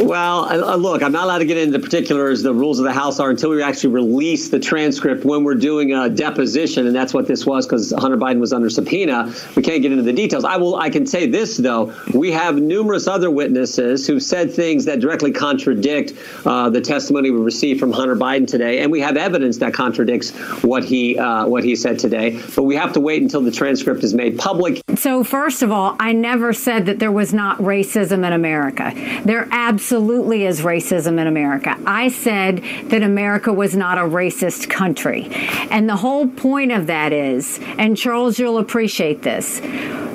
Well, 0.00 0.78
look, 0.78 1.02
I'm 1.02 1.12
not 1.12 1.24
allowed 1.24 1.38
to 1.38 1.44
get 1.44 1.58
into 1.58 1.76
the 1.76 1.84
particulars. 1.84 2.42
The 2.42 2.54
rules 2.54 2.78
of 2.78 2.86
the 2.86 2.92
House 2.92 3.20
are 3.20 3.28
until 3.28 3.50
we 3.50 3.62
actually 3.62 3.92
release 3.92 4.48
the 4.48 4.58
transcript 4.58 5.26
when 5.26 5.44
we're 5.44 5.54
doing 5.54 5.92
a 5.92 6.08
deposition, 6.08 6.86
and 6.86 6.96
that's 6.96 7.12
what 7.12 7.26
this 7.26 7.44
was 7.44 7.66
because 7.66 7.92
Hunter 7.92 8.16
Biden 8.16 8.40
was 8.40 8.54
under 8.54 8.70
subpoena. 8.70 9.32
We 9.54 9.62
can't 9.62 9.82
get 9.82 9.92
into 9.92 10.02
the 10.02 10.12
details. 10.12 10.44
I 10.44 10.56
will. 10.56 10.76
I 10.76 10.88
can 10.88 11.06
say 11.06 11.26
this 11.26 11.58
though: 11.58 11.94
we 12.14 12.32
have 12.32 12.56
numerous 12.56 13.06
other 13.06 13.30
witnesses 13.30 14.06
who 14.06 14.20
said 14.20 14.52
things 14.52 14.86
that 14.86 15.00
directly 15.00 15.32
contradict 15.32 16.14
uh, 16.46 16.70
the 16.70 16.80
testimony 16.80 17.30
we 17.30 17.38
received 17.38 17.78
from 17.78 17.92
Hunter 17.92 18.16
Biden 18.16 18.46
today, 18.46 18.80
and 18.80 18.90
we 18.90 19.00
have 19.00 19.18
evidence 19.18 19.58
that 19.58 19.74
contradicts 19.74 20.30
what 20.62 20.82
he 20.82 21.18
uh, 21.18 21.46
what 21.46 21.62
he 21.62 21.76
said 21.76 21.98
today. 21.98 22.40
But 22.56 22.62
we 22.62 22.74
have 22.76 22.94
to 22.94 23.00
wait 23.00 23.20
until 23.20 23.42
the 23.42 23.50
transcript 23.50 24.02
is 24.02 24.14
made 24.14 24.38
public. 24.38 24.80
So, 24.94 25.22
first 25.24 25.62
of 25.62 25.70
all, 25.70 25.94
I 26.00 26.12
never 26.12 26.54
said 26.54 26.86
that 26.86 26.98
there 27.00 27.12
was 27.12 27.34
not 27.34 27.58
racism 27.58 28.26
in 28.26 28.32
America. 28.32 28.92
There 29.26 29.46
absolutely 29.50 29.89
is 29.92 30.60
racism 30.60 31.20
in 31.20 31.26
America. 31.26 31.76
I 31.86 32.08
said 32.08 32.62
that 32.86 33.02
America 33.02 33.52
was 33.52 33.76
not 33.76 33.98
a 33.98 34.02
racist 34.02 34.70
country. 34.70 35.28
And 35.70 35.88
the 35.88 35.96
whole 35.96 36.28
point 36.28 36.72
of 36.72 36.86
that 36.86 37.12
is, 37.12 37.58
and 37.78 37.96
Charles, 37.96 38.38
you'll 38.38 38.58
appreciate 38.58 39.22
this, 39.22 39.60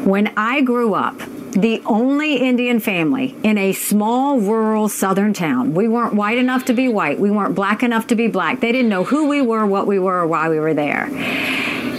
when 0.05 0.31
I 0.37 0.61
grew 0.61 0.93
up, 0.93 1.19
the 1.51 1.81
only 1.85 2.35
Indian 2.37 2.79
family 2.79 3.35
in 3.43 3.57
a 3.57 3.71
small 3.71 4.39
rural 4.39 4.89
southern 4.89 5.33
town. 5.33 5.73
We 5.73 5.87
weren't 5.87 6.13
white 6.13 6.37
enough 6.37 6.65
to 6.65 6.73
be 6.73 6.89
white. 6.89 7.17
We 7.17 7.31
weren't 7.31 7.55
black 7.55 7.81
enough 7.81 8.07
to 8.07 8.15
be 8.15 8.27
black. 8.27 8.59
They 8.59 8.73
didn't 8.73 8.89
know 8.89 9.05
who 9.05 9.29
we 9.29 9.41
were, 9.41 9.65
what 9.65 9.87
we 9.87 9.97
were, 9.97 10.19
or 10.19 10.27
why 10.27 10.49
we 10.49 10.59
were 10.59 10.73
there. 10.73 11.07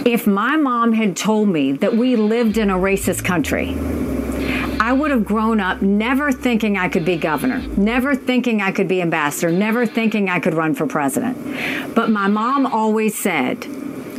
If 0.05 0.27
my 0.27 0.57
mom 0.57 0.93
had 0.93 1.17
told 1.17 1.49
me 1.49 1.71
that 1.73 1.95
we 1.97 2.15
lived 2.15 2.57
in 2.57 2.69
a 2.69 2.77
racist 2.77 3.23
country, 3.25 3.75
I 4.79 4.93
would 4.93 5.11
have 5.11 5.25
grown 5.25 5.59
up 5.59 5.81
never 5.81 6.31
thinking 6.31 6.77
I 6.77 6.87
could 6.87 7.03
be 7.03 7.17
governor, 7.17 7.59
never 7.77 8.15
thinking 8.15 8.61
I 8.61 8.71
could 8.71 8.87
be 8.87 9.01
ambassador, 9.01 9.51
never 9.51 9.85
thinking 9.85 10.29
I 10.29 10.39
could 10.39 10.53
run 10.53 10.75
for 10.75 10.85
president. 10.85 11.95
But 11.95 12.09
my 12.09 12.27
mom 12.27 12.65
always 12.65 13.17
said, 13.17 13.65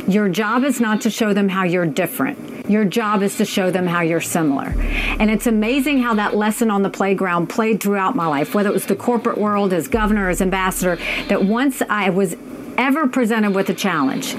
Your 0.07 0.27
job 0.27 0.63
is 0.63 0.81
not 0.81 1.01
to 1.01 1.09
show 1.09 1.33
them 1.33 1.49
how 1.49 1.63
you're 1.63 1.85
different. 1.85 2.69
Your 2.69 2.85
job 2.85 3.23
is 3.23 3.37
to 3.37 3.45
show 3.45 3.71
them 3.71 3.87
how 3.87 4.01
you're 4.01 4.21
similar. 4.21 4.75
And 5.19 5.31
it's 5.31 5.47
amazing 5.47 6.03
how 6.03 6.13
that 6.15 6.35
lesson 6.35 6.69
on 6.69 6.83
the 6.83 6.89
playground 6.89 7.47
played 7.47 7.81
throughout 7.81 8.15
my 8.15 8.27
life, 8.27 8.53
whether 8.53 8.69
it 8.69 8.73
was 8.73 8.85
the 8.85 8.95
corporate 8.95 9.39
world, 9.39 9.73
as 9.73 9.87
governor, 9.87 10.29
as 10.29 10.39
ambassador, 10.39 10.97
that 11.29 11.45
once 11.45 11.81
I 11.89 12.11
was 12.11 12.35
ever 12.79 13.07
presented 13.07 13.53
with 13.53 13.69
a 13.69 13.73
challenge, 13.73 14.35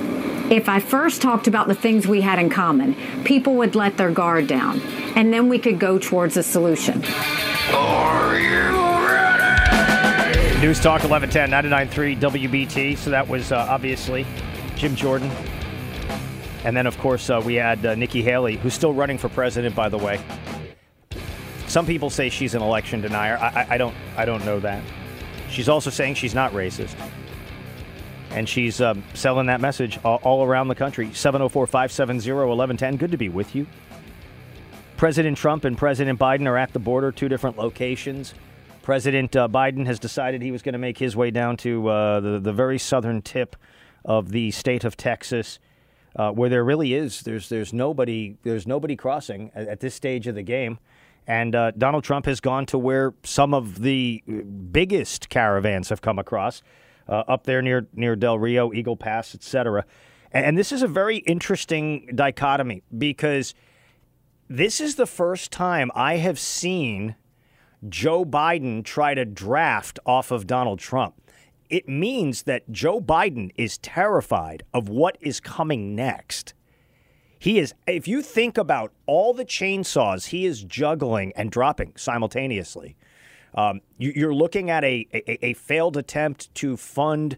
if 0.50 0.68
I 0.68 0.80
first 0.80 1.20
talked 1.20 1.46
about 1.46 1.68
the 1.68 1.74
things 1.74 2.08
we 2.08 2.22
had 2.22 2.38
in 2.38 2.48
common, 2.48 2.96
people 3.22 3.54
would 3.56 3.74
let 3.74 3.98
their 3.98 4.10
guard 4.10 4.46
down, 4.46 4.80
and 5.14 5.30
then 5.32 5.50
we 5.50 5.58
could 5.58 5.78
go 5.78 5.98
towards 5.98 6.38
a 6.38 6.42
solution. 6.42 7.04
Are 7.74 8.40
you 8.40 9.06
ready? 9.06 10.58
News 10.58 10.80
Talk 10.80 11.02
1110 11.02 11.50
993 11.50 12.16
WBT. 12.16 12.96
So 12.96 13.10
that 13.10 13.28
was 13.28 13.52
uh, 13.52 13.66
obviously 13.68 14.26
Jim 14.74 14.96
Jordan. 14.96 15.30
And 16.64 16.74
then, 16.74 16.86
of 16.86 16.98
course, 16.98 17.28
uh, 17.28 17.42
we 17.44 17.54
had 17.54 17.84
uh, 17.84 17.94
Nikki 17.94 18.22
Haley, 18.22 18.56
who's 18.56 18.74
still 18.74 18.94
running 18.94 19.18
for 19.18 19.28
president, 19.28 19.74
by 19.74 19.90
the 19.90 19.98
way. 19.98 20.18
Some 21.66 21.86
people 21.86 22.08
say 22.10 22.30
she's 22.30 22.54
an 22.54 22.62
election 22.62 23.02
denier. 23.02 23.36
I, 23.36 23.48
I, 23.48 23.66
I 23.74 23.78
don't. 23.78 23.94
I 24.16 24.24
don't 24.24 24.44
know 24.46 24.60
that. 24.60 24.82
She's 25.50 25.68
also 25.68 25.90
saying 25.90 26.14
she's 26.14 26.34
not 26.34 26.52
racist 26.52 26.96
and 28.30 28.48
she's 28.48 28.80
um, 28.80 29.02
selling 29.14 29.46
that 29.46 29.60
message 29.60 29.98
all, 30.04 30.20
all 30.22 30.44
around 30.44 30.68
the 30.68 30.74
country. 30.74 31.12
704 31.12 31.66
570 31.66 32.30
1110. 32.30 32.96
Good 32.96 33.10
to 33.10 33.16
be 33.16 33.28
with 33.28 33.54
you. 33.54 33.66
President 34.96 35.36
Trump 35.36 35.64
and 35.64 35.78
President 35.78 36.18
Biden 36.18 36.46
are 36.46 36.58
at 36.58 36.72
the 36.72 36.78
border, 36.78 37.10
two 37.10 37.28
different 37.28 37.56
locations. 37.56 38.34
President 38.82 39.34
uh, 39.34 39.48
Biden 39.48 39.86
has 39.86 39.98
decided 39.98 40.42
he 40.42 40.52
was 40.52 40.62
going 40.62 40.72
to 40.74 40.78
make 40.78 40.98
his 40.98 41.16
way 41.16 41.30
down 41.30 41.56
to 41.58 41.88
uh, 41.88 42.20
the, 42.20 42.38
the 42.38 42.52
very 42.52 42.78
southern 42.78 43.22
tip 43.22 43.56
of 44.04 44.30
the 44.30 44.50
state 44.50 44.84
of 44.84 44.96
Texas, 44.96 45.58
uh, 46.16 46.30
where 46.32 46.48
there 46.48 46.64
really 46.64 46.94
is 46.94 47.20
there's 47.22 47.48
there's 47.48 47.72
nobody 47.72 48.36
there's 48.42 48.66
nobody 48.66 48.96
crossing 48.96 49.50
at, 49.54 49.68
at 49.68 49.80
this 49.80 49.94
stage 49.94 50.26
of 50.26 50.34
the 50.34 50.42
game, 50.42 50.78
and 51.26 51.54
uh, 51.54 51.70
Donald 51.72 52.04
Trump 52.04 52.26
has 52.26 52.40
gone 52.40 52.66
to 52.66 52.78
where 52.78 53.14
some 53.22 53.54
of 53.54 53.80
the 53.82 54.22
biggest 54.72 55.28
caravans 55.28 55.88
have 55.90 56.00
come 56.00 56.18
across 56.18 56.62
uh, 57.10 57.24
up 57.28 57.44
there 57.44 57.60
near 57.60 57.86
near 57.92 58.16
Del 58.16 58.38
Rio, 58.38 58.72
Eagle 58.72 58.96
Pass, 58.96 59.34
etc. 59.34 59.84
And, 60.32 60.46
and 60.46 60.58
this 60.58 60.72
is 60.72 60.82
a 60.82 60.88
very 60.88 61.18
interesting 61.18 62.08
dichotomy 62.14 62.82
because 62.96 63.54
this 64.48 64.80
is 64.80 64.94
the 64.94 65.06
first 65.06 65.50
time 65.50 65.90
I 65.94 66.16
have 66.16 66.38
seen 66.38 67.16
Joe 67.88 68.24
Biden 68.24 68.84
try 68.84 69.14
to 69.14 69.24
draft 69.24 69.98
off 70.06 70.30
of 70.30 70.46
Donald 70.46 70.78
Trump. 70.78 71.14
It 71.68 71.88
means 71.88 72.42
that 72.42 72.70
Joe 72.70 73.00
Biden 73.00 73.52
is 73.56 73.78
terrified 73.78 74.64
of 74.74 74.88
what 74.88 75.16
is 75.20 75.40
coming 75.40 75.94
next. 75.94 76.54
He 77.38 77.58
is, 77.58 77.74
if 77.86 78.06
you 78.06 78.22
think 78.22 78.58
about 78.58 78.92
all 79.06 79.32
the 79.32 79.46
chainsaws 79.46 80.26
he 80.26 80.44
is 80.44 80.62
juggling 80.62 81.32
and 81.36 81.50
dropping 81.50 81.94
simultaneously, 81.96 82.96
um, 83.54 83.80
you, 83.98 84.28
are 84.28 84.34
looking 84.34 84.70
at 84.70 84.84
a, 84.84 85.06
a, 85.12 85.46
a, 85.46 85.54
failed 85.54 85.96
attempt 85.96 86.54
to 86.56 86.76
fund 86.76 87.36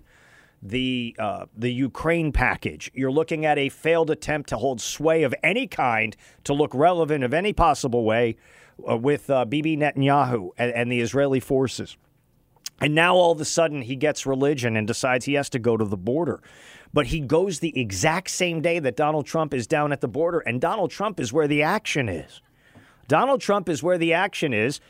the 0.63 1.17
uh, 1.19 1.47
the 1.57 1.73
Ukraine 1.73 2.33
package. 2.33 2.91
You're 2.95 3.11
looking 3.11 3.45
at 3.45 3.59
a 3.59 3.69
failed 3.69 4.11
attempt 4.11 4.49
to 4.51 4.57
hold 4.57 4.81
sway 4.81 5.23
of 5.25 5.35
any 5.43 5.67
kind 5.67 6.17
to 6.45 6.53
look 6.53 6.75
relevant 6.75 7.25
of 7.25 7.35
any 7.35 7.53
possible 7.53 8.05
way 8.05 8.37
uh, 8.89 8.97
with 8.97 9.29
uh, 9.29 9.45
Bibi 9.45 9.77
Netanyahu 9.77 10.51
and, 10.57 10.73
and 10.73 10.93
the 10.93 11.01
Israeli 11.01 11.41
forces. 11.41 11.97
And 12.81 12.95
now 12.95 13.15
all 13.15 13.33
of 13.33 13.41
a 13.41 13.45
sudden 13.45 13.83
he 13.83 13.97
gets 13.97 14.27
religion 14.27 14.77
and 14.77 14.87
decides 14.87 15.25
he 15.25 15.35
has 15.35 15.49
to 15.51 15.59
go 15.59 15.77
to 15.77 15.85
the 15.85 15.97
border. 15.97 16.43
But 16.93 17.07
he 17.07 17.21
goes 17.21 17.61
the 17.61 17.79
exact 17.79 18.31
same 18.31 18.61
day 18.61 18.79
that 18.79 18.97
Donald 18.97 19.25
Trump 19.25 19.55
is 19.55 19.67
down 19.67 19.93
at 19.93 20.01
the 20.01 20.09
border, 20.09 20.41
and 20.41 20.61
Donald 20.61 20.91
Trump 20.91 21.19
is 21.21 21.33
where 21.33 21.49
the 21.49 21.63
action 21.63 22.09
is. 22.09 22.43
Donald 23.09 23.41
Trump 23.41 23.69
is 23.69 23.83
where 23.83 23.99
the 23.99 24.13
action 24.13 24.53
is. 24.53 24.81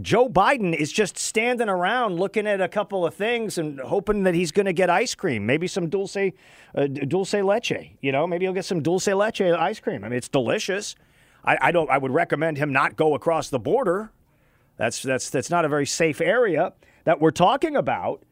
Joe 0.00 0.28
Biden 0.28 0.74
is 0.74 0.92
just 0.92 1.16
standing 1.16 1.68
around 1.68 2.16
looking 2.16 2.46
at 2.46 2.60
a 2.60 2.68
couple 2.68 3.06
of 3.06 3.14
things 3.14 3.56
and 3.58 3.80
hoping 3.80 4.24
that 4.24 4.34
he's 4.34 4.52
going 4.52 4.66
to 4.66 4.72
get 4.72 4.90
ice 4.90 5.14
cream, 5.14 5.46
maybe 5.46 5.66
some 5.66 5.88
dulce, 5.88 6.16
uh, 6.16 6.86
dulce 6.86 7.34
leche. 7.34 7.92
You 8.00 8.12
know, 8.12 8.26
maybe 8.26 8.44
he'll 8.44 8.52
get 8.52 8.64
some 8.64 8.82
dulce 8.82 9.06
leche 9.06 9.40
ice 9.40 9.80
cream. 9.80 10.04
I 10.04 10.08
mean, 10.08 10.18
it's 10.18 10.28
delicious. 10.28 10.96
I, 11.44 11.58
I 11.60 11.72
don't. 11.72 11.88
I 11.88 11.98
would 11.98 12.10
recommend 12.10 12.58
him 12.58 12.72
not 12.72 12.96
go 12.96 13.14
across 13.14 13.48
the 13.48 13.58
border. 13.58 14.10
That's 14.76 15.02
that's 15.02 15.30
that's 15.30 15.50
not 15.50 15.64
a 15.64 15.68
very 15.68 15.86
safe 15.86 16.20
area 16.20 16.72
that 17.04 17.20
we're 17.20 17.30
talking 17.30 17.76
about. 17.76 18.22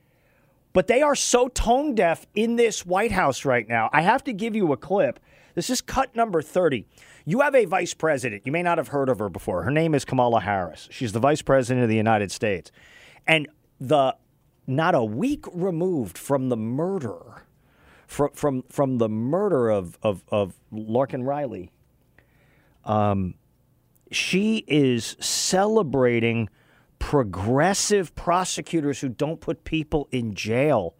But 0.72 0.88
they 0.88 1.02
are 1.02 1.14
so 1.14 1.46
tone 1.48 1.94
deaf 1.94 2.26
in 2.34 2.56
this 2.56 2.84
White 2.84 3.12
House 3.12 3.44
right 3.44 3.66
now. 3.68 3.88
I 3.92 4.02
have 4.02 4.24
to 4.24 4.32
give 4.32 4.56
you 4.56 4.72
a 4.72 4.76
clip. 4.76 5.20
This 5.54 5.70
is 5.70 5.80
cut 5.80 6.16
number 6.16 6.42
30. 6.42 6.84
You 7.24 7.40
have 7.40 7.54
a 7.54 7.64
vice 7.64 7.94
president. 7.94 8.42
You 8.44 8.52
may 8.52 8.62
not 8.62 8.78
have 8.78 8.88
heard 8.88 9.08
of 9.08 9.18
her 9.18 9.28
before. 9.28 9.62
Her 9.62 9.70
name 9.70 9.94
is 9.94 10.04
Kamala 10.04 10.40
Harris. 10.40 10.88
She's 10.90 11.12
the 11.12 11.20
vice 11.20 11.42
president 11.42 11.82
of 11.82 11.88
the 11.88 11.96
United 11.96 12.30
States. 12.30 12.70
And 13.26 13.48
the 13.80 14.16
not 14.66 14.94
a 14.94 15.04
week 15.04 15.44
removed 15.52 16.18
from 16.18 16.48
the 16.48 16.56
murder, 16.56 17.46
from 18.06 18.30
from 18.32 18.64
from 18.68 18.98
the 18.98 19.08
murder 19.08 19.70
of 19.70 19.98
of, 20.02 20.22
of 20.28 20.54
Laken 20.72 21.24
Riley, 21.24 21.70
um, 22.84 23.34
she 24.10 24.64
is 24.66 25.16
celebrating 25.18 26.48
progressive 26.98 28.14
prosecutors 28.14 29.00
who 29.00 29.08
don't 29.08 29.40
put 29.40 29.64
people 29.64 30.08
in 30.10 30.34
jail. 30.34 30.94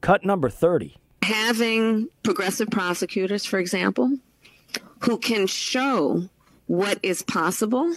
Cut 0.00 0.24
number 0.24 0.48
30. 0.48 0.96
Having 1.22 2.08
progressive 2.22 2.68
prosecutors, 2.70 3.44
for 3.44 3.58
example, 3.58 4.16
who 5.02 5.18
can 5.18 5.46
show 5.46 6.28
what 6.66 6.98
is 7.02 7.22
possible 7.22 7.94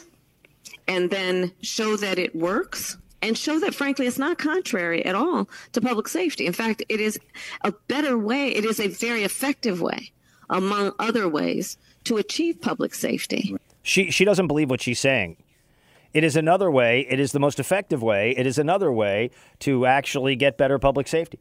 and 0.88 1.09
then 1.09 1.51
show 1.61 1.95
that 1.97 2.19
it 2.19 2.35
works 2.35 2.97
and 3.21 3.38
show 3.38 3.59
that 3.59 3.73
frankly 3.73 4.07
it's 4.07 4.18
not 4.18 4.38
contrary 4.38 5.06
at 5.06 5.15
all 5.15 5.47
to 5.71 5.81
public 5.81 6.07
safety. 6.07 6.45
In 6.45 6.53
fact 6.53 6.83
it 6.89 7.00
is 7.00 7.19
a 7.62 7.71
better 7.88 8.18
way 8.18 8.50
it 8.50 8.65
is 8.65 8.80
a 8.80 8.88
very 8.88 9.24
effective 9.24 9.81
way 9.81 10.12
among 10.50 10.94
other 11.00 11.27
ways 11.30 11.77
to 12.06 12.18
achieve 12.18 12.62
public 12.62 12.94
safety. 12.94 13.56
She 13.83 14.12
she 14.12 14.25
doesn't 14.25 14.47
believe 14.47 14.69
what 14.69 14.81
she's 14.81 15.00
saying. 15.00 15.38
It 16.13 16.24
is 16.24 16.35
another 16.35 16.71
way 16.71 17.06
it 17.09 17.19
is 17.19 17.31
the 17.31 17.39
most 17.39 17.59
effective 17.59 18.01
way 18.01 18.33
it 18.35 18.47
is 18.47 18.57
another 18.57 18.91
way 18.91 19.30
to 19.59 19.85
actually 19.85 20.35
get 20.35 20.57
better 20.57 20.80
public 20.80 21.07
safety. 21.07 21.39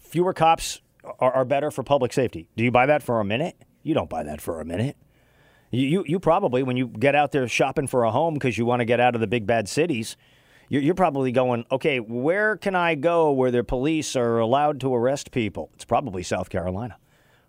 Fewer 0.00 0.32
cops 0.32 0.80
are, 1.20 1.32
are 1.32 1.44
better 1.44 1.70
for 1.70 1.82
public 1.82 2.12
safety. 2.12 2.48
Do 2.56 2.64
you 2.64 2.70
buy 2.70 2.86
that 2.86 3.02
for 3.02 3.20
a 3.20 3.24
minute 3.24 3.54
you 3.88 3.94
don't 3.94 4.10
buy 4.10 4.22
that 4.22 4.40
for 4.42 4.60
a 4.60 4.66
minute. 4.66 4.96
You, 5.70 6.04
you, 6.06 6.20
probably, 6.20 6.62
when 6.62 6.76
you 6.76 6.88
get 6.88 7.14
out 7.14 7.32
there 7.32 7.48
shopping 7.48 7.86
for 7.86 8.04
a 8.04 8.10
home 8.10 8.34
because 8.34 8.58
you 8.58 8.66
want 8.66 8.80
to 8.80 8.84
get 8.84 9.00
out 9.00 9.14
of 9.14 9.22
the 9.22 9.26
big 9.26 9.46
bad 9.46 9.66
cities, 9.66 10.16
you're, 10.68 10.82
you're 10.82 10.94
probably 10.94 11.32
going, 11.32 11.64
okay, 11.72 11.98
where 11.98 12.56
can 12.56 12.74
I 12.74 12.94
go 12.94 13.32
where 13.32 13.50
the 13.50 13.64
police 13.64 14.14
are 14.14 14.38
allowed 14.38 14.78
to 14.80 14.94
arrest 14.94 15.30
people? 15.30 15.70
It's 15.74 15.86
probably 15.86 16.22
South 16.22 16.50
Carolina 16.50 16.98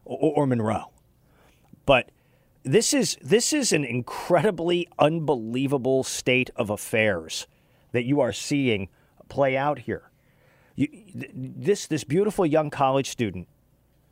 or, 0.05 0.33
or 0.37 0.47
Monroe. 0.47 0.91
But 1.85 2.09
this 2.63 2.93
is 2.93 3.17
this 3.21 3.51
is 3.51 3.71
an 3.73 3.83
incredibly 3.83 4.87
unbelievable 4.97 6.03
state 6.03 6.49
of 6.55 6.69
affairs 6.69 7.47
that 7.91 8.03
you 8.03 8.21
are 8.21 8.33
seeing 8.33 8.89
play 9.27 9.57
out 9.57 9.79
here. 9.79 10.11
You, 10.75 10.87
this 11.13 11.87
this 11.87 12.03
beautiful 12.03 12.45
young 12.45 12.69
college 12.69 13.09
student 13.09 13.47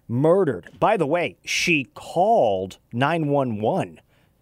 murdered. 0.07 0.69
By 0.79 0.97
the 0.97 1.07
way, 1.07 1.37
she 1.43 1.85
called 1.93 2.77
911. 2.93 3.99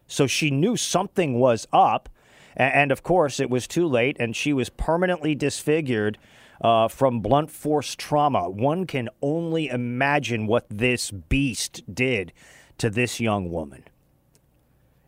So 0.07 0.27
she 0.27 0.51
knew 0.51 0.77
something 0.77 1.39
was 1.39 1.67
up. 1.73 2.09
And 2.55 2.91
of 2.91 3.03
course, 3.03 3.39
it 3.39 3.49
was 3.49 3.67
too 3.67 3.85
late, 3.85 4.15
and 4.17 4.33
she 4.33 4.53
was 4.53 4.69
permanently 4.69 5.35
disfigured 5.35 6.17
uh, 6.61 6.87
from 6.87 7.19
blunt 7.19 7.51
force 7.51 7.95
trauma. 7.95 8.49
One 8.49 8.87
can 8.87 9.09
only 9.21 9.67
imagine 9.67 10.47
what 10.47 10.65
this 10.69 11.11
beast 11.11 11.83
did 11.93 12.31
to 12.77 12.89
this 12.89 13.19
young 13.19 13.51
woman. 13.51 13.83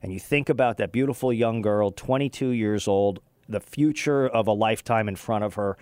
And 0.01 0.13
you 0.13 0.19
think 0.19 0.49
about 0.49 0.77
that 0.77 0.91
beautiful 0.91 1.33
young 1.33 1.61
girl, 1.61 1.91
22 1.91 2.49
years 2.49 2.87
old, 2.87 3.19
the 3.49 3.59
future 3.59 4.27
of 4.27 4.47
a 4.47 4.51
lifetime 4.51 5.07
in 5.07 5.15
front 5.15 5.43
of 5.43 5.55
her, 5.55 5.77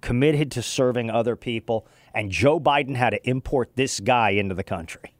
committed 0.00 0.50
to 0.52 0.62
serving 0.62 1.10
other 1.10 1.36
people. 1.36 1.86
And 2.14 2.30
Joe 2.30 2.60
Biden 2.60 2.96
had 2.96 3.10
to 3.10 3.28
import 3.28 3.70
this 3.74 4.00
guy 4.00 4.30
into 4.30 4.54
the 4.54 4.64
country. 4.64 5.14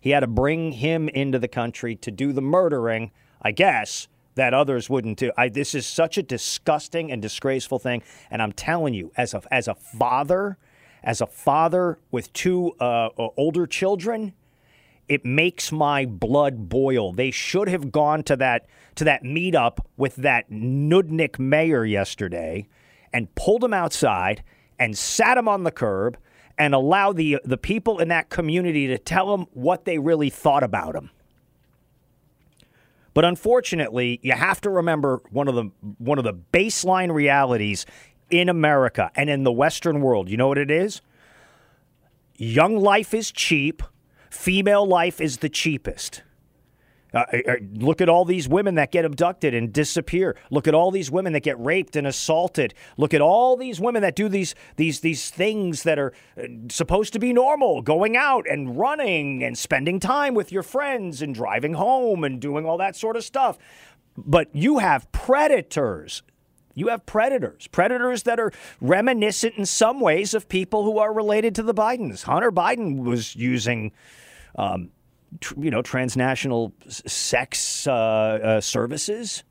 He 0.00 0.10
had 0.10 0.20
to 0.20 0.26
bring 0.26 0.72
him 0.72 1.08
into 1.08 1.38
the 1.38 1.48
country 1.48 1.96
to 1.96 2.10
do 2.10 2.32
the 2.32 2.40
murdering, 2.40 3.10
I 3.42 3.52
guess, 3.52 4.08
that 4.36 4.54
others 4.54 4.88
wouldn't 4.88 5.18
do. 5.18 5.32
I, 5.36 5.48
this 5.48 5.74
is 5.74 5.86
such 5.86 6.16
a 6.16 6.22
disgusting 6.22 7.10
and 7.10 7.20
disgraceful 7.20 7.78
thing. 7.78 8.02
And 8.30 8.40
I'm 8.40 8.52
telling 8.52 8.94
you, 8.94 9.10
as 9.16 9.34
a, 9.34 9.42
as 9.50 9.66
a 9.66 9.74
father, 9.74 10.58
as 11.02 11.20
a 11.20 11.26
father 11.26 11.98
with 12.10 12.32
two 12.32 12.72
uh, 12.78 13.08
older 13.36 13.66
children, 13.66 14.34
it 15.08 15.24
makes 15.24 15.72
my 15.72 16.04
blood 16.04 16.68
boil. 16.68 17.12
They 17.12 17.30
should 17.30 17.68
have 17.68 17.90
gone 17.90 18.22
to 18.24 18.36
that 18.36 18.66
to 18.96 19.04
that 19.04 19.22
meetup 19.22 19.78
with 19.96 20.16
that 20.16 20.50
Nudnik 20.50 21.38
mayor 21.38 21.84
yesterday 21.84 22.68
and 23.12 23.34
pulled 23.34 23.64
him 23.64 23.74
outside 23.74 24.42
and 24.78 24.96
sat 24.96 25.36
him 25.36 25.48
on 25.48 25.64
the 25.64 25.70
curb 25.70 26.16
and 26.56 26.74
allow 26.74 27.12
the 27.12 27.38
the 27.44 27.56
people 27.56 27.98
in 27.98 28.08
that 28.08 28.28
community 28.28 28.86
to 28.88 28.98
tell 28.98 29.30
them 29.36 29.46
what 29.52 29.84
they 29.84 29.98
really 29.98 30.30
thought 30.30 30.62
about 30.62 30.94
him. 30.94 31.10
But 33.14 33.24
unfortunately, 33.24 34.20
you 34.22 34.32
have 34.32 34.60
to 34.60 34.70
remember 34.70 35.22
one 35.30 35.48
of 35.48 35.54
the 35.54 35.70
one 35.98 36.18
of 36.18 36.24
the 36.24 36.34
baseline 36.34 37.12
realities 37.12 37.86
in 38.30 38.48
America 38.48 39.10
and 39.14 39.30
in 39.30 39.44
the 39.44 39.52
Western 39.52 40.00
world. 40.00 40.28
You 40.28 40.36
know 40.36 40.48
what 40.48 40.58
it 40.58 40.70
is? 40.70 41.00
Young 42.36 42.76
life 42.76 43.14
is 43.14 43.32
cheap. 43.32 43.82
Female 44.30 44.86
life 44.86 45.20
is 45.20 45.38
the 45.38 45.48
cheapest. 45.48 46.22
Uh, 47.14 47.24
uh, 47.32 47.38
uh, 47.48 47.54
look 47.74 48.00
at 48.00 48.08
all 48.08 48.24
these 48.24 48.48
women 48.48 48.74
that 48.74 48.92
get 48.92 49.04
abducted 49.04 49.54
and 49.54 49.72
disappear. 49.72 50.36
Look 50.50 50.68
at 50.68 50.74
all 50.74 50.90
these 50.90 51.10
women 51.10 51.32
that 51.32 51.40
get 51.40 51.58
raped 51.58 51.96
and 51.96 52.06
assaulted. 52.06 52.74
Look 52.98 53.14
at 53.14 53.22
all 53.22 53.56
these 53.56 53.80
women 53.80 54.02
that 54.02 54.14
do 54.14 54.28
these 54.28 54.54
these 54.76 55.00
these 55.00 55.30
things 55.30 55.84
that 55.84 55.98
are 55.98 56.12
uh, 56.36 56.44
supposed 56.68 57.14
to 57.14 57.18
be 57.18 57.32
normal, 57.32 57.80
going 57.80 58.16
out 58.16 58.46
and 58.48 58.78
running 58.78 59.42
and 59.42 59.56
spending 59.56 60.00
time 60.00 60.34
with 60.34 60.52
your 60.52 60.62
friends 60.62 61.22
and 61.22 61.34
driving 61.34 61.74
home 61.74 62.24
and 62.24 62.40
doing 62.40 62.66
all 62.66 62.76
that 62.76 62.94
sort 62.94 63.16
of 63.16 63.24
stuff. 63.24 63.56
But 64.16 64.54
you 64.54 64.78
have 64.78 65.10
predators. 65.12 66.22
You 66.74 66.88
have 66.88 67.06
predators, 67.06 67.66
predators 67.68 68.22
that 68.24 68.38
are 68.38 68.52
reminiscent 68.80 69.54
in 69.56 69.66
some 69.66 69.98
ways 69.98 70.32
of 70.32 70.48
people 70.48 70.84
who 70.84 70.98
are 70.98 71.12
related 71.12 71.56
to 71.56 71.62
the 71.64 71.74
Bidens. 71.74 72.22
Hunter 72.22 72.52
Biden 72.52 73.02
was 73.02 73.34
using 73.34 73.90
um, 74.54 74.90
you 75.56 75.70
know, 75.70 75.82
transnational 75.82 76.72
sex 76.88 77.86
uh, 77.86 77.92
uh, 77.92 78.60
services. 78.60 79.44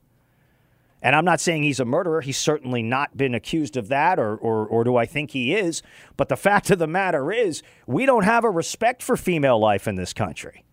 And 1.00 1.14
I'm 1.14 1.24
not 1.24 1.40
saying 1.40 1.62
he's 1.62 1.78
a 1.78 1.84
murderer. 1.84 2.20
He's 2.20 2.38
certainly 2.38 2.82
not 2.82 3.16
been 3.16 3.34
accused 3.34 3.76
of 3.76 3.88
that, 3.88 4.18
or, 4.18 4.36
or, 4.36 4.66
or 4.66 4.82
do 4.82 4.96
I 4.96 5.06
think 5.06 5.30
he 5.30 5.54
is? 5.54 5.82
But 6.16 6.28
the 6.28 6.36
fact 6.36 6.70
of 6.70 6.80
the 6.80 6.88
matter 6.88 7.30
is, 7.30 7.62
we 7.86 8.04
don't 8.04 8.24
have 8.24 8.42
a 8.44 8.50
respect 8.50 9.02
for 9.02 9.16
female 9.16 9.60
life 9.60 9.86
in 9.86 9.94
this 9.94 10.12
country. 10.12 10.64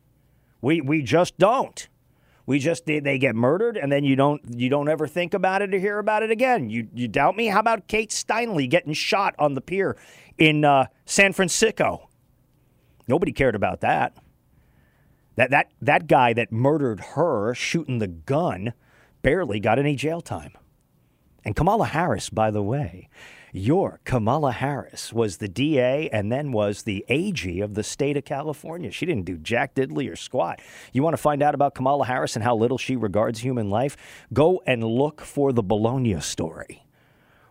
We, 0.61 0.81
we 0.81 1.03
just 1.03 1.37
don't. 1.37 1.87
We 2.47 2.59
just 2.59 2.85
they, 2.85 2.99
they 2.99 3.17
get 3.17 3.35
murdered, 3.35 3.75
and 3.75 3.91
then 3.91 4.03
you 4.03 4.15
don't 4.15 4.41
you 4.55 4.69
don't 4.69 4.87
ever 4.87 5.07
think 5.07 5.33
about 5.33 5.63
it 5.63 5.73
or 5.73 5.79
hear 5.79 5.97
about 5.97 6.21
it 6.21 6.29
again. 6.29 6.69
You 6.69 6.87
you 6.93 7.07
doubt 7.07 7.35
me? 7.35 7.47
How 7.47 7.59
about 7.59 7.87
Kate 7.87 8.11
Steinle 8.11 8.69
getting 8.69 8.93
shot 8.93 9.33
on 9.39 9.55
the 9.55 9.61
pier 9.61 9.97
in 10.37 10.63
uh, 10.63 10.85
San 11.05 11.33
Francisco? 11.33 12.07
Nobody 13.07 13.31
cared 13.31 13.55
about 13.55 13.81
that. 13.81 14.15
That 15.35 15.51
that 15.51 15.71
that 15.81 16.07
guy 16.07 16.33
that 16.33 16.51
murdered 16.51 16.99
her 16.99 17.53
shooting 17.53 17.99
the 17.99 18.07
gun 18.07 18.73
barely 19.21 19.59
got 19.59 19.79
any 19.79 19.95
jail 19.95 20.21
time. 20.21 20.53
And 21.43 21.55
Kamala 21.55 21.85
Harris, 21.85 22.29
by 22.29 22.51
the 22.51 22.63
way, 22.63 23.09
your 23.51 24.01
Kamala 24.03 24.51
Harris 24.51 25.13
was 25.13 25.37
the 25.37 25.47
DA 25.47 26.09
and 26.09 26.31
then 26.31 26.51
was 26.51 26.83
the 26.83 27.05
AG 27.07 27.61
of 27.61 27.73
the 27.73 27.83
state 27.83 28.17
of 28.17 28.25
California. 28.25 28.91
She 28.91 29.05
didn't 29.05 29.25
do 29.25 29.37
jack 29.37 29.75
diddly 29.75 30.11
or 30.11 30.15
squat. 30.15 30.59
You 30.91 31.03
want 31.03 31.13
to 31.13 31.21
find 31.21 31.41
out 31.41 31.55
about 31.55 31.73
Kamala 31.73 32.05
Harris 32.05 32.35
and 32.35 32.43
how 32.43 32.55
little 32.55 32.77
she 32.77 32.95
regards 32.95 33.39
human 33.39 33.69
life? 33.69 33.95
Go 34.33 34.61
and 34.65 34.83
look 34.83 35.21
for 35.21 35.53
the 35.53 35.63
Bologna 35.63 36.19
story, 36.19 36.85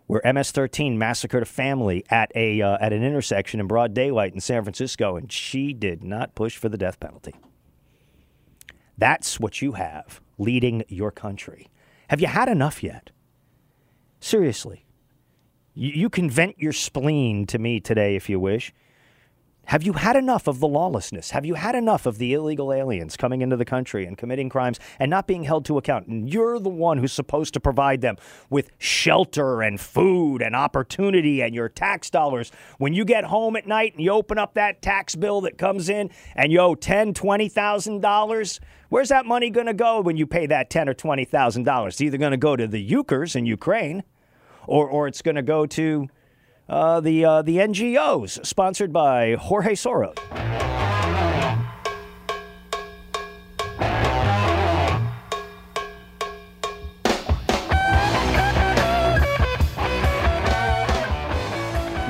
where 0.07 0.21
MS-13 0.25 0.97
massacred 0.97 1.43
a 1.43 1.47
family 1.47 2.05
at 2.11 2.31
a 2.35 2.61
uh, 2.61 2.77
at 2.81 2.93
an 2.93 3.03
intersection 3.03 3.61
in 3.61 3.67
broad 3.67 3.95
daylight 3.95 4.35
in 4.35 4.41
San 4.41 4.63
Francisco, 4.63 5.17
and 5.17 5.33
she 5.33 5.73
did 5.73 6.05
not 6.05 6.35
push 6.35 6.57
for 6.59 6.69
the 6.69 6.77
death 6.77 7.01
penalty. 7.01 7.35
That's 8.97 9.41
what 9.41 9.61
you 9.63 9.73
have 9.73 10.21
leading 10.39 10.85
your 10.89 11.11
country. 11.11 11.69
Have 12.09 12.21
you 12.21 12.27
had 12.27 12.49
enough 12.49 12.83
yet? 12.83 13.11
Seriously. 14.21 14.85
You, 15.75 16.09
can 16.09 16.31
vent 16.31 16.59
your 16.59 16.73
spleen 16.73 17.47
to 17.47 17.59
me 17.59 17.81
today 17.81 18.15
if 18.15 18.29
you 18.29 18.39
wish. 18.39 18.73
Have 19.67 19.83
you 19.83 19.95
had 19.95 20.15
enough 20.15 20.47
of 20.47 20.61
the 20.61 20.69
lawlessness? 20.69 21.31
Have 21.31 21.47
you 21.47 21.55
had 21.55 21.75
enough 21.75 22.05
of 22.05 22.19
the 22.19 22.35
illegal 22.35 22.73
aliens 22.73 23.17
coming 23.17 23.41
into 23.41 23.57
the 23.57 23.65
country 23.65 24.05
and 24.05 24.17
committing 24.19 24.49
crimes 24.49 24.79
and 24.99 25.11
not 25.11 25.27
being 25.27 25.45
held 25.45 25.65
to 25.67 25.79
account? 25.79 26.07
And 26.07 26.33
you're 26.33 26.59
the 26.59 26.69
one 26.69 26.99
who's 26.99 27.13
supposed 27.13 27.55
to 27.55 27.61
provide 27.61 28.03
them 28.03 28.17
with 28.51 28.71
shelter 28.79 29.63
and 29.63 29.81
food 29.81 30.43
and 30.43 30.55
opportunity 30.55 31.41
and 31.43 31.55
your 31.55 31.69
tax 31.69 32.11
dollars. 32.11 32.53
When 32.79 32.93
you 32.93 33.05
get 33.05 33.25
home 33.25 33.57
at 33.57 33.67
night 33.67 33.95
and 33.95 34.05
you 34.05 34.11
open 34.11 34.39
up 34.39 34.55
that 34.55 34.83
tax 34.83 35.17
bill 35.17 35.41
that 35.43 35.57
comes 35.57 35.89
in 35.89 36.11
and 36.37 36.53
you 36.53 36.61
owe 36.61 36.75
ten, 36.75 37.15
twenty 37.15 37.49
thousand 37.49 38.01
dollars, 38.03 38.61
where's 38.91 39.09
that 39.09 39.25
money 39.25 39.49
going 39.49 39.67
to 39.67 39.75
go 39.75 40.01
when 40.03 40.17
you 40.17 40.27
pay 40.27 40.47
that 40.47 40.69
ten 40.69 40.89
or 40.89 40.95
twenty 40.95 41.25
thousand 41.25 41.65
dollars? 41.65 41.95
It's 41.95 42.03
either 42.03 42.19
going 42.19 42.33
to 42.33 42.37
go 42.37 42.55
to 42.55 42.67
the 42.67 42.87
Ukers 42.91 43.35
in 43.35 43.47
Ukraine, 43.47 44.03
or 44.67 44.87
or 44.89 45.09
it's 45.09 45.23
going 45.23 45.37
to 45.37 45.43
go 45.43 45.65
to 45.67 46.09
uh, 46.69 47.01
the 47.01 47.25
uh, 47.25 47.43
the 47.43 47.59
NGOs, 47.59 48.45
sponsored 48.45 48.93
by 48.93 49.35
Jorge 49.35 49.75
Soros. 49.75 50.19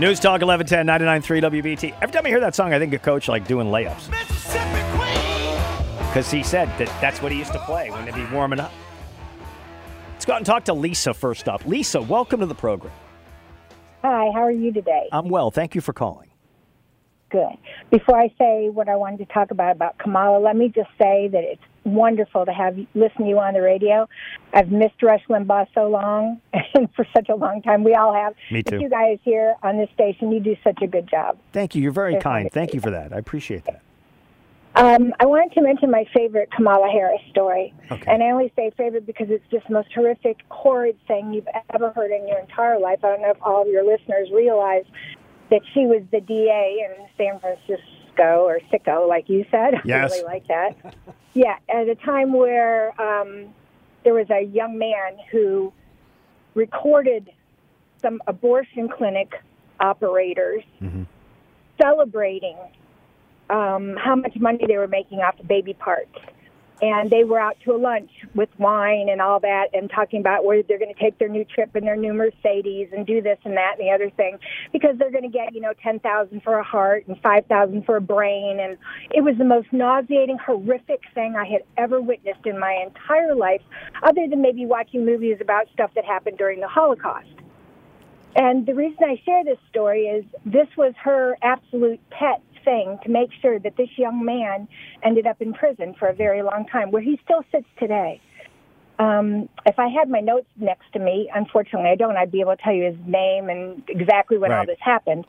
News 0.01 0.19
Talk 0.19 0.43
1110 0.43 0.87
99.3 1.23 1.63
WBT. 1.63 1.95
Every 2.03 2.13
time 2.13 2.27
I 2.27 2.29
hear 2.29 2.41
that 2.41 2.55
song, 2.55 2.75
I 2.75 2.79
think 2.79 2.93
of 2.93 3.03
Coach 3.03 3.29
like 3.29 3.47
doing 3.47 3.69
layups. 3.69 4.11
Because 6.09 6.31
he 6.31 6.43
said 6.43 6.67
that 6.79 6.89
that's 7.01 7.23
what 7.23 7.33
he 7.33 7.39
used 7.39 7.53
to 7.53 7.59
play 7.61 7.91
when 7.91 8.05
they'd 8.05 8.15
be 8.15 8.27
warming 8.27 8.61
up. 8.61 8.73
Let's 10.13 10.25
go 10.25 10.33
out 10.33 10.39
and 10.39 10.47
talk 10.47 10.65
to 10.65 10.75
Lisa 10.75 11.15
first 11.15 11.49
up. 11.49 11.65
Lisa, 11.65 12.03
welcome 12.03 12.41
to 12.41 12.47
the 12.47 12.55
program. 12.55 12.93
Hi, 14.05 14.31
how 14.35 14.43
are 14.43 14.51
you 14.51 14.71
today? 14.71 15.09
I'm 15.13 15.31
well. 15.31 15.51
Thank 15.51 15.75
you 15.75 15.81
for 15.81 15.95
calling. 15.95 16.29
Good. 17.31 17.57
Before 17.91 18.19
I 18.21 18.29
say 18.39 18.69
what 18.69 18.87
I 18.87 18.97
wanted 18.97 19.27
to 19.27 19.33
talk 19.33 19.51
about 19.51 19.75
about 19.75 19.97
Kamala, 19.97 20.41
let 20.41 20.57
me 20.57 20.69
just 20.69 20.91
say 21.01 21.27
that 21.33 21.43
it's 21.43 21.63
wonderful 21.85 22.45
to 22.45 22.53
have 22.53 22.77
listen 22.95 23.23
to 23.23 23.29
you 23.29 23.39
on 23.39 23.55
the 23.55 23.63
radio. 23.63 24.07
I've 24.53 24.71
missed 24.71 25.03
Rush 25.03 25.23
Limbaugh 25.31 25.69
so 25.75 25.89
long 25.89 26.39
and 26.53 26.87
for 26.97 27.07
such 27.17 27.31
a 27.31 27.35
long 27.35 27.63
time. 27.63 27.83
We 27.83 27.95
all 27.95 28.13
have. 28.13 28.35
Me 28.51 28.63
too. 28.63 28.73
But 28.73 28.81
you 28.83 28.91
guys 28.91 29.21
here 29.23 29.55
on 29.63 29.79
this 29.79 29.89
station, 29.95 30.31
you 30.31 30.39
do 30.39 30.55
such 30.63 30.83
a 30.83 30.87
good 30.87 31.09
job. 31.09 31.39
Thank 31.55 31.75
you. 31.75 31.81
You're 31.81 31.91
very 31.91 32.21
kind. 32.21 32.53
Thank 32.53 32.75
you 32.75 32.81
for 32.81 32.91
that. 32.91 33.11
I 33.15 33.17
appreciate 33.17 33.65
that. 33.65 33.81
Um, 34.77 35.13
I 35.21 35.27
wanted 35.27 35.55
to 35.55 35.63
mention 35.63 35.91
my 35.91 36.05
favorite 36.13 36.51
Kamala 36.51 36.89
Harris 36.91 37.21
story. 37.31 37.73
Okay. 37.91 38.11
And 38.11 38.23
I 38.23 38.31
only 38.31 38.53
say 38.57 38.73
favorite 38.77 39.07
because 39.07 39.29
it's 39.31 39.45
just 39.51 39.67
the 39.69 39.75
most 39.75 39.93
horrific, 39.95 40.39
horrid 40.51 40.99
thing 41.07 41.33
you've 41.33 41.49
ever 41.73 41.91
heard 41.91 42.11
in 42.11 42.27
your 42.27 42.39
entire 42.41 42.79
life. 42.81 42.99
I 43.05 43.09
don't 43.09 43.23
know 43.23 43.31
if 43.31 43.43
all 43.43 43.63
of 43.63 43.69
your 43.69 43.85
listeners 43.85 44.31
realize 44.33 44.85
that 45.51 45.61
she 45.73 45.87
was 45.87 46.03
the 46.11 46.21
DA 46.21 46.85
in 46.89 47.07
San 47.17 47.39
Francisco, 47.39 48.45
or 48.45 48.61
Sicko, 48.73 49.09
like 49.09 49.29
you 49.29 49.45
said. 49.51 49.75
Yes. 49.85 50.13
I 50.13 50.17
really 50.17 50.25
like 50.25 50.47
that. 50.49 50.95
yeah, 51.35 51.57
at 51.69 51.89
a 51.89 51.95
time 51.95 52.33
where 52.33 53.01
um, 53.01 53.55
there 54.03 54.15
was 54.15 54.29
a 54.31 54.43
young 54.43 54.79
man 54.79 55.19
who 55.31 55.73
recorded 56.55 57.31
some 58.01 58.21
abortion 58.27 58.89
clinic 58.89 59.33
operators 59.81 60.63
celebrating 61.81 62.57
um, 63.51 63.97
how 63.97 64.17
much 64.17 64.37
money 64.37 64.65
they 64.67 64.77
were 64.77 64.89
making 64.89 65.21
off 65.21 65.37
the 65.39 65.45
baby 65.45 65.75
parts. 65.75 66.19
and 66.83 67.09
they 67.09 67.23
were 67.23 67.39
out 67.39 67.57
to 67.65 67.73
a 67.73 67.79
lunch 67.79 68.11
with 68.35 68.49
wine 68.59 69.09
and 69.09 69.23
all 69.23 69.39
that 69.39 69.69
and 69.73 69.89
talking 69.89 70.19
about 70.19 70.45
where 70.45 70.61
they're 70.65 70.79
going 70.79 70.93
to 70.93 71.01
take 71.01 71.17
their 71.19 71.29
new 71.29 71.45
trip 71.45 71.75
in 71.77 71.85
their 71.85 71.97
new 71.97 72.13
Mercedes 72.13 72.89
and 72.93 73.07
do 73.07 73.23
this 73.23 73.39
and 73.45 73.57
that 73.57 73.77
and 73.79 73.87
the 73.87 73.93
other 73.93 74.11
thing 74.11 74.39
because 74.73 74.99
they're 74.99 75.13
going 75.13 75.23
to 75.23 75.31
get, 75.31 75.55
you 75.55 75.61
know, 75.61 75.73
10,000 75.83 76.43
for 76.43 76.59
a 76.59 76.65
heart 76.65 77.07
and 77.07 77.19
5,000 77.21 77.87
for 77.87 77.97
a 77.97 78.01
brain 78.01 78.59
and 78.61 78.77
it 79.13 79.23
was 79.23 79.37
the 79.39 79.45
most 79.45 79.73
nauseating 79.73 80.37
horrific 80.45 81.01
thing 81.15 81.37
I 81.37 81.47
had 81.47 81.63
ever 81.79 82.01
witnessed 82.01 82.45
in 82.45 82.59
my 82.59 82.85
entire 82.85 83.37
life 83.37 83.63
other 84.03 84.27
than 84.29 84.43
maybe 84.43 84.67
watching 84.67 85.07
movies 85.07 85.39
about 85.41 85.69
stuff 85.73 85.93
that 85.95 86.05
happened 86.05 86.39
during 86.39 86.61
the 86.61 86.69
Holocaust. 86.69 87.29
And 88.37 88.67
the 88.67 88.75
reason 88.75 88.99
I 89.05 89.21
share 89.25 89.45
this 89.45 89.59
story 89.71 90.07
is 90.07 90.25
this 90.45 90.67
was 90.77 90.93
her 91.01 91.37
absolute 91.41 92.01
pet 92.11 92.43
thing 92.65 92.99
to 93.05 93.11
make 93.11 93.31
sure 93.41 93.59
that 93.59 93.77
this 93.77 93.89
young 93.97 94.25
man 94.25 94.69
ended 95.03 95.27
up 95.27 95.41
in 95.41 95.53
prison 95.53 95.95
for 95.99 96.09
a 96.09 96.15
very 96.15 96.43
long 96.43 96.67
time, 96.67 96.91
where 96.91 97.03
he 97.03 97.21
still 97.25 97.45
sits 97.53 97.67
today. 97.79 98.21
Um, 98.99 99.49
if 99.67 99.79
I 99.79 99.89
had 99.89 100.09
my 100.09 100.21
notes 100.21 100.47
next 100.57 100.93
to 100.93 100.99
me, 100.99 101.31
unfortunately 101.35 101.91
I 101.91 101.97
don't, 101.97 102.17
I'd 102.17 102.31
be 102.31 102.41
able 102.41 102.57
to 102.57 102.63
tell 102.63 102.73
you 102.73 102.85
his 102.85 102.97
name 103.07 103.49
and 103.49 103.83
exactly 103.89 104.39
when 104.39 104.53
all 104.53 104.67
this 104.67 104.79
happened. 104.81 105.27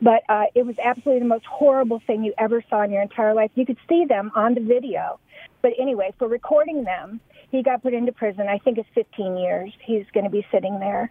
But 0.00 0.22
uh, 0.28 0.44
it 0.54 0.64
was 0.64 0.76
absolutely 0.82 1.20
the 1.20 1.28
most 1.28 1.46
horrible 1.46 2.00
thing 2.06 2.22
you 2.22 2.34
ever 2.38 2.62
saw 2.68 2.82
in 2.82 2.92
your 2.92 3.02
entire 3.02 3.34
life. 3.34 3.50
You 3.54 3.66
could 3.66 3.78
see 3.88 4.04
them 4.04 4.30
on 4.34 4.54
the 4.54 4.60
video. 4.60 5.18
But 5.62 5.72
anyway, 5.78 6.14
for 6.18 6.28
recording 6.28 6.84
them, 6.84 7.20
he 7.50 7.62
got 7.62 7.82
put 7.82 7.94
into 7.94 8.12
prison. 8.12 8.46
I 8.48 8.58
think 8.58 8.78
it's 8.78 8.88
15 8.94 9.36
years. 9.38 9.72
He's 9.84 10.04
going 10.12 10.24
to 10.24 10.30
be 10.30 10.46
sitting 10.52 10.78
there 10.78 11.10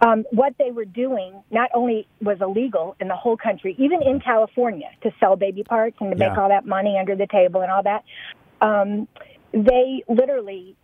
um, 0.00 0.24
what 0.30 0.54
they 0.58 0.70
were 0.70 0.84
doing 0.84 1.42
not 1.50 1.70
only 1.74 2.06
was 2.20 2.38
illegal 2.40 2.96
in 3.00 3.08
the 3.08 3.16
whole 3.16 3.36
country, 3.36 3.74
even 3.78 4.02
in 4.02 4.20
California, 4.20 4.90
to 5.02 5.10
sell 5.18 5.36
baby 5.36 5.64
parts 5.64 5.96
and 6.00 6.12
to 6.12 6.16
make 6.16 6.36
all 6.38 6.48
that 6.48 6.66
money 6.66 6.96
under 6.98 7.16
the 7.16 7.26
table 7.26 7.62
and 7.62 7.70
all 7.70 7.82
that. 7.82 8.04
Um, 8.60 9.08
they 9.52 10.04
literally, 10.08 10.76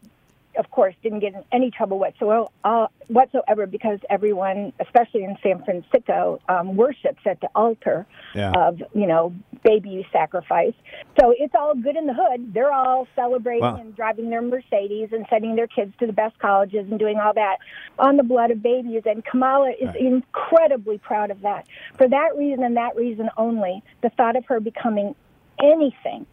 of 0.57 0.71
course, 0.71 0.95
didn't 1.03 1.21
get 1.21 1.35
in 1.35 1.43
any 1.53 1.71
trouble 1.71 1.99
whatsoever, 1.99 2.47
uh, 2.65 2.87
whatsoever 3.09 3.67
because 3.67 3.99
everyone, 4.11 4.73
especially 4.81 5.25
in 5.25 5.37
San 5.43 5.63
Francisco, 5.65 6.41
um, 6.49 6.77
worships 6.77 7.21
at 7.27 7.41
the 7.41 7.49
altar 7.55 8.07
Yeah. 8.35 8.53
of 8.57 8.81
you 8.95 9.07
know 9.07 9.33
baby 9.63 10.07
sacrifice. 10.13 10.75
So 11.21 11.35
it's 11.37 11.55
all 11.55 11.75
good 11.75 11.97
in 11.97 12.07
the 12.07 12.15
hood. 12.15 12.53
They're 12.53 12.73
all 12.73 13.07
celebrating 13.17 13.63
Wow. 13.63 13.77
and 13.81 13.95
driving 13.97 14.31
their 14.31 14.43
Mercedes 14.43 15.09
and 15.13 15.27
sending 15.31 15.57
their 15.57 15.67
kids 15.67 15.93
to 16.01 16.07
the 16.07 16.13
best 16.13 16.39
colleges 16.39 16.87
and 16.91 16.99
doing 16.99 17.19
all 17.19 17.33
that 17.35 17.59
on 17.99 18.17
the 18.17 18.23
blood 18.23 18.51
of 18.51 18.63
babies. 18.63 19.03
And 19.07 19.25
Kamala 19.25 19.71
is 19.71 19.89
Right. 19.89 19.97
incredibly 20.01 20.99
proud 20.99 21.31
of 21.31 21.41
that. 21.43 21.67
For 21.97 22.09
that 22.09 22.37
reason 22.37 22.65
and 22.65 22.77
that 22.77 22.97
reason 22.97 23.31
only, 23.37 23.83
the 24.03 24.11
thought 24.11 24.37
of 24.37 24.45
her 24.47 24.61
becoming 24.61 25.15
anything, 25.63 26.27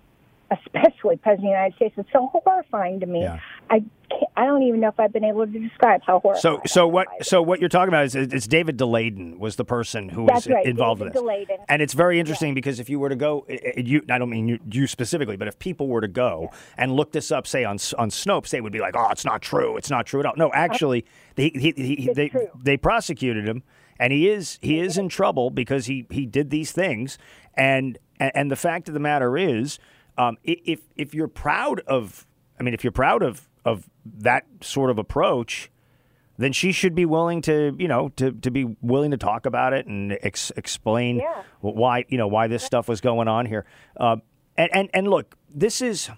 especially 0.52 1.18
president 1.18 1.38
of 1.38 1.42
the 1.42 1.48
United 1.48 1.76
States, 1.76 1.98
is 1.98 2.06
so 2.12 2.30
horrifying 2.34 3.00
to 3.00 3.06
me. 3.06 3.22
Yeah. 3.22 3.40
I 3.70 3.84
I 4.36 4.46
don't 4.46 4.64
even 4.64 4.82
know 4.82 4.90
if 4.90 5.00
I've 5.00 5.14
been 5.14 5.24
able 5.24 5.46
to 5.46 5.60
describe 5.60 6.02
how 6.06 6.20
horrifying. 6.20 6.60
So, 6.60 6.62
so 6.66 6.88
what? 6.88 7.08
I 7.08 7.12
find 7.12 7.22
it. 7.22 7.28
So 7.28 7.42
what 7.42 7.60
you're 7.60 7.70
talking 7.70 7.90
about 7.90 8.06
is 8.06 8.16
it's 8.16 8.48
David 8.48 8.78
Daleiden 8.78 9.40
was 9.40 9.56
the 9.56 9.66
person 9.66 10.10
who 10.10 10.24
was 10.24 10.48
right, 10.48 10.66
involved 10.66 11.00
David 11.00 11.16
with 11.16 11.24
this, 11.24 11.58
Daleiden. 11.58 11.66
and 11.70 11.82
it's 11.82 11.94
very 11.94 12.20
interesting 12.20 12.54
because 12.54 12.80
if 12.80 12.90
you 12.90 13.00
were 13.00 13.10
to 13.10 13.16
go, 13.16 13.46
you, 13.78 14.04
I 14.10 14.18
don't 14.18 14.30
mean 14.30 14.48
you, 14.48 14.60
you 14.70 14.88
specifically, 14.88 15.38
but 15.38 15.48
if 15.48 15.58
people 15.60 15.88
were 15.88 16.02
to 16.02 16.08
go 16.08 16.52
and 16.78 16.94
look 16.94 17.14
this 17.14 17.32
up, 17.32 17.48
say 17.48 17.64
on 17.64 17.78
on 17.98 18.10
Snopes, 18.10 18.50
they 18.50 18.62
would 18.62 18.74
be 18.74 18.80
like, 18.80 18.96
"Oh, 18.98 19.10
it's 19.12 19.26
not 19.26 19.42
true. 19.42 19.78
It's 19.78 19.90
not 19.90 20.06
true 20.06 20.20
at 20.20 20.26
all." 20.26 20.34
No, 20.36 20.52
actually, 20.54 21.06
they 21.36 21.50
he, 21.50 21.74
he, 21.76 21.96
he, 21.96 22.14
they 22.14 22.30
true. 22.30 22.50
they 22.62 22.78
prosecuted 22.78 23.48
him, 23.48 23.64
and 23.98 24.12
he 24.12 24.30
is 24.30 24.60
he 24.62 24.80
is 24.80 24.98
in 24.98 25.08
trouble 25.08 25.50
because 25.50 25.86
he 25.86 26.06
he 26.10 26.26
did 26.26 26.50
these 26.50 26.72
things, 26.72 27.18
and, 27.56 27.98
and 28.20 28.52
the 28.52 28.56
fact 28.56 28.88
of 28.88 28.94
the 28.94 29.00
matter 29.00 29.38
is, 29.38 29.80
um, 30.22 30.38
if 30.44 30.82
if 30.96 31.14
you're 31.14 31.28
proud 31.28 31.80
of, 31.88 32.26
I 32.60 32.64
mean, 32.64 32.74
if 32.74 32.84
you're 32.84 32.92
proud 32.92 33.24
of 33.24 33.50
of 33.66 33.90
that 34.06 34.46
sort 34.62 34.90
of 34.92 34.98
approach 34.98 35.70
then 36.38 36.52
she 36.54 36.72
should 36.72 36.96
be 36.96 37.06
willing 37.06 37.40
to, 37.40 37.76
you 37.78 37.88
know, 37.88 38.10
to, 38.16 38.32
to 38.32 38.50
be 38.50 38.76
willing 38.82 39.12
to 39.12 39.18
talk 39.18 39.46
about 39.46 39.74
it 39.74 39.86
and 39.86 40.18
ex- 40.24 40.52
explain 40.58 41.18
Yeah. 41.18 41.44
why, 41.60 42.06
you 42.10 42.18
know, 42.18 42.28
why 42.28 42.48
this 42.48 42.64
stuff 42.64 42.88
was 42.88 43.00
going 43.00 43.28
on 43.28 43.46
here. 43.46 43.64
Uh, 43.96 44.16
and, 44.58 44.70
and 44.74 44.90
and 44.94 45.08
look, 45.08 45.36
this 45.54 45.82
is, 45.84 46.10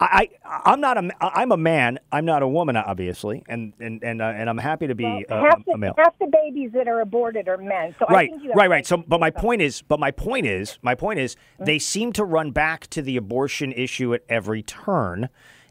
I, 0.00 0.28
I 0.44 0.60
I'm 0.66 0.80
not 0.80 0.96
a 0.98 1.10
I'm 1.20 1.52
a 1.52 1.56
man. 1.56 1.98
I'm 2.12 2.24
not 2.24 2.42
a 2.42 2.48
woman, 2.48 2.76
obviously, 2.76 3.44
and 3.48 3.72
and 3.80 4.02
and, 4.02 4.20
uh, 4.22 4.24
and 4.26 4.48
I'm 4.48 4.58
happy 4.58 4.86
to 4.86 4.94
be 4.94 5.04
Well, 5.04 5.22
uh, 5.28 5.40
half, 5.42 5.60
a, 5.60 5.64
the, 5.66 5.72
a 5.72 5.78
male. 5.78 5.94
half 5.98 6.18
the 6.18 6.26
babies 6.26 6.70
that 6.74 6.88
are 6.88 7.00
aborted 7.00 7.48
are 7.48 7.56
men. 7.58 7.94
So 7.98 8.06
I 8.08 8.12
Right, 8.12 8.30
think 8.30 8.42
you 8.42 8.50
have 8.50 8.56
right, 8.56 8.70
right. 8.70 8.86
So, 8.86 8.96
but 8.98 9.20
my 9.20 9.30
point 9.30 9.62
is, 9.62 9.82
but 9.82 9.98
my 10.00 10.10
point 10.10 10.46
is, 10.46 10.78
my 10.82 10.94
point 10.94 11.18
is, 11.20 11.36
Mm-hmm. 11.36 11.64
they 11.64 11.78
seem 11.78 12.12
to 12.14 12.24
run 12.24 12.50
back 12.50 12.86
to 12.88 13.02
the 13.02 13.16
abortion 13.16 13.72
issue 13.72 14.12
at 14.14 14.22
every 14.28 14.62
turn, 14.62 15.28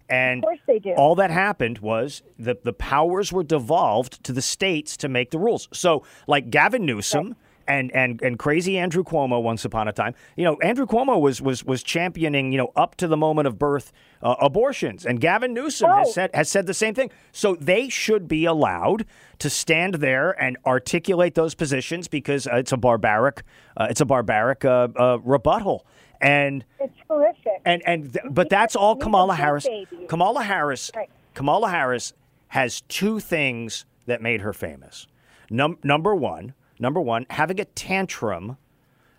and 0.09 0.39
Of 0.43 0.47
course 0.47 0.59
they 0.67 0.79
do. 0.79 0.91
all 0.91 1.15
that 1.15 1.31
happened 1.31 1.79
was 1.79 2.21
the 2.39 2.57
the 2.63 2.73
powers 2.73 3.31
were 3.33 3.43
devolved 3.43 4.23
to 4.23 4.31
the 4.33 4.41
states 4.41 4.97
to 4.97 5.07
make 5.09 5.31
the 5.31 5.39
rules. 5.39 5.67
So, 5.73 6.03
like 6.27 6.49
Gavin 6.49 6.85
Newsom. 6.85 7.35
And, 7.67 7.91
and 7.95 8.21
and 8.21 8.37
crazy 8.37 8.77
Andrew 8.77 9.03
Cuomo 9.03 9.41
once 9.41 9.65
upon 9.65 9.87
a 9.87 9.91
time, 9.91 10.13
you 10.35 10.43
know, 10.43 10.55
Andrew 10.61 10.85
Cuomo 10.85 11.19
was 11.19 11.41
was 11.41 11.63
was 11.63 11.81
championing, 11.81 12.51
you 12.51 12.59
know, 12.59 12.71
up 12.75 12.95
to 12.97 13.07
the 13.07 13.17
moment 13.17 13.47
of 13.47 13.57
birth 13.57 13.91
uh, 14.21 14.35
abortions, 14.39 15.03
and 15.03 15.19
Gavin 15.19 15.51
Newsom 15.53 15.89
has 15.89 16.09
Oh. 16.09 16.11
said 16.11 16.29
has 16.35 16.47
said 16.47 16.67
the 16.67 16.75
same 16.75 16.93
thing. 16.93 17.09
So 17.31 17.55
they 17.55 17.89
should 17.89 18.27
be 18.27 18.45
allowed 18.45 19.05
to 19.39 19.49
stand 19.49 19.95
there 19.95 20.31
and 20.39 20.57
articulate 20.65 21.33
those 21.33 21.55
positions 21.55 22.07
because 22.07 22.45
uh, 22.45 22.57
it's 22.57 22.71
a 22.71 22.77
barbaric, 22.77 23.41
uh, 23.77 23.87
it's 23.89 23.99
a 24.01 24.05
barbaric 24.05 24.63
uh, 24.63 24.89
uh, 24.95 25.17
rebuttal, 25.23 25.87
and 26.21 26.63
It's 26.79 26.93
horrific. 27.09 27.61
and 27.65 27.81
and 27.87 28.13
th- 28.13 28.25
but 28.29 28.47
that's 28.49 28.75
all 28.75 28.95
Kamala 28.95 29.33
Harris. 29.33 29.67
Kamala 30.07 30.43
Harris. 30.43 30.91
Right. 30.95 31.09
Kamala 31.33 31.69
Harris 31.71 32.13
has 32.49 32.81
two 32.81 33.19
things 33.19 33.85
that 34.05 34.21
made 34.21 34.41
her 34.41 34.53
famous. 34.53 35.07
Num- 35.49 35.79
number 35.83 36.13
one, 36.13 36.53
number 36.79 36.99
one, 37.01 37.25
having 37.29 37.59
a 37.59 37.65
tantrum 37.65 38.57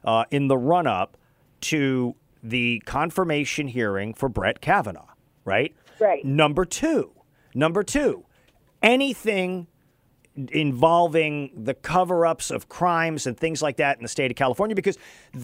uh, 0.05 0.25
in 0.31 0.49
the 0.49 0.57
run 0.59 0.87
up 0.87 1.17
to 1.63 2.15
the 2.43 2.81
confirmation 2.87 3.69
hearing 3.69 4.15
for 4.15 4.29
Brett 4.29 4.61
Kavanaugh. 4.61 5.09
Right. 5.45 5.75
Right. 5.99 6.25
Number 6.25 6.65
two. 6.65 7.13
Number 7.55 7.83
two. 7.83 8.25
Anything 8.83 9.67
involving 10.53 11.51
the 11.65 11.73
cover 11.75 12.27
ups 12.27 12.51
of 12.51 12.69
crimes 12.69 13.27
and 13.27 13.39
things 13.39 13.63
like 13.63 13.79
that 13.79 13.97
in 13.97 14.03
the 14.03 14.09
state 14.09 14.31
of 14.31 14.37
California 14.37 14.75
because 14.77 14.99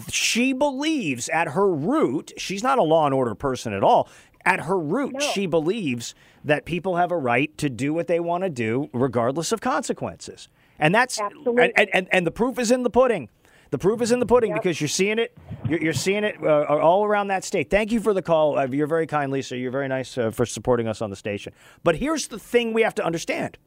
she 0.09 0.53
believes 0.53 1.29
at 1.29 1.49
her 1.49 1.67
root, 1.67 2.31
she's 2.37 2.61
not 2.61 2.77
a 2.77 2.83
law 2.83 3.05
and 3.05 3.13
order 3.13 3.33
person 3.33 3.73
at 3.73 3.83
all. 3.83 4.07
At 4.45 4.61
her 4.61 4.77
root, 4.77 5.13
No. 5.13 5.19
she 5.19 5.45
believes 5.47 6.13
that 6.43 6.65
people 6.65 6.97
have 6.97 7.11
a 7.11 7.17
right 7.17 7.57
to 7.57 7.69
do 7.69 7.93
what 7.93 8.07
they 8.07 8.19
want 8.19 8.43
to 8.43 8.49
do 8.49 8.89
regardless 8.93 9.51
of 9.51 9.61
consequences. 9.61 10.47
And 10.79 10.93
that's 10.93 11.19
Absolutely. 11.19 11.73
and, 11.75 11.89
and, 11.93 12.07
and 12.11 12.27
the 12.27 12.31
proof 12.31 12.59
is 12.59 12.71
in 12.71 12.83
the 12.83 12.89
pudding. 12.89 13.29
The 13.71 13.79
proof 13.79 14.01
is 14.01 14.11
in 14.11 14.19
the 14.19 14.25
pudding 14.27 14.53
because 14.53 14.79
you're 14.79 14.87
seeing 14.87 15.17
it. 15.17 15.35
You're, 15.67 15.81
you're 15.81 15.93
seeing 15.93 16.23
it 16.23 16.35
uh, 16.43 16.65
all 16.65 17.05
around 17.05 17.29
that 17.29 17.43
state. 17.43 17.71
Thank 17.71 17.91
you 17.91 17.99
for 17.99 18.13
the 18.13 18.21
call. 18.21 18.57
Uh, 18.57 18.67
you're 18.67 18.85
very 18.85 19.07
kind, 19.07 19.31
Lisa. 19.31 19.57
You're 19.57 19.71
very 19.71 19.87
nice 19.87 20.15
uh, 20.15 20.29
for 20.29 20.45
supporting 20.45 20.87
us 20.87 21.01
on 21.01 21.09
the 21.09 21.15
station. 21.15 21.53
But 21.83 21.95
here's 21.95 22.27
the 22.27 22.37
thing: 22.37 22.73
we 22.73 22.83
have 22.83 22.93
to 22.95 23.03
understand 23.03 23.57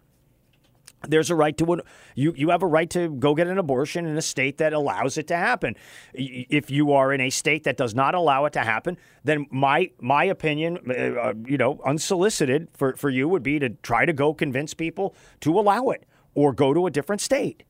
there's 1.08 1.30
a 1.30 1.34
right 1.34 1.56
to 1.58 1.72
an, 1.72 1.80
you 2.14 2.34
you 2.36 2.50
have 2.50 2.62
a 2.62 2.66
right 2.66 2.88
to 2.90 3.08
go 3.08 3.34
get 3.34 3.46
an 3.46 3.58
abortion 3.58 4.06
in 4.06 4.16
a 4.16 4.22
state 4.22 4.58
that 4.58 4.72
allows 4.72 5.18
it 5.18 5.26
to 5.28 5.36
happen. 5.36 5.76
If 6.14 6.70
you 6.70 6.92
are 6.92 7.12
in 7.12 7.20
a 7.20 7.30
state 7.30 7.64
that 7.64 7.76
does 7.76 7.94
not 7.94 8.14
allow 8.14 8.44
it 8.46 8.52
to 8.54 8.60
happen, 8.60 8.96
then 9.25 9.46
my 9.50 9.90
my 10.00 10.25
opinion, 10.25 10.78
uh, 10.88 10.92
uh, 10.92 11.34
you 11.46 11.58
know, 11.58 11.80
unsolicited 11.84 12.68
for 12.75 12.96
for 12.96 13.10
you 13.10 13.28
would 13.28 13.42
be 13.42 13.58
to 13.58 13.70
try 13.70 14.04
to 14.04 14.12
go 14.12 14.34
convince 14.34 14.75
people 14.75 15.14
to 15.40 15.58
allow 15.58 15.88
it 15.88 16.04
or 16.37 16.52
go 16.52 16.73
to 16.73 16.87
a 16.87 16.90
different 16.90 17.21
state. 17.21 17.64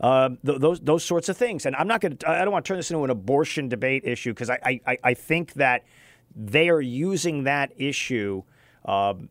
Um, 0.00 0.38
th- 0.46 0.60
those 0.60 0.80
those 0.80 1.04
sorts 1.04 1.28
of 1.28 1.36
things, 1.36 1.66
and 1.66 1.74
I'm 1.76 1.88
not 1.88 2.00
going 2.00 2.16
to. 2.16 2.30
I 2.30 2.44
don't 2.44 2.52
want 2.52 2.64
to 2.64 2.68
turn 2.68 2.78
this 2.78 2.90
into 2.90 3.02
an 3.04 3.10
abortion 3.10 3.68
debate 3.68 4.04
issue 4.04 4.30
because 4.32 4.48
I, 4.48 4.80
I 4.86 4.98
I- 5.02 5.14
think 5.14 5.54
that 5.54 5.84
they 6.34 6.70
are 6.70 6.80
using 6.80 7.44
that 7.44 7.72
issue 7.76 8.42
um, 8.84 9.28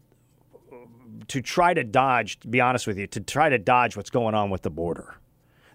to 1.27 1.41
try 1.41 1.73
to 1.73 1.83
dodge, 1.83 2.39
to 2.41 2.47
be 2.47 2.61
honest 2.61 2.85
with 2.85 2.99
you, 2.99 3.07
to 3.07 3.19
try 3.19 3.49
to 3.49 3.57
dodge 3.57 3.95
what's 3.95 4.09
going 4.11 4.35
on 4.35 4.49
with 4.49 4.61
the 4.61 4.69
border. 4.69 5.15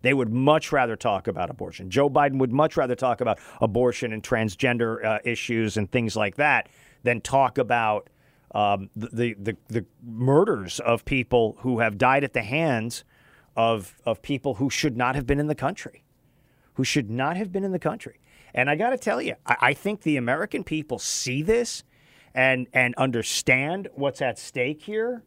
They 0.03 0.15
would 0.15 0.29
much 0.31 0.71
rather 0.71 0.97
talk 0.97 1.27
about 1.29 1.51
abortion. 1.51 1.89
Joe 1.91 2.11
Biden 2.11 2.39
would 2.39 2.53
much 2.53 2.77
rather 2.77 2.95
talk 2.95 3.21
about 3.21 3.39
abortion 3.61 4.13
and 4.13 4.23
transgender 4.23 5.03
uh, 5.03 5.19
issues 5.25 5.77
and 5.77 5.91
things 5.91 6.15
like 6.15 6.37
that 6.37 6.69
than 7.05 7.21
talk 7.21 7.59
about 7.59 8.11
um, 8.55 8.89
the, 8.95 9.35
the, 9.39 9.57
the, 9.69 9.85
murders 10.03 10.79
of 10.81 11.05
people 11.05 11.57
who 11.61 11.81
have 11.81 11.99
died 11.99 12.23
at 12.23 12.33
the 12.35 12.43
hands 12.43 13.05
of, 13.57 13.97
of 14.07 14.23
people 14.23 14.55
who 14.55 14.71
should 14.71 14.97
not 14.97 15.17
have 15.17 15.27
been 15.27 15.41
in 15.41 15.49
the 15.49 15.55
country 15.57 16.05
who 16.75 16.85
should 16.85 17.11
not 17.11 17.37
have 17.37 17.51
been 17.51 17.65
in 17.65 17.73
the 17.73 17.79
country. 17.79 18.21
And 18.53 18.71
I 18.71 18.77
got 18.77 18.91
to 18.91 18.99
tell 18.99 19.21
you, 19.21 19.35
I, 19.47 19.57
I 19.61 19.75
think 19.75 20.03
the 20.03 20.17
American 20.17 20.63
people 20.63 20.99
see 20.99 21.43
this 21.43 21.83
and 22.35 22.67
and 22.73 22.95
understand 22.97 23.89
what's 23.95 24.21
at 24.21 24.39
stake 24.39 24.83
here. 24.83 25.23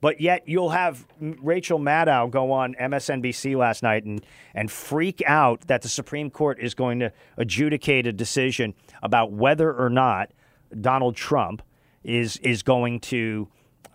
But 0.00 0.20
yet 0.20 0.42
you'll 0.46 0.70
have 0.70 1.06
Rachel 1.20 1.78
Maddow 1.78 2.28
go 2.28 2.50
on 2.50 2.74
MSNBC 2.80 3.56
last 3.56 3.82
night 3.84 4.04
and 4.04 4.24
and 4.54 4.70
freak 4.70 5.22
out 5.26 5.62
that 5.68 5.82
the 5.82 5.88
Supreme 5.88 6.30
Court 6.30 6.58
is 6.60 6.74
going 6.74 6.98
to 7.00 7.12
adjudicate 7.36 8.06
a 8.06 8.12
decision 8.12 8.74
about 9.02 9.32
whether 9.32 9.72
or 9.72 9.90
not 9.90 10.32
Donald 10.80 11.14
Trump 11.14 11.62
is 12.04 12.36
is 12.38 12.62
going 12.62 13.00
to 13.00 13.48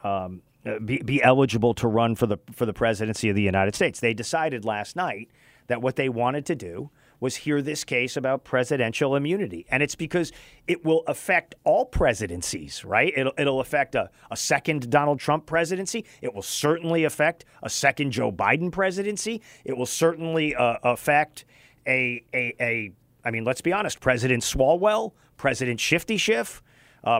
um, 0.03 0.41
uh, 0.65 0.79
be, 0.79 1.01
be 1.01 1.21
eligible 1.23 1.73
to 1.75 1.87
run 1.87 2.15
for 2.15 2.27
the 2.27 2.37
for 2.51 2.65
the 2.65 2.73
presidency 2.73 3.29
of 3.29 3.35
the 3.35 3.41
United 3.41 3.75
States. 3.75 3.99
They 3.99 4.13
decided 4.13 4.65
last 4.65 4.95
night 4.95 5.29
that 5.67 5.81
what 5.81 5.95
they 5.95 6.09
wanted 6.09 6.45
to 6.47 6.55
do 6.55 6.89
was 7.19 7.35
hear 7.35 7.61
this 7.61 7.83
case 7.83 8.15
about 8.15 8.43
presidential 8.43 9.15
immunity. 9.15 9.65
And 9.69 9.81
it's 9.81 9.95
because 9.95 10.31
it 10.67 10.85
will 10.85 11.03
affect 11.07 11.55
all 11.63 11.85
presidencies, 11.85 12.85
right? 12.85 13.11
It'll, 13.15 13.33
it'll 13.37 13.59
affect 13.59 13.95
a, 13.95 14.09
a 14.29 14.37
second 14.37 14.89
Donald 14.89 15.19
Trump 15.19 15.45
presidency. 15.45 16.05
It 16.21 16.33
will 16.33 16.43
certainly 16.43 17.05
affect 17.05 17.45
a 17.63 17.69
second 17.69 18.11
Joe 18.11 18.31
Biden 18.31 18.71
presidency. 18.71 19.41
It 19.65 19.75
will 19.75 19.87
certainly 19.87 20.55
uh, 20.55 20.77
affect 20.83 21.45
a, 21.87 22.23
a, 22.33 22.53
a, 22.59 22.91
I 23.25 23.31
mean, 23.31 23.43
let's 23.43 23.61
be 23.61 23.73
honest, 23.73 23.99
President 23.99 24.43
Swalwell, 24.43 25.13
President 25.37 25.79
Shifty 25.79 26.17
Schiff, 26.17 26.61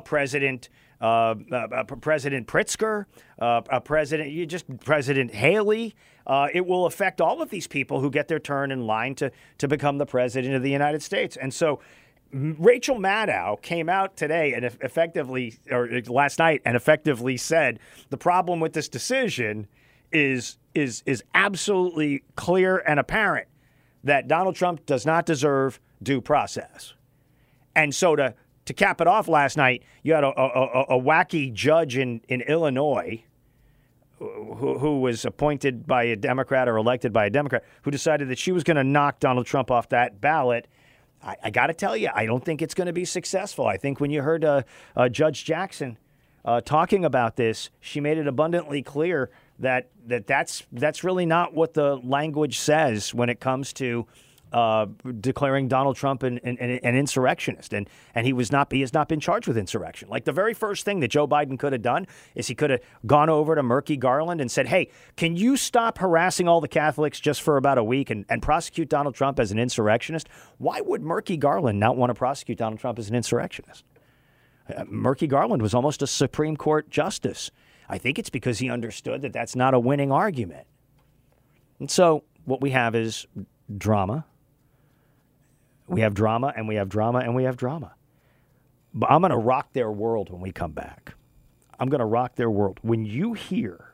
President. 0.03 0.69
Uh, 0.99 1.35
uh, 1.51 1.55
uh, 1.55 1.83
President 1.83 2.47
Pritzker, 2.47 3.05
uh, 3.39 3.61
uh, 3.69 3.79
President, 3.79 4.31
you 4.31 4.47
just 4.47 4.65
President 4.79 5.31
Haley. 5.31 5.93
Uh, 6.25 6.47
it 6.51 6.65
will 6.65 6.87
affect 6.87 7.21
all 7.21 7.39
of 7.39 7.51
these 7.51 7.67
people 7.67 8.01
who 8.01 8.09
get 8.09 8.27
their 8.27 8.39
turn 8.39 8.71
in 8.71 8.87
line 8.87 9.13
to 9.13 9.31
to 9.59 9.67
become 9.67 9.99
the 9.99 10.07
president 10.07 10.55
of 10.55 10.63
the 10.63 10.71
United 10.71 11.03
States. 11.03 11.37
And 11.37 11.53
so, 11.53 11.79
Rachel 12.33 12.97
Maddow 12.97 13.61
came 13.61 13.89
out 13.89 14.17
today 14.17 14.53
and 14.53 14.65
effectively, 14.65 15.55
or 15.69 15.87
uh, 15.87 16.01
last 16.07 16.39
night, 16.39 16.61
and 16.65 16.75
effectively 16.75 17.37
said 17.37 17.79
the 18.09 18.17
problem 18.17 18.59
with 18.59 18.73
this 18.73 18.89
decision 18.89 19.67
is 20.11 20.57
is 20.73 21.03
is 21.05 21.23
absolutely 21.33 22.23
clear 22.35 22.79
and 22.79 22.99
apparent 22.99 23.47
that 24.03 24.27
Donald 24.27 24.55
Trump 24.55 24.85
does 24.85 25.05
not 25.05 25.25
deserve 25.25 25.79
due 26.01 26.21
process. 26.21 26.93
And 27.75 27.93
so 27.93 28.15
to 28.15 28.33
to 28.67 28.73
cap 28.73 29.01
it 29.01 29.07
off 29.07 29.27
last 29.27 29.57
night, 29.57 29.83
you 30.03 30.13
had 30.13 30.23
a, 30.23 30.27
a, 30.27 30.45
a, 30.45 30.81
a 30.97 31.01
wacky 31.01 31.51
judge 31.51 31.97
in, 31.97 32.21
in 32.27 32.41
Illinois 32.41 33.23
who, 34.19 34.77
who 34.77 34.99
was 34.99 35.25
appointed 35.25 35.87
by 35.87 36.03
a 36.03 36.15
Democrat 36.15 36.67
or 36.67 36.77
elected 36.77 37.13
by 37.13 37.25
a 37.25 37.29
Democrat 37.29 37.63
who 37.83 37.91
decided 37.91 38.29
that 38.29 38.37
she 38.37 38.51
was 38.51 38.63
going 38.63 38.77
to 38.77 38.83
knock 38.83 39.19
Donald 39.19 39.45
Trump 39.45 39.71
off 39.71 39.89
that 39.89 40.19
ballot. 40.19 40.67
I, 41.23 41.35
I 41.45 41.49
got 41.49 41.67
to 41.67 41.73
tell 41.73 41.95
you, 41.95 42.09
I 42.13 42.25
don't 42.25 42.43
think 42.43 42.61
it's 42.61 42.73
going 42.73 42.87
to 42.87 42.93
be 42.93 43.05
successful. 43.05 43.65
I 43.65 43.77
think 43.77 43.99
when 43.99 44.11
you 44.11 44.21
heard 44.21 44.43
uh, 44.43 44.63
uh, 44.95 45.07
Judge 45.09 45.45
Jackson 45.45 45.97
uh, 46.43 46.61
talking 46.61 47.05
about 47.05 47.35
this, 47.35 47.69
she 47.79 48.01
made 48.01 48.17
it 48.17 48.27
abundantly 48.27 48.81
clear 48.81 49.29
that, 49.59 49.89
that 50.07 50.27
that's, 50.27 50.63
that's 50.71 51.03
really 51.03 51.25
not 51.25 51.53
what 51.53 51.73
the 51.73 51.95
language 51.97 52.59
says 52.59 53.13
when 53.13 53.29
it 53.29 53.39
comes 53.39 53.71
to 53.73 54.07
uh, 54.53 54.85
declaring 55.19 55.67
Donald 55.67 55.95
Trump 55.95 56.23
an, 56.23 56.39
an, 56.39 56.57
an, 56.57 56.95
insurrectionist, 56.95 57.73
and 57.73 57.89
and 58.15 58.25
he 58.25 58.33
was 58.33 58.51
not 58.51 58.71
he 58.71 58.81
has 58.81 58.93
not 58.93 59.09
been 59.09 59.19
charged 59.19 59.47
with 59.47 59.57
insurrection. 59.57 60.07
Like 60.07 60.25
the 60.25 60.31
very 60.31 60.53
first 60.53 60.85
thing 60.85 61.01
that 61.01 61.09
Joe 61.09 61.27
Biden 61.27 61.59
could 61.59 61.73
have 61.73 61.81
done 61.81 62.07
is 62.33 62.47
he 62.47 62.55
could 62.55 62.69
have 62.69 62.79
gone 63.05 63.29
over 63.29 63.55
to 63.55 63.63
Merrick 63.63 63.99
Garland 63.99 64.39
and 64.39 64.49
said, 64.49 64.67
"Hey, 64.67 64.89
can 65.17 65.35
you 65.35 65.57
stop 65.57 65.97
harassing 65.97 66.47
all 66.47 66.61
the 66.61 66.67
Catholics 66.67 67.19
just 67.19 67.41
for 67.41 67.57
about 67.57 67.77
a 67.77 67.83
week 67.83 68.09
and, 68.09 68.25
and 68.29 68.41
prosecute 68.41 68.89
Donald 68.89 69.15
Trump 69.15 69.39
as 69.39 69.51
an 69.51 69.59
insurrectionist?" 69.59 70.29
Why 70.57 70.79
would 70.81 71.01
Merrick 71.01 71.37
Garland 71.39 71.79
not 71.79 71.97
want 71.97 72.09
to 72.09 72.13
prosecute 72.13 72.57
Donald 72.57 72.79
Trump 72.79 72.99
as 72.99 73.09
an 73.09 73.15
insurrectionist? 73.15 73.83
Uh, 74.73 74.85
Merrick 74.87 75.27
Garland 75.27 75.61
was 75.61 75.73
almost 75.73 76.01
a 76.01 76.07
Supreme 76.07 76.55
Court 76.55 76.89
justice. 76.89 77.51
I 77.89 77.97
think 77.97 78.19
it's 78.19 78.29
because 78.29 78.59
he 78.59 78.69
understood 78.69 79.21
that 79.21 79.33
that's 79.33 79.55
not 79.55 79.73
a 79.73 79.79
winning 79.79 80.11
argument. 80.11 80.67
And 81.79 81.91
so 81.91 82.23
what 82.45 82.61
we 82.61 82.71
have 82.71 82.95
is 82.95 83.27
drama 83.77 84.25
we 85.87 86.01
have 86.01 86.13
drama 86.13 86.53
and 86.55 86.67
we 86.67 86.75
have 86.75 86.89
drama 86.89 87.19
and 87.19 87.35
we 87.35 87.43
have 87.43 87.57
drama. 87.57 87.93
But 88.93 89.11
I'm 89.11 89.21
going 89.21 89.31
to 89.31 89.37
rock 89.37 89.73
their 89.73 89.91
world 89.91 90.29
when 90.29 90.41
we 90.41 90.51
come 90.51 90.71
back. 90.71 91.13
I'm 91.79 91.89
going 91.89 91.99
to 91.99 92.05
rock 92.05 92.35
their 92.35 92.49
world. 92.49 92.79
When 92.81 93.05
you 93.05 93.33
hear 93.33 93.93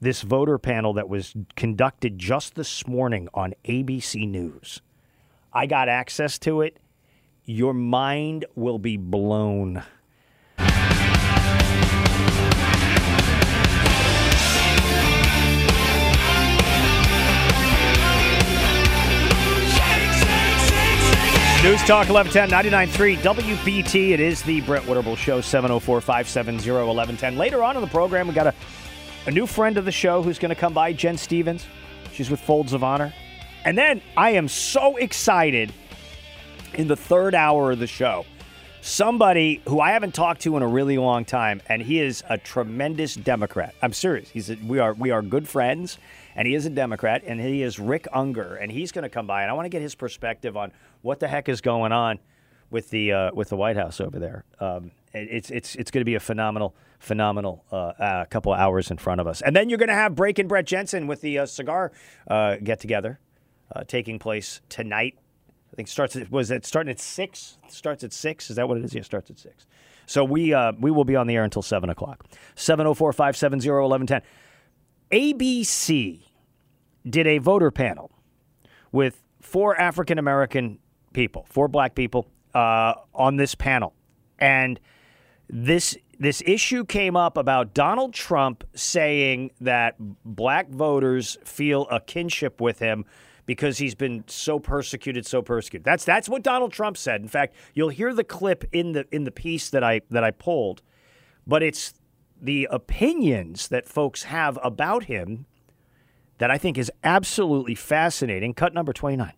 this 0.00 0.22
voter 0.22 0.58
panel 0.58 0.92
that 0.94 1.08
was 1.08 1.34
conducted 1.56 2.18
just 2.18 2.54
this 2.54 2.86
morning 2.86 3.28
on 3.34 3.54
ABC 3.64 4.28
News, 4.28 4.80
I 5.52 5.66
got 5.66 5.88
access 5.88 6.38
to 6.40 6.60
it. 6.60 6.78
Your 7.44 7.72
mind 7.72 8.44
will 8.54 8.78
be 8.78 8.96
blown. 8.96 9.82
News 21.60 21.82
Talk 21.82 22.08
1110 22.08 22.50
99.3 22.88 23.16
WBT. 23.16 24.10
It 24.10 24.20
is 24.20 24.42
the 24.42 24.60
Brett 24.60 24.84
Winterble 24.84 25.16
Show, 25.16 25.40
704 25.40 26.00
570 26.00 26.70
1110. 26.70 27.36
Later 27.36 27.64
on 27.64 27.74
in 27.74 27.82
the 27.82 27.88
program, 27.88 28.28
we 28.28 28.32
got 28.32 28.46
a, 28.46 28.54
a 29.26 29.32
new 29.32 29.44
friend 29.44 29.76
of 29.76 29.84
the 29.84 29.90
show 29.90 30.22
who's 30.22 30.38
going 30.38 30.50
to 30.50 30.54
come 30.54 30.72
by, 30.72 30.92
Jen 30.92 31.18
Stephens. 31.18 31.66
She's 32.12 32.30
with 32.30 32.38
Folds 32.38 32.74
of 32.74 32.84
Honor. 32.84 33.12
And 33.64 33.76
then 33.76 34.00
I 34.16 34.30
am 34.30 34.46
so 34.46 34.98
excited 34.98 35.72
in 36.74 36.86
the 36.86 36.94
third 36.94 37.34
hour 37.34 37.72
of 37.72 37.80
the 37.80 37.88
show. 37.88 38.24
Somebody 38.80 39.60
who 39.66 39.80
I 39.80 39.90
haven't 39.90 40.14
talked 40.14 40.42
to 40.42 40.56
in 40.56 40.62
a 40.62 40.68
really 40.68 40.96
long 40.96 41.24
time, 41.24 41.60
and 41.68 41.82
he 41.82 41.98
is 41.98 42.22
a 42.28 42.38
tremendous 42.38 43.16
Democrat. 43.16 43.74
I'm 43.82 43.92
serious. 43.92 44.28
He's 44.30 44.48
a, 44.48 44.56
we 44.64 44.78
are 44.78 44.94
we 44.94 45.10
are 45.10 45.22
good 45.22 45.48
friends, 45.48 45.98
and 46.38 46.46
he 46.46 46.54
is 46.54 46.64
a 46.66 46.70
Democrat, 46.70 47.24
and 47.26 47.40
he 47.40 47.64
is 47.64 47.80
Rick 47.80 48.06
Ungar, 48.14 48.62
and 48.62 48.70
he's 48.70 48.92
going 48.92 49.02
to 49.02 49.08
come 49.08 49.26
by, 49.26 49.42
and 49.42 49.50
I 49.50 49.54
want 49.54 49.64
to 49.64 49.70
get 49.70 49.82
his 49.82 49.96
perspective 49.96 50.56
on 50.56 50.70
what 51.02 51.18
the 51.18 51.26
heck 51.26 51.48
is 51.48 51.60
going 51.60 51.90
on 51.90 52.20
with 52.70 52.90
the 52.90 53.12
uh, 53.12 53.30
with 53.34 53.48
the 53.48 53.56
White 53.56 53.76
House 53.76 54.00
over 54.00 54.20
there. 54.20 54.44
Um, 54.60 54.92
it's 55.12 55.50
it's 55.50 55.74
it's 55.74 55.90
going 55.90 56.00
to 56.00 56.04
be 56.04 56.14
a 56.14 56.20
phenomenal 56.20 56.76
phenomenal 57.00 57.64
uh, 57.72 57.76
uh, 57.76 58.24
couple 58.26 58.52
hours 58.52 58.92
in 58.92 58.98
front 58.98 59.20
of 59.20 59.26
us, 59.26 59.42
and 59.42 59.56
then 59.56 59.68
you're 59.68 59.78
going 59.78 59.88
to 59.88 59.96
have 59.96 60.14
Breaking 60.14 60.46
Brett 60.46 60.64
Jensen 60.64 61.08
with 61.08 61.22
the 61.22 61.40
uh, 61.40 61.46
cigar 61.46 61.90
uh, 62.28 62.54
get 62.62 62.78
together 62.78 63.18
uh, 63.74 63.82
taking 63.82 64.20
place 64.20 64.60
tonight. 64.68 65.18
I 65.72 65.74
think 65.74 65.88
starts 65.88 66.14
at, 66.14 66.30
was 66.30 66.52
it 66.52 66.64
starting 66.64 66.92
at 66.92 67.00
six? 67.00 67.58
Starts 67.66 68.04
at 68.04 68.12
six. 68.12 68.48
Is 68.48 68.54
that 68.56 68.68
what 68.68 68.78
it 68.78 68.84
is? 68.84 68.94
Yeah, 68.94 69.02
starts 69.02 69.28
at 69.28 69.40
six. 69.40 69.66
So 70.06 70.22
we 70.22 70.54
we 70.78 70.92
will 70.92 71.04
be 71.04 71.16
on 71.16 71.26
the 71.26 71.34
air 71.34 71.42
until 71.42 71.62
seven 71.62 71.90
o'clock. 71.90 72.26
704-570-1110. 72.54 74.22
ABC 75.10 76.27
did 77.08 77.26
a 77.26 77.38
voter 77.38 77.70
panel 77.70 78.10
with 78.92 79.22
four 79.40 79.78
African 79.80 80.18
American 80.18 80.78
people, 81.12 81.46
four 81.48 81.68
black 81.68 81.94
people 81.94 82.28
uh, 82.54 82.94
on 83.14 83.36
this 83.36 83.54
panel, 83.54 83.94
and 84.38 84.80
this 85.48 85.96
this 86.18 86.42
issue 86.44 86.84
came 86.84 87.16
up 87.16 87.36
about 87.36 87.74
Donald 87.74 88.12
Trump 88.12 88.64
saying 88.74 89.52
that 89.60 89.94
black 90.24 90.68
voters 90.68 91.38
feel 91.44 91.86
a 91.90 92.00
kinship 92.00 92.60
with 92.60 92.80
him 92.80 93.04
because 93.46 93.78
he's 93.78 93.94
been 93.94 94.24
so 94.26 94.58
persecuted, 94.58 95.24
so 95.24 95.40
persecuted. 95.40 95.84
That's 95.84 96.04
that's 96.04 96.28
what 96.28 96.42
Donald 96.42 96.72
Trump 96.72 96.96
said. 96.96 97.22
In 97.22 97.28
fact, 97.28 97.54
you'll 97.72 97.88
hear 97.88 98.12
the 98.12 98.24
clip 98.24 98.64
in 98.72 98.92
the 98.92 99.06
in 99.10 99.24
the 99.24 99.30
piece 99.30 99.70
that 99.70 99.82
I 99.82 100.02
that 100.10 100.24
I 100.24 100.32
pulled, 100.32 100.82
but 101.46 101.62
it's 101.62 101.94
the 102.40 102.68
opinions 102.70 103.68
that 103.68 103.88
folks 103.88 104.24
have 104.24 104.58
about 104.62 105.04
him 105.04 105.46
that 106.38 106.50
I 106.50 106.58
think 106.58 106.78
is 106.78 106.90
absolutely 107.04 107.74
fascinating. 107.74 108.54
Cut 108.54 108.74
number 108.74 108.92
29. 108.92 109.32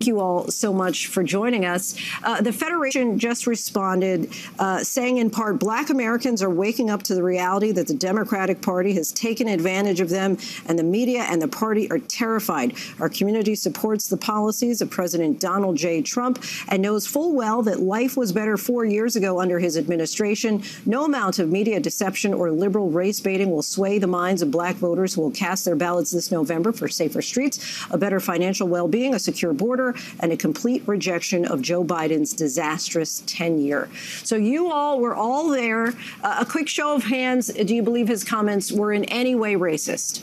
Thank 0.00 0.08
you 0.08 0.20
all 0.20 0.50
so 0.50 0.72
much 0.72 1.08
for 1.08 1.22
joining 1.22 1.66
us. 1.66 1.94
Uh, 2.24 2.40
the 2.40 2.54
Federation 2.54 3.18
just 3.18 3.46
responded, 3.46 4.32
uh, 4.58 4.82
saying 4.82 5.18
in 5.18 5.28
part, 5.28 5.58
Black 5.58 5.90
Americans 5.90 6.42
are 6.42 6.48
waking 6.48 6.88
up 6.88 7.02
to 7.02 7.14
the 7.14 7.22
reality 7.22 7.70
that 7.72 7.86
the 7.86 7.92
Democratic 7.92 8.62
Party 8.62 8.94
has 8.94 9.12
taken 9.12 9.46
advantage 9.46 10.00
of 10.00 10.08
them, 10.08 10.38
and 10.66 10.78
the 10.78 10.82
media 10.82 11.26
and 11.28 11.42
the 11.42 11.48
party 11.48 11.90
are 11.90 11.98
terrified. 11.98 12.78
Our 12.98 13.10
community 13.10 13.54
supports 13.54 14.08
the 14.08 14.16
policies 14.16 14.80
of 14.80 14.88
President 14.88 15.38
Donald 15.38 15.76
J. 15.76 16.00
Trump 16.00 16.42
and 16.68 16.80
knows 16.80 17.06
full 17.06 17.34
well 17.34 17.60
that 17.64 17.80
life 17.80 18.16
was 18.16 18.32
better 18.32 18.56
four 18.56 18.86
years 18.86 19.16
ago 19.16 19.38
under 19.38 19.58
his 19.58 19.76
administration. 19.76 20.62
No 20.86 21.04
amount 21.04 21.38
of 21.38 21.50
media 21.50 21.78
deception 21.78 22.32
or 22.32 22.50
liberal 22.50 22.88
race 22.88 23.20
baiting 23.20 23.50
will 23.50 23.60
sway 23.60 23.98
the 23.98 24.06
minds 24.06 24.40
of 24.40 24.50
black 24.50 24.76
voters 24.76 25.12
who 25.12 25.20
will 25.20 25.30
cast 25.30 25.66
their 25.66 25.76
ballots 25.76 26.10
this 26.10 26.32
November 26.32 26.72
for 26.72 26.88
safer 26.88 27.20
streets, 27.20 27.84
a 27.90 27.98
better 27.98 28.18
financial 28.18 28.66
well 28.66 28.88
being, 28.88 29.14
a 29.14 29.18
secure 29.18 29.52
border 29.52 29.89
and 30.20 30.32
a 30.32 30.36
complete 30.36 30.82
rejection 30.86 31.44
of 31.44 31.62
Joe 31.62 31.84
Biden's 31.84 32.32
disastrous 32.32 33.22
tenure. 33.26 33.88
So 34.22 34.36
you 34.36 34.70
all 34.70 35.00
were 35.00 35.14
all 35.14 35.48
there. 35.48 35.94
Uh, 36.22 36.38
a 36.40 36.46
quick 36.46 36.68
show 36.68 36.94
of 36.94 37.04
hands. 37.04 37.48
Do 37.48 37.74
you 37.74 37.82
believe 37.82 38.08
his 38.08 38.24
comments 38.24 38.72
were 38.72 38.92
in 38.92 39.04
any 39.04 39.34
way 39.34 39.54
racist? 39.54 40.22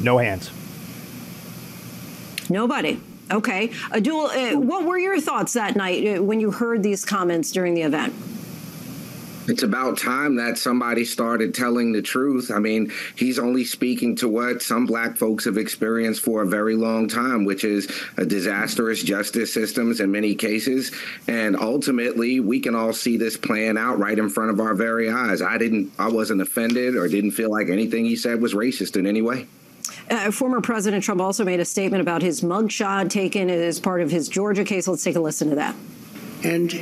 No 0.00 0.18
hands. 0.18 0.50
Nobody. 2.50 3.00
Okay. 3.30 3.70
Abdul, 3.92 4.26
uh, 4.26 4.56
what 4.58 4.84
were 4.84 4.98
your 4.98 5.20
thoughts 5.20 5.54
that 5.54 5.74
night 5.76 6.18
uh, 6.18 6.22
when 6.22 6.40
you 6.40 6.50
heard 6.50 6.82
these 6.82 7.04
comments 7.04 7.50
during 7.50 7.74
the 7.74 7.82
event? 7.82 8.12
It's 9.48 9.64
about 9.64 9.98
time 9.98 10.36
that 10.36 10.56
somebody 10.56 11.04
started 11.04 11.52
telling 11.52 11.92
the 11.92 12.00
truth. 12.00 12.50
I 12.52 12.60
mean, 12.60 12.92
he's 13.16 13.40
only 13.40 13.64
speaking 13.64 14.14
to 14.16 14.28
what 14.28 14.62
some 14.62 14.86
black 14.86 15.16
folks 15.16 15.46
have 15.46 15.58
experienced 15.58 16.20
for 16.20 16.42
a 16.42 16.46
very 16.46 16.76
long 16.76 17.08
time, 17.08 17.44
which 17.44 17.64
is 17.64 17.90
a 18.16 18.24
disastrous 18.24 19.02
justice 19.02 19.52
systems 19.52 19.98
in 19.98 20.12
many 20.12 20.36
cases. 20.36 20.92
And 21.26 21.56
ultimately, 21.56 22.38
we 22.38 22.60
can 22.60 22.76
all 22.76 22.92
see 22.92 23.16
this 23.16 23.36
playing 23.36 23.78
out 23.78 23.98
right 23.98 24.16
in 24.16 24.28
front 24.28 24.50
of 24.50 24.60
our 24.60 24.74
very 24.74 25.10
eyes. 25.10 25.42
I 25.42 25.58
didn't, 25.58 25.92
I 25.98 26.08
wasn't 26.08 26.40
offended 26.40 26.94
or 26.94 27.08
didn't 27.08 27.32
feel 27.32 27.50
like 27.50 27.68
anything 27.68 28.04
he 28.04 28.14
said 28.14 28.40
was 28.40 28.54
racist 28.54 28.96
in 28.96 29.06
any 29.06 29.22
way. 29.22 29.48
Uh, 30.08 30.30
former 30.30 30.60
President 30.60 31.02
Trump 31.02 31.20
also 31.20 31.44
made 31.44 31.58
a 31.58 31.64
statement 31.64 32.00
about 32.00 32.22
his 32.22 32.42
mugshot 32.42 33.10
taken 33.10 33.50
as 33.50 33.80
part 33.80 34.00
of 34.00 34.10
his 34.10 34.28
Georgia 34.28 34.64
case. 34.64 34.86
Let's 34.86 35.02
take 35.02 35.16
a 35.16 35.20
listen 35.20 35.50
to 35.50 35.56
that. 35.56 35.74
And 36.44 36.72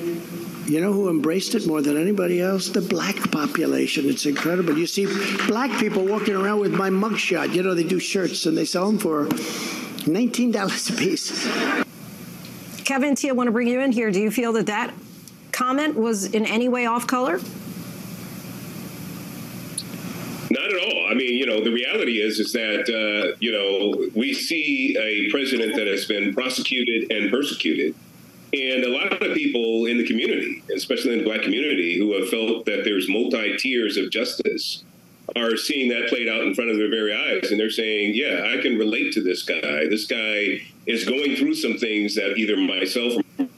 you 0.70 0.80
know 0.80 0.92
who 0.92 1.10
embraced 1.10 1.56
it 1.56 1.66
more 1.66 1.82
than 1.82 1.96
anybody 1.96 2.40
else? 2.40 2.68
The 2.68 2.80
black 2.80 3.16
population. 3.32 4.08
It's 4.08 4.24
incredible. 4.24 4.78
You 4.78 4.86
see 4.86 5.06
black 5.48 5.80
people 5.80 6.06
walking 6.06 6.36
around 6.36 6.60
with 6.60 6.72
my 6.72 6.90
mugshot. 6.90 7.52
You 7.54 7.64
know, 7.64 7.74
they 7.74 7.82
do 7.82 7.98
shirts 7.98 8.46
and 8.46 8.56
they 8.56 8.64
sell 8.64 8.86
them 8.86 8.98
for 8.98 9.26
$19 9.26 10.90
a 10.90 10.96
piece. 10.96 12.84
Kevin 12.84 13.16
T, 13.16 13.28
I 13.28 13.32
want 13.32 13.48
to 13.48 13.52
bring 13.52 13.66
you 13.66 13.80
in 13.80 13.90
here. 13.90 14.12
Do 14.12 14.20
you 14.20 14.30
feel 14.30 14.52
that 14.52 14.66
that 14.66 14.94
comment 15.50 15.96
was 15.96 16.26
in 16.26 16.46
any 16.46 16.68
way 16.68 16.86
off 16.86 17.04
color? 17.04 17.40
Not 20.50 20.72
at 20.72 20.82
all. 20.82 21.08
I 21.10 21.14
mean, 21.14 21.36
you 21.36 21.46
know, 21.46 21.64
the 21.64 21.72
reality 21.72 22.20
is 22.20 22.38
is 22.38 22.52
that 22.52 22.88
uh, 22.88 23.36
you 23.40 23.50
know 23.50 24.08
we 24.14 24.34
see 24.34 24.96
a 24.98 25.30
president 25.30 25.74
that 25.76 25.88
has 25.88 26.04
been 26.04 26.32
prosecuted 26.32 27.10
and 27.10 27.30
persecuted, 27.30 27.94
and 28.52 28.84
a 28.84 28.88
lot 28.88 29.12
of 29.12 29.34
people 29.34 29.86
in 29.86 29.98
the 29.98 30.06
community, 30.06 30.62
especially 30.74 31.12
in 31.12 31.18
the 31.18 31.24
black 31.24 31.42
community, 31.42 31.98
who 31.98 32.12
have 32.14 32.28
felt 32.28 32.66
that 32.66 32.82
there's 32.84 33.08
multi 33.08 33.56
tiers 33.56 33.96
of 33.96 34.10
justice, 34.10 34.84
are 35.36 35.56
seeing 35.56 35.88
that 35.90 36.08
played 36.08 36.28
out 36.28 36.42
in 36.42 36.54
front 36.54 36.70
of 36.70 36.76
their 36.76 36.90
very 36.90 37.14
eyes, 37.14 37.50
and 37.50 37.60
they're 37.60 37.70
saying, 37.70 38.14
"Yeah, 38.14 38.52
I 38.52 38.60
can 38.60 38.76
relate 38.76 39.12
to 39.12 39.22
this 39.22 39.42
guy. 39.42 39.86
This 39.86 40.06
guy 40.06 40.60
is 40.86 41.04
going 41.04 41.36
through 41.36 41.54
some 41.54 41.74
things 41.74 42.14
that 42.16 42.36
either 42.36 42.56
myself 42.56 43.22
or 43.38 43.48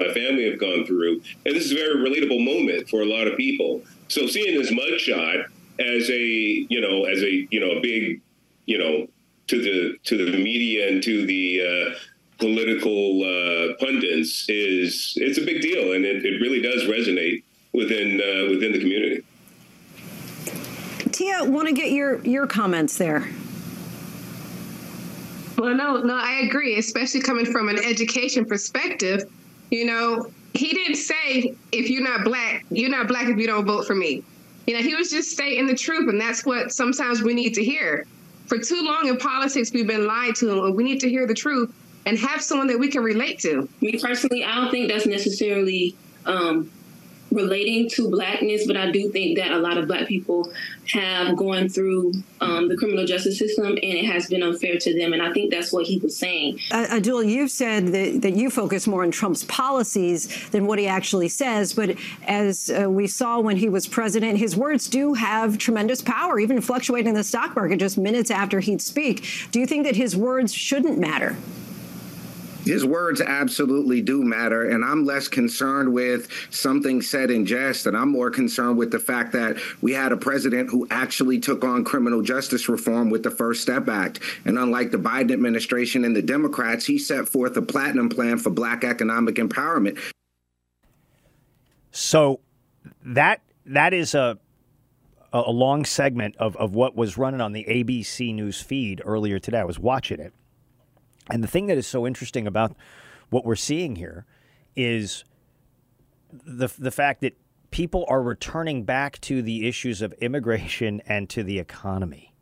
my 0.00 0.14
family 0.14 0.48
have 0.48 0.58
gone 0.58 0.86
through, 0.86 1.20
and 1.44 1.54
this 1.54 1.66
is 1.66 1.72
a 1.72 1.74
very 1.74 1.96
relatable 1.96 2.42
moment 2.42 2.88
for 2.88 3.02
a 3.02 3.06
lot 3.06 3.26
of 3.26 3.36
people." 3.36 3.82
So 4.08 4.26
seeing 4.26 4.58
this 4.58 4.70
mugshot 4.70 5.44
as 5.78 6.08
a 6.10 6.20
you 6.20 6.80
know 6.80 7.04
as 7.04 7.22
a 7.22 7.46
you 7.50 7.60
know 7.60 7.72
a 7.72 7.80
big 7.80 8.20
you 8.66 8.78
know 8.78 9.06
to 9.48 9.62
the 9.62 9.98
to 10.04 10.30
the 10.30 10.38
media 10.38 10.88
and 10.88 11.02
to 11.02 11.26
the 11.26 11.62
uh, 11.62 11.98
political 12.38 13.22
uh, 13.22 13.74
pundits 13.74 14.48
is 14.48 15.14
it's 15.16 15.38
a 15.38 15.44
big 15.44 15.60
deal 15.60 15.92
and 15.92 16.04
it, 16.04 16.24
it 16.24 16.40
really 16.40 16.62
does 16.62 16.84
resonate 16.84 17.42
within 17.72 18.20
uh, 18.20 18.50
within 18.50 18.72
the 18.72 18.78
community. 18.78 19.22
Tia, 21.12 21.44
want 21.44 21.68
to 21.68 21.74
get 21.74 21.90
your 21.90 22.24
your 22.24 22.46
comments 22.46 22.96
there. 22.96 23.28
Well, 25.56 25.74
no, 25.74 25.96
no, 26.02 26.14
I 26.14 26.42
agree, 26.46 26.78
especially 26.78 27.20
coming 27.20 27.44
from 27.44 27.68
an 27.68 27.78
education 27.78 28.44
perspective. 28.44 29.24
You 29.72 29.86
know, 29.86 30.30
he 30.54 30.72
didn't 30.72 30.94
say 30.94 31.56
if 31.72 31.90
you're 31.90 32.04
not 32.04 32.24
black, 32.24 32.64
you're 32.70 32.90
not 32.90 33.08
black 33.08 33.26
if 33.26 33.36
you 33.38 33.48
don't 33.48 33.64
vote 33.64 33.84
for 33.84 33.96
me. 33.96 34.22
You 34.68 34.74
know, 34.74 34.80
he 34.80 34.94
was 34.94 35.10
just 35.10 35.32
stating 35.32 35.66
the 35.66 35.74
truth, 35.74 36.08
and 36.08 36.20
that's 36.20 36.46
what 36.46 36.70
sometimes 36.70 37.22
we 37.22 37.34
need 37.34 37.54
to 37.54 37.64
hear. 37.64 38.06
For 38.46 38.58
too 38.58 38.82
long 38.84 39.08
in 39.08 39.16
politics, 39.16 39.72
we've 39.72 39.86
been 39.86 40.06
lied 40.06 40.36
to, 40.36 40.64
and 40.64 40.76
we 40.76 40.84
need 40.84 41.00
to 41.00 41.08
hear 41.08 41.26
the 41.26 41.34
truth 41.34 41.74
and 42.06 42.18
have 42.18 42.42
someone 42.42 42.68
that 42.68 42.78
we 42.78 42.88
can 42.88 43.02
relate 43.02 43.38
to. 43.40 43.68
Me 43.80 43.98
personally, 43.98 44.44
I 44.44 44.54
don't 44.54 44.70
think 44.70 44.90
that's 44.90 45.06
necessarily 45.06 45.94
um, 46.26 46.70
relating 47.30 47.88
to 47.90 48.10
blackness, 48.10 48.66
but 48.66 48.76
I 48.76 48.90
do 48.90 49.10
think 49.10 49.38
that 49.38 49.52
a 49.52 49.58
lot 49.58 49.76
of 49.76 49.86
black 49.86 50.06
people 50.06 50.50
have 50.92 51.36
gone 51.36 51.68
through 51.68 52.12
um, 52.40 52.68
the 52.68 52.76
criminal 52.76 53.04
justice 53.04 53.38
system 53.38 53.66
and 53.66 53.78
it 53.78 54.06
has 54.06 54.28
been 54.28 54.42
unfair 54.42 54.78
to 54.78 54.98
them. 54.98 55.12
And 55.12 55.20
I 55.20 55.32
think 55.32 55.50
that's 55.50 55.72
what 55.72 55.86
he 55.86 55.98
was 55.98 56.16
saying. 56.16 56.60
Uh, 56.70 56.86
Abdul, 56.90 57.24
you've 57.24 57.50
said 57.50 57.88
that, 57.88 58.22
that 58.22 58.32
you 58.32 58.48
focus 58.48 58.86
more 58.86 59.02
on 59.02 59.10
Trump's 59.10 59.44
policies 59.44 60.48
than 60.50 60.66
what 60.66 60.78
he 60.78 60.86
actually 60.86 61.28
says. 61.28 61.74
But 61.74 61.96
as 62.26 62.70
uh, 62.70 62.88
we 62.88 63.06
saw 63.06 63.40
when 63.40 63.56
he 63.56 63.68
was 63.68 63.86
president, 63.86 64.38
his 64.38 64.56
words 64.56 64.88
do 64.88 65.14
have 65.14 65.58
tremendous 65.58 66.00
power, 66.00 66.38
even 66.38 66.60
fluctuating 66.60 67.14
the 67.14 67.24
stock 67.24 67.54
market 67.54 67.78
just 67.78 67.98
minutes 67.98 68.30
after 68.30 68.60
he'd 68.60 68.80
speak. 68.80 69.48
Do 69.50 69.60
you 69.60 69.66
think 69.66 69.84
that 69.84 69.96
his 69.96 70.16
words 70.16 70.54
shouldn't 70.54 70.98
matter? 70.98 71.36
His 72.68 72.84
words 72.84 73.20
absolutely 73.20 74.02
do 74.02 74.22
matter. 74.22 74.68
And 74.68 74.84
I'm 74.84 75.04
less 75.04 75.26
concerned 75.26 75.92
with 75.92 76.28
something 76.50 77.00
said 77.00 77.30
in 77.30 77.46
jest, 77.46 77.86
and 77.86 77.96
I'm 77.96 78.10
more 78.10 78.30
concerned 78.30 78.76
with 78.76 78.90
the 78.90 78.98
fact 78.98 79.32
that 79.32 79.56
we 79.80 79.92
had 79.92 80.12
a 80.12 80.16
president 80.16 80.70
who 80.70 80.86
actually 80.90 81.40
took 81.40 81.64
on 81.64 81.84
criminal 81.84 82.22
justice 82.22 82.68
reform 82.68 83.10
with 83.10 83.22
the 83.22 83.30
First 83.30 83.62
Step 83.62 83.88
Act. 83.88 84.20
And 84.44 84.58
unlike 84.58 84.90
the 84.90 84.98
Biden 84.98 85.32
administration 85.32 86.04
and 86.04 86.14
the 86.14 86.22
Democrats, 86.22 86.84
he 86.84 86.98
set 86.98 87.28
forth 87.28 87.56
a 87.56 87.62
platinum 87.62 88.08
plan 88.10 88.38
for 88.38 88.50
black 88.50 88.84
economic 88.84 89.36
empowerment. 89.36 89.98
So 91.90 92.40
that 93.04 93.40
that 93.64 93.94
is 93.94 94.14
a 94.14 94.38
a 95.32 95.50
long 95.50 95.84
segment 95.84 96.36
of, 96.38 96.56
of 96.56 96.74
what 96.74 96.96
was 96.96 97.18
running 97.18 97.40
on 97.40 97.52
the 97.52 97.64
ABC 97.68 98.34
News 98.34 98.60
feed 98.60 99.02
earlier 99.04 99.38
today. 99.38 99.58
I 99.58 99.64
was 99.64 99.78
watching 99.78 100.20
it. 100.20 100.32
And 101.30 101.42
the 101.42 101.48
thing 101.48 101.66
that 101.66 101.78
is 101.78 101.86
so 101.86 102.06
interesting 102.06 102.46
about 102.46 102.76
what 103.30 103.44
we're 103.44 103.56
seeing 103.56 103.96
here 103.96 104.24
is 104.76 105.24
the 106.32 106.68
the 106.78 106.90
fact 106.90 107.20
that 107.22 107.36
people 107.70 108.04
are 108.08 108.22
returning 108.22 108.84
back 108.84 109.20
to 109.20 109.42
the 109.42 109.68
issues 109.68 110.02
of 110.02 110.12
immigration 110.14 111.02
and 111.06 111.28
to 111.30 111.42
the 111.42 111.58
economy. 111.58 112.34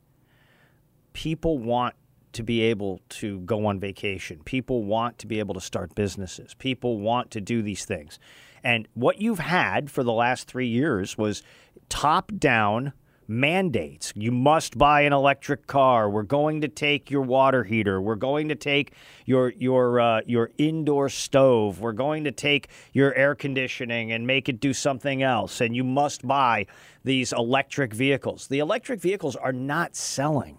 People 1.13 1.59
want 1.59 1.95
to 2.33 2.43
be 2.43 2.61
able 2.61 3.01
to 3.09 3.41
go 3.41 3.65
on 3.65 3.81
vacation. 3.81 4.43
People 4.45 4.85
want 4.85 5.19
to 5.19 5.27
be 5.27 5.39
able 5.39 5.55
to 5.55 5.61
start 5.61 5.95
businesses. 5.95 6.53
People 6.55 7.01
want 7.01 7.31
to 7.31 7.41
do 7.41 7.63
these 7.63 7.87
things. 7.87 8.19
And 8.63 8.87
what 8.93 9.21
you've 9.21 9.39
had 9.39 9.91
for 9.91 10.03
the 10.03 10.13
last 10.13 10.47
3 10.47 10.67
years 10.67 11.17
was 11.17 11.43
top 11.89 12.31
down 12.39 12.93
mandates. 13.29 14.13
You 14.17 14.33
must 14.33 14.79
buy 14.79 15.03
an 15.03 15.13
electric 15.13 15.67
car. 15.67 16.09
We're 16.09 16.23
going 16.23 16.61
to 16.61 16.69
take 16.69 17.11
your 17.11 17.23
water 17.23 17.65
heater. 17.65 18.01
We're 18.01 18.15
going 18.15 18.49
to 18.49 18.55
take 18.55 18.93
your 19.25 19.53
your 19.59 20.01
uh, 20.01 20.21
your 20.27 20.51
indoor 20.59 21.09
stove. 21.09 21.81
We're 21.81 21.93
going 21.93 22.25
to 22.25 22.33
take 22.33 22.69
your 22.93 23.15
air 23.15 23.35
conditioning 23.35 24.13
and 24.13 24.27
make 24.27 24.49
it 24.49 24.61
do 24.61 24.73
something 24.73 25.23
else. 25.23 25.61
And 25.61 25.75
you 25.75 25.85
must 25.85 26.27
buy 26.27 26.67
these 27.05 27.33
electric 27.33 27.93
vehicles. 27.93 28.49
The 28.49 28.59
electric 28.59 29.01
vehicles 29.01 29.37
are 29.37 29.53
not 29.53 29.97
selling. 29.97 30.59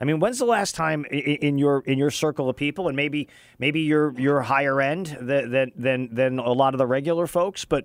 I 0.00 0.04
mean, 0.04 0.18
when's 0.18 0.38
the 0.38 0.46
last 0.46 0.74
time 0.74 1.04
in 1.04 1.58
your 1.58 1.80
in 1.80 1.98
your 1.98 2.10
circle 2.10 2.48
of 2.48 2.56
people, 2.56 2.88
and 2.88 2.96
maybe 2.96 3.28
maybe 3.58 3.80
you're 3.80 4.18
you're 4.18 4.40
higher 4.40 4.80
end 4.80 5.18
than 5.20 5.72
than 5.76 6.08
than 6.14 6.38
a 6.38 6.52
lot 6.52 6.72
of 6.72 6.78
the 6.78 6.86
regular 6.86 7.26
folks, 7.26 7.66
but 7.66 7.84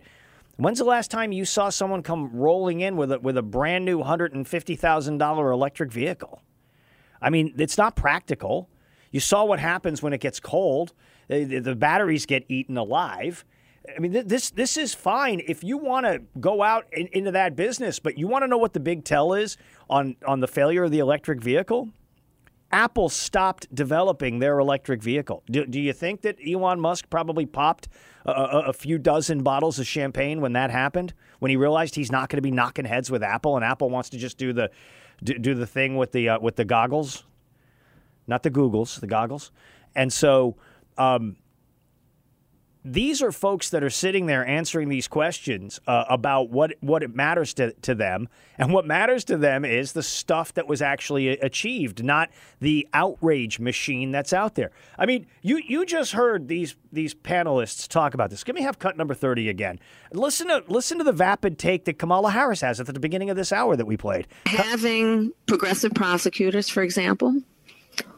When's 0.58 0.80
the 0.80 0.86
last 0.86 1.12
time 1.12 1.32
you 1.32 1.44
saw 1.44 1.70
someone 1.70 2.02
come 2.02 2.30
rolling 2.34 2.80
in 2.80 2.96
with 2.96 3.12
a, 3.12 3.20
with 3.20 3.38
a 3.38 3.42
brand 3.42 3.84
new 3.84 4.02
$150,000 4.02 5.54
electric 5.54 5.92
vehicle? 5.92 6.42
I 7.22 7.30
mean, 7.30 7.54
it's 7.58 7.78
not 7.78 7.96
practical. 7.96 8.70
You 9.12 9.20
saw 9.20 9.44
what 9.44 9.60
happens 9.60 10.02
when 10.02 10.14
it 10.14 10.22
gets 10.22 10.40
cold. 10.40 10.94
The, 11.28 11.60
the 11.60 11.76
batteries 11.76 12.26
get 12.26 12.46
eaten 12.48 12.78
alive. 12.78 13.44
I 13.96 14.00
mean, 14.00 14.28
this 14.28 14.50
this 14.50 14.78
is 14.78 14.96
fine 14.96 15.42
if 15.48 15.64
you 15.64 15.78
want 15.78 16.06
to 16.08 16.22
go 16.40 16.64
out 16.64 16.86
in, 16.92 17.08
into 17.12 17.32
that 17.32 17.56
business, 17.56 18.00
but 18.00 18.18
you 18.18 18.28
want 18.28 18.44
to 18.44 18.48
know 18.48 18.58
what 18.58 18.74
the 18.74 18.80
big 18.80 19.04
tell 19.04 19.34
is 19.34 19.58
on 19.90 20.16
on 20.26 20.40
the 20.40 20.48
failure 20.48 20.86
of 20.86 20.92
the 20.92 21.00
electric 21.00 21.42
vehicle. 21.42 21.90
Apple 22.72 23.10
stopped 23.10 23.74
developing 23.74 24.40
their 24.40 24.60
electric 24.60 25.04
vehicle. 25.04 25.44
Do, 25.50 25.66
do 25.66 25.80
you 25.80 25.94
think 25.94 26.22
that 26.22 26.38
Elon 26.46 26.80
Musk 26.80 27.10
probably 27.10 27.46
popped 27.46 27.88
a, 28.26 28.64
a, 28.68 28.74
few 28.74 28.98
dozen 28.98 29.44
bottles 29.44 29.80
of 29.80 29.88
champagne 29.88 30.42
when 30.42 30.54
that 30.54 30.72
happened? 30.72 31.14
When 31.40 31.50
he 31.50 31.56
realized 31.56 31.96
he's 31.96 32.12
not 32.12 32.30
going 32.30 32.38
to 32.38 32.42
be 32.42 32.52
knocking 32.52 32.86
heads 32.86 33.12
with 33.12 33.24
Apple, 33.24 33.56
and 33.56 33.64
Apple 33.64 33.90
wants 33.90 34.10
to 34.10 34.18
just 34.18 34.38
do 34.38 34.54
the 34.54 34.72
do, 35.24 35.38
do 35.38 35.54
the 35.54 35.68
thing 35.68 35.98
with 35.98 36.12
the 36.12 36.30
uh, 36.30 36.40
with 36.40 36.56
the 36.56 36.66
goggles, 36.66 37.24
not 38.28 38.44
the 38.44 38.52
Googles, 38.52 39.00
the 39.00 39.08
goggles, 39.08 39.52
and 39.96 40.12
so. 40.12 40.56
Um, 40.98 41.38
these 42.86 43.24
are 43.24 43.32
folks 43.32 43.72
that 43.72 43.84
are 43.84 43.90
sitting 43.90 44.28
there 44.28 44.46
answering 44.46 44.90
these 44.90 45.08
questions 45.08 45.80
uh, 45.88 46.06
about 46.08 46.52
what 46.52 46.74
what 46.82 47.02
it 47.02 47.16
matters 47.16 47.56
to, 47.56 47.74
to 47.82 47.96
them, 47.96 48.30
and 48.60 48.72
what 48.72 48.86
matters 48.86 49.24
to 49.26 49.38
them 49.38 49.66
is 49.66 49.94
the 49.94 50.04
stuff 50.04 50.54
that 50.54 50.68
was 50.68 50.84
actually 50.84 51.30
achieved, 51.30 52.04
not 52.04 52.30
the 52.62 52.88
outrage 52.94 53.60
machine 53.60 54.12
that's 54.12 54.34
out 54.34 54.54
there. 54.54 54.70
I 55.00 55.08
mean, 55.08 55.26
you 55.42 55.58
you 55.58 55.84
just 55.86 56.12
heard 56.12 56.48
these 56.48 56.76
these 56.92 57.16
panelists 57.16 57.88
talk 57.88 58.14
about 58.14 58.30
this. 58.30 58.44
Give 58.44 58.54
me 58.54 58.62
have 58.62 58.78
cut 58.78 58.96
number 58.96 59.16
thirty 59.16 59.50
again. 59.50 59.80
Listen 60.14 60.48
to 60.50 60.64
listen 60.68 61.00
to 61.00 61.04
the 61.04 61.12
vapid 61.12 61.58
take 61.58 61.86
that 61.86 61.98
Kamala 61.98 62.30
Harris 62.30 62.62
has 62.62 62.80
at 62.80 62.86
the 62.86 63.00
beginning 63.00 63.32
of 63.32 63.36
this 63.36 63.52
hour 63.52 63.76
that 63.76 63.88
we 63.88 63.98
played. 63.98 64.28
Having 64.46 65.34
progressive 65.48 65.94
prosecutors, 65.96 66.70
for 66.70 66.84
example, 66.84 67.42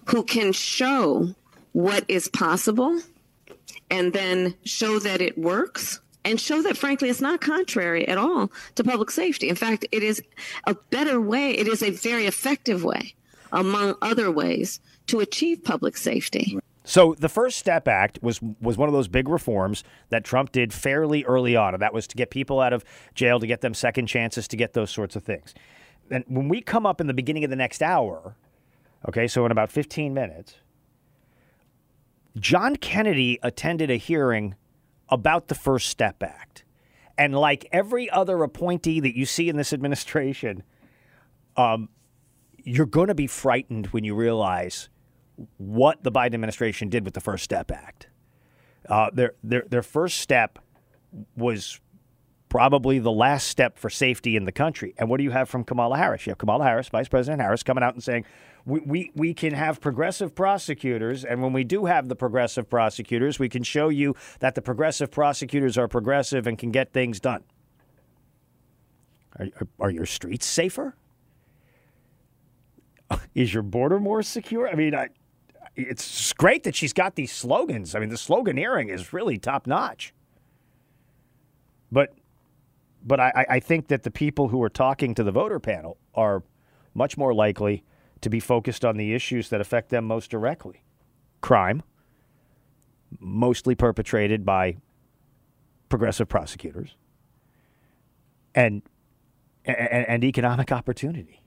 who 0.07 0.23
can 0.23 0.51
show 0.51 1.33
what 1.71 2.03
is 2.09 2.27
possible 2.27 2.99
and 3.89 4.13
then 4.13 4.55
show 4.63 4.99
that 4.99 5.21
it 5.21 5.37
works 5.37 6.01
and 6.25 6.41
show 6.41 6.61
that, 6.61 6.77
frankly, 6.77 7.09
it's 7.09 7.21
not 7.21 7.39
contrary 7.39 8.07
at 8.07 8.17
all 8.17 8.51
to 8.75 8.83
public 8.83 9.09
safety. 9.11 9.49
In 9.49 9.55
fact, 9.55 9.85
it 9.91 10.03
is 10.03 10.21
a 10.65 10.75
better 10.89 11.21
way, 11.21 11.51
it 11.51 11.67
is 11.67 11.81
a 11.81 11.91
very 11.91 12.25
effective 12.25 12.83
way, 12.83 13.15
among 13.51 13.95
other 14.01 14.29
ways, 14.29 14.79
to 15.07 15.21
achieve 15.21 15.63
public 15.63 15.95
safety. 15.95 16.59
So 16.83 17.15
the 17.15 17.29
First 17.29 17.57
Step 17.57 17.87
Act 17.87 18.19
was 18.21 18.41
was 18.61 18.77
one 18.77 18.87
of 18.87 18.93
those 18.93 19.09
big 19.09 19.27
reforms 19.27 19.83
that 20.09 20.23
Trump 20.23 20.53
did 20.53 20.71
fairly 20.73 21.25
early 21.25 21.55
on, 21.55 21.73
and 21.73 21.81
that 21.81 21.93
was 21.93 22.07
to 22.07 22.15
get 22.15 22.29
people 22.29 22.61
out 22.61 22.71
of 22.71 22.85
jail, 23.13 23.41
to 23.41 23.47
get 23.47 23.59
them 23.59 23.73
second 23.73 24.07
chances, 24.07 24.47
to 24.47 24.55
get 24.55 24.71
those 24.71 24.89
sorts 24.89 25.17
of 25.17 25.23
things. 25.23 25.53
And 26.09 26.23
when 26.27 26.47
we 26.47 26.61
come 26.61 26.85
up 26.85 27.01
in 27.01 27.07
the 27.07 27.13
beginning 27.13 27.43
of 27.43 27.49
the 27.49 27.57
next 27.57 27.83
hour, 27.83 28.35
okay, 29.07 29.27
so 29.27 29.45
in 29.45 29.51
about 29.51 29.69
15 29.69 30.13
minutes, 30.13 30.55
John 32.39 32.75
Kennedy 32.75 33.39
attended 33.41 33.89
a 33.89 33.95
hearing 33.95 34.55
about 35.09 35.47
the 35.47 35.55
First 35.55 35.89
Step 35.89 36.21
Act. 36.21 36.63
And 37.17 37.35
like 37.35 37.67
every 37.71 38.09
other 38.09 38.43
appointee 38.43 38.99
that 38.99 39.17
you 39.17 39.25
see 39.25 39.49
in 39.49 39.57
this 39.57 39.73
administration, 39.73 40.63
um, 41.55 41.89
you're 42.57 42.85
going 42.85 43.07
to 43.07 43.15
be 43.15 43.27
frightened 43.27 43.87
when 43.87 44.03
you 44.03 44.13
realize 44.13 44.89
what 45.57 46.03
the 46.03 46.11
Biden 46.11 46.33
administration 46.33 46.89
did 46.89 47.05
with 47.05 47.13
the 47.13 47.21
First 47.21 47.43
Step 47.43 47.71
Act. 47.71 48.09
Uh, 48.87 49.09
their, 49.11 49.33
their, 49.43 49.63
their 49.69 49.81
first 49.81 50.19
step 50.19 50.59
was 51.35 51.79
probably 52.49 52.99
the 52.99 53.11
last 53.11 53.47
step 53.47 53.77
for 53.77 53.89
safety 53.89 54.35
in 54.35 54.45
the 54.45 54.51
country. 54.51 54.93
And 54.97 55.09
what 55.09 55.17
do 55.17 55.23
you 55.23 55.31
have 55.31 55.49
from 55.49 55.63
Kamala 55.63 55.97
Harris? 55.97 56.25
You 56.25 56.31
have 56.31 56.37
Kamala 56.37 56.63
Harris, 56.63 56.87
Vice 56.89 57.07
President 57.07 57.41
Harris, 57.41 57.63
coming 57.63 57.83
out 57.83 57.93
and 57.93 58.03
saying, 58.03 58.25
we, 58.67 58.81
we, 58.81 59.11
we 59.15 59.33
can 59.33 59.53
have 59.53 59.79
progressive 59.79 60.35
prosecutors. 60.35 61.23
And 61.23 61.41
when 61.41 61.53
we 61.53 61.63
do 61.63 61.85
have 61.85 62.09
the 62.09 62.17
progressive 62.17 62.69
prosecutors, 62.69 63.39
we 63.39 63.47
can 63.47 63.63
show 63.63 63.87
you 63.87 64.13
that 64.39 64.55
the 64.55 64.61
progressive 64.61 65.09
prosecutors 65.09 65.77
are 65.77 65.87
progressive 65.87 66.47
and 66.47 66.57
can 66.57 66.71
get 66.71 66.91
things 66.91 67.21
done. 67.21 67.45
Are, 69.39 69.47
are, 69.79 69.89
your 69.89 70.05
streets 70.05 70.45
safer? 70.45 70.97
Is 73.35 73.53
your 73.53 73.63
border 73.63 74.01
more 74.01 74.21
secure? 74.21 74.67
I 74.67 74.75
mean, 74.75 74.93
I, 74.93 75.07
it's 75.77 76.33
great 76.33 76.63
that 76.63 76.75
she's 76.75 76.91
got 76.91 77.15
these 77.15 77.31
slogans. 77.31 77.95
I 77.95 77.99
mean, 77.99 78.09
the 78.09 78.15
sloganeering 78.15 78.93
is 78.93 79.13
really 79.13 79.37
top 79.37 79.65
notch. 79.65 80.13
But 81.89 82.13
but 83.05 83.21
I, 83.21 83.45
I 83.49 83.59
think 83.61 83.87
that 83.87 84.03
the 84.03 84.11
people 84.11 84.49
who 84.49 84.61
are 84.61 84.69
talking 84.69 85.15
to 85.15 85.23
the 85.23 85.31
voter 85.31 85.61
panel 85.61 85.97
are 86.13 86.43
much 86.93 87.15
more 87.15 87.33
likely 87.33 87.85
to 88.21 88.29
be 88.29 88.39
focused 88.39 88.85
on 88.85 88.97
the 88.97 89.13
issues 89.13 89.49
that 89.49 89.61
affect 89.61 89.89
them 89.89 90.05
most 90.05 90.29
directly. 90.29 90.83
Crime, 91.41 91.83
mostly 93.19 93.75
perpetrated 93.75 94.45
by 94.45 94.77
progressive 95.89 96.27
prosecutors, 96.27 96.95
and, 98.55 98.81
and, 99.65 100.07
and 100.07 100.23
economic 100.23 100.71
opportunity. 100.71 101.41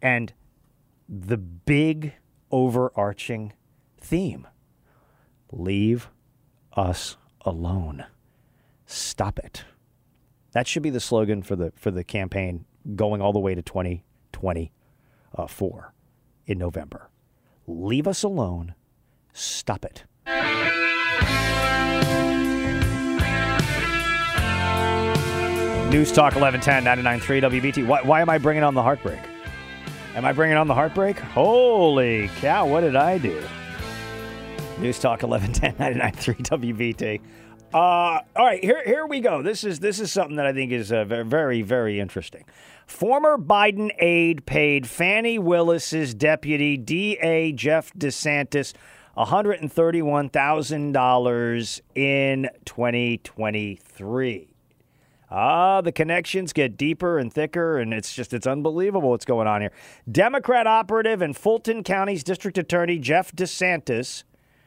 And 0.00 0.32
the 1.08 1.36
big 1.36 2.14
overarching 2.50 3.52
theme 4.00 4.46
leave 5.52 6.08
us 6.74 7.16
alone. 7.42 8.04
Stop 8.86 9.38
it. 9.38 9.64
That 10.52 10.66
should 10.66 10.82
be 10.82 10.90
the 10.90 11.00
slogan 11.00 11.42
for 11.42 11.56
the 11.56 11.72
for 11.76 11.90
the 11.90 12.04
campaign 12.04 12.66
going 12.94 13.22
all 13.22 13.32
the 13.32 13.38
way 13.38 13.54
to 13.54 13.62
2024 15.32 15.92
in 16.46 16.58
November. 16.58 17.10
Leave 17.66 18.06
us 18.06 18.22
alone. 18.22 18.74
Stop 19.32 19.84
it. 19.84 20.04
News 25.90 26.10
Talk 26.10 26.34
1110 26.34 26.84
993 26.84 27.40
WBT. 27.40 27.86
Why, 27.86 28.02
why 28.02 28.20
am 28.20 28.30
I 28.30 28.38
bringing 28.38 28.62
on 28.62 28.74
the 28.74 28.82
heartbreak? 28.82 29.20
Am 30.14 30.24
I 30.24 30.32
bringing 30.32 30.56
on 30.56 30.66
the 30.66 30.74
heartbreak? 30.74 31.18
Holy 31.18 32.28
cow, 32.40 32.66
what 32.66 32.80
did 32.80 32.96
I 32.96 33.18
do? 33.18 33.42
News 34.78 34.98
Talk 34.98 35.22
1110 35.22 35.76
993 35.78 36.34
WBT. 36.34 37.20
Uh, 37.74 37.76
all 37.76 38.22
right, 38.36 38.62
here 38.62 38.82
here 38.84 39.06
we 39.06 39.20
go. 39.20 39.42
This 39.42 39.64
is 39.64 39.80
this 39.80 39.98
is 39.98 40.12
something 40.12 40.36
that 40.36 40.46
I 40.46 40.52
think 40.52 40.72
is 40.72 40.92
uh, 40.92 41.04
very 41.04 41.62
very 41.62 42.00
interesting. 42.00 42.44
Former 42.92 43.38
Biden 43.38 43.90
aide 43.98 44.44
paid 44.44 44.86
Fani 44.86 45.38
Willis's 45.38 46.12
deputy 46.14 46.76
DA 46.76 47.50
Jeff 47.50 47.90
DiSantis 47.94 48.74
$131,000 49.16 51.80
in 51.94 52.50
2023. 52.66 54.48
Ah, 55.30 55.80
the 55.80 55.90
connections 55.90 56.52
get 56.52 56.76
deeper 56.76 57.18
and 57.18 57.32
thicker, 57.32 57.78
and 57.78 57.94
it's 57.94 58.14
just, 58.14 58.34
it's 58.34 58.46
unbelievable 58.46 59.08
what's 59.08 59.24
going 59.24 59.48
on 59.48 59.62
here. 59.62 59.72
Democrat 60.10 60.66
operative 60.66 61.22
and 61.22 61.34
Fulton 61.34 61.82
County's 61.82 62.22
district 62.22 62.58
attorney, 62.58 62.98
Jeff 62.98 63.32
DiSantis, 63.32 64.24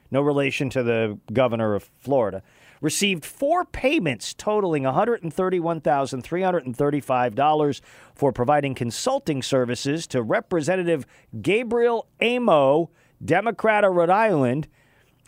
no 0.09 0.21
relation 0.21 0.71
to 0.71 0.81
the 0.81 1.19
governor 1.31 1.75
of 1.75 1.91
Florida, 1.99 2.41
received 2.81 3.25
four 3.25 3.65
payments 3.65 4.33
totaling 4.33 4.83
$131,335 4.83 7.81
for 8.13 8.31
providing 8.31 8.75
consulting 8.75 9.41
services 9.41 10.07
to 10.07 10.21
Representative 10.21 11.05
Gabriel 11.41 12.07
Amo, 12.21 12.89
Democrat 13.23 13.83
of 13.83 13.95
Rhode 13.95 14.09
Island, 14.09 14.67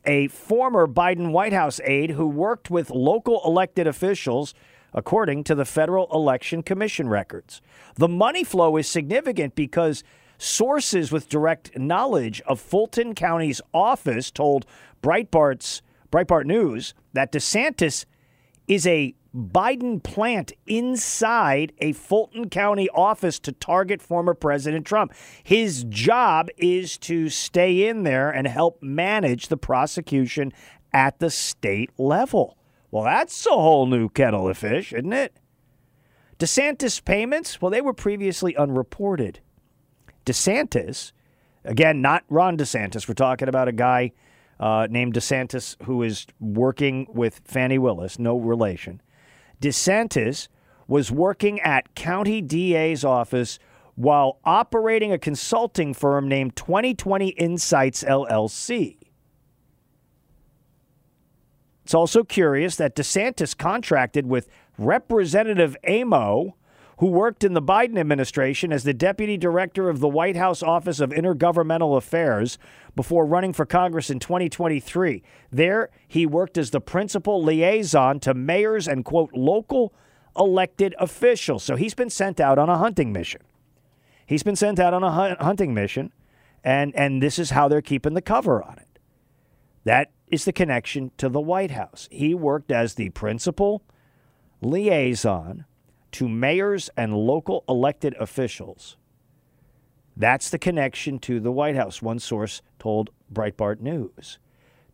a 0.05 0.27
former 0.27 0.87
Biden 0.87 1.31
White 1.31 1.53
House 1.53 1.79
aide 1.83 2.11
who 2.11 2.27
worked 2.27 2.69
with 2.69 2.89
local 2.89 3.41
elected 3.45 3.87
officials 3.87 4.53
according 4.93 5.43
to 5.43 5.53
the 5.53 5.65
Federal 5.65 6.07
Election 6.13 6.63
Commission 6.63 7.09
records. 7.09 7.61
The 7.95 8.07
money 8.07 8.43
flow 8.43 8.77
is 8.77 8.87
significant 8.87 9.55
because 9.55 10.03
sources 10.37 11.11
with 11.11 11.29
direct 11.29 11.77
knowledge 11.77 12.41
of 12.41 12.59
Fulton 12.59 13.15
County's 13.15 13.61
office 13.73 14.31
told 14.31 14.65
Breitbart's 15.01 15.81
Breitbart 16.11 16.45
News 16.45 16.93
that 17.13 17.31
DiSantis 17.31 18.05
is 18.67 18.85
a 18.85 19.13
Biden 19.35 20.01
plant 20.01 20.51
inside 20.65 21.71
a 21.79 21.91
Fulton 21.93 22.49
County 22.49 22.89
office 22.89 23.39
to 23.39 23.51
target 23.51 24.01
former 24.01 24.33
President 24.33 24.85
Trump. 24.85 25.13
His 25.43 25.83
job 25.83 26.49
is 26.57 26.97
to 26.99 27.29
stay 27.29 27.87
in 27.87 28.03
there 28.03 28.31
and 28.31 28.47
help 28.47 28.81
manage 28.81 29.49
the 29.49 29.57
prosecution 29.57 30.51
at 30.91 31.19
the 31.19 31.29
state 31.29 31.91
level. 31.97 32.57
Well, 32.89 33.03
that's 33.03 33.45
a 33.45 33.51
whole 33.51 33.85
new 33.85 34.09
kettle 34.09 34.49
of 34.49 34.57
fish, 34.57 34.91
isn't 34.93 35.13
it? 35.13 35.37
DiSantis 36.39 37.03
payments, 37.03 37.61
well, 37.61 37.71
they 37.71 37.81
were 37.81 37.93
previously 37.93 38.55
unreported. 38.55 39.39
DiSantis, 40.25 41.11
again, 41.63 42.01
not 42.01 42.23
Ron 42.29 42.57
DeSantis, 42.57 43.07
we're 43.07 43.13
talking 43.13 43.49
about 43.49 43.67
a 43.67 43.73
guy 43.73 44.13
uh, 44.59 44.87
named 44.89 45.13
DiSantis 45.13 45.75
who 45.83 46.03
is 46.03 46.25
working 46.39 47.07
with 47.09 47.41
Fani 47.43 47.77
Willis, 47.77 48.17
no 48.17 48.37
relation. 48.37 49.01
DiSantis 49.61 50.47
was 50.87 51.11
working 51.11 51.59
at 51.61 51.93
county 51.95 52.41
DA's 52.41 53.03
office 53.03 53.59
while 53.95 54.39
operating 54.45 55.11
a 55.11 55.17
consulting 55.17 55.93
firm 55.93 56.27
named 56.27 56.55
2020 56.55 57.29
Insights 57.29 58.03
LLC. 58.03 58.97
It's 61.83 61.93
also 61.93 62.23
curious 62.23 62.75
that 62.75 62.95
DiSantis 62.95 63.57
contracted 63.57 64.27
with 64.27 64.49
Representative 64.77 65.75
Amo, 65.87 66.55
who 66.97 67.07
worked 67.07 67.43
in 67.43 67.53
the 67.53 67.61
Biden 67.61 67.97
administration 67.97 68.73
as 68.73 68.83
the 68.83 68.93
deputy 68.93 69.37
director 69.37 69.89
of 69.89 69.99
the 69.99 70.07
White 70.07 70.35
House 70.35 70.63
Office 70.63 70.99
of 70.99 71.11
Intergovernmental 71.11 71.95
Affairs 71.95 72.57
before 72.95 73.25
running 73.25 73.53
for 73.53 73.65
Congress 73.65 74.09
in 74.09 74.19
2023. 74.19 75.21
There, 75.51 75.89
he 76.07 76.25
worked 76.25 76.57
as 76.57 76.71
the 76.71 76.81
principal 76.81 77.43
liaison 77.43 78.19
to 78.21 78.33
mayors 78.33 78.87
and, 78.87 79.05
quote, 79.05 79.31
local 79.33 79.93
elected 80.35 80.95
officials. 80.99 81.63
So 81.63 81.75
he's 81.75 81.93
been 81.93 82.09
sent 82.09 82.39
out 82.39 82.57
on 82.57 82.69
a 82.69 82.77
hunting 82.77 83.13
mission. 83.13 83.41
He's 84.25 84.43
been 84.43 84.55
sent 84.55 84.79
out 84.79 84.93
on 84.93 85.03
a 85.03 85.35
hunting 85.41 85.73
mission, 85.73 86.11
and, 86.63 86.95
and 86.95 87.21
this 87.21 87.37
is 87.37 87.51
how 87.51 87.67
they're 87.67 87.81
keeping 87.81 88.13
the 88.13 88.21
cover 88.21 88.61
on 88.61 88.77
it. 88.79 88.99
That 89.83 90.11
is 90.27 90.45
the 90.45 90.51
connection 90.51 91.11
to 91.17 91.29
the 91.29 91.39
White 91.39 91.71
House. 91.71 92.09
He 92.11 92.33
worked 92.33 92.71
as 92.71 92.95
the 92.95 93.09
principal 93.11 93.83
liaison 94.61 95.65
to 96.13 96.27
mayors 96.27 96.89
and 96.97 97.15
local 97.15 97.63
elected 97.67 98.15
officials. 98.19 98.97
That's 100.15 100.49
the 100.49 100.57
connection 100.57 101.19
to 101.19 101.39
the 101.39 101.51
White 101.51 101.75
House, 101.75 102.01
one 102.01 102.19
source 102.19 102.61
told 102.79 103.11
Breitbart 103.31 103.79
News. 103.79 104.39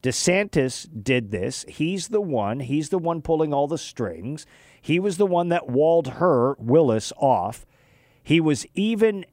DiSantis 0.02 0.88
did 1.02 1.32
this. 1.32 1.64
He's 1.70 2.10
the 2.10 2.22
one, 2.22 2.60
he's 2.60 2.90
the 2.90 2.98
one 2.98 3.22
pulling 3.22 3.54
all 3.54 3.68
the 3.68 3.78
strings. 3.78 4.46
He 4.82 5.00
was 5.00 5.16
the 5.16 5.26
one 5.26 5.48
that 5.48 5.70
walled 5.70 6.08
her, 6.08 6.56
Willis, 6.60 7.14
off. 7.16 7.66
He 8.22 8.42
was 8.42 8.66
even 8.74 9.26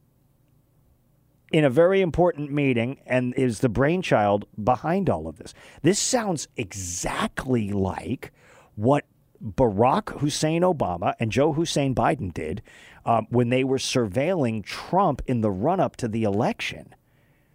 in 1.53 1.65
a 1.65 1.71
very 1.71 2.01
important 2.01 2.53
meeting 2.53 3.01
and 3.05 3.35
is 3.35 3.59
the 3.59 3.69
brainchild 3.69 4.47
behind 4.63 5.11
all 5.11 5.27
of 5.27 5.39
this. 5.39 5.53
This 5.83 5.99
sounds 5.99 6.47
exactly 6.57 7.73
like 7.73 8.33
what 8.77 9.05
Barack 9.43 10.21
Hussein 10.21 10.63
Obama 10.63 11.15
and 11.19 11.33
Joe 11.33 11.53
Hussein 11.53 11.95
Biden 11.95 12.33
did 12.33 12.63
um, 13.05 13.27
when 13.31 13.49
they 13.49 13.65
were 13.65 13.79
surveilling 13.79 14.65
Trump 14.65 15.23
in 15.27 15.41
the 15.41 15.51
run 15.51 15.81
up 15.81 15.97
to 15.97 16.09
the 16.09 16.25
election. 16.25 16.95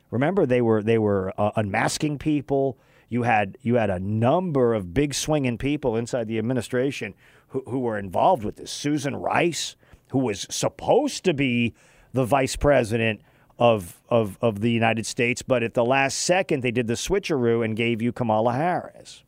Remember, 0.10 0.46
they 0.46 0.62
were 0.62 0.82
they 0.82 0.98
were 0.98 1.34
uh, 1.38 1.52
unmasking 1.56 2.18
people. 2.18 2.78
You 3.10 3.24
had 3.24 3.58
you 3.62 3.76
had 3.76 3.90
a 3.90 4.00
number 4.00 4.74
of 4.74 4.94
big 4.94 5.14
swinging 5.14 5.58
people 5.58 5.96
inside 5.96 6.28
the 6.28 6.40
administration 6.40 7.14
who, 7.50 7.64
who 7.68 7.80
were 7.80 8.00
involved 8.00 8.44
with 8.44 8.56
this. 8.56 8.72
Susan 8.72 9.16
Rice, 9.16 9.76
who 10.10 10.20
was 10.20 10.48
supposed 10.50 11.24
to 11.26 11.34
be 11.34 11.74
the 12.14 12.26
vice 12.26 12.56
president 12.56 13.22
of, 13.60 14.02
of, 14.10 14.38
of 14.42 14.62
the 14.62 14.72
United 14.72 15.06
States, 15.06 15.42
but 15.42 15.64
at 15.64 15.74
the 15.74 15.86
last 15.86 16.18
second 16.18 16.62
they 16.62 16.72
did 16.72 16.88
the 16.88 16.94
switcheroo 16.94 17.64
and 17.64 17.76
gave 17.76 18.02
you 18.02 18.12
Kamala 18.12 18.54
Harris. 18.54 19.25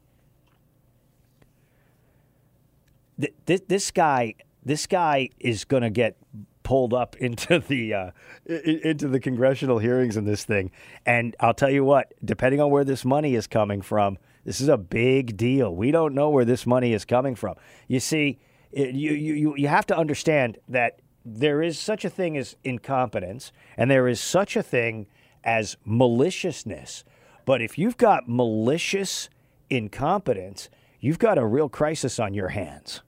Th- 3.20 3.62
This, 3.68 3.92
guy, 3.92 4.36
this 4.64 4.88
guy 4.88 5.30
is 5.40 5.66
going 5.66 5.84
to 5.84 5.90
get 5.90 6.18
pulled 6.64 6.94
up 6.94 7.16
into 7.20 7.60
the 7.60 7.94
uh, 7.94 8.12
into 8.46 9.08
the 9.08 9.20
congressional 9.20 9.80
hearings 9.80 10.18
in 10.18 10.26
this 10.26 10.44
thing, 10.44 10.72
and 11.06 11.36
I'll 11.40 11.54
tell 11.54 11.70
you 11.70 11.84
what, 11.84 12.14
depending 12.24 12.60
on 12.60 12.70
where 12.70 12.84
this 12.84 13.06
money 13.06 13.36
is 13.36 13.48
coming 13.48 13.82
from, 13.82 14.18
this 14.44 14.60
is 14.62 14.68
a 14.68 14.78
big 14.78 15.38
deal. 15.38 15.74
We 15.74 15.92
don't 15.92 16.14
know 16.14 16.30
where 16.30 16.46
this 16.46 16.66
money 16.66 16.94
is 16.94 17.06
coming 17.06 17.36
from. 17.36 17.56
You 17.88 18.00
see, 18.00 18.40
it, 18.72 18.94
you 18.94 19.14
you 19.14 19.56
you 19.56 19.68
have 19.68 19.86
to 19.88 19.98
understand 19.98 20.58
that 20.68 21.00
there 21.26 21.62
is 21.62 21.80
such 21.80 22.06
a 22.06 22.10
thing 22.10 22.38
as 22.38 22.56
incompetence, 22.64 23.52
and 23.78 23.90
there 23.90 24.08
is 24.08 24.20
such 24.20 24.56
a 24.56 24.64
thing 24.64 25.08
as 25.44 25.78
maliciousness. 25.86 27.04
But 27.46 27.62
if 27.62 27.78
you've 27.78 27.98
got 27.98 28.28
malicious 28.28 29.30
incompetence, 29.70 30.70
you've 31.00 31.20
got 31.20 31.38
a 31.38 31.46
real 31.46 31.70
crisis 31.70 32.20
on 32.20 32.34
your 32.34 32.50
hands. 32.50 33.02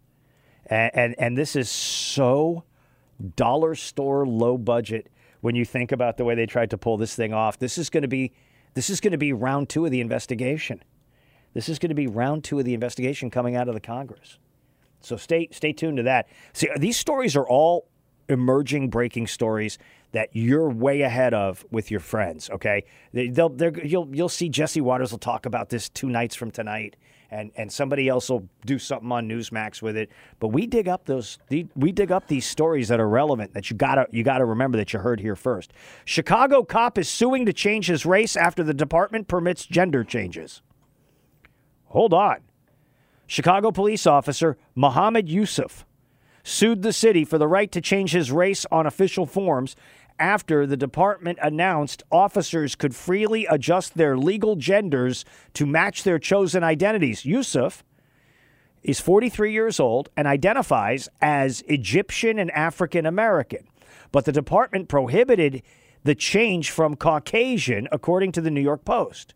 And, 0.69 0.91
and, 0.93 1.15
and 1.17 1.37
this 1.37 1.55
is 1.55 1.69
so 1.69 2.63
dollar 3.35 3.75
store 3.75 4.25
low 4.25 4.57
budget 4.57 5.09
when 5.41 5.55
you 5.55 5.65
think 5.65 5.91
about 5.91 6.17
the 6.17 6.25
way 6.25 6.35
they 6.35 6.45
tried 6.45 6.69
to 6.69 6.77
pull 6.77 6.97
this 6.97 7.15
thing 7.15 7.33
off. 7.33 7.59
This 7.59 7.77
is 7.77 7.89
going 7.89 8.03
to 8.03 8.07
be 8.07 8.33
this 8.75 8.89
is 8.89 9.01
going 9.01 9.11
to 9.11 9.17
be 9.17 9.33
round 9.33 9.67
two 9.67 9.85
of 9.85 9.91
the 9.91 9.99
investigation. 9.99 10.83
This 11.53 11.69
is 11.69 11.79
going 11.79 11.89
to 11.89 11.95
be 11.95 12.07
round 12.07 12.43
two 12.43 12.59
of 12.59 12.65
the 12.65 12.73
investigation 12.73 13.31
coming 13.31 13.55
out 13.55 13.67
of 13.67 13.73
the 13.73 13.79
Congress. 13.79 14.37
So 15.01 15.17
stay 15.17 15.49
stay 15.51 15.73
tuned 15.73 15.97
to 15.97 16.03
that. 16.03 16.27
See, 16.53 16.69
uh, 16.69 16.77
these 16.77 16.97
stories 16.97 17.35
are 17.35 17.47
all 17.47 17.87
emerging 18.27 18.89
breaking 18.89 19.25
stories 19.27 19.79
that 20.11 20.29
you're 20.33 20.69
way 20.69 21.01
ahead 21.01 21.33
of 21.33 21.65
with 21.71 21.89
your 21.89 21.99
friends. 21.99 22.49
Okay, 22.49 22.85
they, 23.13 23.29
they'll 23.29 23.49
they're, 23.49 23.85
you'll 23.85 24.13
you'll 24.13 24.29
see 24.29 24.49
Jesse 24.49 24.81
Watters 24.81 25.11
will 25.11 25.19
talk 25.19 25.45
about 25.45 25.69
this 25.69 25.89
two 25.89 26.09
nights 26.09 26.35
from 26.35 26.51
tonight, 26.51 26.95
and 27.31 27.51
and 27.55 27.71
somebody 27.71 28.07
else 28.07 28.29
will 28.29 28.47
do 28.65 28.79
something 28.79 29.11
on 29.11 29.27
Newsmax 29.27 29.81
with 29.81 29.95
it. 29.95 30.09
But 30.39 30.49
we 30.49 30.65
dig 30.65 30.87
up 30.87 31.05
those 31.05 31.37
we 31.49 31.91
dig 31.91 32.11
up 32.11 32.27
these 32.27 32.45
stories 32.45 32.87
that 32.87 32.99
are 32.99 33.09
relevant 33.09 33.53
that 33.53 33.69
you 33.69 33.75
gotta 33.75 34.07
you 34.11 34.23
gotta 34.23 34.45
remember 34.45 34.77
that 34.77 34.93
you 34.93 34.99
heard 34.99 35.19
here 35.19 35.35
first. 35.35 35.71
Chicago 36.05 36.63
cop 36.63 36.97
is 36.97 37.09
suing 37.09 37.45
to 37.45 37.53
change 37.53 37.87
his 37.87 38.05
race 38.05 38.35
after 38.35 38.63
the 38.63 38.73
department 38.73 39.27
permits 39.27 39.65
gender 39.65 40.03
changes. 40.03 40.61
Hold 41.85 42.13
on. 42.13 42.37
Chicago 43.27 43.71
police 43.71 44.07
officer 44.07 44.57
Mohammed 44.75 45.29
Yusuf 45.29 45.85
sued 46.43 46.81
the 46.81 46.93
city 46.93 47.23
for 47.23 47.37
the 47.37 47.47
right 47.47 47.71
to 47.71 47.81
change 47.81 48.11
his 48.11 48.31
race 48.31 48.65
on 48.71 48.87
official 48.87 49.25
forms 49.25 49.75
after 50.19 50.67
the 50.67 50.77
department 50.77 51.39
announced 51.41 52.03
officers 52.11 52.75
could 52.75 52.95
freely 52.95 53.45
adjust 53.45 53.95
their 53.95 54.17
legal 54.17 54.55
genders 54.55 55.25
to 55.53 55.65
match 55.65 56.03
their 56.03 56.19
chosen 56.19 56.63
identities. 56.63 57.25
Yusuf 57.25 57.83
is 58.83 58.99
43 58.99 59.51
years 59.51 59.79
old 59.79 60.09
and 60.15 60.27
identifies 60.27 61.09
as 61.21 61.61
Egyptian 61.67 62.39
and 62.39 62.51
African 62.51 63.05
American, 63.05 63.67
but 64.11 64.25
the 64.25 64.31
department 64.31 64.87
prohibited 64.87 65.63
the 66.03 66.15
change 66.15 66.71
from 66.71 66.95
Caucasian, 66.95 67.87
according 67.91 68.31
to 68.33 68.41
the 68.41 68.51
New 68.51 68.61
York 68.61 68.85
Post. 68.85 69.33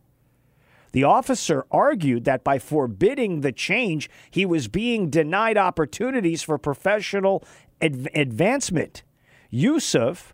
The 0.94 1.04
officer 1.04 1.66
argued 1.72 2.24
that 2.26 2.44
by 2.44 2.60
forbidding 2.60 3.42
the 3.42 3.52
change, 3.52 4.10
he 4.30 4.46
was 4.46 4.68
being 4.68 5.10
denied 5.10 5.58
opportunities 5.58 6.44
for 6.44 6.58
professional 6.58 7.44
adv- 7.82 8.08
advancement. 8.14 9.04
Yusuf 9.50 10.34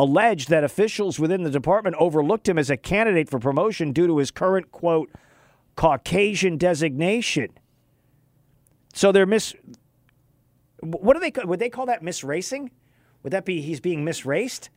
alleged 0.00 0.48
that 0.48 0.64
officials 0.64 1.18
within 1.20 1.42
the 1.42 1.50
department 1.50 1.94
overlooked 1.98 2.48
him 2.48 2.56
as 2.56 2.70
a 2.70 2.76
candidate 2.76 3.28
for 3.28 3.38
promotion 3.38 3.92
due 3.92 4.06
to 4.06 4.16
his 4.16 4.30
current, 4.30 4.72
quote, 4.72 5.10
Caucasian 5.76 6.56
designation. 6.56 7.50
So 8.94 9.12
they're 9.12 9.26
mis. 9.26 9.54
What 10.80 11.12
do 11.12 11.20
they 11.20 11.32
would 11.44 11.58
they 11.58 11.68
call 11.68 11.84
that 11.86 12.02
misracing? 12.02 12.70
Would 13.22 13.34
that 13.34 13.44
be 13.44 13.60
he's 13.60 13.80
being 13.80 14.02
misraced? 14.02 14.70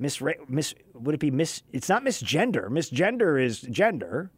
Misra- 0.00 0.48
mis 0.48 0.74
would 0.94 1.14
it 1.14 1.20
be 1.20 1.30
mis? 1.30 1.62
It's 1.72 1.90
not 1.90 2.02
misgender. 2.02 2.68
Misgender 2.68 3.42
is 3.42 3.60
gender. 3.60 4.30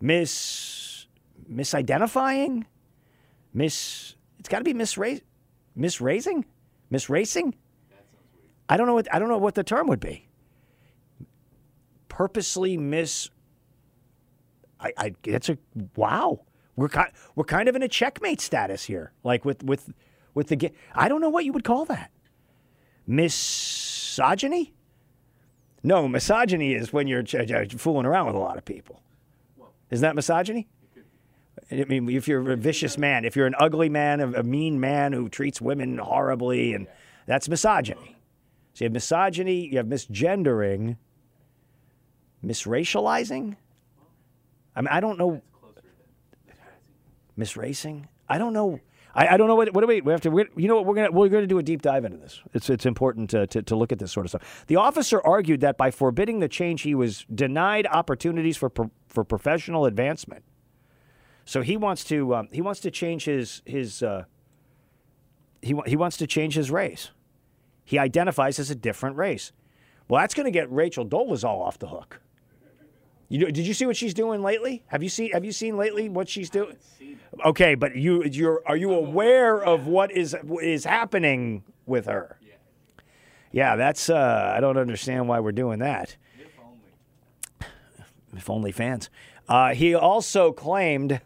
Mis 0.00 1.06
misidentifying. 1.48 2.64
Mis. 3.54 4.16
It's 4.40 4.48
got 4.48 4.58
to 4.58 4.64
be 4.64 4.74
misra- 4.74 5.22
misraising, 5.78 6.44
misracing. 6.90 7.54
I 8.68 8.76
don't 8.76 8.86
know 8.86 8.94
what 8.94 9.12
I 9.12 9.18
don't 9.18 9.28
know 9.28 9.38
what 9.38 9.54
the 9.54 9.64
term 9.64 9.88
would 9.88 10.00
be. 10.00 10.28
Purposely 12.08 12.76
miss. 12.76 13.30
I, 14.80 14.92
I 14.96 15.12
that's 15.22 15.48
a 15.48 15.58
wow. 15.96 16.40
We're 16.76 16.88
kind 16.88 17.10
we're 17.34 17.44
kind 17.44 17.68
of 17.68 17.76
in 17.76 17.82
a 17.82 17.88
checkmate 17.88 18.40
status 18.40 18.84
here, 18.84 19.12
like 19.24 19.44
with 19.44 19.62
with 19.62 19.92
with 20.34 20.48
the. 20.48 20.72
I 20.94 21.08
don't 21.08 21.20
know 21.20 21.30
what 21.30 21.44
you 21.44 21.52
would 21.52 21.64
call 21.64 21.84
that. 21.86 22.10
Misogyny? 23.06 24.72
No, 25.82 26.06
misogyny 26.06 26.74
is 26.74 26.92
when 26.92 27.08
you're 27.08 27.24
fooling 27.24 28.06
around 28.06 28.26
with 28.26 28.36
a 28.36 28.38
lot 28.38 28.56
of 28.56 28.64
people. 28.64 29.02
Isn't 29.90 30.02
that 30.02 30.14
misogyny? 30.14 30.68
I 31.70 31.84
mean, 31.84 32.08
if 32.08 32.28
you're 32.28 32.52
a 32.52 32.56
vicious 32.56 32.96
man, 32.96 33.24
if 33.24 33.34
you're 33.34 33.46
an 33.46 33.54
ugly 33.58 33.88
man, 33.88 34.20
a 34.20 34.42
mean 34.42 34.78
man 34.80 35.12
who 35.12 35.28
treats 35.28 35.60
women 35.60 35.98
horribly, 35.98 36.72
and 36.74 36.86
that's 37.26 37.48
misogyny. 37.48 38.11
So 38.74 38.84
you 38.84 38.86
have 38.86 38.92
misogyny, 38.92 39.66
you 39.66 39.76
have 39.76 39.86
misgendering, 39.86 40.96
misracializing. 42.44 43.56
I 44.74 44.80
mean, 44.80 44.88
I 44.90 45.00
don't 45.00 45.18
know. 45.18 45.42
Misracing? 47.38 48.06
I 48.28 48.38
don't 48.38 48.52
know. 48.52 48.80
I, 49.14 49.34
I 49.34 49.36
don't 49.36 49.46
know 49.46 49.54
what. 49.54 49.72
What 49.74 49.82
do 49.82 49.86
we? 49.86 50.00
We 50.00 50.12
have 50.12 50.22
to. 50.22 50.30
we 50.30 50.46
you 50.56 50.68
know 50.68 50.76
what? 50.76 50.86
We're 50.86 50.94
gonna 50.94 51.10
we're 51.10 51.28
gonna 51.28 51.46
do 51.46 51.58
a 51.58 51.62
deep 51.62 51.82
dive 51.82 52.04
into 52.04 52.16
this. 52.16 52.40
It's 52.54 52.70
it's 52.70 52.86
important 52.86 53.30
to, 53.30 53.46
to 53.48 53.62
to 53.62 53.76
look 53.76 53.92
at 53.92 53.98
this 53.98 54.10
sort 54.10 54.26
of 54.26 54.30
stuff. 54.30 54.64
The 54.68 54.76
officer 54.76 55.20
argued 55.20 55.60
that 55.60 55.76
by 55.76 55.90
forbidding 55.90 56.40
the 56.40 56.48
change, 56.48 56.82
he 56.82 56.94
was 56.94 57.26
denied 57.34 57.86
opportunities 57.86 58.56
for 58.56 58.70
pro, 58.70 58.90
for 59.08 59.24
professional 59.24 59.84
advancement. 59.84 60.44
So 61.44 61.60
he 61.60 61.76
wants 61.76 62.04
to 62.04 62.34
um, 62.34 62.48
he 62.52 62.62
wants 62.62 62.80
to 62.80 62.90
change 62.90 63.24
his 63.26 63.62
his 63.66 64.02
uh, 64.02 64.24
he 65.60 65.78
he 65.86 65.96
wants 65.96 66.16
to 66.18 66.26
change 66.26 66.54
his 66.54 66.70
race. 66.70 67.10
He 67.84 67.98
identifies 67.98 68.58
as 68.58 68.70
a 68.70 68.74
different 68.74 69.16
race. 69.16 69.52
Well, 70.08 70.20
that's 70.20 70.34
going 70.34 70.44
to 70.44 70.50
get 70.50 70.70
Rachel 70.70 71.06
Dolezal 71.06 71.44
off 71.44 71.78
the 71.78 71.88
hook. 71.88 72.20
You 73.28 73.38
know, 73.38 73.46
did 73.46 73.66
you 73.66 73.72
see 73.72 73.86
what 73.86 73.96
she's 73.96 74.12
doing 74.12 74.42
lately? 74.42 74.82
Have 74.88 75.02
you 75.02 75.08
seen 75.08 75.32
Have 75.32 75.42
you 75.42 75.52
seen 75.52 75.78
lately 75.78 76.10
what 76.10 76.28
she's 76.28 76.50
doing? 76.50 76.76
Okay, 77.46 77.74
but 77.74 77.96
you 77.96 78.22
you're 78.24 78.62
are 78.66 78.76
you 78.76 78.92
aware 78.92 79.58
of 79.58 79.86
what 79.86 80.12
is 80.12 80.36
is 80.60 80.84
happening 80.84 81.64
with 81.86 82.04
her? 82.04 82.38
Yeah, 83.50 83.76
that's 83.76 84.10
uh, 84.10 84.52
I 84.54 84.60
don't 84.60 84.76
understand 84.76 85.28
why 85.28 85.40
we're 85.40 85.52
doing 85.52 85.78
that. 85.78 86.16
If 86.38 86.58
only 86.60 87.70
if 88.36 88.50
only 88.50 88.72
fans. 88.72 89.08
Uh, 89.48 89.74
he 89.74 89.94
also 89.94 90.52
claimed 90.52 91.22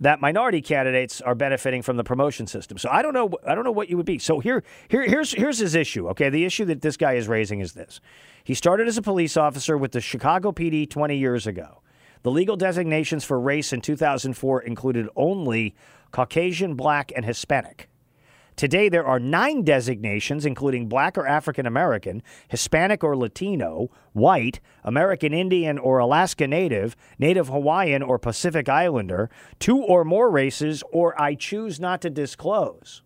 that 0.00 0.20
minority 0.20 0.62
candidates 0.62 1.20
are 1.20 1.34
benefiting 1.34 1.82
from 1.82 1.96
the 1.96 2.04
promotion 2.04 2.46
system. 2.46 2.78
So 2.78 2.88
I 2.90 3.02
don't 3.02 3.12
know. 3.12 3.30
I 3.46 3.54
don't 3.54 3.64
know 3.64 3.72
what 3.72 3.90
you 3.90 3.96
would 3.98 4.06
be. 4.06 4.18
So 4.18 4.40
here, 4.40 4.64
here, 4.88 5.02
here's 5.02 5.32
here's 5.32 5.58
his 5.58 5.74
issue. 5.74 6.08
Okay, 6.08 6.30
the 6.30 6.44
issue 6.44 6.64
that 6.66 6.80
this 6.80 6.96
guy 6.96 7.14
is 7.14 7.28
raising 7.28 7.60
is 7.60 7.74
this: 7.74 8.00
he 8.42 8.54
started 8.54 8.88
as 8.88 8.96
a 8.96 9.02
police 9.02 9.36
officer 9.36 9.76
with 9.76 9.92
the 9.92 10.00
Chicago 10.00 10.52
PD 10.52 10.88
20 10.88 11.16
years 11.16 11.46
ago. 11.46 11.82
The 12.22 12.30
legal 12.30 12.56
designations 12.56 13.24
for 13.24 13.38
race 13.38 13.72
in 13.72 13.80
2004 13.80 14.62
included 14.62 15.08
only 15.16 15.74
Caucasian, 16.12 16.74
Black, 16.74 17.12
and 17.14 17.24
Hispanic. 17.24 17.89
Today, 18.60 18.90
there 18.90 19.06
are 19.06 19.18
nine 19.18 19.64
designations, 19.64 20.44
including 20.44 20.86
Black 20.86 21.16
or 21.16 21.26
African 21.26 21.64
American, 21.64 22.22
Hispanic 22.48 23.02
or 23.02 23.16
Latino, 23.16 23.90
White, 24.12 24.60
American 24.84 25.32
Indian 25.32 25.78
or 25.78 25.96
Alaska 25.96 26.46
Native, 26.46 26.94
Native 27.18 27.48
Hawaiian 27.48 28.02
or 28.02 28.18
Pacific 28.18 28.68
Islander, 28.68 29.30
two 29.60 29.78
or 29.78 30.04
more 30.04 30.30
races, 30.30 30.82
or 30.92 31.18
I 31.18 31.36
choose 31.36 31.80
not 31.80 32.02
to 32.02 32.10
disclose. 32.10 33.00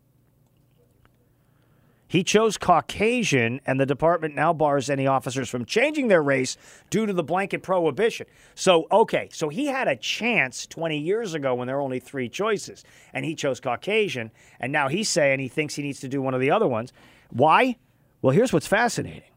He 2.14 2.22
chose 2.22 2.58
Caucasian, 2.58 3.60
and 3.66 3.80
the 3.80 3.86
department 3.86 4.36
now 4.36 4.52
bars 4.52 4.88
any 4.88 5.04
officers 5.04 5.48
from 5.48 5.64
changing 5.64 6.06
their 6.06 6.22
race 6.22 6.56
due 6.88 7.06
to 7.06 7.12
the 7.12 7.24
blanket 7.24 7.64
prohibition. 7.64 8.28
So, 8.54 8.86
okay, 8.92 9.28
so 9.32 9.48
he 9.48 9.66
had 9.66 9.88
a 9.88 9.96
chance 9.96 10.64
20 10.68 10.96
years 10.96 11.34
ago 11.34 11.56
when 11.56 11.66
there 11.66 11.74
were 11.74 11.82
only 11.82 11.98
three 11.98 12.28
choices, 12.28 12.84
and 13.12 13.24
he 13.24 13.34
chose 13.34 13.58
Caucasian, 13.58 14.30
and 14.60 14.70
now 14.70 14.86
he's 14.86 15.08
saying 15.08 15.40
he 15.40 15.48
thinks 15.48 15.74
he 15.74 15.82
needs 15.82 15.98
to 16.02 16.08
do 16.08 16.22
one 16.22 16.34
of 16.34 16.40
the 16.40 16.52
other 16.52 16.68
ones. 16.68 16.92
Why? 17.30 17.78
Well, 18.22 18.32
here's 18.32 18.52
what's 18.52 18.68
fascinating. 18.68 19.32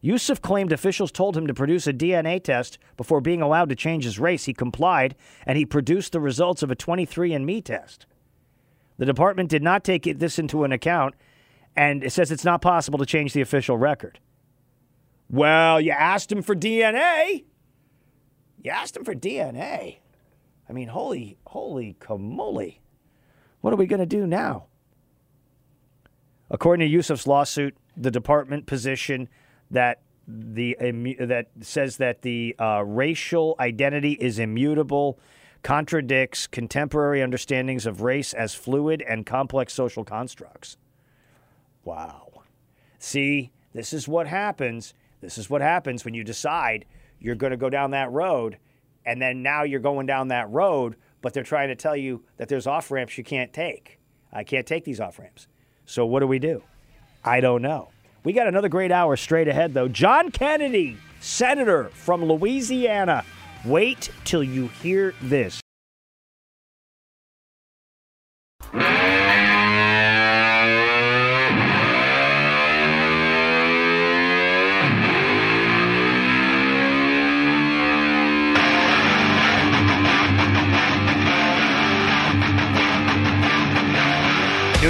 Yusuf 0.00 0.40
claimed 0.40 0.70
officials 0.70 1.10
told 1.10 1.36
him 1.36 1.48
to 1.48 1.54
produce 1.54 1.88
a 1.88 1.92
DNA 1.92 2.40
test 2.40 2.78
before 2.96 3.20
being 3.20 3.42
allowed 3.42 3.68
to 3.68 3.74
change 3.74 4.04
his 4.04 4.20
race. 4.20 4.44
He 4.44 4.54
complied, 4.54 5.16
and 5.44 5.58
he 5.58 5.66
produced 5.66 6.12
the 6.12 6.20
results 6.20 6.62
of 6.62 6.70
a 6.70 6.76
23andMe 6.76 7.64
test. 7.64 8.06
The 8.98 9.06
department 9.06 9.50
did 9.50 9.64
not 9.64 9.82
take 9.82 10.04
this 10.20 10.38
into 10.38 10.62
an 10.62 10.70
account 10.70 11.16
and 11.76 12.02
it 12.04 12.10
says 12.10 12.30
it's 12.30 12.44
not 12.44 12.62
possible 12.62 12.98
to 12.98 13.06
change 13.06 13.32
the 13.32 13.40
official 13.40 13.78
record. 13.78 14.18
Well, 15.28 15.80
you 15.80 15.92
asked 15.92 16.30
him 16.32 16.42
for 16.42 16.54
DNA. 16.54 17.44
You 18.62 18.70
asked 18.70 18.96
him 18.96 19.04
for 19.04 19.14
DNA. 19.14 19.98
I 20.68 20.72
mean, 20.72 20.88
holy, 20.88 21.38
holy 21.46 21.96
camole. 22.00 22.80
What 23.60 23.72
are 23.72 23.76
we 23.76 23.86
going 23.86 24.00
to 24.00 24.06
do 24.06 24.26
now? 24.26 24.66
According 26.50 26.88
to 26.88 26.92
Yusuf's 26.92 27.26
lawsuit, 27.26 27.76
the 27.96 28.10
department 28.10 28.66
position 28.66 29.28
that 29.70 30.00
the 30.26 30.76
that 31.20 31.46
says 31.60 31.96
that 31.96 32.22
the 32.22 32.54
uh, 32.58 32.84
racial 32.84 33.56
identity 33.58 34.12
is 34.12 34.38
immutable 34.38 35.18
contradicts 35.62 36.46
contemporary 36.46 37.22
understandings 37.22 37.84
of 37.84 38.00
race 38.00 38.32
as 38.32 38.54
fluid 38.54 39.02
and 39.02 39.26
complex 39.26 39.72
social 39.72 40.04
constructs. 40.04 40.76
Wow. 41.84 42.42
See, 42.98 43.52
this 43.72 43.92
is 43.92 44.06
what 44.06 44.26
happens. 44.26 44.94
This 45.20 45.38
is 45.38 45.48
what 45.48 45.60
happens 45.60 46.04
when 46.04 46.14
you 46.14 46.24
decide 46.24 46.84
you're 47.18 47.34
going 47.34 47.50
to 47.50 47.56
go 47.56 47.70
down 47.70 47.90
that 47.90 48.10
road, 48.10 48.58
and 49.04 49.20
then 49.20 49.42
now 49.42 49.62
you're 49.62 49.80
going 49.80 50.06
down 50.06 50.28
that 50.28 50.50
road, 50.50 50.96
but 51.20 51.34
they're 51.34 51.42
trying 51.42 51.68
to 51.68 51.74
tell 51.74 51.96
you 51.96 52.22
that 52.38 52.48
there's 52.48 52.66
off 52.66 52.90
ramps 52.90 53.18
you 53.18 53.24
can't 53.24 53.52
take. 53.52 53.98
I 54.32 54.44
can't 54.44 54.66
take 54.66 54.84
these 54.84 55.00
off 55.00 55.18
ramps. 55.18 55.46
So 55.84 56.06
what 56.06 56.20
do 56.20 56.26
we 56.26 56.38
do? 56.38 56.62
I 57.24 57.40
don't 57.40 57.62
know. 57.62 57.90
We 58.24 58.32
got 58.32 58.46
another 58.46 58.68
great 58.68 58.92
hour 58.92 59.16
straight 59.16 59.48
ahead, 59.48 59.74
though. 59.74 59.88
John 59.88 60.30
Kennedy, 60.30 60.96
Senator 61.20 61.90
from 61.90 62.24
Louisiana. 62.24 63.24
Wait 63.64 64.10
till 64.24 64.42
you 64.42 64.68
hear 64.68 65.14
this. 65.20 65.60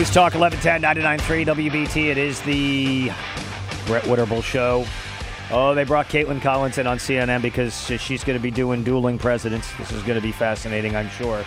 News 0.01 0.09
Talk 0.09 0.35
1110 0.35 0.81
993 0.81 1.69
WBT. 1.69 2.11
It 2.11 2.17
is 2.17 2.41
the 2.41 3.11
Brett 3.85 4.03
Winterble 4.05 4.43
Show. 4.43 4.87
Oh, 5.51 5.75
they 5.75 5.85
brought 5.85 6.09
Kaitlan 6.09 6.41
Collins 6.41 6.79
in 6.79 6.87
on 6.87 6.97
CNN 6.97 7.43
because 7.43 7.79
she's 8.01 8.25
going 8.25 8.39
to 8.39 8.43
be 8.43 8.51
doing 8.51 8.83
dueling 8.83 9.19
presidents. 9.19 9.71
This 9.77 9.93
is 9.93 10.03
going 10.05 10.15
to 10.15 10.23
be 10.23 10.33
fascinating, 10.33 10.97
I'm 10.97 11.11
sure. 11.11 11.45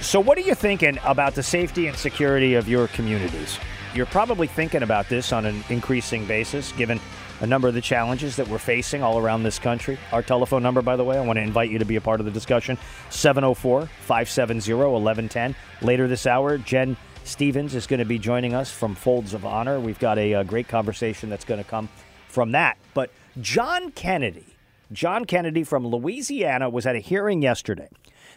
So, 0.00 0.18
what 0.18 0.38
are 0.38 0.40
you 0.40 0.54
thinking 0.54 0.98
about 1.04 1.34
the 1.34 1.42
safety 1.42 1.88
and 1.88 1.96
security 1.98 2.54
of 2.54 2.70
your 2.70 2.88
communities? 2.88 3.58
You're 3.94 4.06
probably 4.06 4.46
thinking 4.46 4.82
about 4.82 5.10
this 5.10 5.30
on 5.30 5.44
an 5.44 5.62
increasing 5.68 6.24
basis, 6.24 6.72
given 6.72 6.98
a 7.40 7.46
number 7.46 7.68
of 7.68 7.74
the 7.74 7.82
challenges 7.82 8.36
that 8.36 8.48
we're 8.48 8.56
facing 8.56 9.02
all 9.02 9.18
around 9.18 9.42
this 9.42 9.58
country. 9.58 9.98
Our 10.10 10.22
telephone 10.22 10.62
number, 10.62 10.80
by 10.80 10.96
the 10.96 11.04
way, 11.04 11.18
I 11.18 11.20
want 11.20 11.36
to 11.36 11.42
invite 11.42 11.70
you 11.70 11.80
to 11.80 11.84
be 11.84 11.96
a 11.96 12.00
part 12.00 12.18
of 12.18 12.24
the 12.24 12.32
discussion 12.32 12.78
704 13.10 13.82
570 13.82 14.72
1110. 14.72 15.54
Later 15.82 16.08
this 16.08 16.26
hour, 16.26 16.56
Jen 16.56 16.96
Stephens 17.26 17.74
is 17.74 17.88
going 17.88 17.98
to 17.98 18.06
be 18.06 18.20
joining 18.20 18.54
us 18.54 18.70
from 18.70 18.94
Folds 18.94 19.34
of 19.34 19.44
Honor. 19.44 19.80
We've 19.80 19.98
got 19.98 20.16
a, 20.16 20.34
a 20.34 20.44
great 20.44 20.68
conversation 20.68 21.28
that's 21.28 21.44
going 21.44 21.62
to 21.62 21.68
come 21.68 21.88
from 22.28 22.52
that. 22.52 22.78
But 22.94 23.10
John 23.40 23.90
Kennedy, 23.90 24.46
John 24.92 25.24
Kennedy 25.24 25.64
from 25.64 25.84
Louisiana, 25.84 26.70
was 26.70 26.86
at 26.86 26.94
a 26.94 27.00
hearing 27.00 27.42
yesterday. 27.42 27.88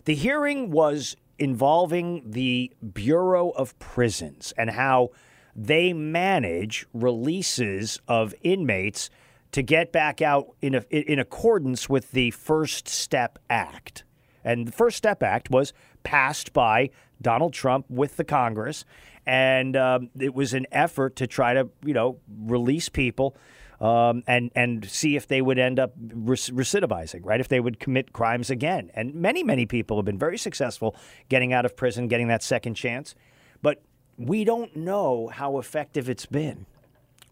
The 0.05 0.15
hearing 0.15 0.71
was 0.71 1.15
involving 1.37 2.23
the 2.25 2.71
Bureau 2.93 3.51
of 3.51 3.77
Prisons 3.77 4.55
and 4.57 4.71
how 4.71 5.11
they 5.55 5.93
manage 5.93 6.87
releases 6.91 7.99
of 8.07 8.33
inmates 8.41 9.11
to 9.51 9.61
get 9.61 9.91
back 9.91 10.19
out 10.19 10.55
in, 10.63 10.73
a, 10.73 10.81
in 10.89 11.19
accordance 11.19 11.89
with 11.89 12.11
the 12.11 12.31
First 12.31 12.87
Step 12.87 13.37
Act. 13.51 14.03
And 14.43 14.67
the 14.67 14.71
First 14.71 14.97
Step 14.97 15.21
Act 15.21 15.51
was 15.51 15.73
passed 16.03 16.53
by 16.53 16.89
Donald 17.21 17.53
Trump 17.53 17.85
with 17.89 18.17
the 18.17 18.23
Congress, 18.23 18.85
and 19.25 19.75
um, 19.75 20.09
it 20.19 20.33
was 20.33 20.53
an 20.53 20.65
effort 20.71 21.15
to 21.17 21.27
try 21.27 21.53
to 21.53 21.69
you 21.85 21.93
know 21.93 22.19
release 22.27 22.89
people. 22.89 23.35
Um, 23.81 24.23
and 24.27 24.51
and 24.55 24.83
see 24.89 25.15
if 25.15 25.25
they 25.25 25.41
would 25.41 25.57
end 25.57 25.79
up 25.79 25.97
recidivizing, 25.97 27.21
right? 27.23 27.39
If 27.39 27.47
they 27.47 27.61
would 27.61 27.79
commit 27.79 28.11
crimes 28.11 28.49
again. 28.49 28.91
And 28.93 29.15
many 29.15 29.41
many 29.41 29.65
people 29.65 29.95
have 29.97 30.03
been 30.03 30.19
very 30.19 30.37
successful 30.37 30.97
getting 31.29 31.53
out 31.53 31.63
of 31.63 31.77
prison, 31.77 32.09
getting 32.09 32.27
that 32.27 32.43
second 32.43 32.73
chance. 32.73 33.15
But 33.61 33.81
we 34.17 34.43
don't 34.43 34.75
know 34.75 35.29
how 35.29 35.59
effective 35.59 36.09
it's 36.09 36.25
been. 36.25 36.65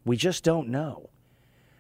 We 0.06 0.16
just 0.16 0.46
don't 0.46 0.70
know. 0.70 1.10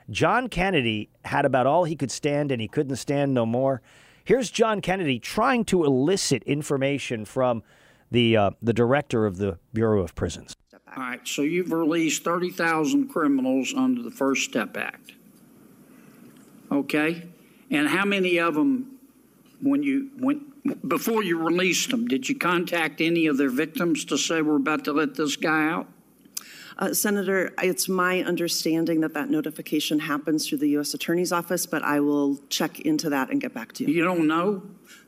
John 0.10 0.50
Kennedy 0.50 1.10
had 1.24 1.46
about 1.46 1.66
all 1.66 1.86
he 1.86 1.96
could 1.96 2.12
stand, 2.12 2.52
and 2.52 2.62
he 2.62 2.68
couldn't 2.68 2.98
stand 2.98 3.34
no 3.34 3.46
more. 3.46 3.82
Here's 4.24 4.52
John 4.52 4.82
Kennedy 4.82 5.20
trying 5.20 5.64
to 5.66 5.86
elicit 5.86 6.44
information 6.44 7.24
from 7.24 7.64
the 8.12 8.38
uh, 8.38 8.52
the 8.62 8.74
director 8.74 9.26
of 9.26 9.38
the 9.38 9.60
Bureau 9.74 10.02
of 10.02 10.16
Prisons. 10.16 10.56
All 10.74 11.04
right, 11.04 11.28
so 11.28 11.44
you've 11.44 11.72
released 11.72 12.24
30,000 12.24 13.10
criminals 13.10 13.74
under 13.76 14.02
the 14.02 14.10
First 14.10 14.50
Step 14.50 14.76
Act. 14.78 15.12
Okay? 16.72 17.28
And 17.70 17.88
how 17.88 18.06
many 18.06 18.40
of 18.40 18.56
them 18.56 18.98
when 19.62 19.84
you 19.84 20.10
when 20.18 20.54
before 20.88 21.24
you 21.24 21.38
released 21.38 21.92
them, 21.92 22.08
did 22.08 22.28
you 22.28 22.38
contact 22.38 23.00
any 23.00 23.28
of 23.28 23.38
their 23.38 23.50
victims 23.50 24.04
to 24.06 24.18
say 24.18 24.42
we're 24.42 24.58
about 24.58 24.84
to 24.86 24.94
let 24.94 25.16
this 25.16 25.36
guy 25.36 25.70
out? 25.70 25.88
Uh, 26.80 26.94
Senator, 26.94 27.54
it's 27.62 27.90
my 27.90 28.22
understanding 28.22 29.02
that 29.02 29.14
that 29.14 29.30
notification 29.30 30.00
happens 30.00 30.48
through 30.48 30.60
the 30.60 30.70
U.S. 30.70 30.94
Attorney's 30.94 31.32
Office, 31.32 31.66
but 31.66 31.84
I 31.84 32.00
will 32.00 32.38
check 32.50 32.82
into 32.82 33.10
that 33.10 33.32
and 33.32 33.42
get 33.42 33.54
back 33.54 33.74
to 33.74 33.86
you. 33.86 33.94
You 33.94 34.04
don't 34.04 34.28
know? 34.28 34.62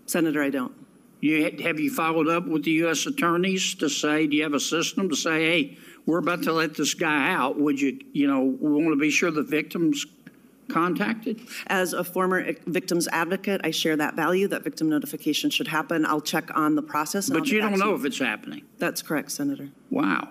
Senator, 0.05 0.41
I 0.41 0.49
don't. 0.49 0.73
You, 1.21 1.57
have 1.63 1.79
you 1.79 1.91
followed 1.91 2.27
up 2.27 2.47
with 2.47 2.63
the 2.63 2.71
U.S. 2.71 3.05
attorneys 3.05 3.75
to 3.75 3.89
say, 3.89 4.27
do 4.27 4.37
you 4.37 4.43
have 4.43 4.53
a 4.53 4.59
system 4.59 5.09
to 5.09 5.15
say, 5.15 5.45
hey, 5.45 5.77
we're 6.05 6.19
about 6.19 6.43
to 6.43 6.53
let 6.53 6.75
this 6.75 6.93
guy 6.93 7.31
out? 7.31 7.59
Would 7.59 7.79
you, 7.79 7.99
you 8.13 8.27
know, 8.27 8.43
we 8.43 8.71
want 8.71 8.93
to 8.93 8.99
be 8.99 9.09
sure 9.09 9.29
the 9.29 9.43
victims 9.43 10.05
contacted? 10.69 11.41
As 11.67 11.93
a 11.93 12.03
former 12.03 12.53
victims 12.65 13.07
advocate, 13.11 13.61
I 13.63 13.71
share 13.71 13.97
that 13.97 14.15
value 14.15 14.47
that 14.47 14.63
victim 14.63 14.89
notification 14.89 15.49
should 15.49 15.67
happen. 15.67 16.05
I'll 16.05 16.21
check 16.21 16.49
on 16.55 16.75
the 16.75 16.81
process. 16.81 17.29
but 17.29 17.47
you 17.47 17.59
don't 17.59 17.77
know 17.77 17.95
if 17.95 18.05
it's 18.05 18.19
happening. 18.19 18.63
That's 18.77 19.01
correct, 19.01 19.31
Senator. 19.31 19.69
Wow. 19.89 20.29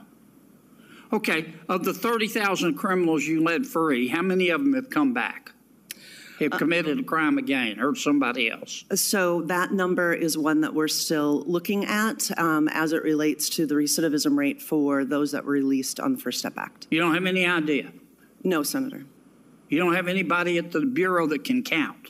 Okay, 1.13 1.55
of 1.69 1.85
the 1.85 1.95
30,000 1.95 2.75
criminals 2.75 3.25
you 3.25 3.43
let 3.43 3.65
free, 3.65 4.09
how 4.09 4.23
many 4.23 4.51
of 4.51 4.63
them 4.63 4.75
have 4.75 4.91
come 4.91 5.15
back? 5.15 5.53
Have 6.39 6.53
committed 6.53 6.99
a 6.99 7.03
crime 7.03 7.39
again, 7.39 7.79
hurt 7.79 7.99
somebody 7.99 8.51
else. 8.51 8.85
So 8.95 9.43
that 9.43 9.73
number 9.73 10.13
is 10.13 10.37
one 10.39 10.61
that 10.63 10.75
we're 10.75 10.89
still 10.89 11.43
looking 11.47 11.85
at 11.85 12.31
um, 12.39 12.69
as 12.69 12.93
it 12.93 13.03
relates 13.03 13.49
to 13.51 13.67
the 13.67 13.75
recidivism 13.75 14.37
rate 14.37 14.63
for 14.63 15.05
those 15.05 15.33
that 15.33 15.45
were 15.45 15.53
released 15.53 16.01
on 16.01 16.15
the 16.15 16.19
First 16.19 16.41
Step 16.41 16.55
Act. 16.57 16.87
You 16.91 17.01
don't 17.01 17.15
have 17.15 17.27
any 17.27 17.47
idea? 17.47 17.93
No, 18.45 18.63
Senator. 18.63 19.05
You 19.69 19.79
don't 19.79 19.95
have 19.95 20.09
anybody 20.09 20.59
at 20.59 20.71
the 20.73 20.81
Bureau 20.81 21.27
that 21.27 21.45
can 21.45 21.63
count? 21.63 22.09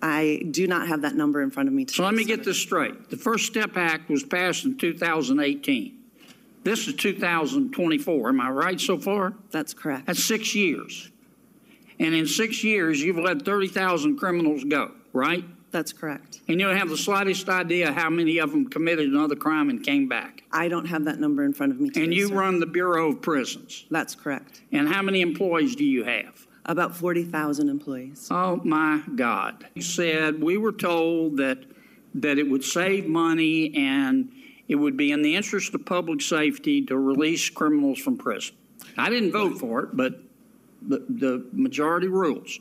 I 0.00 0.42
do 0.50 0.66
not 0.66 0.88
have 0.88 1.02
that 1.02 1.14
number 1.14 1.42
in 1.42 1.50
front 1.50 1.68
of 1.68 1.74
me 1.74 1.84
today. 1.84 1.98
So 1.98 2.04
let 2.04 2.14
me 2.14 2.24
get 2.24 2.44
this 2.44 2.58
straight. 2.58 3.10
The 3.10 3.16
First 3.16 3.46
Step 3.46 3.76
Act 3.76 4.10
was 4.10 4.24
passed 4.24 4.64
in 4.64 4.76
2018. 4.76 5.98
This 6.64 6.86
is 6.86 6.94
2024. 6.94 8.28
Am 8.28 8.40
I 8.40 8.50
right 8.50 8.80
so 8.80 8.98
far? 8.98 9.34
That's 9.50 9.74
correct. 9.74 10.06
That's 10.06 10.24
six 10.24 10.54
years. 10.54 11.11
And 12.02 12.16
in 12.16 12.26
six 12.26 12.64
years, 12.64 13.00
you've 13.00 13.16
let 13.16 13.44
30,000 13.44 14.16
criminals 14.16 14.64
go, 14.64 14.90
right? 15.12 15.44
That's 15.70 15.92
correct. 15.92 16.40
And 16.48 16.60
you 16.60 16.66
don't 16.66 16.76
have 16.76 16.88
the 16.88 16.96
slightest 16.96 17.48
idea 17.48 17.92
how 17.92 18.10
many 18.10 18.38
of 18.38 18.50
them 18.50 18.68
committed 18.68 19.06
another 19.08 19.36
crime 19.36 19.70
and 19.70 19.82
came 19.84 20.08
back. 20.08 20.42
I 20.50 20.66
don't 20.66 20.86
have 20.86 21.04
that 21.04 21.20
number 21.20 21.44
in 21.44 21.52
front 21.52 21.70
of 21.72 21.80
me 21.80 21.90
today, 21.90 22.04
And 22.04 22.12
you 22.12 22.26
sir. 22.26 22.34
run 22.34 22.58
the 22.58 22.66
Bureau 22.66 23.10
of 23.10 23.22
Prisons. 23.22 23.86
That's 23.88 24.16
correct. 24.16 24.62
And 24.72 24.88
how 24.88 25.00
many 25.00 25.20
employees 25.20 25.76
do 25.76 25.84
you 25.84 26.02
have? 26.02 26.44
About 26.66 26.94
40,000 26.96 27.68
employees. 27.68 28.26
Oh 28.32 28.56
my 28.64 29.00
God. 29.14 29.64
You 29.74 29.82
said 29.82 30.42
we 30.42 30.56
were 30.56 30.72
told 30.72 31.36
that 31.36 31.58
that 32.14 32.36
it 32.38 32.50
would 32.50 32.64
save 32.64 33.06
money 33.06 33.74
and 33.74 34.30
it 34.68 34.74
would 34.74 34.96
be 34.96 35.12
in 35.12 35.22
the 35.22 35.34
interest 35.36 35.72
of 35.74 35.86
public 35.86 36.20
safety 36.20 36.84
to 36.86 36.98
release 36.98 37.48
criminals 37.48 37.98
from 38.00 38.18
prison. 38.18 38.54
I 38.98 39.08
didn't 39.08 39.32
vote 39.32 39.58
for 39.58 39.84
it, 39.84 39.96
but 39.96 40.20
the, 40.88 41.46
majority 41.52 42.08
rules. 42.08 42.58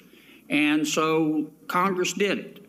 And 0.49 0.87
so 0.87 1.49
Congress 1.67 2.13
did 2.13 2.39
it. 2.39 2.65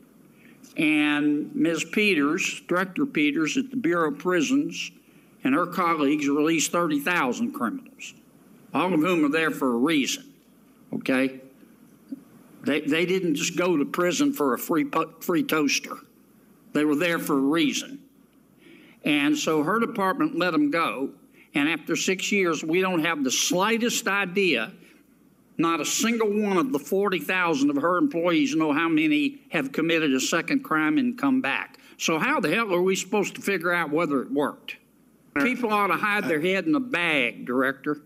And 0.76 1.54
Ms. 1.54 1.84
Peters, 1.92 2.62
Director 2.66 3.04
Peters 3.04 3.56
at 3.56 3.70
the 3.70 3.76
Bureau 3.76 4.12
of 4.12 4.18
Prisons, 4.18 4.90
and 5.44 5.54
her 5.54 5.66
colleagues 5.66 6.28
released 6.28 6.72
30,000 6.72 7.52
criminals, 7.52 8.14
all 8.72 8.94
of 8.94 9.00
whom 9.00 9.24
are 9.24 9.28
there 9.28 9.50
for 9.50 9.74
a 9.74 9.76
reason. 9.76 10.32
Okay? 10.94 11.40
They, 12.64 12.80
they 12.80 13.04
didn't 13.04 13.34
just 13.34 13.56
go 13.56 13.76
to 13.76 13.84
prison 13.84 14.32
for 14.32 14.54
a 14.54 14.58
free, 14.58 14.86
free 15.20 15.42
toaster, 15.42 15.96
they 16.72 16.84
were 16.84 16.96
there 16.96 17.18
for 17.18 17.36
a 17.36 17.40
reason. 17.40 17.98
And 19.04 19.36
so 19.36 19.62
her 19.62 19.80
department 19.80 20.38
let 20.38 20.52
them 20.52 20.70
go. 20.70 21.10
And 21.54 21.68
after 21.68 21.96
six 21.96 22.32
years, 22.32 22.64
we 22.64 22.80
don't 22.80 23.04
have 23.04 23.24
the 23.24 23.30
slightest 23.30 24.06
idea 24.08 24.72
not 25.58 25.80
a 25.80 25.84
single 25.84 26.28
one 26.28 26.56
of 26.56 26.72
the 26.72 26.78
40,000 26.78 27.70
of 27.70 27.76
her 27.76 27.98
employees 27.98 28.54
know 28.54 28.72
how 28.72 28.88
many 28.88 29.40
have 29.50 29.72
committed 29.72 30.12
a 30.14 30.20
second 30.20 30.64
crime 30.64 30.98
and 30.98 31.18
come 31.18 31.40
back. 31.40 31.78
So, 31.98 32.18
how 32.18 32.40
the 32.40 32.52
hell 32.52 32.72
are 32.74 32.82
we 32.82 32.96
supposed 32.96 33.36
to 33.36 33.42
figure 33.42 33.72
out 33.72 33.90
whether 33.90 34.22
it 34.22 34.32
worked? 34.32 34.76
People 35.36 35.72
ought 35.72 35.86
to 35.86 35.96
hide 35.96 36.24
their 36.24 36.40
head 36.40 36.66
in 36.66 36.74
a 36.74 36.80
bag, 36.80 37.46
Director. 37.46 38.02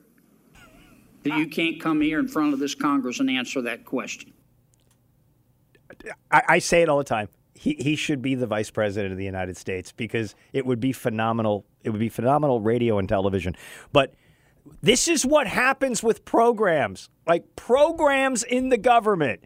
You 1.24 1.48
can't 1.48 1.80
come 1.80 2.00
here 2.00 2.20
in 2.20 2.28
front 2.28 2.52
of 2.52 2.60
this 2.60 2.74
Congress 2.74 3.18
and 3.18 3.28
answer 3.28 3.62
that 3.62 3.84
question. 3.84 4.32
I, 6.30 6.42
I 6.48 6.58
say 6.60 6.82
it 6.82 6.88
all 6.88 6.98
the 6.98 7.04
time. 7.04 7.28
He, 7.54 7.74
he 7.74 7.96
should 7.96 8.22
be 8.22 8.34
the 8.34 8.46
vice 8.46 8.70
president 8.70 9.12
of 9.12 9.18
the 9.18 9.24
United 9.24 9.56
States 9.56 9.90
because 9.90 10.34
it 10.52 10.66
would 10.66 10.78
be 10.78 10.92
phenomenal. 10.92 11.64
It 11.82 11.90
would 11.90 11.98
be 11.98 12.10
phenomenal 12.10 12.60
radio 12.60 12.98
and 12.98 13.08
television. 13.08 13.56
But 13.92 14.14
this 14.82 15.08
is 15.08 15.24
what 15.24 15.46
happens 15.46 16.02
with 16.02 16.24
programs, 16.24 17.08
like 17.26 17.56
programs 17.56 18.42
in 18.42 18.68
the 18.68 18.78
government. 18.78 19.44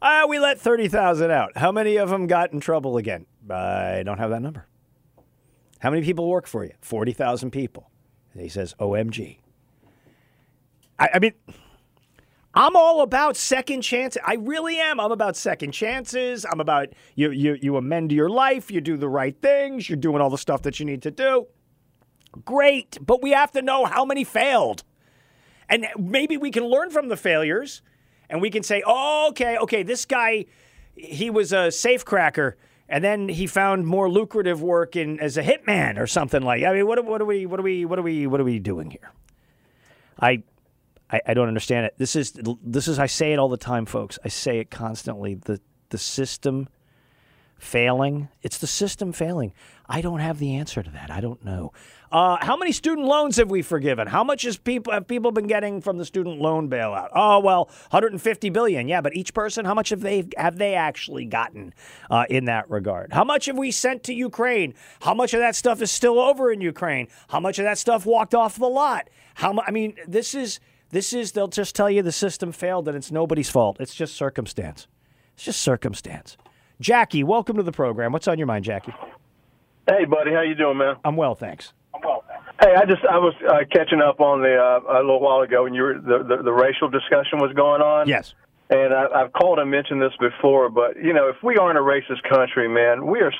Ah, 0.00 0.26
we 0.28 0.38
let 0.38 0.60
30,000 0.60 1.30
out. 1.30 1.56
How 1.56 1.72
many 1.72 1.96
of 1.96 2.10
them 2.10 2.26
got 2.26 2.52
in 2.52 2.60
trouble 2.60 2.96
again? 2.96 3.26
I 3.50 4.02
don't 4.04 4.18
have 4.18 4.30
that 4.30 4.42
number. 4.42 4.66
How 5.80 5.90
many 5.90 6.04
people 6.04 6.28
work 6.28 6.46
for 6.46 6.64
you? 6.64 6.72
40,000 6.80 7.50
people. 7.50 7.90
And 8.32 8.42
he 8.42 8.48
says, 8.48 8.74
OMG. 8.78 9.38
I, 10.98 11.08
I 11.14 11.18
mean, 11.18 11.32
I'm 12.54 12.74
all 12.74 13.02
about 13.02 13.36
second 13.36 13.82
chances. 13.82 14.20
I 14.24 14.34
really 14.34 14.78
am. 14.78 14.98
I'm 14.98 15.12
about 15.12 15.36
second 15.36 15.72
chances. 15.72 16.46
I'm 16.50 16.60
about 16.60 16.88
you, 17.14 17.30
you, 17.30 17.58
you 17.60 17.76
amend 17.76 18.12
your 18.12 18.30
life, 18.30 18.70
you 18.70 18.80
do 18.80 18.96
the 18.96 19.08
right 19.08 19.36
things, 19.40 19.88
you're 19.90 19.96
doing 19.96 20.20
all 20.22 20.30
the 20.30 20.38
stuff 20.38 20.62
that 20.62 20.80
you 20.80 20.86
need 20.86 21.02
to 21.02 21.10
do. 21.10 21.46
Great, 22.44 22.98
but 23.00 23.22
we 23.22 23.30
have 23.30 23.52
to 23.52 23.62
know 23.62 23.84
how 23.84 24.04
many 24.04 24.24
failed. 24.24 24.84
And 25.68 25.86
maybe 25.98 26.36
we 26.36 26.50
can 26.50 26.64
learn 26.64 26.90
from 26.90 27.08
the 27.08 27.16
failures 27.16 27.82
and 28.30 28.40
we 28.40 28.50
can 28.50 28.62
say, 28.62 28.82
oh, 28.86 29.28
okay, 29.30 29.56
okay, 29.58 29.82
this 29.82 30.04
guy, 30.04 30.46
he 30.94 31.30
was 31.30 31.52
a 31.52 31.68
safecracker 31.68 32.54
and 32.88 33.02
then 33.02 33.28
he 33.28 33.46
found 33.46 33.86
more 33.86 34.08
lucrative 34.08 34.62
work 34.62 34.94
in 34.94 35.18
as 35.18 35.36
a 35.36 35.42
hitman 35.42 35.98
or 35.98 36.06
something 36.06 36.42
like. 36.42 36.62
I 36.62 36.72
mean, 36.72 36.86
what, 36.86 37.04
what 37.04 37.20
are 37.20 37.24
we, 37.24 37.46
what 37.46 37.58
are 37.58 37.64
we, 37.64 37.84
what 37.84 37.98
are 37.98 38.02
we, 38.02 38.26
what 38.26 38.40
are 38.40 38.44
we 38.44 38.58
doing 38.58 38.90
here? 38.90 39.12
I, 40.20 40.42
I, 41.10 41.20
I 41.26 41.34
don't 41.34 41.48
understand 41.48 41.86
it. 41.86 41.94
This 41.98 42.14
is, 42.16 42.38
this 42.62 42.88
is, 42.88 42.98
I 42.98 43.06
say 43.06 43.32
it 43.32 43.38
all 43.38 43.48
the 43.48 43.56
time, 43.56 43.86
folks. 43.86 44.18
I 44.24 44.28
say 44.28 44.58
it 44.58 44.70
constantly. 44.70 45.34
The, 45.34 45.60
the 45.88 45.98
system 45.98 46.68
failing. 47.58 48.28
It's 48.42 48.58
the 48.58 48.66
system 48.66 49.12
failing. 49.12 49.52
I 49.88 50.00
don't 50.00 50.20
have 50.20 50.38
the 50.38 50.56
answer 50.56 50.82
to 50.82 50.90
that. 50.90 51.10
I 51.10 51.20
don't 51.20 51.44
know. 51.44 51.72
Uh, 52.10 52.36
how 52.40 52.56
many 52.56 52.72
student 52.72 53.06
loans 53.06 53.36
have 53.36 53.50
we 53.50 53.62
forgiven? 53.62 54.06
How 54.06 54.22
much 54.22 54.42
has 54.42 54.56
people 54.56 54.92
have 54.92 55.06
people 55.08 55.32
been 55.32 55.46
getting 55.46 55.80
from 55.80 55.98
the 55.98 56.04
student 56.04 56.40
loan 56.40 56.68
bailout? 56.68 57.08
Oh 57.14 57.40
well, 57.40 57.64
150 57.90 58.50
billion. 58.50 58.88
Yeah, 58.88 59.00
but 59.00 59.16
each 59.16 59.34
person, 59.34 59.64
how 59.64 59.74
much 59.74 59.88
have 59.90 60.00
they 60.00 60.28
have 60.36 60.56
they 60.58 60.74
actually 60.74 61.24
gotten 61.24 61.74
uh, 62.10 62.24
in 62.30 62.44
that 62.44 62.70
regard? 62.70 63.12
How 63.12 63.24
much 63.24 63.46
have 63.46 63.58
we 63.58 63.70
sent 63.70 64.04
to 64.04 64.14
Ukraine? 64.14 64.74
How 65.00 65.14
much 65.14 65.34
of 65.34 65.40
that 65.40 65.56
stuff 65.56 65.82
is 65.82 65.90
still 65.90 66.18
over 66.20 66.52
in 66.52 66.60
Ukraine? 66.60 67.08
How 67.28 67.40
much 67.40 67.58
of 67.58 67.64
that 67.64 67.78
stuff 67.78 68.06
walked 68.06 68.34
off 68.34 68.56
the 68.56 68.68
lot? 68.68 69.08
How 69.34 69.52
mu- 69.52 69.62
I 69.66 69.70
mean, 69.72 69.96
this 70.06 70.34
is 70.34 70.60
this 70.90 71.12
is 71.12 71.32
they'll 71.32 71.48
just 71.48 71.74
tell 71.74 71.90
you 71.90 72.02
the 72.02 72.12
system 72.12 72.52
failed 72.52 72.86
and 72.86 72.96
it's 72.96 73.10
nobody's 73.10 73.50
fault. 73.50 73.78
It's 73.80 73.94
just 73.94 74.14
circumstance. 74.14 74.86
It's 75.34 75.44
just 75.44 75.60
circumstance. 75.60 76.36
Jackie, 76.80 77.24
welcome 77.24 77.56
to 77.56 77.62
the 77.62 77.72
program. 77.72 78.12
What's 78.12 78.28
on 78.28 78.38
your 78.38 78.46
mind, 78.46 78.64
Jackie? 78.64 78.92
Hey, 79.88 80.04
buddy, 80.04 80.32
how 80.32 80.42
you 80.42 80.54
doing, 80.54 80.76
man? 80.76 80.96
I'm 81.04 81.16
well, 81.16 81.34
thanks. 81.34 81.72
I'm 81.94 82.02
well. 82.02 82.24
Thanks. 82.28 82.44
Hey, 82.60 82.74
I 82.74 82.84
just 82.84 83.04
I 83.10 83.18
was 83.18 83.34
uh, 83.48 83.58
catching 83.72 84.00
up 84.00 84.20
on 84.20 84.42
the 84.42 84.56
uh, 84.56 84.98
a 84.98 85.00
little 85.00 85.20
while 85.20 85.40
ago 85.40 85.64
when 85.64 85.74
you 85.74 85.82
were 85.82 85.94
the, 85.94 86.24
the 86.36 86.42
the 86.42 86.52
racial 86.52 86.88
discussion 86.88 87.38
was 87.38 87.52
going 87.54 87.80
on. 87.80 88.08
Yes. 88.08 88.34
And 88.68 88.92
I, 88.92 89.06
I've 89.14 89.32
called 89.32 89.60
and 89.60 89.70
mentioned 89.70 90.02
this 90.02 90.12
before, 90.18 90.68
but 90.68 90.96
you 90.96 91.12
know, 91.12 91.28
if 91.28 91.36
we 91.42 91.56
aren't 91.56 91.78
a 91.78 91.82
racist 91.82 92.28
country, 92.28 92.68
man, 92.68 93.06
we 93.06 93.20
are 93.20 93.32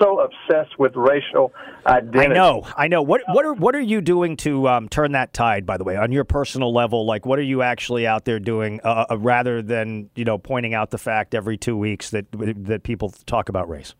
so 0.00 0.20
obsessed 0.20 0.78
with 0.78 0.92
racial 0.96 1.52
identity. 1.86 2.18
I 2.18 2.26
know, 2.34 2.66
I 2.76 2.88
know. 2.88 3.02
What 3.02 3.22
what 3.28 3.44
are 3.44 3.54
what 3.54 3.74
are 3.76 3.80
you 3.80 4.00
doing 4.00 4.36
to 4.38 4.68
um, 4.68 4.88
turn 4.88 5.12
that 5.12 5.32
tide? 5.32 5.66
By 5.66 5.76
the 5.76 5.84
way, 5.84 5.96
on 5.96 6.10
your 6.10 6.24
personal 6.24 6.72
level, 6.72 7.06
like 7.06 7.24
what 7.26 7.38
are 7.38 7.44
you 7.44 7.62
actually 7.62 8.06
out 8.06 8.24
there 8.24 8.40
doing, 8.40 8.80
uh, 8.82 9.06
uh, 9.10 9.18
rather 9.18 9.62
than 9.62 10.10
you 10.16 10.24
know 10.24 10.38
pointing 10.38 10.74
out 10.74 10.90
the 10.90 10.98
fact 10.98 11.34
every 11.34 11.56
two 11.56 11.76
weeks 11.76 12.10
that 12.10 12.26
that 12.32 12.82
people 12.82 13.10
talk 13.26 13.48
about 13.48 13.68
race? 13.68 13.94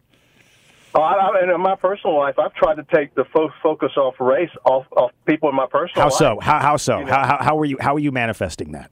Oh, 0.95 1.01
I, 1.01 1.15
I, 1.15 1.55
in 1.55 1.61
my 1.61 1.75
personal 1.77 2.19
life, 2.19 2.39
I've 2.39 2.55
tried 2.55 2.75
to 2.75 2.87
take 2.95 3.15
the 3.15 3.25
fo- 3.33 3.53
focus 3.63 3.93
off 3.97 4.15
race 4.21 4.51
off 4.65 4.87
off 4.97 5.13
people 5.27 5.49
in 5.49 5.55
my 5.55 5.67
personal 5.67 6.03
How 6.03 6.05
life. 6.05 6.13
so? 6.15 6.39
How 6.41 6.59
how 6.59 6.77
so? 6.77 6.99
You 6.99 7.05
know. 7.05 7.13
how, 7.13 7.27
how 7.27 7.39
how 7.41 7.59
are 7.59 7.65
you 7.65 7.77
how 7.81 7.95
are 7.95 8.01
you 8.01 8.13
manifesting 8.13 8.73
that? 8.73 8.91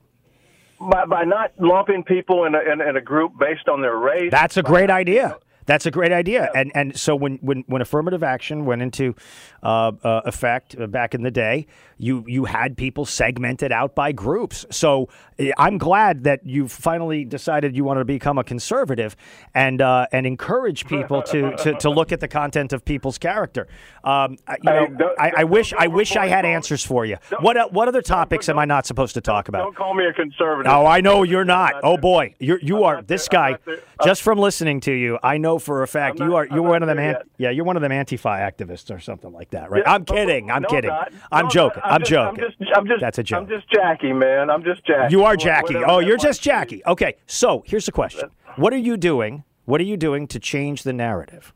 By, 0.80 1.04
by 1.04 1.24
not 1.24 1.52
lumping 1.58 2.04
people 2.04 2.44
in 2.44 2.54
a, 2.54 2.60
in, 2.60 2.80
in 2.80 2.96
a 2.96 3.00
group 3.00 3.32
based 3.38 3.68
on 3.68 3.82
their 3.82 3.96
race. 3.96 4.30
That's 4.30 4.56
a 4.56 4.62
great 4.62 4.90
idea. 4.90 5.36
That's 5.70 5.86
a 5.86 5.90
great 5.92 6.10
idea. 6.10 6.50
And 6.52 6.72
and 6.74 6.98
so 6.98 7.14
when 7.14 7.36
when, 7.48 7.62
when 7.68 7.80
affirmative 7.80 8.24
action 8.24 8.64
went 8.64 8.82
into 8.82 9.14
uh, 9.62 9.92
uh, 10.02 10.22
effect 10.24 10.74
uh, 10.76 10.88
back 10.88 11.14
in 11.14 11.22
the 11.22 11.30
day, 11.30 11.66
you 11.96 12.24
you 12.26 12.46
had 12.46 12.76
people 12.76 13.04
segmented 13.06 13.70
out 13.70 13.94
by 13.94 14.10
groups. 14.10 14.66
So 14.70 15.08
eh, 15.38 15.52
I'm 15.56 15.78
glad 15.78 16.24
that 16.24 16.44
you 16.44 16.66
finally 16.66 17.24
decided 17.24 17.76
you 17.76 17.84
wanted 17.84 18.00
to 18.00 18.04
become 18.18 18.36
a 18.36 18.42
conservative 18.42 19.14
and 19.54 19.80
uh, 19.80 20.06
and 20.10 20.26
encourage 20.26 20.86
people 20.88 21.22
to, 21.22 21.54
to, 21.58 21.74
to 21.74 21.88
look 21.98 22.10
at 22.10 22.18
the 22.18 22.26
content 22.26 22.72
of 22.72 22.84
people's 22.84 23.18
character. 23.18 23.68
Um, 24.02 24.38
I- 24.48 24.56
you 24.64 24.70
know, 24.70 24.86
don't- 24.98 25.20
I, 25.20 25.32
I 25.38 25.44
wish 25.44 25.72
I 25.78 25.86
wish 25.86 26.16
I 26.16 26.26
had 26.26 26.44
answers 26.44 26.84
for 26.84 27.04
you. 27.06 27.16
What 27.38 27.72
what 27.72 27.86
other 27.86 28.02
topics 28.02 28.48
am 28.48 28.58
I 28.58 28.64
not 28.64 28.86
supposed 28.86 29.14
to 29.14 29.20
talk 29.20 29.46
about? 29.46 29.62
Don't 29.62 29.76
call 29.76 29.94
me 29.94 30.04
a 30.06 30.12
conservative. 30.12 30.72
Oh, 30.72 30.84
I 30.84 31.00
know 31.00 31.22
you're 31.22 31.44
not. 31.44 31.74
Oh 31.84 31.96
boy, 31.96 32.34
you're 32.40 32.58
you 32.60 32.82
are 32.82 33.02
this 33.02 33.28
guy. 33.28 33.56
Just 34.02 34.22
from 34.22 34.38
listening 34.38 34.80
to 34.80 34.92
you, 34.92 35.18
I 35.22 35.36
know 35.38 35.59
for 35.60 35.82
a 35.82 35.88
fact 35.88 36.18
you 36.18 36.34
are 36.34 36.46
you're 36.46 36.62
one 36.62 36.82
of 36.82 36.88
them. 36.88 36.98
An, 36.98 37.16
yeah, 37.38 37.50
you're 37.50 37.64
one 37.64 37.76
of 37.76 37.82
them 37.82 37.92
Antifa 37.92 38.38
activists 38.40 38.94
or 38.94 38.98
something 38.98 39.32
like 39.32 39.50
that, 39.50 39.70
right? 39.70 39.82
Yeah, 39.86 39.92
I'm 39.94 40.04
kidding. 40.04 40.50
I'm 40.50 40.62
no, 40.62 40.68
kidding. 40.68 40.90
not. 40.90 41.12
I'm 41.30 41.44
No, 41.44 41.50
joking. 41.50 41.82
I'm 41.84 41.92
I'm 41.94 42.00
just- 42.00 42.10
joking. 42.10 42.44
I'm 42.44 42.50
just, 42.58 42.76
I'm 42.76 42.86
just, 42.86 43.00
That's 43.00 43.18
a 43.18 43.22
joke. 43.22 43.38
I'm 43.42 43.48
just 43.48 43.70
Jackie, 43.70 44.12
man. 44.12 44.50
I'm 44.50 44.64
just 44.64 44.84
Jackie. 44.84 45.12
You 45.12 45.24
are 45.24 45.36
Jackie. 45.36 45.74
whatever 45.74 45.92
Oh, 45.92 45.98
you're 46.00 46.16
just 46.16 46.40
be. 46.40 46.44
Jackie. 46.50 46.82
Okay, 46.86 47.14
so 47.26 47.62
here's 47.66 47.86
the 47.86 47.92
question: 47.92 48.30
What 48.56 48.72
are 48.72 48.78
you 48.78 48.96
doing? 48.96 49.44
What 49.66 49.80
are 49.80 49.84
you 49.84 49.96
doing 49.96 50.26
to 50.28 50.40
change 50.40 50.82
the 50.82 50.92
narrative? 50.92 51.52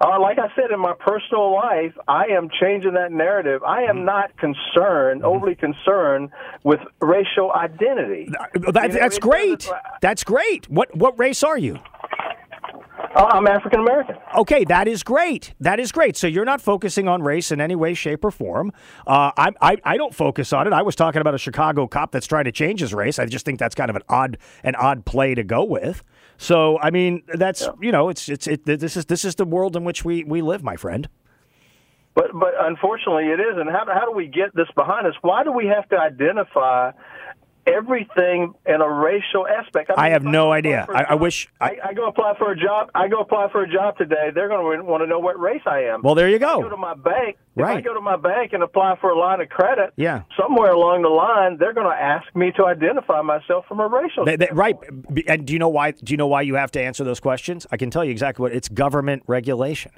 Uh, 0.00 0.20
like 0.20 0.38
I 0.38 0.46
said, 0.54 0.70
in 0.70 0.78
my 0.78 0.92
personal 1.00 1.52
life, 1.52 1.92
I 2.06 2.26
am 2.26 2.48
changing 2.60 2.92
that 2.94 3.10
narrative. 3.10 3.64
I 3.64 3.82
Mm-hmm. 3.82 3.98
am 3.98 4.04
not 4.04 4.30
concerned, 4.36 5.24
overly 5.24 5.56
concerned 5.56 6.30
with 6.62 6.78
racial 7.00 7.50
identity. 7.52 8.28
That, 8.30 8.50
You 8.54 8.60
know, 8.60 8.70
that's 9.00 9.18
great. 9.18 9.68
That's 10.00 10.22
great. 10.22 10.70
What 10.70 10.94
what 10.96 11.18
race 11.18 11.42
are 11.42 11.58
you? 11.58 11.80
Uh, 13.18 13.26
I'm 13.32 13.48
African 13.48 13.80
American. 13.80 14.14
Okay, 14.36 14.62
that 14.66 14.86
is 14.86 15.02
great. 15.02 15.52
That 15.58 15.80
is 15.80 15.90
great. 15.90 16.16
So 16.16 16.28
you're 16.28 16.44
not 16.44 16.60
focusing 16.60 17.08
on 17.08 17.20
race 17.20 17.50
in 17.50 17.60
any 17.60 17.74
way, 17.74 17.92
shape, 17.92 18.24
or 18.24 18.30
form. 18.30 18.70
Uh, 19.08 19.32
I, 19.36 19.50
I 19.60 19.76
I 19.82 19.96
don't 19.96 20.14
focus 20.14 20.52
on 20.52 20.68
it. 20.68 20.72
I 20.72 20.82
was 20.82 20.94
talking 20.94 21.20
about 21.20 21.34
a 21.34 21.38
Chicago 21.38 21.88
cop 21.88 22.12
that's 22.12 22.28
trying 22.28 22.44
to 22.44 22.52
change 22.52 22.78
his 22.78 22.94
race. 22.94 23.18
I 23.18 23.26
just 23.26 23.44
think 23.44 23.58
that's 23.58 23.74
kind 23.74 23.90
of 23.90 23.96
an 23.96 24.02
odd 24.08 24.38
an 24.62 24.76
odd 24.76 25.04
play 25.04 25.34
to 25.34 25.42
go 25.42 25.64
with. 25.64 26.04
So 26.36 26.78
I 26.78 26.90
mean, 26.92 27.24
that's 27.26 27.68
you 27.82 27.90
know, 27.90 28.08
it's 28.08 28.28
it's 28.28 28.46
it, 28.46 28.64
this 28.66 28.96
is 28.96 29.06
this 29.06 29.24
is 29.24 29.34
the 29.34 29.44
world 29.44 29.74
in 29.74 29.82
which 29.82 30.04
we 30.04 30.22
we 30.22 30.40
live, 30.40 30.62
my 30.62 30.76
friend. 30.76 31.08
But 32.14 32.26
but 32.32 32.54
unfortunately, 32.60 33.32
it 33.32 33.40
is. 33.40 33.56
And 33.56 33.68
how 33.68 33.84
how 33.92 34.06
do 34.06 34.12
we 34.12 34.28
get 34.28 34.54
this 34.54 34.68
behind 34.76 35.08
us? 35.08 35.14
Why 35.22 35.42
do 35.42 35.50
we 35.50 35.66
have 35.66 35.88
to 35.88 35.98
identify 35.98 36.92
everything 37.74 38.54
in 38.66 38.80
a 38.80 38.88
racial 38.90 39.46
aspect? 39.46 39.90
I 39.96 40.02
mean, 40.04 40.12
have 40.12 40.22
if 40.22 40.28
no 40.30 40.52
idea. 40.52 40.86
I, 40.88 40.92
a 40.92 40.96
I, 40.96 41.00
I 41.00 41.08
job- 41.10 41.20
wish. 41.20 41.48
I, 41.60 41.64
I, 41.66 41.76
I 41.88 41.94
go 41.94 42.06
apply 42.08 42.34
for 42.38 42.50
a 42.52 42.56
job. 42.58 42.90
I 42.94 43.08
go 43.08 43.20
apply 43.20 43.50
for 43.52 43.62
a 43.62 43.70
job 43.72 43.96
today. 43.98 44.30
They're 44.34 44.48
going 44.48 44.78
to 44.78 44.82
want 44.84 45.02
to 45.02 45.06
know 45.06 45.18
what 45.18 45.38
race 45.38 45.62
I 45.66 45.80
am. 45.84 46.02
Well, 46.02 46.14
there 46.14 46.28
you 46.28 46.36
I 46.36 46.38
go. 46.38 46.62
go 46.62 46.68
to 46.68 46.76
my 46.76 46.94
bank. 46.94 47.36
If 47.56 47.64
I 47.64 47.74
Right. 47.74 47.84
go 47.84 47.92
to 47.94 48.00
my 48.00 48.16
bank 48.16 48.52
and 48.52 48.62
apply 48.62 48.96
for 49.00 49.10
a 49.10 49.18
line 49.18 49.40
of 49.40 49.48
credit, 49.48 49.92
Yeah. 49.96 50.22
somewhere 50.40 50.70
along 50.72 51.02
the 51.02 51.08
line, 51.08 51.56
they're 51.58 51.72
going 51.72 51.88
to 51.90 52.02
ask 52.02 52.24
me 52.36 52.52
to 52.52 52.66
identify 52.66 53.20
myself 53.22 53.66
from 53.66 53.80
a 53.80 53.88
racial. 53.88 54.24
They- 54.24 54.36
they- 54.36 54.48
right. 54.52 54.76
And 55.26 55.44
do 55.46 55.52
you 55.52 55.58
know 55.58 55.68
why? 55.68 55.90
Do 55.90 56.12
you 56.12 56.16
know 56.16 56.28
why 56.28 56.42
you 56.42 56.54
have 56.54 56.70
to 56.72 56.80
answer 56.80 57.02
those 57.02 57.18
questions? 57.20 57.66
I 57.72 57.76
can 57.76 57.90
tell 57.90 58.04
you 58.04 58.10
exactly 58.12 58.42
what 58.44 58.52
it's 58.52 58.68
government 58.68 59.24
regulation. 59.26 59.90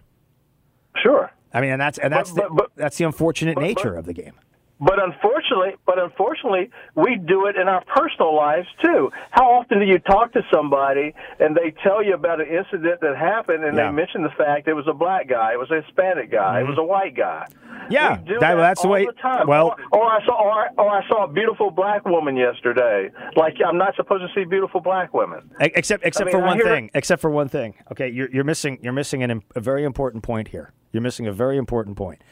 Sure. 1.02 1.30
I 1.52 1.60
mean, 1.60 1.70
and 1.70 1.80
that's 1.80 1.98
and 1.98 2.12
that's 2.12 2.30
But- 2.30 2.48
the, 2.48 2.54
but- 2.54 2.70
that's 2.76 2.96
the 2.96 3.04
unfortunate 3.04 3.58
nature 3.58 3.94
of 3.96 4.06
the 4.06 4.12
game. 4.12 4.32
But 4.80 5.02
unfortunately, 5.02 5.74
but 5.84 5.98
unfortunately, 5.98 6.70
we 6.94 7.16
do 7.16 7.46
it 7.46 7.56
in 7.56 7.68
our 7.68 7.84
personal 7.84 8.34
lives 8.34 8.66
too. 8.82 9.10
How 9.30 9.44
often 9.52 9.78
do 9.78 9.84
you 9.84 9.98
talk 9.98 10.32
to 10.32 10.40
somebody 10.52 11.14
and 11.38 11.54
they 11.54 11.72
tell 11.82 12.02
you 12.02 12.14
about 12.14 12.40
an 12.40 12.46
incident 12.48 13.00
that 13.02 13.16
happened 13.16 13.62
and 13.64 13.76
Yeah. 13.76 13.86
they 13.90 13.92
mention 13.92 14.22
the 14.22 14.30
fact 14.30 14.68
it 14.68 14.74
was 14.74 14.88
a 14.88 14.94
black 14.94 15.28
guy, 15.28 15.52
it 15.52 15.58
was 15.58 15.70
a 15.70 15.82
Hispanic 15.82 16.30
guy, 16.30 16.60
it 16.60 16.66
was 16.66 16.78
a 16.78 16.82
white 16.82 17.14
guy? 17.14 17.46
Mm-hmm. 17.50 17.92
Yeah, 17.92 18.18
we 18.18 18.24
do 18.24 18.32
that- 18.34 18.40
that, 18.40 18.54
that's 18.56 18.82
the 18.82 18.88
all 18.88 18.92
way- 18.94 19.06
The 19.06 19.12
time. 19.12 19.46
well- 19.46 19.76
or, 19.92 19.98
or 20.00 20.04
I 20.10 20.24
saw, 20.24 20.34
or, 20.34 20.68
or 20.78 20.88
I 20.90 21.06
saw 21.08 21.24
a 21.24 21.28
beautiful 21.28 21.70
black 21.70 22.06
woman 22.06 22.36
yesterday. 22.36 23.10
Like 23.36 23.56
I'm 23.66 23.76
not 23.76 23.96
supposed 23.96 24.22
to 24.22 24.28
see 24.34 24.44
beautiful 24.44 24.80
black 24.80 25.12
women. 25.12 25.50
Except 25.60 26.04
except 26.06 26.26
mean, 26.26 26.32
for 26.32 26.42
I 26.42 26.46
one 26.46 26.60
thing. 26.62 26.90
Except 26.94 27.20
for 27.20 27.30
one 27.30 27.48
thing. 27.48 27.74
Okay, 27.92 28.08
you're 28.08 28.30
you're 28.30 28.44
missing 28.44 28.78
you're 28.80 28.92
missing 28.92 29.22
an, 29.22 29.42
a 29.54 29.60
very 29.60 29.84
important 29.84 30.22
point 30.22 30.48
here. 30.48 30.72
You're 30.92 31.02
missing 31.02 31.26
a 31.26 31.32
very 31.32 31.56
important 31.58 31.96
point. 31.96 32.22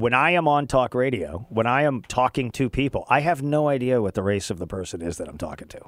When 0.00 0.14
I 0.14 0.30
am 0.30 0.48
on 0.48 0.66
talk 0.66 0.94
radio, 0.94 1.46
when 1.50 1.66
I 1.66 1.82
am 1.82 2.00
talking 2.00 2.50
to 2.52 2.70
people, 2.70 3.04
I 3.10 3.20
have 3.20 3.42
no 3.42 3.68
idea 3.68 4.00
what 4.00 4.14
the 4.14 4.22
race 4.22 4.48
of 4.48 4.58
the 4.58 4.66
person 4.66 5.02
is 5.02 5.18
that 5.18 5.28
I'm 5.28 5.36
talking 5.36 5.68
to. 5.68 5.80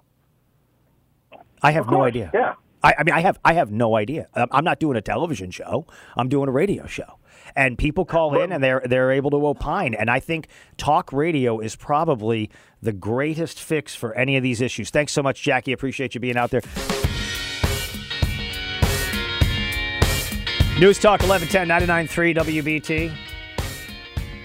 I 1.62 1.70
have 1.70 1.90
no 1.90 2.02
idea. 2.02 2.30
yeah. 2.34 2.54
I, 2.82 2.94
I 2.98 3.04
mean, 3.04 3.14
I 3.14 3.20
have 3.20 3.38
I 3.42 3.54
have 3.54 3.70
no 3.70 3.96
idea. 3.96 4.28
I'm 4.34 4.48
I'm 4.52 4.64
not 4.64 4.80
doing 4.80 4.98
a 4.98 5.00
television 5.00 5.50
show. 5.50 5.86
I'm 6.14 6.28
doing 6.28 6.50
a 6.50 6.52
radio 6.52 6.86
show, 6.86 7.20
and 7.56 7.78
people 7.78 8.04
call 8.04 8.38
in 8.38 8.52
and 8.52 8.62
they're 8.62 8.82
they're 8.84 9.12
able 9.12 9.30
to 9.30 9.46
opine. 9.46 9.94
And 9.94 10.10
I 10.10 10.20
think 10.20 10.48
talk 10.76 11.10
radio 11.10 11.58
is 11.58 11.74
probably 11.74 12.50
the 12.82 12.92
greatest 12.92 13.62
fix 13.62 13.94
for 13.94 14.12
any 14.14 14.36
of 14.36 14.42
these 14.42 14.60
issues. 14.60 14.90
Thanks 14.90 15.12
so 15.12 15.22
much, 15.22 15.40
Jackie. 15.40 15.72
Appreciate 15.72 16.14
you 16.14 16.20
being 16.20 16.36
out 16.36 16.50
there. 16.50 16.60
News 20.78 20.98
Talk 20.98 21.22
1110 21.22 21.66
99.3 21.68 22.36
WBT. 22.36 23.31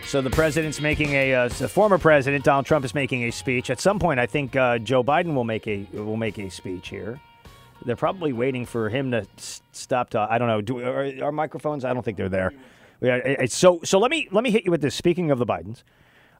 So 0.07 0.21
the 0.21 0.29
president's 0.29 0.79
making 0.79 1.11
a, 1.11 1.33
uh, 1.33 1.47
the 1.49 1.67
former 1.67 1.97
president 1.97 2.45
Donald 2.45 2.65
Trump 2.65 2.85
is 2.85 2.95
making 2.95 3.25
a 3.25 3.31
speech. 3.31 3.69
At 3.69 3.81
some 3.81 3.99
point, 3.99 4.21
I 4.21 4.25
think 4.25 4.55
uh, 4.55 4.77
Joe 4.79 5.03
Biden 5.03 5.33
will 5.35 5.43
make 5.43 5.67
a 5.67 5.85
will 5.91 6.15
make 6.15 6.37
a 6.37 6.49
speech 6.49 6.87
here. 6.87 7.19
They're 7.85 7.97
probably 7.97 8.31
waiting 8.31 8.65
for 8.65 8.87
him 8.87 9.11
to 9.11 9.27
s- 9.37 9.61
stop. 9.73 10.11
To, 10.11 10.21
I 10.21 10.37
don't 10.37 10.47
know. 10.47 10.61
Do 10.61 10.79
are, 10.79 11.11
are 11.21 11.31
microphones? 11.33 11.83
I 11.83 11.93
don't 11.93 12.03
think 12.03 12.15
they're 12.15 12.29
there. 12.29 12.53
Yeah, 13.01 13.45
so 13.47 13.81
so 13.83 13.99
let 13.99 14.09
me 14.09 14.29
let 14.31 14.45
me 14.45 14.49
hit 14.49 14.63
you 14.63 14.71
with 14.71 14.81
this. 14.81 14.95
Speaking 14.95 15.29
of 15.29 15.39
the 15.39 15.45
Bidens, 15.45 15.83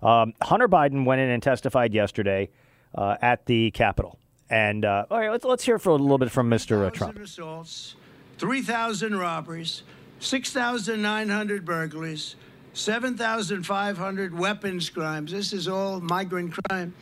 um, 0.02 0.34
Hunter 0.42 0.70
Biden 0.70 1.04
went 1.04 1.20
in 1.20 1.30
and 1.30 1.44
testified 1.44 1.94
yesterday 1.94 2.50
uh, 2.96 3.18
at 3.22 3.48
the 3.48 3.72
Capitol. 3.72 4.18
And 4.50 4.86
uh, 4.86 5.08
all 5.12 5.20
right, 5.20 5.30
let's 5.30 5.44
let's 5.44 5.66
hear 5.66 5.78
for 5.78 5.90
a 5.90 5.96
little 5.96 6.18
bit 6.18 6.32
from 6.32 6.50
Mr. 6.50 6.92
Trump. 6.94 7.20
assaults, 7.20 7.98
3,000 8.38 9.18
robberies, 9.18 9.84
6,900 10.20 11.66
burglaries, 11.66 12.38
7,500 12.78 14.38
weapons 14.38 14.90
crimes. 14.90 15.32
This 15.32 15.52
is 15.52 15.68
all 15.68 16.00
migrant 16.00 16.56
crime. 16.70 16.94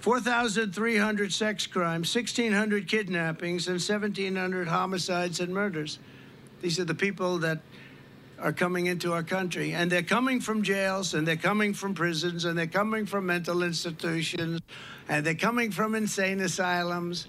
4,300 0.00 1.32
sex 1.32 1.66
crimes, 1.66 2.14
1,600 2.14 2.86
kidnappings, 2.86 3.68
and 3.68 3.80
1,700 3.80 4.68
homicides 4.68 5.40
and 5.40 5.54
murders. 5.54 5.98
These 6.60 6.78
are 6.78 6.84
the 6.84 6.94
people 6.94 7.38
that 7.38 7.62
are 8.38 8.52
coming 8.52 8.84
into 8.84 9.14
our 9.14 9.22
country. 9.22 9.72
And 9.72 9.90
they're 9.90 10.02
coming 10.02 10.40
from 10.40 10.62
jails, 10.62 11.14
and 11.14 11.26
they're 11.26 11.36
coming 11.36 11.72
from 11.72 11.94
prisons, 11.94 12.44
and 12.44 12.58
they're 12.58 12.66
coming 12.66 13.06
from 13.06 13.24
mental 13.24 13.62
institutions, 13.62 14.60
and 15.08 15.24
they're 15.24 15.34
coming 15.34 15.70
from 15.70 15.94
insane 15.94 16.40
asylums, 16.40 17.28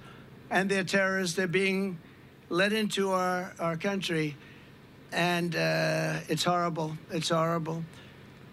and 0.49 0.69
they're 0.69 0.83
terrorists. 0.83 1.37
They're 1.37 1.47
being 1.47 1.97
let 2.49 2.73
into 2.73 3.11
our, 3.11 3.53
our 3.57 3.77
country. 3.77 4.35
And 5.11 5.55
uh, 5.55 6.19
it's 6.27 6.43
horrible. 6.43 6.97
It's 7.11 7.29
horrible. 7.29 7.83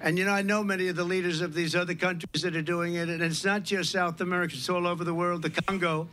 And 0.00 0.18
you 0.18 0.24
know, 0.24 0.32
I 0.32 0.42
know 0.42 0.64
many 0.64 0.88
of 0.88 0.96
the 0.96 1.05
leaders 1.05 1.40
of 1.40 1.55
these 1.55 1.76
other 1.76 1.94
countries 1.94 2.42
that 2.42 2.57
are 2.57 2.62
doing 2.62 2.94
it, 2.94 3.09
and 3.09 3.22
it's 3.22 3.44
not 3.44 3.62
just 3.62 3.92
South 3.92 4.20
America, 4.20 4.55
it's 4.57 4.68
all 4.68 4.86
over 4.86 5.05
the 5.05 5.14
world. 5.14 5.42
The 5.42 5.50
Congo, 5.50 6.09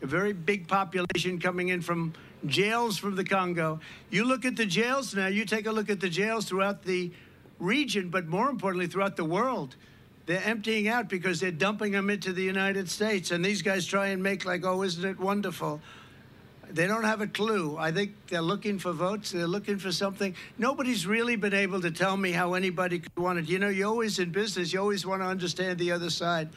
a 0.00 0.06
very 0.06 0.32
big 0.32 0.68
population 0.68 1.40
coming 1.40 1.68
in 1.68 1.80
from 1.80 2.12
jails 2.46 2.98
from 2.98 3.16
the 3.16 3.24
Congo. 3.24 3.80
You 4.10 4.24
look 4.24 4.44
at 4.44 4.56
the 4.56 4.66
jails 4.66 5.14
now, 5.14 5.26
you 5.26 5.44
take 5.44 5.66
a 5.66 5.72
look 5.72 5.90
at 5.90 5.98
the 5.98 6.08
jails 6.08 6.44
throughout 6.44 6.84
the 6.84 7.10
region, 7.58 8.10
but 8.10 8.26
more 8.26 8.48
importantly, 8.48 8.86
throughout 8.86 9.16
the 9.16 9.24
world. 9.24 9.76
They're 10.26 10.42
emptying 10.44 10.86
out 10.86 11.08
because 11.08 11.40
they're 11.40 11.50
dumping 11.50 11.92
them 11.92 12.08
into 12.08 12.32
the 12.32 12.42
United 12.42 12.88
States. 12.88 13.32
And 13.32 13.44
these 13.44 13.60
guys 13.60 13.86
try 13.86 14.08
and 14.08 14.22
make 14.22 14.44
like, 14.44 14.64
oh, 14.64 14.82
isn't 14.82 15.04
it 15.04 15.18
wonderful? 15.18 15.80
They 16.72 16.86
don't 16.86 17.04
have 17.04 17.20
a 17.20 17.26
clue. 17.26 17.76
I 17.78 17.92
think 17.92 18.14
they're 18.28 18.40
looking 18.40 18.78
for 18.78 18.92
votes. 18.92 19.30
They're 19.30 19.46
looking 19.46 19.78
for 19.78 19.92
something. 19.92 20.34
Nobody's 20.56 21.06
really 21.06 21.36
been 21.36 21.52
able 21.52 21.82
to 21.82 21.90
tell 21.90 22.16
me 22.16 22.32
how 22.32 22.54
anybody 22.54 22.98
could 22.98 23.16
want 23.16 23.38
it. 23.38 23.48
You 23.48 23.58
know, 23.58 23.68
you're 23.68 23.88
always 23.88 24.18
in 24.18 24.30
business. 24.30 24.72
You 24.72 24.80
always 24.80 25.04
want 25.04 25.20
to 25.20 25.26
understand 25.26 25.78
the 25.78 25.92
other 25.92 26.08
side. 26.08 26.48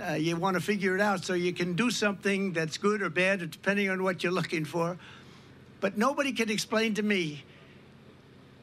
Uh, 0.00 0.12
you 0.12 0.36
want 0.36 0.54
to 0.54 0.60
figure 0.60 0.94
it 0.94 1.00
out 1.00 1.24
so 1.24 1.34
you 1.34 1.52
can 1.52 1.74
do 1.74 1.90
something 1.90 2.52
that's 2.52 2.78
good 2.78 3.02
or 3.02 3.10
bad, 3.10 3.50
depending 3.50 3.90
on 3.90 4.04
what 4.04 4.22
you're 4.22 4.32
looking 4.32 4.64
for. 4.64 4.96
But 5.80 5.98
nobody 5.98 6.30
can 6.30 6.50
explain 6.50 6.94
to 6.94 7.02
me, 7.02 7.42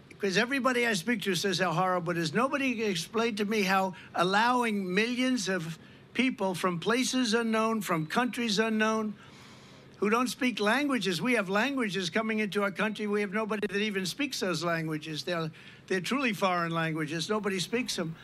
because 0.07 0.37
everybody 0.37 0.87
I 0.87 0.93
speak 0.93 1.23
to 1.23 1.35
says 1.35 1.59
how 1.59 1.73
horrible 1.73 2.11
it 2.11 2.17
is. 2.17 2.33
Nobody 2.33 2.73
can 2.75 2.89
explain 2.89 3.35
to 3.35 3.45
me 3.45 3.63
how 3.63 3.95
allowing 4.13 4.93
millions 4.93 5.49
of 5.49 5.77
people 6.13 6.55
from 6.55 6.79
places 6.79 7.33
unknown, 7.33 7.81
from 7.81 8.05
countries 8.05 8.59
unknown, 8.59 9.13
who 10.05 10.11
don't 10.11 10.27
speak 10.27 10.59
languages. 10.59 11.19
We 11.19 11.33
have 11.33 11.49
languages 11.49 12.11
coming 12.11 12.37
into 12.37 12.61
our 12.61 12.69
country. 12.69 13.07
We 13.07 13.21
have 13.21 13.33
nobody 13.33 13.65
that 13.65 13.81
even 13.81 14.05
speaks 14.05 14.39
those 14.39 14.63
languages. 14.63 15.23
They're, 15.23 15.49
they're 15.87 15.99
truly 15.99 16.31
foreign 16.31 16.71
languages. 16.71 17.27
Nobody 17.27 17.59
speaks 17.59 17.95
them. 17.95 18.15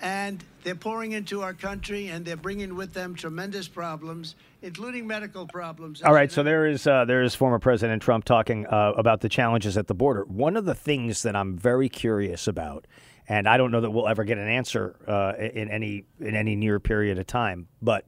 And 0.00 0.44
they're 0.62 0.76
pouring 0.76 1.10
into 1.10 1.42
our 1.42 1.52
country 1.52 2.06
and 2.06 2.24
they're 2.24 2.36
bringing 2.36 2.76
with 2.76 2.94
them 2.94 3.16
tremendous 3.16 3.66
problems, 3.66 4.36
including 4.62 5.08
medical 5.08 5.44
problems. 5.44 6.02
All 6.02 6.14
right, 6.14 6.30
so 6.30 6.44
there 6.44 6.66
is 6.66 6.86
uh, 6.86 7.04
there 7.04 7.24
is 7.24 7.34
former 7.34 7.58
President 7.58 8.00
Trump 8.00 8.24
talking 8.24 8.64
uh, 8.68 8.92
about 8.96 9.20
the 9.20 9.28
challenges 9.28 9.76
at 9.76 9.88
the 9.88 9.94
border. 9.94 10.22
One 10.26 10.56
of 10.56 10.66
the 10.66 10.74
things 10.76 11.24
that 11.24 11.34
I'm 11.34 11.58
very 11.58 11.88
curious 11.88 12.46
about, 12.46 12.86
and 13.28 13.48
I 13.48 13.56
don't 13.56 13.72
know 13.72 13.80
that 13.80 13.90
we'll 13.90 14.06
ever 14.06 14.22
get 14.22 14.38
an 14.38 14.46
answer 14.46 14.94
uh, 15.08 15.32
in 15.36 15.68
any 15.68 16.04
in 16.20 16.36
any 16.36 16.54
near 16.54 16.78
period 16.78 17.18
of 17.18 17.26
time, 17.26 17.66
but 17.82 18.04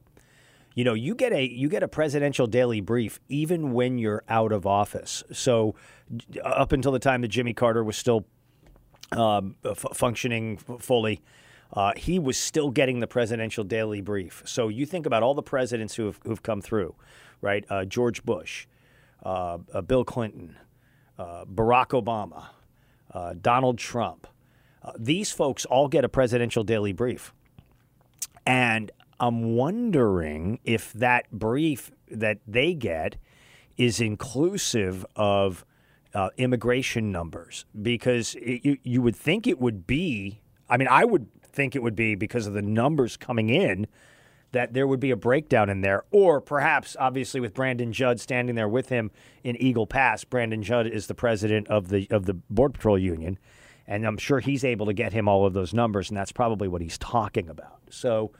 you 0.77 0.83
know, 0.83 0.93
you 0.93 1.15
get 1.15 1.33
a 1.33 1.43
you 1.43 1.69
get 1.69 1.81
a 1.81 1.87
presidential 1.87 2.45
daily 2.45 2.81
brief 2.81 3.19
even 3.29 3.73
when 3.73 3.97
you're 3.97 4.23
out 4.29 4.51
of 4.51 4.67
office. 4.67 5.23
So 5.33 5.73
up 6.43 6.71
until 6.71 6.91
the 6.91 6.99
time 6.99 7.21
that 7.21 7.29
Jimmy 7.29 7.55
Carter 7.55 7.83
was 7.83 7.97
still 7.97 8.27
um, 9.11 9.55
f- 9.65 9.87
functioning 9.95 10.57
fully. 10.57 11.23
Uh, 11.73 11.93
he 11.97 12.19
was 12.19 12.37
still 12.37 12.69
getting 12.69 12.99
the 12.99 13.07
presidential 13.07 13.63
daily 13.63 14.01
brief. 14.01 14.43
So 14.45 14.67
you 14.67 14.85
think 14.85 15.07
about 15.07 15.23
all 15.23 15.33
the 15.33 15.41
presidents 15.41 15.95
who 15.95 16.05
have 16.05 16.19
who've 16.23 16.43
come 16.43 16.61
through, 16.61 16.93
right? 17.41 17.65
Uh, 17.71 17.83
George 17.83 18.23
Bush, 18.23 18.67
uh, 19.25 19.57
uh, 19.73 19.81
Bill 19.81 20.05
Clinton, 20.05 20.57
uh, 21.17 21.45
Barack 21.45 21.99
Obama, 21.99 22.49
uh, 23.15 23.33
Donald 23.41 23.79
Trump. 23.79 24.27
Uh, 24.83 24.91
these 24.95 25.31
folks 25.31 25.65
all 25.65 25.87
get 25.87 26.05
a 26.05 26.09
presidential 26.09 26.63
daily 26.63 26.93
brief. 26.93 27.33
And 28.45 28.91
I'm 29.19 29.55
wondering 29.55 30.59
if 30.63 30.93
that 30.93 31.31
brief 31.31 31.91
that 32.09 32.39
they 32.47 32.73
get 32.73 33.17
is 33.77 33.99
inclusive 33.99 35.05
of 35.15 35.65
uh, 36.13 36.29
immigration 36.37 37.11
numbers 37.11 37.65
because 37.81 38.35
it, 38.35 38.63
you, 38.63 38.77
you 38.83 39.01
would 39.01 39.15
think 39.15 39.47
it 39.47 39.59
would 39.59 39.85
be. 39.87 40.41
I 40.69 40.77
mean, 40.77 40.87
I 40.87 41.05
would 41.05 41.27
think 41.41 41.75
it 41.75 41.83
would 41.83 41.95
be 41.95 42.15
because 42.15 42.47
of 42.47 42.53
the 42.53 42.61
numbers 42.61 43.17
coming 43.17 43.49
in 43.49 43.87
that 44.51 44.73
there 44.73 44.87
would 44.87 44.99
be 44.99 45.11
a 45.11 45.15
breakdown 45.15 45.69
in 45.69 45.81
there. 45.81 46.03
Or 46.11 46.39
perhaps, 46.39 46.95
obviously, 46.99 47.39
with 47.39 47.53
Brandon 47.53 47.91
Judd 47.91 48.19
standing 48.19 48.55
there 48.55 48.69
with 48.69 48.89
him 48.89 49.11
in 49.43 49.55
Eagle 49.57 49.87
Pass, 49.87 50.23
Brandon 50.23 50.63
Judd 50.63 50.87
is 50.87 51.07
the 51.07 51.15
president 51.15 51.67
of 51.67 51.89
the 51.89 52.07
of 52.09 52.25
the 52.25 52.33
Border 52.33 52.73
Patrol 52.73 52.97
Union, 52.97 53.37
and 53.85 54.05
I'm 54.05 54.17
sure 54.17 54.39
he's 54.39 54.63
able 54.63 54.85
to 54.85 54.93
get 54.93 55.13
him 55.13 55.27
all 55.27 55.45
of 55.45 55.53
those 55.53 55.73
numbers, 55.73 56.09
and 56.09 56.17
that's 56.17 56.31
probably 56.31 56.67
what 56.67 56.81
he's 56.81 56.97
talking 56.97 57.49
about. 57.49 57.81
So. 57.89 58.31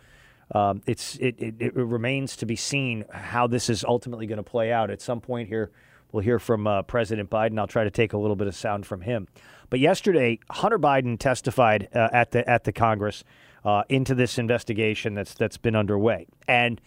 Um, 0.53 0.81
it's 0.85 1.15
it, 1.17 1.35
it, 1.39 1.55
it 1.59 1.75
remains 1.75 2.37
to 2.37 2.45
be 2.45 2.55
seen 2.55 3.05
how 3.11 3.47
this 3.47 3.69
is 3.69 3.83
ultimately 3.83 4.27
going 4.27 4.37
to 4.37 4.43
play 4.43 4.71
out. 4.71 4.89
At 4.89 5.01
some 5.01 5.19
point 5.19 5.49
here, 5.49 5.71
we'll 6.11 6.23
hear 6.23 6.39
from 6.39 6.67
uh, 6.67 6.83
President 6.83 7.29
Biden. 7.29 7.59
I'll 7.59 7.67
try 7.67 7.83
to 7.83 7.91
take 7.91 8.13
a 8.13 8.17
little 8.17 8.35
bit 8.35 8.47
of 8.47 8.55
sound 8.55 8.85
from 8.85 9.01
him. 9.01 9.27
But 9.69 9.79
yesterday, 9.79 10.39
Hunter 10.49 10.79
Biden 10.79 11.19
testified 11.19 11.89
uh, 11.93 12.09
at 12.13 12.31
the 12.31 12.49
at 12.49 12.63
the 12.63 12.71
Congress 12.71 13.23
uh, 13.65 13.83
into 13.89 14.15
this 14.15 14.37
investigation 14.37 15.13
that's 15.13 15.33
that's 15.33 15.57
been 15.57 15.75
underway, 15.75 16.27
and 16.47 16.79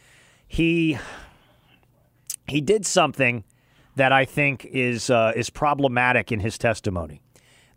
he 0.48 0.98
he 2.48 2.60
did 2.60 2.86
something 2.86 3.44
that 3.96 4.12
I 4.12 4.24
think 4.24 4.64
is 4.64 5.10
uh, 5.10 5.32
is 5.36 5.50
problematic 5.50 6.32
in 6.32 6.40
his 6.40 6.56
testimony. 6.56 7.20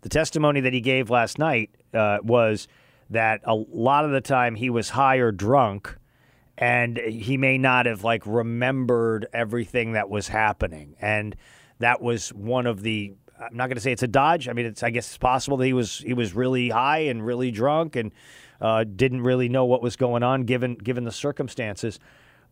The 0.00 0.08
testimony 0.08 0.60
that 0.60 0.72
he 0.72 0.80
gave 0.80 1.10
last 1.10 1.38
night 1.38 1.70
uh, 1.92 2.18
was 2.22 2.68
that 3.10 3.40
a 3.44 3.54
lot 3.54 4.04
of 4.04 4.10
the 4.10 4.20
time 4.20 4.54
he 4.54 4.70
was 4.70 4.90
high 4.90 5.16
or 5.16 5.32
drunk 5.32 5.96
and 6.56 6.98
he 6.98 7.36
may 7.36 7.58
not 7.58 7.86
have 7.86 8.04
like 8.04 8.22
remembered 8.26 9.26
everything 9.32 9.92
that 9.92 10.08
was 10.08 10.28
happening 10.28 10.94
and 11.00 11.36
that 11.80 12.00
was 12.00 12.30
one 12.30 12.66
of 12.66 12.82
the 12.82 13.12
I'm 13.38 13.56
not 13.56 13.66
going 13.66 13.76
to 13.76 13.80
say 13.80 13.92
it's 13.92 14.02
a 14.02 14.08
dodge. 14.08 14.48
I 14.48 14.52
mean, 14.52 14.66
it's 14.66 14.82
I 14.82 14.90
guess 14.90 15.08
it's 15.08 15.18
possible 15.18 15.56
that 15.58 15.66
he 15.66 15.72
was 15.72 15.98
he 15.98 16.14
was 16.14 16.34
really 16.34 16.68
high 16.68 17.00
and 17.00 17.24
really 17.24 17.50
drunk 17.50 17.96
and 17.96 18.12
uh, 18.60 18.84
didn't 18.84 19.22
really 19.22 19.48
know 19.48 19.64
what 19.64 19.82
was 19.82 19.96
going 19.96 20.22
on 20.22 20.44
given 20.44 20.76
given 20.76 21.04
the 21.04 21.12
circumstances. 21.12 21.98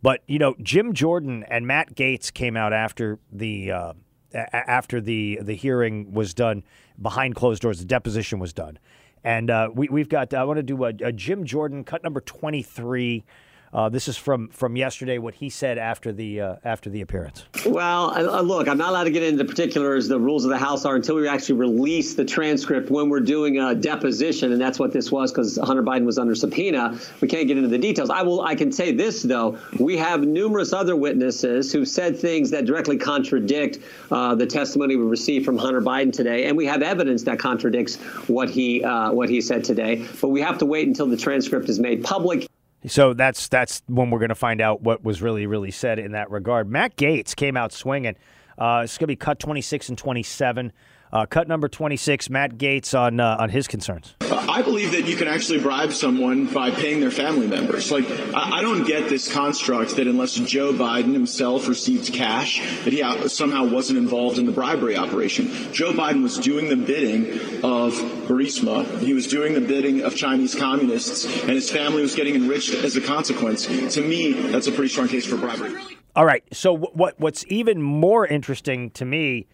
But 0.03 0.23
you 0.27 0.39
know, 0.39 0.55
Jim 0.63 0.93
Jordan 0.93 1.45
and 1.49 1.67
Matt 1.67 1.95
Gaetz 1.95 2.33
came 2.33 2.57
out 2.57 2.73
after 2.73 3.19
the 3.31 3.71
uh, 3.71 3.93
after 4.35 5.01
the 5.01 5.39
the 5.43 5.55
hearing 5.55 6.13
was 6.13 6.35
done 6.35 6.65
behind 7.01 7.37
closed 7.37 7.63
doors. 7.63 7.79
The 7.79 7.85
deposition 7.85 8.39
was 8.39 8.53
done, 8.53 8.79
and 9.25 9.51
uh, 9.51 9.71
we, 9.75 9.89
we've 9.89 10.09
got. 10.09 10.33
I 10.35 10.45
want 10.45 10.59
to 10.59 10.63
do 10.63 10.85
a, 10.85 10.93
a 11.03 11.13
Jim 11.13 11.45
Jordan 11.45 11.85
cut 11.85 12.03
number 12.03 12.21
twenty 12.21 12.63
three. 12.63 13.25
Uh, 13.73 13.89
this 13.89 14.07
is 14.07 14.19
from 14.19 14.49
from 14.49 14.77
yesterday. 14.77 15.17
What 15.17 15.35
he 15.35 15.49
said 15.49 15.79
after 15.79 16.13
the 16.13 16.41
uh, 16.41 16.57
after 16.63 16.91
the 16.91 17.01
appearance. 17.01 17.45
Well, 17.65 18.11
uh, 18.11 18.43
look, 18.43 18.69
I'm 18.69 18.77
not 18.77 18.91
allowed 18.91 19.05
to 19.05 19.11
get 19.11 19.23
into 19.23 19.45
particulars. 19.47 20.09
The 20.09 20.21
rules 20.21 20.45
of 20.45 20.51
the 20.51 20.59
House 20.59 20.85
are 20.85 20.95
until 20.95 21.17
we 21.17 21.27
actually 21.27 21.55
release 21.55 22.15
the 22.15 22.25
transcript 22.25 22.91
when 22.91 23.09
we're 23.09 23.21
doing 23.21 23.59
a 23.59 23.75
deposition, 23.75 24.53
and 24.53 24.61
that's 24.61 24.79
what 24.79 24.93
this 24.93 25.11
was 25.11 25.33
because 25.33 25.57
Hunter 25.57 25.83
Biden 25.83 26.05
was 26.05 26.19
under 26.19 26.35
subpoena. 26.35 26.99
We 27.23 27.29
can't 27.29 27.49
get 27.49 27.57
into 27.57 27.71
the 27.71 27.79
details. 27.79 28.11
I 28.11 28.21
will. 28.23 28.43
I 28.43 28.55
can 28.55 28.73
say 28.73 28.93
this 28.93 29.23
though: 29.23 29.59
we 29.79 29.97
have 29.97 30.21
numerous 30.21 30.75
other 30.75 30.95
witnesses 30.95 31.73
who 31.73 31.87
said 31.87 32.19
things 32.19 32.51
that 32.51 32.67
directly 32.67 32.99
contradict 32.99 33.79
uh, 34.11 34.35
the 34.35 34.47
testimony 34.47 34.97
we 34.97 35.05
received 35.05 35.47
from 35.47 35.57
Hunter 35.57 35.81
Biden 35.81 36.13
today, 36.13 36.45
and 36.47 36.59
we 36.59 36.67
have 36.67 36.83
evidence 36.83 37.23
that 37.23 37.39
contradicts 37.39 37.97
what 38.29 38.51
he 38.51 38.85
uh, 38.85 39.13
what 39.13 39.31
he 39.31 39.41
said 39.41 39.65
today. 39.65 40.07
But 40.21 40.29
we 40.29 40.43
have 40.43 40.59
to 40.59 40.67
wait 40.67 40.89
until 40.89 41.07
the 41.07 41.17
transcript 41.17 41.71
is 41.71 41.79
made 41.79 42.05
public. 42.05 42.47
So 42.87 43.15
that's 43.15 43.49
that's 43.49 43.83
when 43.87 44.11
we're 44.11 44.19
going 44.19 44.31
to 44.31 44.35
find 44.35 44.61
out 44.61 44.83
what 44.83 45.05
was 45.05 45.23
really 45.23 45.47
really 45.47 45.71
said 45.71 45.99
in 45.99 46.13
that 46.13 46.31
regard. 46.31 46.69
Matt 46.69 46.97
Gaetz 46.97 47.37
came 47.37 47.57
out 47.57 47.73
swinging. 47.73 48.17
Uh, 48.59 48.83
it's 48.85 48.99
going 48.99 49.05
to 49.05 49.13
be 49.13 49.17
cut 49.17 49.39
26 49.39 49.89
and 49.89 49.99
27. 49.99 50.73
Uh, 51.13 51.27
cut 51.27 51.47
number 51.47 51.69
26, 51.69 52.31
Matt 52.31 52.57
Gaetz 52.57 52.99
on 52.99 53.21
uh, 53.21 53.37
on 53.39 53.51
his 53.51 53.69
concerns. 53.69 54.15
I 54.31 54.63
believe 54.63 54.93
that 54.93 55.07
you 55.07 55.15
can 55.17 55.29
actually 55.29 55.61
bribe 55.61 55.93
someone 55.93 56.47
by 56.47 56.71
paying 56.71 57.01
their 57.01 57.11
family 57.11 57.47
members. 57.47 57.93
Like, 57.93 58.09
I, 58.35 58.59
I 58.59 58.63
don't 58.63 58.85
get 58.87 59.11
this 59.11 59.31
construct 59.33 59.97
that 59.97 60.07
unless 60.07 60.35
Joe 60.35 60.73
Biden 60.73 61.13
himself 61.13 61.69
received 61.69 62.13
cash, 62.15 62.61
that 62.85 62.93
he 62.95 63.03
out- 63.03 63.31
somehow 63.31 63.67
wasn't 63.67 63.99
involved 63.99 64.39
in 64.39 64.47
the 64.47 64.53
bribery 64.53 64.97
operation. 64.97 65.49
Joe 65.73 65.93
Biden 65.93 66.23
was 66.23 66.39
doing 66.39 66.71
the 66.71 66.77
bidding 66.77 67.27
of 67.63 67.93
Burisma. 68.27 68.87
He 69.01 69.13
was 69.13 69.27
doing 69.27 69.53
the 69.53 69.61
bidding 69.61 70.03
of 70.03 70.17
Chinese 70.17 70.55
communists, 70.55 71.25
and 71.43 71.51
his 71.51 71.71
family 71.71 72.01
was 72.01 72.15
getting 72.15 72.35
enriched 72.35 72.73
as 72.73 72.97
a 72.97 73.03
consequence. 73.03 73.67
To 73.95 74.01
me, 74.01 74.33
that's 74.33 74.67
a 74.67 74.73
pretty 74.73 74.89
strong 74.89 75.09
case 75.09 75.27
for 75.27 75.37
bribery. 75.37 75.75
All 76.17 76.25
right. 76.25 76.43
So 76.53 76.77
wh- 76.77 76.97
what 76.97 77.21
what's 77.21 77.45
even 77.49 77.83
more 77.83 78.27
interesting 78.27 78.91
to 78.93 79.05
me 79.05 79.47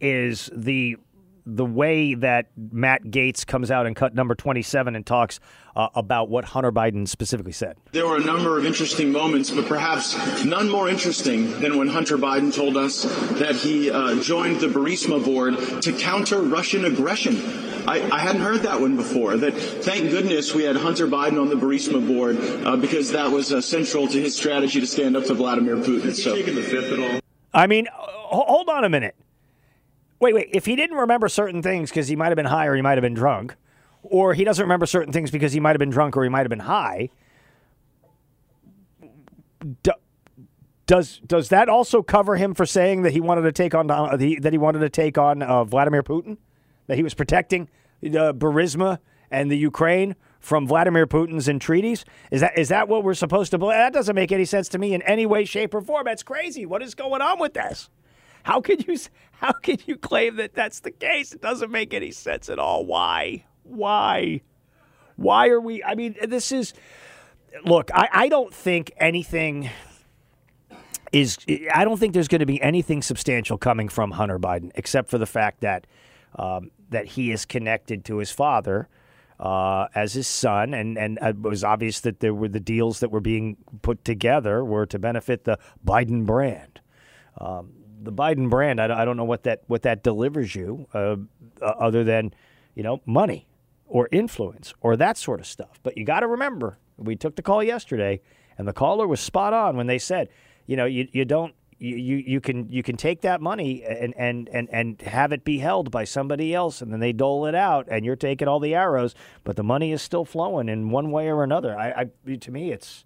is 0.00 0.50
the 0.54 0.96
the 1.46 1.64
way 1.64 2.14
that 2.14 2.46
Matt 2.56 3.02
Gaetz 3.04 3.46
comes 3.46 3.70
out 3.70 3.86
in 3.86 3.94
cut 3.94 4.14
number 4.14 4.34
27 4.34 4.96
and 4.96 5.04
talks 5.04 5.40
uh, 5.76 5.88
about 5.94 6.30
what 6.30 6.44
Hunter 6.44 6.72
Biden 6.72 7.06
specifically 7.06 7.52
said. 7.52 7.76
There 7.92 8.06
were 8.06 8.16
a 8.16 8.24
number 8.24 8.58
of 8.58 8.64
interesting 8.64 9.12
moments, 9.12 9.50
but 9.50 9.66
perhaps 9.66 10.44
none 10.44 10.70
more 10.70 10.88
interesting 10.88 11.60
than 11.60 11.76
when 11.76 11.88
Hunter 11.88 12.16
Biden 12.16 12.54
told 12.54 12.76
us 12.76 13.02
that 13.38 13.56
he 13.56 13.90
uh, 13.90 14.22
joined 14.22 14.60
the 14.60 14.68
Burisma 14.68 15.22
board 15.22 15.82
to 15.82 15.92
counter 15.92 16.40
Russian 16.40 16.86
aggression. 16.86 17.36
I, 17.86 18.08
I 18.10 18.18
hadn't 18.20 18.40
heard 18.40 18.60
that 18.62 18.80
one 18.80 18.96
before. 18.96 19.36
That 19.36 19.52
thank 19.52 20.10
goodness 20.10 20.54
we 20.54 20.64
had 20.64 20.76
Hunter 20.76 21.06
Biden 21.06 21.38
on 21.38 21.50
the 21.50 21.56
Burisma 21.56 22.06
board 22.06 22.38
uh, 22.64 22.76
because 22.76 23.12
that 23.12 23.30
was 23.30 23.52
uh, 23.52 23.60
central 23.60 24.08
to 24.08 24.18
his 24.18 24.34
strategy 24.34 24.80
to 24.80 24.86
stand 24.86 25.16
up 25.16 25.24
to 25.26 25.34
Vladimir 25.34 25.76
Putin. 25.76 26.14
So, 26.14 26.34
taking 26.34 26.54
the 26.54 26.62
fifth 26.62 26.90
at 26.92 26.98
all? 26.98 27.20
I 27.52 27.66
mean, 27.66 27.86
ho- 27.92 28.44
hold 28.46 28.70
on 28.70 28.84
a 28.84 28.88
minute. 28.88 29.14
Wait, 30.20 30.34
wait. 30.34 30.48
If 30.52 30.66
he 30.66 30.76
didn't 30.76 30.96
remember 30.96 31.28
certain 31.28 31.62
things 31.62 31.90
because 31.90 32.08
he 32.08 32.16
might 32.16 32.28
have 32.28 32.36
been 32.36 32.46
high 32.46 32.66
or 32.66 32.74
he 32.74 32.82
might 32.82 32.96
have 32.96 33.02
been 33.02 33.14
drunk, 33.14 33.56
or 34.02 34.34
he 34.34 34.44
doesn't 34.44 34.62
remember 34.62 34.86
certain 34.86 35.12
things 35.12 35.30
because 35.30 35.52
he 35.52 35.60
might 35.60 35.70
have 35.70 35.78
been 35.78 35.90
drunk 35.90 36.16
or 36.16 36.22
he 36.22 36.28
might 36.28 36.40
have 36.40 36.50
been 36.50 36.60
high, 36.60 37.10
do, 39.82 39.92
does 40.86 41.20
does 41.26 41.48
that 41.48 41.68
also 41.68 42.02
cover 42.02 42.36
him 42.36 42.54
for 42.54 42.66
saying 42.66 43.02
that 43.02 43.12
he 43.12 43.20
wanted 43.20 43.42
to 43.42 43.52
take 43.52 43.74
on 43.74 44.18
he- 44.20 44.38
that 44.38 44.52
he 44.52 44.58
wanted 44.58 44.80
to 44.80 44.90
take 44.90 45.16
on 45.16 45.42
uh, 45.42 45.64
Vladimir 45.64 46.02
Putin, 46.02 46.36
that 46.86 46.96
he 46.96 47.02
was 47.02 47.14
protecting 47.14 47.68
uh, 48.04 48.32
Burisma 48.32 48.98
and 49.30 49.50
the 49.50 49.56
Ukraine 49.56 50.14
from 50.38 50.66
Vladimir 50.66 51.06
Putin's 51.06 51.48
entreaties? 51.48 52.04
Is 52.30 52.42
that 52.42 52.58
is 52.58 52.68
that 52.68 52.88
what 52.88 53.02
we're 53.02 53.14
supposed 53.14 53.50
to 53.52 53.58
believe? 53.58 53.76
That 53.76 53.94
doesn't 53.94 54.14
make 54.14 54.32
any 54.32 54.44
sense 54.44 54.68
to 54.70 54.78
me 54.78 54.92
in 54.92 55.00
any 55.02 55.24
way, 55.24 55.46
shape, 55.46 55.72
or 55.74 55.80
form. 55.80 56.04
That's 56.04 56.22
crazy. 56.22 56.66
What 56.66 56.82
is 56.82 56.94
going 56.94 57.22
on 57.22 57.38
with 57.38 57.54
this? 57.54 57.88
How 58.44 58.60
could 58.60 58.86
you 58.86 58.96
how 59.32 59.52
could 59.52 59.86
you 59.88 59.96
claim 59.96 60.36
that 60.36 60.54
that's 60.54 60.80
the 60.80 60.90
case? 60.90 61.32
It 61.32 61.42
doesn't 61.42 61.70
make 61.70 61.92
any 61.92 62.12
sense 62.12 62.48
at 62.48 62.58
all. 62.58 62.86
Why? 62.86 63.44
Why? 63.64 64.42
Why 65.16 65.48
are 65.48 65.60
we? 65.60 65.82
I 65.82 65.94
mean, 65.94 66.14
this 66.22 66.52
is. 66.52 66.72
Look, 67.64 67.90
I, 67.94 68.08
I 68.12 68.28
don't 68.28 68.52
think 68.52 68.92
anything 68.98 69.70
is. 71.12 71.38
I 71.72 71.84
don't 71.84 71.98
think 71.98 72.14
there's 72.14 72.28
going 72.28 72.40
to 72.40 72.46
be 72.46 72.60
anything 72.62 73.02
substantial 73.02 73.58
coming 73.58 73.88
from 73.88 74.12
Hunter 74.12 74.38
Biden, 74.38 74.70
except 74.74 75.08
for 75.08 75.18
the 75.18 75.26
fact 75.26 75.60
that 75.60 75.86
um, 76.36 76.70
that 76.90 77.06
he 77.06 77.32
is 77.32 77.44
connected 77.44 78.04
to 78.06 78.18
his 78.18 78.30
father 78.30 78.88
uh, 79.40 79.86
as 79.94 80.12
his 80.12 80.26
son, 80.26 80.74
and 80.74 80.98
and 80.98 81.18
it 81.22 81.40
was 81.40 81.64
obvious 81.64 82.00
that 82.00 82.20
there 82.20 82.34
were 82.34 82.48
the 82.48 82.60
deals 82.60 83.00
that 83.00 83.10
were 83.10 83.20
being 83.20 83.56
put 83.82 84.04
together 84.04 84.64
were 84.64 84.86
to 84.86 84.98
benefit 84.98 85.44
the 85.44 85.58
Biden 85.84 86.26
brand. 86.26 86.80
Um, 87.38 87.72
the 88.04 88.12
Biden 88.12 88.50
brand, 88.50 88.80
I, 88.80 89.02
I 89.02 89.04
don't 89.04 89.16
know 89.16 89.24
what 89.24 89.44
that 89.44 89.62
what 89.66 89.82
that 89.82 90.02
delivers 90.02 90.54
you, 90.54 90.86
uh, 90.94 91.16
uh, 91.60 91.64
other 91.64 92.04
than 92.04 92.34
you 92.74 92.82
know 92.82 93.00
money 93.06 93.46
or 93.86 94.08
influence 94.12 94.74
or 94.80 94.96
that 94.96 95.16
sort 95.16 95.40
of 95.40 95.46
stuff. 95.46 95.80
But 95.82 95.96
you 95.96 96.04
got 96.04 96.20
to 96.20 96.26
remember, 96.26 96.78
we 96.96 97.16
took 97.16 97.36
the 97.36 97.42
call 97.42 97.62
yesterday, 97.62 98.20
and 98.58 98.66
the 98.66 98.72
caller 98.72 99.06
was 99.06 99.20
spot 99.20 99.52
on 99.52 99.76
when 99.76 99.86
they 99.86 99.98
said, 99.98 100.28
you 100.66 100.76
know, 100.76 100.84
you 100.84 101.08
you 101.12 101.24
don't. 101.24 101.54
You, 101.76 101.96
you, 101.96 102.16
you 102.18 102.40
can 102.40 102.70
you 102.70 102.84
can 102.84 102.96
take 102.96 103.22
that 103.22 103.40
money 103.40 103.82
and, 103.82 104.14
and, 104.16 104.48
and, 104.50 104.68
and 104.70 105.02
have 105.02 105.32
it 105.32 105.44
be 105.44 105.58
held 105.58 105.90
by 105.90 106.04
somebody 106.04 106.54
else 106.54 106.80
and 106.80 106.92
then 106.92 107.00
they 107.00 107.12
dole 107.12 107.46
it 107.46 107.54
out 107.54 107.88
and 107.90 108.06
you're 108.06 108.14
taking 108.14 108.46
all 108.46 108.60
the 108.60 108.76
arrows 108.76 109.14
but 109.42 109.56
the 109.56 109.64
money 109.64 109.90
is 109.90 110.00
still 110.00 110.24
flowing 110.24 110.68
in 110.68 110.90
one 110.90 111.10
way 111.10 111.28
or 111.28 111.42
another 111.42 111.76
I, 111.76 112.06
I 112.26 112.36
to 112.36 112.50
me 112.52 112.70
it's 112.70 113.04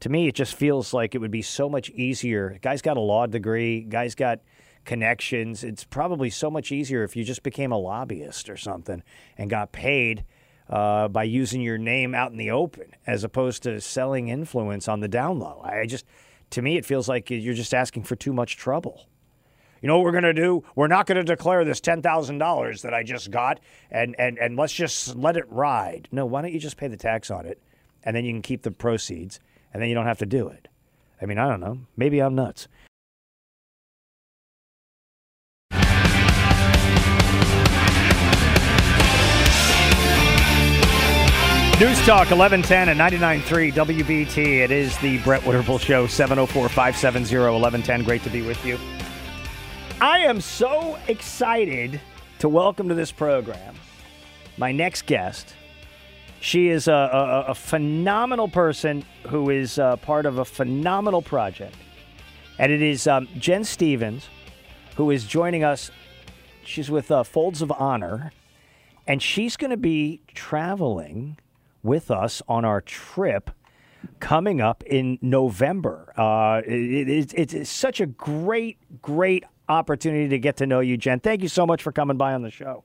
to 0.00 0.08
me, 0.08 0.28
it 0.28 0.34
just 0.34 0.54
feels 0.54 0.92
like 0.92 1.14
it 1.14 1.18
would 1.18 1.30
be 1.30 1.42
so 1.42 1.68
much 1.68 1.90
easier. 1.90 2.58
Guy's 2.62 2.82
got 2.82 2.96
a 2.96 3.00
law 3.00 3.26
degree, 3.26 3.82
guy's 3.82 4.14
got 4.14 4.40
connections. 4.84 5.62
It's 5.62 5.84
probably 5.84 6.30
so 6.30 6.50
much 6.50 6.72
easier 6.72 7.04
if 7.04 7.16
you 7.16 7.24
just 7.24 7.42
became 7.42 7.70
a 7.70 7.78
lobbyist 7.78 8.48
or 8.48 8.56
something 8.56 9.02
and 9.36 9.50
got 9.50 9.72
paid 9.72 10.24
uh, 10.68 11.08
by 11.08 11.24
using 11.24 11.60
your 11.60 11.78
name 11.78 12.14
out 12.14 12.32
in 12.32 12.38
the 12.38 12.50
open 12.50 12.94
as 13.06 13.24
opposed 13.24 13.62
to 13.64 13.80
selling 13.80 14.28
influence 14.28 14.88
on 14.88 15.00
the 15.00 15.08
down 15.08 15.38
low. 15.38 15.60
I 15.64 15.86
just, 15.86 16.06
to 16.50 16.62
me, 16.62 16.76
it 16.78 16.86
feels 16.86 17.08
like 17.08 17.28
you're 17.28 17.54
just 17.54 17.74
asking 17.74 18.04
for 18.04 18.16
too 18.16 18.32
much 18.32 18.56
trouble. 18.56 19.06
You 19.82 19.88
know 19.88 19.96
what 19.96 20.04
we're 20.04 20.12
going 20.12 20.24
to 20.24 20.34
do? 20.34 20.62
We're 20.74 20.88
not 20.88 21.06
going 21.06 21.16
to 21.16 21.24
declare 21.24 21.64
this 21.64 21.80
$10,000 21.80 22.82
that 22.82 22.94
I 22.94 23.02
just 23.02 23.30
got 23.30 23.60
and, 23.90 24.14
and, 24.18 24.38
and 24.38 24.56
let's 24.56 24.72
just 24.72 25.16
let 25.16 25.36
it 25.36 25.50
ride. 25.50 26.08
No, 26.12 26.24
why 26.26 26.42
don't 26.42 26.52
you 26.52 26.60
just 26.60 26.76
pay 26.76 26.88
the 26.88 26.96
tax 26.96 27.30
on 27.30 27.46
it 27.46 27.60
and 28.02 28.14
then 28.14 28.24
you 28.24 28.32
can 28.32 28.42
keep 28.42 28.62
the 28.62 28.70
proceeds 28.70 29.40
and 29.72 29.82
then 29.82 29.88
you 29.88 29.94
don't 29.94 30.06
have 30.06 30.18
to 30.18 30.26
do 30.26 30.48
it. 30.48 30.68
I 31.20 31.26
mean, 31.26 31.38
I 31.38 31.48
don't 31.48 31.60
know. 31.60 31.78
Maybe 31.96 32.20
I'm 32.20 32.34
nuts. 32.34 32.68
News 41.80 41.98
Talk 42.04 42.30
1110 42.30 42.90
and 42.90 43.00
99.3 43.00 43.72
WBT. 43.72 44.58
It 44.58 44.70
is 44.70 44.98
the 44.98 45.16
Brett 45.18 45.40
Winterble 45.42 45.80
Show, 45.80 46.06
704 46.06 46.68
570 46.68 47.34
1110. 47.34 48.04
Great 48.04 48.22
to 48.24 48.28
be 48.28 48.42
with 48.42 48.62
you. 48.66 48.78
I 49.98 50.18
am 50.18 50.42
so 50.42 50.98
excited 51.08 51.98
to 52.38 52.50
welcome 52.50 52.88
to 52.90 52.94
this 52.94 53.10
program 53.10 53.74
my 54.58 54.72
next 54.72 55.06
guest. 55.06 55.54
She 56.40 56.68
is 56.68 56.88
a, 56.88 56.92
a, 56.92 57.44
a 57.50 57.54
phenomenal 57.54 58.48
person 58.48 59.04
who 59.28 59.50
is 59.50 59.78
uh, 59.78 59.96
part 59.96 60.24
of 60.24 60.38
a 60.38 60.44
phenomenal 60.44 61.20
project. 61.20 61.76
And 62.58 62.72
it 62.72 62.82
is 62.82 63.06
um, 63.06 63.28
Jen 63.38 63.62
Stephens, 63.64 64.28
who 64.96 65.10
is 65.10 65.24
joining 65.24 65.64
us. 65.64 65.90
She's 66.64 66.90
with 66.90 67.10
uh, 67.10 67.24
Folds 67.24 67.62
of 67.62 67.72
Honor, 67.72 68.32
and 69.06 69.22
she's 69.22 69.56
going 69.56 69.70
to 69.70 69.76
be 69.76 70.22
traveling 70.34 71.38
with 71.82 72.10
us 72.10 72.42
on 72.48 72.64
our 72.64 72.80
trip 72.80 73.50
coming 74.18 74.60
up 74.60 74.82
in 74.84 75.18
November. 75.20 76.12
Uh, 76.16 76.62
it, 76.66 77.08
it, 77.08 77.32
it's, 77.34 77.52
it's 77.52 77.70
such 77.70 78.00
a 78.00 78.06
great, 78.06 78.78
great 79.02 79.44
opportunity 79.68 80.28
to 80.28 80.38
get 80.38 80.56
to 80.58 80.66
know 80.66 80.80
you, 80.80 80.96
Jen. 80.96 81.20
Thank 81.20 81.42
you 81.42 81.48
so 81.48 81.66
much 81.66 81.82
for 81.82 81.92
coming 81.92 82.16
by 82.16 82.34
on 82.34 82.42
the 82.42 82.50
show. 82.50 82.84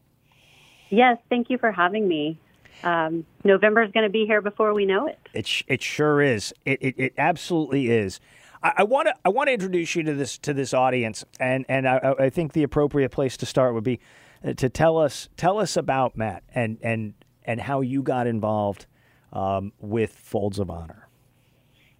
Yes, 0.89 1.17
thank 1.29 1.49
you 1.49 1.57
for 1.57 1.71
having 1.71 2.07
me. 2.07 2.39
Um, 2.85 3.25
November 3.43 3.83
is 3.83 3.91
going 3.91 4.05
to 4.05 4.11
be 4.11 4.25
here 4.25 4.41
before 4.41 4.73
we 4.73 4.85
know 4.85 5.07
it. 5.07 5.19
It, 5.33 5.47
sh- 5.47 5.63
it 5.67 5.81
sure 5.81 6.21
is. 6.21 6.53
It, 6.65 6.81
it, 6.81 6.95
it 6.97 7.13
absolutely 7.17 7.89
is. 7.89 8.19
I 8.63 8.83
want 8.83 9.07
to 9.07 9.13
I 9.23 9.29
want 9.29 9.49
to 9.49 9.53
introduce 9.53 9.95
you 9.95 10.01
to 10.03 10.13
this 10.15 10.39
to 10.39 10.53
this 10.53 10.73
audience, 10.73 11.23
and 11.39 11.65
and 11.69 11.87
I, 11.87 12.15
I 12.17 12.29
think 12.31 12.53
the 12.53 12.63
appropriate 12.63 13.11
place 13.11 13.37
to 13.37 13.45
start 13.45 13.75
would 13.75 13.83
be 13.83 13.99
uh, 14.43 14.53
to 14.53 14.69
tell 14.69 14.97
us 14.97 15.29
tell 15.37 15.59
us 15.59 15.77
about 15.77 16.17
Matt 16.17 16.43
and 16.55 16.79
and 16.81 17.13
and 17.43 17.61
how 17.61 17.81
you 17.81 18.01
got 18.01 18.25
involved 18.25 18.87
um, 19.33 19.71
with 19.79 20.15
Folds 20.15 20.57
of 20.57 20.71
Honor. 20.71 21.07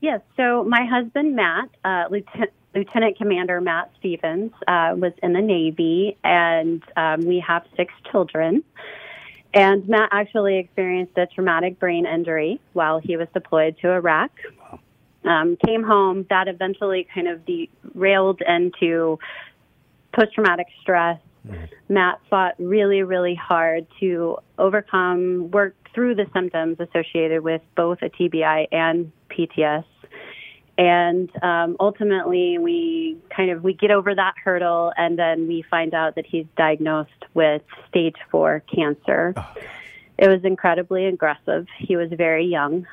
Yes. 0.02 0.22
So 0.38 0.64
my 0.64 0.86
husband 0.86 1.36
Matt, 1.36 1.70
uh, 1.84 2.06
Lieutenant, 2.10 2.52
Lieutenant 2.74 3.18
Commander 3.18 3.62
Matt 3.62 3.92
Stephens, 4.00 4.52
uh, 4.68 4.96
was 4.98 5.14
in 5.22 5.34
the 5.34 5.42
Navy, 5.42 6.18
and 6.24 6.82
um, 6.98 7.22
we 7.28 7.44
have 7.46 7.64
six 7.78 7.94
children. 8.12 8.64
And 9.56 9.88
Matt 9.88 10.10
actually 10.12 10.58
experienced 10.58 11.18
a 11.18 11.28
traumatic 11.28 11.80
brain 11.80 12.06
injury 12.06 12.60
while 12.74 13.00
he 13.00 13.16
was 13.16 13.30
deployed 13.34 13.78
to 13.82 13.90
Iraq. 13.90 14.32
Um, 15.24 15.58
came 15.66 15.82
home. 15.82 16.26
That 16.30 16.50
eventually 16.50 17.08
kind 17.16 17.30
of 17.30 17.42
derailed 17.46 18.42
into 18.46 19.18
post 20.14 20.34
traumatic 20.36 20.68
stress. 20.82 21.20
Matt 21.88 22.20
fought 22.30 22.56
really, 22.60 23.04
really 23.04 23.34
hard 23.34 23.88
to 24.02 24.38
overcome, 24.58 25.50
work 25.52 25.76
through 25.94 26.16
the 26.16 26.26
symptoms 26.34 26.78
associated 26.80 27.42
with 27.42 27.62
both 27.78 28.00
a 28.02 28.10
TBI 28.10 28.68
and 28.72 29.12
PTS. 29.30 29.86
And 30.78 31.32
um, 31.42 31.78
ultimately, 31.80 32.58
we 32.58 33.18
kind 33.30 33.50
of 33.50 33.64
we 33.64 33.74
get 33.74 33.92
over 33.92 34.14
that 34.14 34.34
hurdle, 34.44 34.92
and 34.98 35.18
then 35.18 35.48
we 35.48 35.64
find 35.70 35.94
out 35.94 36.16
that 36.16 36.26
he's 36.26 36.46
diagnosed 36.58 37.12
with 37.34 37.62
stage 37.88 38.18
four 38.30 38.62
cancer. 38.74 39.34
it 40.18 40.28
was 40.28 40.44
incredibly 40.44 41.06
aggressive. 41.06 41.68
He 41.78 41.96
was 41.96 42.10
very 42.12 42.46
young, 42.46 42.86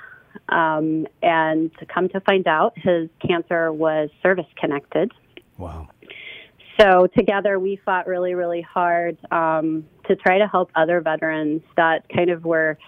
um, 0.49 1.09
and 1.23 1.77
to 1.79 1.87
come 1.87 2.09
to 2.11 2.21
find 2.21 2.47
out, 2.47 2.79
his 2.79 3.09
cancer 3.27 3.73
was 3.73 4.11
service 4.23 4.47
connected. 4.57 5.11
Wow. 5.59 5.89
So 6.81 7.09
together, 7.17 7.59
we 7.59 7.81
fought 7.85 8.07
really, 8.07 8.35
really 8.35 8.63
hard 8.63 9.19
um, 9.31 9.85
to 10.07 10.17
try 10.17 10.39
to 10.39 10.47
help 10.47 10.71
other 10.75 11.01
veterans 11.01 11.63
that 11.77 12.09
kind 12.09 12.31
of 12.31 12.45
were 12.45 12.79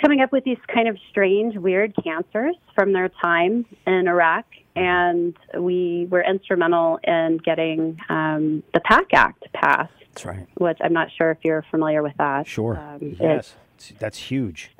coming 0.00 0.20
up 0.20 0.32
with 0.32 0.44
these 0.44 0.58
kind 0.72 0.88
of 0.88 0.98
strange, 1.10 1.56
weird 1.56 1.94
cancers 2.02 2.56
from 2.74 2.92
their 2.92 3.08
time 3.08 3.64
in 3.86 4.08
Iraq. 4.08 4.44
And 4.74 5.36
we 5.58 6.06
were 6.10 6.22
instrumental 6.22 6.98
in 7.02 7.38
getting 7.38 7.98
um, 8.08 8.62
the 8.74 8.80
PACT 8.80 9.14
Act 9.14 9.44
passed. 9.54 9.92
That's 10.12 10.26
right. 10.26 10.46
Which 10.56 10.78
I'm 10.82 10.92
not 10.92 11.08
sure 11.16 11.30
if 11.30 11.38
you're 11.42 11.64
familiar 11.70 12.02
with 12.02 12.16
that. 12.18 12.46
Sure. 12.46 12.78
Um, 12.78 13.16
yes, 13.18 13.54
that's 13.98 14.18
huge. 14.18 14.70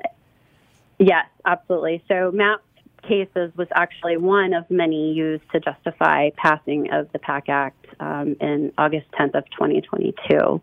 Yes, 0.99 1.25
absolutely. 1.45 2.03
So 2.07 2.31
Matt's 2.31 2.61
cases 3.07 3.51
was 3.55 3.67
actually 3.73 4.17
one 4.17 4.53
of 4.53 4.69
many 4.69 5.13
used 5.13 5.49
to 5.51 5.59
justify 5.59 6.29
passing 6.35 6.91
of 6.91 7.11
the 7.11 7.19
PACT 7.19 7.49
Act 7.49 7.85
um, 7.99 8.35
in 8.41 8.73
August 8.77 9.07
10th 9.19 9.35
of 9.35 9.45
2022. 9.51 10.61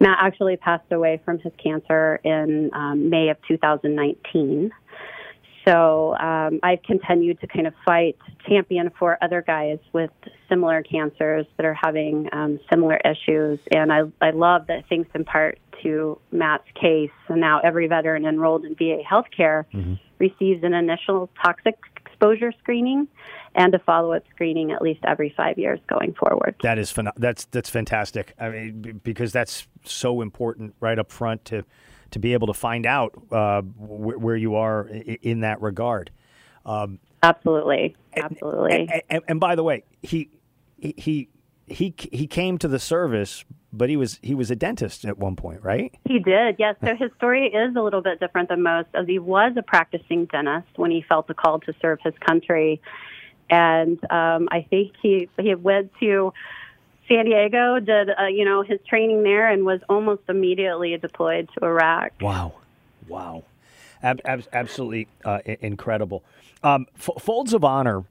Matt 0.00 0.18
actually 0.20 0.56
passed 0.56 0.90
away 0.90 1.20
from 1.24 1.38
his 1.38 1.52
cancer 1.62 2.20
in 2.24 2.70
um, 2.72 3.10
May 3.10 3.28
of 3.28 3.36
2019. 3.46 4.72
So 5.66 6.16
um, 6.16 6.58
I've 6.62 6.82
continued 6.82 7.38
to 7.42 7.46
kind 7.46 7.66
of 7.66 7.74
fight, 7.84 8.16
champion 8.48 8.90
for 8.98 9.18
other 9.22 9.42
guys 9.46 9.78
with 9.92 10.10
similar 10.48 10.82
cancers 10.82 11.44
that 11.58 11.66
are 11.66 11.74
having 11.74 12.28
um, 12.32 12.58
similar 12.70 12.98
issues. 13.04 13.58
And 13.70 13.92
I, 13.92 14.00
I 14.22 14.30
love 14.30 14.66
that 14.68 14.84
thanks 14.88 15.10
in 15.14 15.24
part 15.24 15.58
to 15.82 16.18
Matt's 16.32 16.64
case, 16.80 17.10
and 17.28 17.40
now 17.40 17.60
every 17.60 17.86
veteran 17.86 18.24
enrolled 18.24 18.64
in 18.64 18.74
VA 18.74 18.98
healthcare 19.08 19.64
receives 20.18 20.62
an 20.62 20.74
initial 20.74 21.30
toxic 21.42 21.76
exposure 22.20 22.52
screening 22.58 23.08
and 23.54 23.74
a 23.74 23.78
follow-up 23.78 24.22
screening 24.34 24.70
at 24.72 24.82
least 24.82 25.00
every 25.06 25.32
five 25.36 25.58
years 25.58 25.80
going 25.88 26.12
forward. 26.14 26.54
That 26.62 26.78
is 26.78 26.92
phen- 26.92 27.12
that's 27.16 27.46
that's 27.46 27.70
fantastic. 27.70 28.34
I 28.38 28.48
mean, 28.50 28.82
b- 28.82 28.92
because 28.92 29.32
that's 29.32 29.66
so 29.84 30.20
important 30.20 30.74
right 30.80 30.98
up 30.98 31.10
front 31.10 31.44
to 31.46 31.64
to 32.10 32.18
be 32.18 32.32
able 32.32 32.46
to 32.48 32.54
find 32.54 32.86
out 32.86 33.12
uh, 33.32 33.62
wh- 33.62 34.20
where 34.20 34.36
you 34.36 34.54
are 34.54 34.88
i- 34.92 35.18
in 35.22 35.40
that 35.40 35.60
regard. 35.62 36.10
Um, 36.66 36.98
Absolutely, 37.22 37.96
absolutely. 38.16 38.88
and, 38.90 39.02
and, 39.10 39.22
and 39.28 39.40
by 39.40 39.54
the 39.54 39.62
way, 39.62 39.84
he 40.02 40.28
he 40.78 41.28
he 41.70 41.94
he 42.12 42.26
came 42.26 42.58
to 42.58 42.68
the 42.68 42.78
service, 42.78 43.44
but 43.72 43.88
he 43.88 43.96
was 43.96 44.18
he 44.22 44.34
was 44.34 44.50
a 44.50 44.56
dentist 44.56 45.04
at 45.04 45.18
one 45.18 45.36
point, 45.36 45.62
right? 45.62 45.94
He 46.04 46.18
did, 46.18 46.56
yes. 46.58 46.76
So 46.84 46.94
his 46.96 47.10
story 47.16 47.46
is 47.46 47.74
a 47.76 47.80
little 47.80 48.02
bit 48.02 48.20
different 48.20 48.48
than 48.48 48.62
most, 48.62 48.88
as 48.94 49.06
he 49.06 49.18
was 49.18 49.52
a 49.56 49.62
practicing 49.62 50.26
dentist 50.26 50.66
when 50.76 50.90
he 50.90 51.02
felt 51.02 51.26
the 51.28 51.34
call 51.34 51.60
to 51.60 51.74
serve 51.80 52.00
his 52.02 52.14
country, 52.18 52.80
and 53.48 53.98
um, 54.10 54.48
I 54.50 54.66
think 54.68 54.92
he 55.00 55.28
he 55.38 55.54
went 55.54 55.92
to 56.00 56.32
San 57.08 57.24
Diego, 57.24 57.78
did 57.80 58.10
uh, 58.10 58.26
you 58.26 58.44
know 58.44 58.62
his 58.62 58.80
training 58.88 59.22
there, 59.22 59.48
and 59.48 59.64
was 59.64 59.80
almost 59.88 60.22
immediately 60.28 60.96
deployed 60.96 61.48
to 61.58 61.64
Iraq. 61.64 62.12
Wow, 62.20 62.54
wow, 63.08 63.44
ab- 64.02 64.20
ab- 64.24 64.48
absolutely 64.52 65.08
uh, 65.24 65.38
i- 65.46 65.58
incredible. 65.60 66.22
Um, 66.62 66.86
F- 66.96 67.20
Folds 67.22 67.54
of 67.54 67.64
Honor 67.64 68.04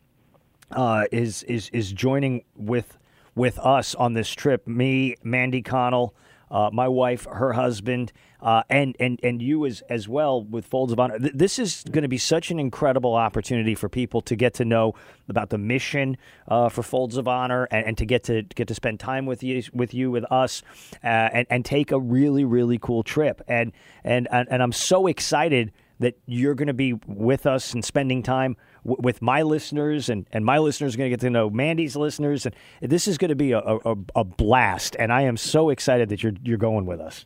uh, 0.72 1.06
is 1.12 1.44
is 1.44 1.70
is 1.74 1.92
joining 1.92 2.44
with 2.56 2.98
with 3.36 3.60
us 3.60 3.96
on 3.96 4.14
this 4.14 4.30
trip. 4.32 4.68
Me, 4.68 5.16
Mandy 5.24 5.62
Connell, 5.62 6.16
uh, 6.52 6.70
my 6.74 6.88
wife, 6.88 7.28
her 7.32 7.54
husband, 7.54 8.12
uh, 8.42 8.64
and 8.70 8.96
and 9.00 9.20
and 9.22 9.42
you 9.42 9.66
as 9.66 9.82
as 9.90 10.08
well 10.08 10.44
with 10.44 10.66
Folds 10.66 10.92
of 10.92 11.00
Honor. 11.00 11.20
Th- 11.20 11.34
This 11.34 11.60
is 11.60 11.84
going 11.92 12.02
to 12.04 12.08
be 12.08 12.18
such 12.18 12.52
an 12.52 12.60
incredible 12.60 13.14
opportunity 13.14 13.76
for 13.76 13.90
people 13.90 14.22
to 14.22 14.36
get 14.36 14.54
to 14.56 14.66
know 14.66 14.96
about 15.28 15.50
the 15.50 15.58
mission 15.58 16.18
uh, 16.48 16.70
for 16.70 16.82
Folds 16.82 17.18
of 17.18 17.28
Honor 17.28 17.68
and, 17.70 17.88
and 17.88 17.98
to 17.98 18.06
get 18.06 18.24
to 18.24 18.42
get 18.42 18.68
to 18.70 18.74
spend 18.74 19.00
time 19.00 19.26
with 19.26 19.44
you 19.44 19.62
with 19.74 19.94
you 19.94 20.10
with 20.10 20.26
us 20.32 20.64
uh, 21.04 21.08
and 21.08 21.48
and 21.50 21.66
take 21.66 21.92
a 21.92 22.00
really 22.00 22.46
really 22.46 22.80
cool 22.80 23.04
trip. 23.04 23.42
And 23.48 23.72
and 24.04 24.28
and, 24.32 24.48
and 24.50 24.64
I'm 24.64 24.72
so 24.72 25.06
excited 25.08 25.72
that 26.00 26.18
you're 26.26 26.56
going 26.56 26.68
to 26.68 26.74
be 26.74 26.94
with 27.08 27.46
us 27.46 27.74
and 27.74 27.84
spending 27.84 28.24
time 28.24 28.56
w- 28.86 29.02
with 29.02 29.22
my 29.22 29.42
listeners, 29.42 30.10
and, 30.10 30.26
and 30.32 30.46
my 30.46 30.58
listeners 30.58 30.96
are 30.96 30.98
going 30.98 31.10
to 31.10 31.18
get 31.18 31.22
to 31.22 31.30
know 31.30 31.50
Mandy's 31.50 31.96
listeners, 31.96 32.46
and 32.46 32.56
this 32.82 33.08
is 33.08 33.18
going 33.18 33.30
to 33.30 33.36
be 33.36 33.52
a, 33.52 33.60
a, 33.60 33.96
a 34.16 34.24
blast. 34.24 34.96
And 34.98 35.12
I 35.12 35.24
am 35.24 35.38
so 35.38 35.70
excited 35.70 36.10
that 36.10 36.24
you're 36.24 36.34
you're 36.44 36.58
going 36.58 36.86
with 36.86 37.00
us. 37.00 37.26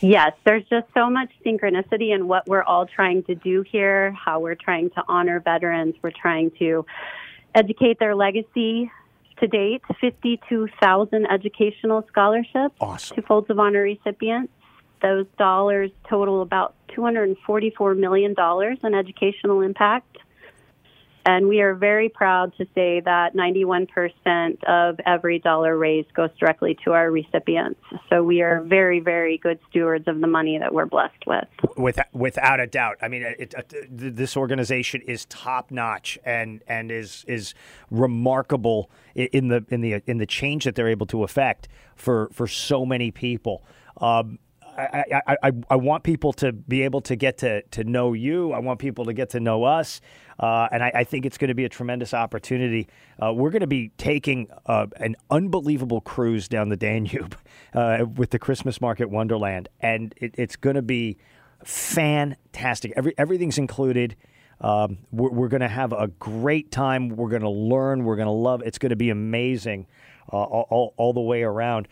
Yes, 0.00 0.32
there's 0.44 0.64
just 0.68 0.88
so 0.94 1.08
much 1.08 1.30
synchronicity 1.46 2.12
in 2.12 2.26
what 2.26 2.48
we're 2.48 2.64
all 2.64 2.86
trying 2.86 3.22
to 3.24 3.36
do 3.36 3.62
here, 3.62 4.10
how 4.12 4.40
we're 4.40 4.56
trying 4.56 4.90
to 4.90 5.04
honor 5.06 5.38
veterans, 5.38 5.94
we're 6.02 6.10
trying 6.10 6.50
to 6.58 6.84
educate 7.54 7.98
their 8.00 8.14
legacy. 8.16 8.90
To 9.38 9.48
date, 9.48 9.82
52,000 10.00 11.26
educational 11.26 12.04
scholarships 12.06 12.76
awesome. 12.80 13.16
to 13.16 13.22
Folds 13.22 13.50
of 13.50 13.58
Honor 13.58 13.82
recipients. 13.82 14.52
Those 15.02 15.26
dollars 15.36 15.90
total 16.08 16.42
about 16.42 16.74
$244 16.96 17.98
million 17.98 18.34
in 18.82 18.94
educational 18.94 19.60
impact. 19.60 20.18
And 21.24 21.46
we 21.48 21.60
are 21.60 21.74
very 21.74 22.08
proud 22.08 22.52
to 22.56 22.66
say 22.74 23.00
that 23.00 23.36
91% 23.36 24.64
of 24.64 24.98
every 25.06 25.38
dollar 25.38 25.78
raised 25.78 26.12
goes 26.14 26.30
directly 26.38 26.76
to 26.84 26.92
our 26.92 27.12
recipients. 27.12 27.80
So 28.10 28.24
we 28.24 28.42
are 28.42 28.60
very, 28.60 28.98
very 28.98 29.38
good 29.38 29.60
stewards 29.70 30.08
of 30.08 30.20
the 30.20 30.26
money 30.26 30.58
that 30.58 30.74
we're 30.74 30.86
blessed 30.86 31.24
with. 31.26 31.44
With, 31.76 32.00
without 32.12 32.58
a 32.58 32.66
doubt, 32.66 32.96
I 33.00 33.06
mean, 33.08 33.22
it, 33.22 33.54
it, 33.54 34.16
this 34.16 34.36
organization 34.36 35.00
is 35.02 35.24
top 35.26 35.70
notch 35.70 36.18
and 36.24 36.62
and 36.66 36.90
is 36.90 37.24
is 37.28 37.54
remarkable 37.90 38.90
in 39.14 39.46
the 39.48 39.64
in 39.68 39.80
the 39.80 40.02
in 40.06 40.18
the 40.18 40.26
change 40.26 40.64
that 40.64 40.74
they're 40.74 40.88
able 40.88 41.06
to 41.06 41.22
affect 41.22 41.68
for 41.94 42.30
for 42.32 42.48
so 42.48 42.84
many 42.84 43.12
people. 43.12 43.62
Um, 43.98 44.38
I, 44.76 45.20
I, 45.42 45.52
I, 45.70 45.76
want 45.76 46.02
people 46.02 46.32
to 46.34 46.52
be 46.52 46.82
able 46.82 47.00
to 47.02 47.16
get 47.16 47.38
to, 47.38 47.62
to 47.62 47.84
know 47.84 48.12
you. 48.12 48.52
I 48.52 48.58
want 48.58 48.78
people 48.78 49.04
to 49.04 49.12
get 49.12 49.30
to 49.30 49.40
know 49.40 49.64
us. 49.64 50.00
Uh, 50.38 50.68
and 50.72 50.82
I, 50.82 50.92
I 50.94 51.04
think 51.04 51.26
it's 51.26 51.38
going 51.38 51.48
to 51.48 51.54
be 51.54 51.64
a 51.64 51.68
tremendous 51.68 52.14
opportunity. 52.14 52.88
Uh, 53.22 53.32
we're 53.32 53.50
going 53.50 53.60
to 53.60 53.66
be 53.66 53.90
taking 53.98 54.48
uh, 54.66 54.86
an 54.96 55.16
unbelievable 55.30 56.00
cruise 56.00 56.48
down 56.48 56.68
the 56.68 56.76
Danube 56.76 57.36
uh, 57.74 58.06
with 58.16 58.30
the 58.30 58.38
Christmas 58.38 58.80
Market 58.80 59.10
Wonderland. 59.10 59.68
And 59.80 60.14
it, 60.16 60.34
it's 60.38 60.56
going 60.56 60.76
to 60.76 60.82
be 60.82 61.18
fantastic. 61.64 62.92
Every, 62.96 63.14
everything's 63.18 63.58
included. 63.58 64.16
Um, 64.60 64.98
we're 65.10 65.30
we're 65.30 65.48
going 65.48 65.62
to 65.62 65.68
have 65.68 65.92
a 65.92 66.06
great 66.06 66.70
time. 66.70 67.08
We're 67.08 67.30
going 67.30 67.42
to 67.42 67.50
learn. 67.50 68.04
We're 68.04 68.16
going 68.16 68.26
to 68.26 68.32
love. 68.32 68.62
It's 68.62 68.78
going 68.78 68.90
to 68.90 68.96
be 68.96 69.10
amazing 69.10 69.88
uh, 70.32 70.36
all, 70.36 70.66
all, 70.70 70.94
all 70.96 71.12
the 71.12 71.20
way 71.20 71.42
around. 71.42 71.88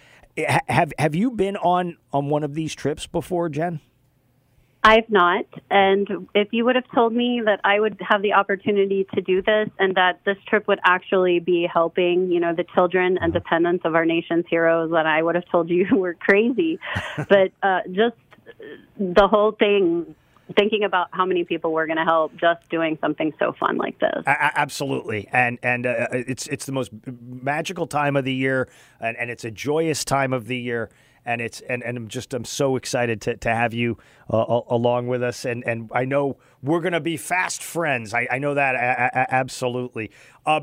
Ha- 0.48 0.60
Have 0.68 0.92
Have 0.98 1.14
you 1.14 1.30
been 1.30 1.56
on 1.56 1.96
on 2.12 2.28
one 2.28 2.44
of 2.44 2.54
these 2.54 2.74
trips 2.74 3.06
before, 3.06 3.48
Jen? 3.48 3.80
I've 4.82 5.10
not. 5.10 5.44
And 5.70 6.28
if 6.34 6.48
you 6.52 6.64
would 6.64 6.74
have 6.74 6.90
told 6.94 7.12
me 7.12 7.42
that 7.44 7.60
I 7.64 7.80
would 7.80 8.00
have 8.00 8.22
the 8.22 8.32
opportunity 8.32 9.06
to 9.14 9.20
do 9.20 9.42
this 9.42 9.68
and 9.78 9.94
that 9.96 10.20
this 10.24 10.38
trip 10.48 10.66
would 10.68 10.80
actually 10.84 11.38
be 11.38 11.68
helping, 11.70 12.30
you 12.30 12.40
know, 12.40 12.54
the 12.54 12.64
children 12.74 13.18
and 13.20 13.30
dependents 13.30 13.84
of 13.84 13.94
our 13.94 14.06
nation's 14.06 14.46
heroes, 14.48 14.90
then 14.90 15.06
I 15.06 15.22
would 15.22 15.34
have 15.34 15.44
told 15.50 15.68
you 15.68 15.86
you 15.90 15.96
were 15.98 16.14
crazy. 16.14 16.78
but 17.28 17.52
uh, 17.62 17.80
just 17.92 18.16
the 18.98 19.28
whole 19.28 19.52
thing 19.52 20.14
thinking 20.56 20.84
about 20.84 21.08
how 21.12 21.24
many 21.24 21.44
people 21.44 21.72
we're 21.72 21.86
going 21.86 21.98
to 21.98 22.04
help 22.04 22.32
just 22.36 22.68
doing 22.68 22.98
something 23.00 23.32
so 23.38 23.52
fun 23.58 23.76
like 23.76 23.98
this. 23.98 24.22
A- 24.26 24.58
absolutely, 24.58 25.28
and 25.32 25.58
and 25.62 25.86
uh, 25.86 26.08
it's 26.12 26.46
it's 26.48 26.66
the 26.66 26.72
most 26.72 26.90
magical 27.20 27.86
time 27.86 28.16
of 28.16 28.24
the 28.24 28.34
year, 28.34 28.68
and, 29.00 29.16
and 29.16 29.30
it's 29.30 29.44
a 29.44 29.50
joyous 29.50 30.04
time 30.04 30.32
of 30.32 30.46
the 30.46 30.56
year, 30.56 30.90
and 31.24 31.40
it's 31.40 31.60
and, 31.62 31.82
and 31.82 31.96
I'm 31.96 32.08
just 32.08 32.34
I'm 32.34 32.44
so 32.44 32.76
excited 32.76 33.20
to, 33.22 33.36
to 33.38 33.54
have 33.54 33.74
you 33.74 33.98
uh, 34.32 34.60
along 34.68 35.08
with 35.08 35.22
us, 35.22 35.44
and 35.44 35.62
and 35.66 35.90
I 35.94 36.04
know 36.04 36.36
we're 36.62 36.80
gonna 36.80 37.00
be 37.00 37.16
fast 37.16 37.62
friends. 37.62 38.14
I, 38.14 38.26
I 38.30 38.38
know 38.38 38.54
that 38.54 38.74
a- 38.74 39.18
a- 39.20 39.34
absolutely. 39.34 40.10
Uh, 40.46 40.60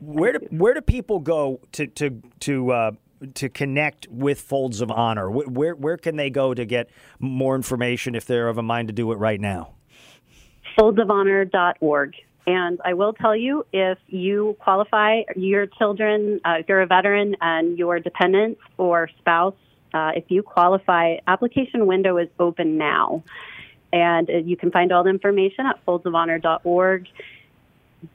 where 0.00 0.38
do 0.38 0.46
where 0.50 0.74
do 0.74 0.80
people 0.80 1.18
go 1.20 1.60
to 1.72 1.86
to 1.88 2.22
to 2.40 2.70
uh, 2.72 2.90
to 3.34 3.48
connect 3.48 4.08
with 4.08 4.40
Folds 4.40 4.80
of 4.80 4.90
Honor? 4.90 5.30
Where 5.30 5.74
where 5.74 5.96
can 5.96 6.16
they 6.16 6.30
go 6.30 6.54
to 6.54 6.64
get 6.64 6.90
more 7.18 7.54
information 7.56 8.14
if 8.14 8.26
they're 8.26 8.48
of 8.48 8.58
a 8.58 8.62
mind 8.62 8.88
to 8.88 8.94
do 8.94 9.12
it 9.12 9.16
right 9.16 9.40
now? 9.40 9.74
foldsofhonor.org. 10.78 12.14
And 12.46 12.78
I 12.84 12.92
will 12.92 13.14
tell 13.14 13.34
you, 13.34 13.64
if 13.72 13.98
you 14.06 14.56
qualify, 14.60 15.22
your 15.34 15.66
children, 15.66 16.40
uh, 16.44 16.56
if 16.58 16.68
you're 16.68 16.82
a 16.82 16.86
veteran 16.86 17.36
and 17.40 17.78
your 17.78 18.00
dependents 18.00 18.60
or 18.76 19.08
spouse, 19.18 19.54
uh, 19.94 20.10
if 20.14 20.24
you 20.28 20.42
qualify, 20.42 21.16
application 21.26 21.86
window 21.86 22.18
is 22.18 22.28
open 22.38 22.76
now. 22.76 23.22
And 23.92 24.28
uh, 24.28 24.38
you 24.38 24.56
can 24.56 24.70
find 24.70 24.92
all 24.92 25.04
the 25.04 25.10
information 25.10 25.64
at 25.66 25.84
foldsofhonor.org. 25.86 27.06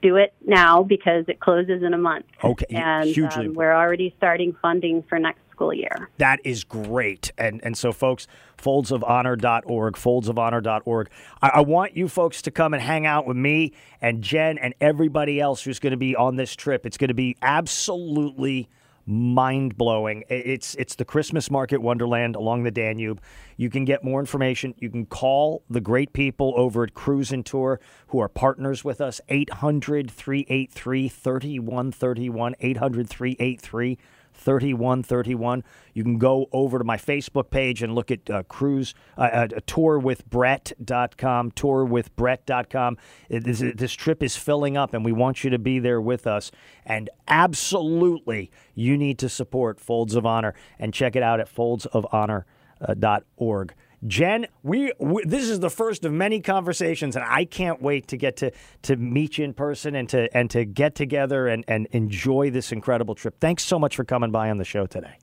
Do 0.01 0.15
it 0.15 0.33
now 0.45 0.83
because 0.83 1.25
it 1.27 1.39
closes 1.39 1.83
in 1.83 1.93
a 1.93 1.97
month. 1.97 2.25
Okay, 2.43 2.65
And 2.69 3.09
hugely 3.09 3.47
um, 3.47 3.53
we're 3.53 3.73
already 3.73 4.13
starting 4.17 4.55
funding 4.61 5.03
for 5.03 5.19
next 5.19 5.41
school 5.51 5.73
year. 5.73 6.09
That 6.17 6.39
is 6.45 6.63
great. 6.63 7.31
And 7.37 7.59
and 7.63 7.77
so 7.77 7.91
folks, 7.91 8.27
foldsofhonor.org, 8.57 9.93
foldsofhonor.org. 9.95 11.09
I, 11.41 11.49
I 11.49 11.61
want 11.61 11.97
you 11.97 12.07
folks 12.07 12.41
to 12.43 12.51
come 12.51 12.73
and 12.73 12.81
hang 12.81 13.05
out 13.05 13.27
with 13.27 13.37
me 13.37 13.73
and 14.01 14.23
Jen 14.23 14.57
and 14.57 14.73
everybody 14.79 15.39
else 15.39 15.61
who's 15.61 15.79
going 15.79 15.91
to 15.91 15.97
be 15.97 16.15
on 16.15 16.37
this 16.37 16.55
trip. 16.55 16.85
It's 16.85 16.97
going 16.97 17.09
to 17.09 17.13
be 17.13 17.35
absolutely 17.41 18.69
mind 19.09 19.75
blowing. 19.75 20.23
It's 20.29 20.75
it's 20.75 20.95
the 20.95 21.03
Christmas 21.03 21.49
Market 21.49 21.81
Wonderland 21.81 22.35
along 22.35 22.63
the 22.63 22.71
Danube. 22.71 23.19
You 23.57 23.69
can 23.69 23.83
get 23.83 24.03
more 24.03 24.19
information. 24.19 24.75
You 24.77 24.89
can 24.89 25.07
call 25.07 25.63
the 25.69 25.81
great 25.81 26.13
people 26.13 26.53
over 26.55 26.83
at 26.83 26.93
Cruise 26.93 27.31
and 27.31 27.43
Tour 27.45 27.79
who 28.09 28.19
are 28.19 28.29
partners 28.29 28.85
with 28.85 29.01
us 29.01 29.19
800 29.27 30.11
383 30.11 31.09
3131 31.09 32.55
800 32.59 33.09
383 33.09 33.97
3131. 34.39 35.63
You 35.93 36.03
can 36.03 36.17
go 36.17 36.47
over 36.51 36.77
to 36.79 36.83
my 36.83 36.97
Facebook 36.97 37.49
page 37.49 37.83
and 37.83 37.93
look 37.93 38.09
at 38.11 38.29
uh, 38.29 38.43
cruise, 38.43 38.93
uh, 39.17 39.21
uh, 39.21 39.47
tourwithbrett.com, 39.67 41.51
tourwithbrett.com. 41.51 42.97
It- 43.29 43.43
This, 43.43 43.59
this 43.75 43.93
trip 43.93 44.23
is 44.23 44.35
filling 44.35 44.77
up 44.77 44.93
and 44.93 45.03
we 45.05 45.11
want 45.11 45.43
you 45.43 45.49
to 45.49 45.59
be 45.59 45.79
there 45.79 46.01
with 46.01 46.27
us. 46.27 46.51
And 46.85 47.09
absolutely, 47.27 48.51
you 48.75 48.97
need 48.97 49.19
to 49.19 49.29
support 49.29 49.79
Folds 49.79 50.15
of 50.15 50.25
Honor 50.25 50.53
and 50.79 50.93
check 50.93 51.15
it 51.15 51.23
out 51.23 51.39
at 51.39 51.53
foldsofhonor.org. 51.53 53.73
Jen, 54.07 54.47
we, 54.63 54.93
we 54.97 55.23
this 55.25 55.49
is 55.49 55.59
the 55.59 55.69
first 55.69 56.05
of 56.05 56.13
many 56.13 56.39
conversations, 56.39 57.15
and 57.15 57.25
I 57.27 57.45
can't 57.45 57.81
wait 57.81 58.07
to 58.09 58.17
get 58.17 58.37
to 58.37 58.51
to 58.83 58.95
meet 58.95 59.37
you 59.37 59.45
in 59.45 59.53
person 59.53 59.95
and 59.95 60.07
to 60.09 60.35
and 60.35 60.49
to 60.51 60.65
get 60.65 60.95
together 60.95 61.47
and, 61.47 61.65
and 61.67 61.87
enjoy 61.91 62.49
this 62.49 62.71
incredible 62.71 63.15
trip. 63.15 63.35
Thanks 63.39 63.63
so 63.63 63.77
much 63.77 63.95
for 63.95 64.05
coming 64.05 64.31
by 64.31 64.49
on 64.49 64.57
the 64.57 64.63
show 64.63 64.85
today. 64.85 65.17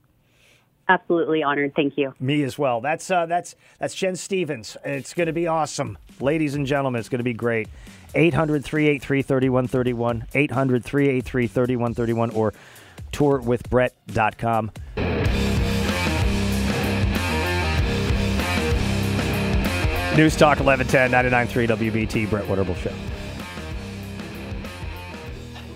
Absolutely 0.89 1.43
honored. 1.43 1.73
Thank 1.75 1.97
you. 1.97 2.13
Me 2.19 2.43
as 2.43 2.57
well. 2.57 2.79
That's 2.79 3.09
uh, 3.09 3.25
that's 3.25 3.55
that's 3.79 3.95
Jen 3.95 4.15
Stephens. 4.15 4.77
It's 4.85 5.13
going 5.13 5.27
to 5.27 5.33
be 5.33 5.47
awesome, 5.47 5.97
ladies 6.19 6.55
and 6.55 6.67
gentlemen. 6.67 6.99
It's 6.99 7.09
going 7.09 7.19
to 7.19 7.23
be 7.23 7.33
great. 7.33 7.67
800-383-3131, 8.13 10.31
800-383-3131, 10.31 12.35
or 12.35 12.53
tourwithbrett.com. 13.11 14.71
News 20.17 20.35
Talk 20.35 20.59
1110 20.59 21.11
99.3 21.11 21.91
WBT, 21.91 22.27
Brett 22.27 22.43
Winterble 22.45 22.75
Show. 22.77 22.91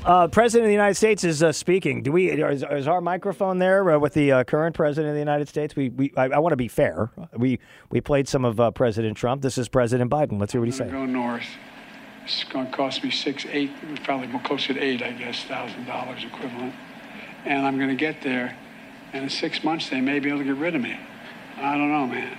Uh, 0.03 0.27
President 0.29 0.65
of 0.65 0.69
the 0.69 0.73
United 0.73 0.95
States 0.95 1.23
is 1.23 1.43
uh, 1.43 1.51
speaking. 1.51 2.01
Do 2.01 2.11
we? 2.11 2.31
Is, 2.31 2.65
is 2.71 2.87
our 2.87 3.01
microphone 3.01 3.59
there 3.59 3.91
uh, 3.91 3.99
with 3.99 4.15
the 4.15 4.31
uh, 4.31 4.43
current 4.43 4.75
President 4.75 5.09
of 5.09 5.13
the 5.13 5.19
United 5.19 5.47
States? 5.47 5.75
We, 5.75 5.89
we 5.89 6.11
I, 6.17 6.29
I 6.29 6.39
want 6.39 6.53
to 6.53 6.57
be 6.57 6.67
fair. 6.67 7.11
We 7.37 7.59
we 7.91 8.01
played 8.01 8.27
some 8.27 8.43
of 8.43 8.59
uh, 8.59 8.71
President 8.71 9.15
Trump. 9.15 9.43
This 9.43 9.59
is 9.59 9.69
President 9.69 10.09
Biden. 10.09 10.39
Let's 10.39 10.53
hear 10.53 10.61
what 10.61 10.69
he 10.69 10.73
I'm 10.73 10.77
said. 10.77 10.91
gonna 10.91 11.05
go 11.05 11.13
north. 11.13 11.45
It's 12.23 12.43
going 12.45 12.65
to 12.65 12.71
cost 12.71 13.03
me 13.03 13.11
six, 13.11 13.45
eight, 13.51 13.69
probably 14.03 14.25
more 14.25 14.41
closer 14.41 14.73
to 14.73 14.79
eight, 14.79 15.03
I 15.03 15.11
guess, 15.11 15.43
thousand 15.43 15.85
dollars 15.85 16.23
equivalent. 16.23 16.73
And 17.45 17.63
I'm 17.63 17.77
going 17.77 17.89
to 17.89 17.95
get 17.95 18.23
there, 18.23 18.57
and 19.13 19.23
in 19.23 19.29
six 19.29 19.63
months 19.63 19.89
they 19.89 20.01
may 20.01 20.19
be 20.19 20.29
able 20.29 20.39
to 20.39 20.45
get 20.45 20.55
rid 20.55 20.73
of 20.73 20.81
me. 20.81 20.99
I 21.57 21.77
don't 21.77 21.91
know, 21.91 22.07
man. 22.07 22.37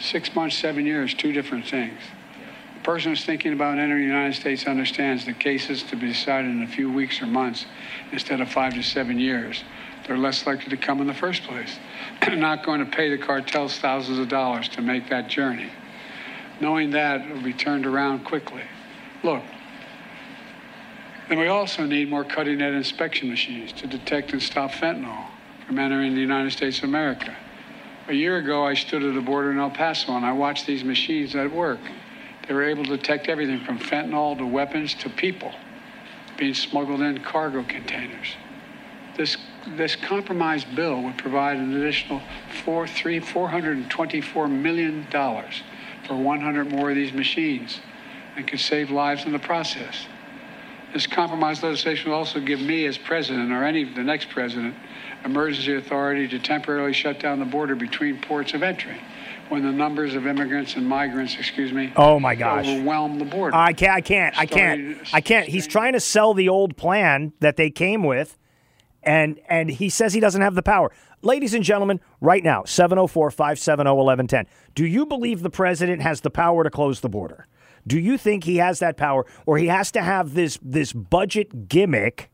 Six 0.00 0.34
months, 0.34 0.56
seven 0.56 0.86
years, 0.86 1.12
two 1.12 1.32
different 1.32 1.68
things. 1.68 2.00
The 2.74 2.80
person 2.80 3.10
who's 3.10 3.24
thinking 3.24 3.52
about 3.52 3.78
entering 3.78 4.02
the 4.02 4.08
United 4.08 4.34
States 4.34 4.66
understands 4.66 5.26
that 5.26 5.38
cases 5.38 5.82
to 5.84 5.96
be 5.96 6.08
decided 6.08 6.50
in 6.50 6.62
a 6.62 6.66
few 6.66 6.90
weeks 6.90 7.20
or 7.20 7.26
months 7.26 7.66
instead 8.10 8.40
of 8.40 8.50
five 8.50 8.72
to 8.74 8.82
seven 8.82 9.18
years. 9.18 9.62
They're 10.06 10.16
less 10.16 10.46
likely 10.46 10.70
to 10.70 10.78
come 10.78 11.02
in 11.02 11.06
the 11.06 11.14
first 11.14 11.42
place. 11.42 11.78
They're 12.26 12.36
not 12.36 12.64
going 12.64 12.80
to 12.80 12.90
pay 12.90 13.10
the 13.10 13.18
cartels 13.18 13.78
thousands 13.78 14.18
of 14.18 14.28
dollars 14.28 14.68
to 14.70 14.80
make 14.80 15.10
that 15.10 15.28
journey. 15.28 15.70
Knowing 16.60 16.90
that, 16.92 17.20
it'll 17.20 17.42
be 17.42 17.52
turned 17.52 17.84
around 17.84 18.24
quickly. 18.24 18.62
Look, 19.22 19.42
and 21.28 21.38
we 21.38 21.46
also 21.46 21.84
need 21.84 22.08
more 22.08 22.24
cutting 22.24 22.60
edge 22.60 22.74
inspection 22.74 23.28
machines 23.28 23.72
to 23.74 23.86
detect 23.86 24.32
and 24.32 24.42
stop 24.42 24.72
fentanyl 24.72 25.26
from 25.66 25.78
entering 25.78 26.14
the 26.14 26.20
United 26.20 26.50
States 26.52 26.78
of 26.78 26.84
America. 26.84 27.36
A 28.10 28.12
year 28.12 28.38
ago, 28.38 28.66
I 28.66 28.74
stood 28.74 29.04
at 29.04 29.14
the 29.14 29.20
border 29.20 29.52
in 29.52 29.60
El 29.60 29.70
Paso 29.70 30.16
and 30.16 30.26
I 30.26 30.32
watched 30.32 30.66
these 30.66 30.82
machines 30.82 31.36
at 31.36 31.52
work. 31.52 31.78
They 32.48 32.54
were 32.54 32.64
able 32.64 32.82
to 32.86 32.96
detect 32.96 33.28
everything 33.28 33.64
from 33.64 33.78
fentanyl 33.78 34.36
to 34.38 34.44
weapons 34.44 34.94
to 34.94 35.08
people 35.08 35.54
being 36.36 36.54
smuggled 36.54 37.02
in 37.02 37.22
cargo 37.22 37.62
containers. 37.62 38.34
This, 39.16 39.36
this 39.76 39.94
compromise 39.94 40.64
bill 40.64 41.00
would 41.04 41.18
provide 41.18 41.58
an 41.58 41.72
additional 41.72 42.20
four, 42.64 42.88
three, 42.88 43.20
$424 43.20 44.50
million 44.50 45.06
for 45.06 46.16
100 46.16 46.68
more 46.68 46.90
of 46.90 46.96
these 46.96 47.12
machines 47.12 47.78
and 48.34 48.44
could 48.44 48.58
save 48.58 48.90
lives 48.90 49.24
in 49.24 49.30
the 49.30 49.38
process. 49.38 50.06
This 50.92 51.06
compromise 51.06 51.62
legislation 51.62 52.10
will 52.10 52.18
also 52.18 52.40
give 52.40 52.60
me, 52.60 52.86
as 52.86 52.98
president, 52.98 53.52
or 53.52 53.62
any 53.62 53.84
of 53.84 53.94
the 53.94 54.02
next 54.02 54.30
president, 54.30 54.74
emergency 55.24 55.74
authority 55.76 56.28
to 56.28 56.38
temporarily 56.38 56.92
shut 56.92 57.20
down 57.20 57.38
the 57.38 57.44
border 57.44 57.74
between 57.74 58.20
ports 58.20 58.54
of 58.54 58.62
entry 58.62 59.00
when 59.48 59.62
the 59.64 59.72
numbers 59.72 60.14
of 60.14 60.26
immigrants 60.26 60.76
and 60.76 60.86
migrants, 60.86 61.34
excuse 61.36 61.72
me, 61.72 61.92
Oh 61.96 62.20
my 62.20 62.34
gosh. 62.36 62.66
overwhelm 62.66 63.18
the 63.18 63.24
border. 63.24 63.56
I 63.56 63.72
can't. 63.72 63.92
I 63.96 64.00
can't. 64.00 64.38
I 64.38 64.46
can't. 64.46 64.98
I 65.12 65.20
can't. 65.20 65.48
He's 65.48 65.66
trying 65.66 65.92
to 65.94 66.00
sell 66.00 66.34
the 66.34 66.48
old 66.48 66.76
plan 66.76 67.32
that 67.40 67.56
they 67.56 67.68
came 67.70 68.04
with, 68.04 68.38
and 69.02 69.40
and 69.48 69.68
he 69.70 69.88
says 69.88 70.14
he 70.14 70.20
doesn't 70.20 70.42
have 70.42 70.54
the 70.54 70.62
power. 70.62 70.92
Ladies 71.22 71.52
and 71.52 71.62
gentlemen, 71.64 72.00
right 72.20 72.42
now, 72.42 72.62
704-570-1110. 72.62 74.46
Do 74.74 74.86
you 74.86 75.04
believe 75.04 75.42
the 75.42 75.50
president 75.50 76.00
has 76.02 76.20
the 76.22 76.30
power 76.30 76.64
to 76.64 76.70
close 76.70 77.00
the 77.00 77.08
border? 77.08 77.46
Do 77.86 77.98
you 77.98 78.16
think 78.18 78.44
he 78.44 78.56
has 78.56 78.78
that 78.78 78.96
power, 78.96 79.26
or 79.46 79.58
he 79.58 79.66
has 79.66 79.90
to 79.92 80.02
have 80.02 80.34
this 80.34 80.58
this 80.62 80.92
budget 80.92 81.68
gimmick 81.68 82.30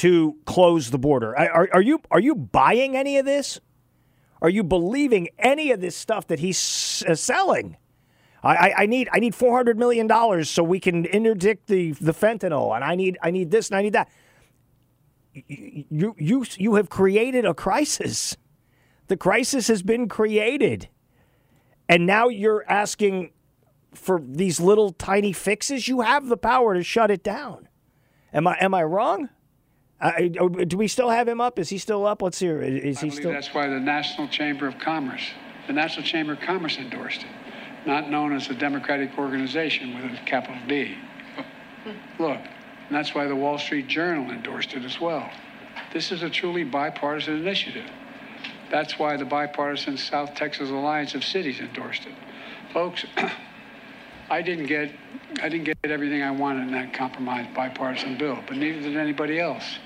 to 0.00 0.34
close 0.46 0.90
the 0.90 0.98
border? 0.98 1.38
Are, 1.38 1.68
are 1.74 1.82
you 1.82 2.00
are 2.10 2.20
you 2.20 2.34
buying 2.34 2.96
any 2.96 3.18
of 3.18 3.26
this? 3.26 3.60
Are 4.40 4.48
you 4.48 4.64
believing 4.64 5.28
any 5.38 5.72
of 5.72 5.82
this 5.82 5.94
stuff 5.94 6.26
that 6.28 6.38
he's 6.38 7.04
uh, 7.06 7.14
selling? 7.14 7.76
I, 8.42 8.54
I, 8.54 8.74
I 8.78 8.86
need 8.86 9.10
I 9.12 9.18
need 9.18 9.34
four 9.34 9.54
hundred 9.54 9.78
million 9.78 10.06
dollars 10.06 10.48
so 10.48 10.62
we 10.62 10.80
can 10.80 11.04
interdict 11.04 11.66
the 11.66 11.92
the 11.92 12.12
fentanyl, 12.12 12.74
and 12.74 12.82
I 12.82 12.94
need 12.94 13.18
I 13.22 13.30
need 13.30 13.50
this 13.50 13.68
and 13.68 13.76
I 13.76 13.82
need 13.82 13.92
that. 13.92 14.08
You 15.34 16.14
you 16.18 16.46
you 16.56 16.76
have 16.76 16.88
created 16.88 17.44
a 17.44 17.52
crisis. 17.52 18.38
The 19.08 19.18
crisis 19.18 19.68
has 19.68 19.82
been 19.82 20.08
created, 20.08 20.88
and 21.90 22.06
now 22.06 22.28
you're 22.28 22.64
asking 22.70 23.32
for 23.92 24.18
these 24.24 24.60
little 24.60 24.92
tiny 24.92 25.34
fixes. 25.34 25.88
You 25.88 26.00
have 26.00 26.28
the 26.28 26.38
power 26.38 26.72
to 26.72 26.82
shut 26.82 27.10
it 27.10 27.22
down. 27.22 27.68
Am 28.32 28.46
I 28.46 28.56
am 28.62 28.72
I 28.72 28.82
wrong? 28.82 29.28
I, 30.00 30.32
oh, 30.40 30.48
do 30.48 30.78
we 30.78 30.88
still 30.88 31.10
have 31.10 31.28
him 31.28 31.40
up? 31.40 31.58
Is 31.58 31.68
he 31.68 31.76
still 31.76 32.06
up? 32.06 32.22
Let's 32.22 32.38
hear. 32.38 32.62
Is 32.62 32.98
I 32.98 33.06
he 33.06 33.10
still? 33.10 33.30
that's 33.30 33.52
why 33.52 33.68
the 33.68 33.78
National 33.78 34.28
Chamber 34.28 34.66
of 34.66 34.78
Commerce, 34.78 35.28
the 35.66 35.74
National 35.74 36.06
Chamber 36.06 36.32
of 36.32 36.40
Commerce 36.40 36.78
endorsed 36.78 37.22
it, 37.22 37.86
not 37.86 38.08
known 38.08 38.32
as 38.32 38.48
a 38.48 38.54
Democratic 38.54 39.18
organization 39.18 39.94
with 39.94 40.10
a 40.10 40.24
capital 40.24 40.56
D. 40.66 40.96
Look, 42.18 42.38
and 42.38 42.96
that's 42.96 43.14
why 43.14 43.26
the 43.26 43.36
Wall 43.36 43.58
Street 43.58 43.88
Journal 43.88 44.30
endorsed 44.30 44.72
it 44.72 44.84
as 44.84 44.98
well. 45.00 45.30
This 45.92 46.12
is 46.12 46.22
a 46.22 46.30
truly 46.30 46.64
bipartisan 46.64 47.36
initiative. 47.36 47.88
That's 48.70 48.98
why 48.98 49.16
the 49.18 49.24
bipartisan 49.26 49.98
South 49.98 50.34
Texas 50.34 50.70
Alliance 50.70 51.14
of 51.14 51.24
Cities 51.24 51.60
endorsed 51.60 52.06
it. 52.06 52.14
Folks, 52.72 53.04
I 54.30 54.40
didn't 54.40 54.66
get 54.66 54.92
I 55.42 55.48
didn't 55.48 55.64
get 55.64 55.76
everything 55.84 56.22
I 56.22 56.30
wanted 56.30 56.68
in 56.68 56.72
that 56.72 56.94
compromise 56.94 57.46
bipartisan 57.54 58.16
bill, 58.16 58.38
but 58.46 58.56
neither 58.56 58.80
did 58.80 58.96
anybody 58.96 59.38
else. 59.38 59.78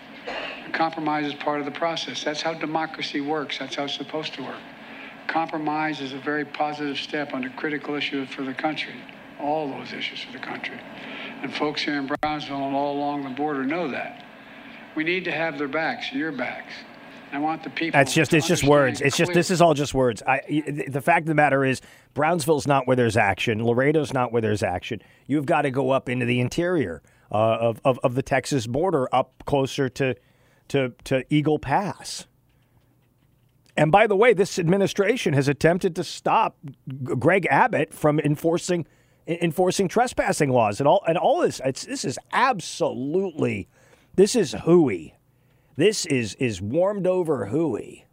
Compromise 0.72 1.26
is 1.26 1.34
part 1.34 1.60
of 1.60 1.66
the 1.66 1.72
process. 1.72 2.24
That's 2.24 2.42
how 2.42 2.54
democracy 2.54 3.20
works. 3.20 3.58
That's 3.58 3.76
how 3.76 3.84
it's 3.84 3.94
supposed 3.94 4.34
to 4.34 4.42
work. 4.42 4.60
Compromise 5.26 6.00
is 6.00 6.12
a 6.12 6.18
very 6.18 6.44
positive 6.44 6.96
step 6.96 7.32
on 7.32 7.44
a 7.44 7.50
critical 7.50 7.94
issue 7.94 8.26
for 8.26 8.42
the 8.42 8.54
country, 8.54 8.94
all 9.40 9.68
those 9.68 9.92
issues 9.92 10.22
for 10.22 10.32
the 10.32 10.38
country. 10.38 10.78
And 11.42 11.52
folks 11.54 11.82
here 11.82 11.98
in 11.98 12.10
Brownsville 12.20 12.66
and 12.66 12.74
all 12.74 12.96
along 12.96 13.24
the 13.24 13.30
border 13.30 13.64
know 13.64 13.88
that. 13.90 14.24
We 14.94 15.04
need 15.04 15.24
to 15.24 15.32
have 15.32 15.58
their 15.58 15.68
backs, 15.68 16.12
your 16.12 16.32
backs. 16.32 16.72
I 17.32 17.38
want 17.38 17.64
the 17.64 17.70
people. 17.70 17.98
That's 17.98 18.14
just 18.14 18.30
to 18.30 18.36
it's 18.36 18.46
just 18.46 18.62
words. 18.62 19.00
It's 19.00 19.16
just 19.16 19.32
this 19.32 19.50
is 19.50 19.60
all 19.60 19.74
just 19.74 19.92
words. 19.92 20.22
I 20.24 20.40
the 20.86 21.00
fact 21.00 21.22
of 21.22 21.26
the 21.26 21.34
matter 21.34 21.64
is 21.64 21.80
Brownsville's 22.14 22.66
not 22.66 22.86
where 22.86 22.94
there's 22.94 23.16
action. 23.16 23.58
Laredo's 23.58 24.12
not 24.12 24.30
where 24.30 24.40
there's 24.40 24.62
action. 24.62 25.02
You've 25.26 25.44
got 25.44 25.62
to 25.62 25.72
go 25.72 25.90
up 25.90 26.08
into 26.08 26.26
the 26.26 26.38
interior 26.38 27.02
uh, 27.32 27.34
of, 27.34 27.80
of 27.84 27.98
of 28.04 28.14
the 28.14 28.22
Texas 28.22 28.68
border, 28.68 29.12
up 29.12 29.32
closer 29.46 29.88
to 29.88 30.14
to 30.68 30.92
to 31.04 31.24
Eagle 31.30 31.58
Pass. 31.58 32.26
And 33.76 33.90
by 33.90 34.06
the 34.06 34.16
way, 34.16 34.32
this 34.34 34.58
administration 34.58 35.34
has 35.34 35.48
attempted 35.48 35.96
to 35.96 36.04
stop 36.04 36.56
Greg 37.02 37.46
Abbott 37.50 37.92
from 37.92 38.20
enforcing 38.20 38.86
enforcing 39.26 39.88
trespassing 39.88 40.50
laws 40.50 40.80
and 40.80 40.88
all 40.88 41.02
and 41.06 41.18
all 41.18 41.40
this. 41.40 41.60
This 41.64 42.04
is 42.04 42.18
absolutely 42.32 43.68
this 44.14 44.36
is 44.36 44.52
hooey. 44.64 45.16
This 45.76 46.06
is 46.06 46.34
is 46.36 46.62
warmed 46.62 47.06
over 47.06 47.46
hooey. 47.46 48.06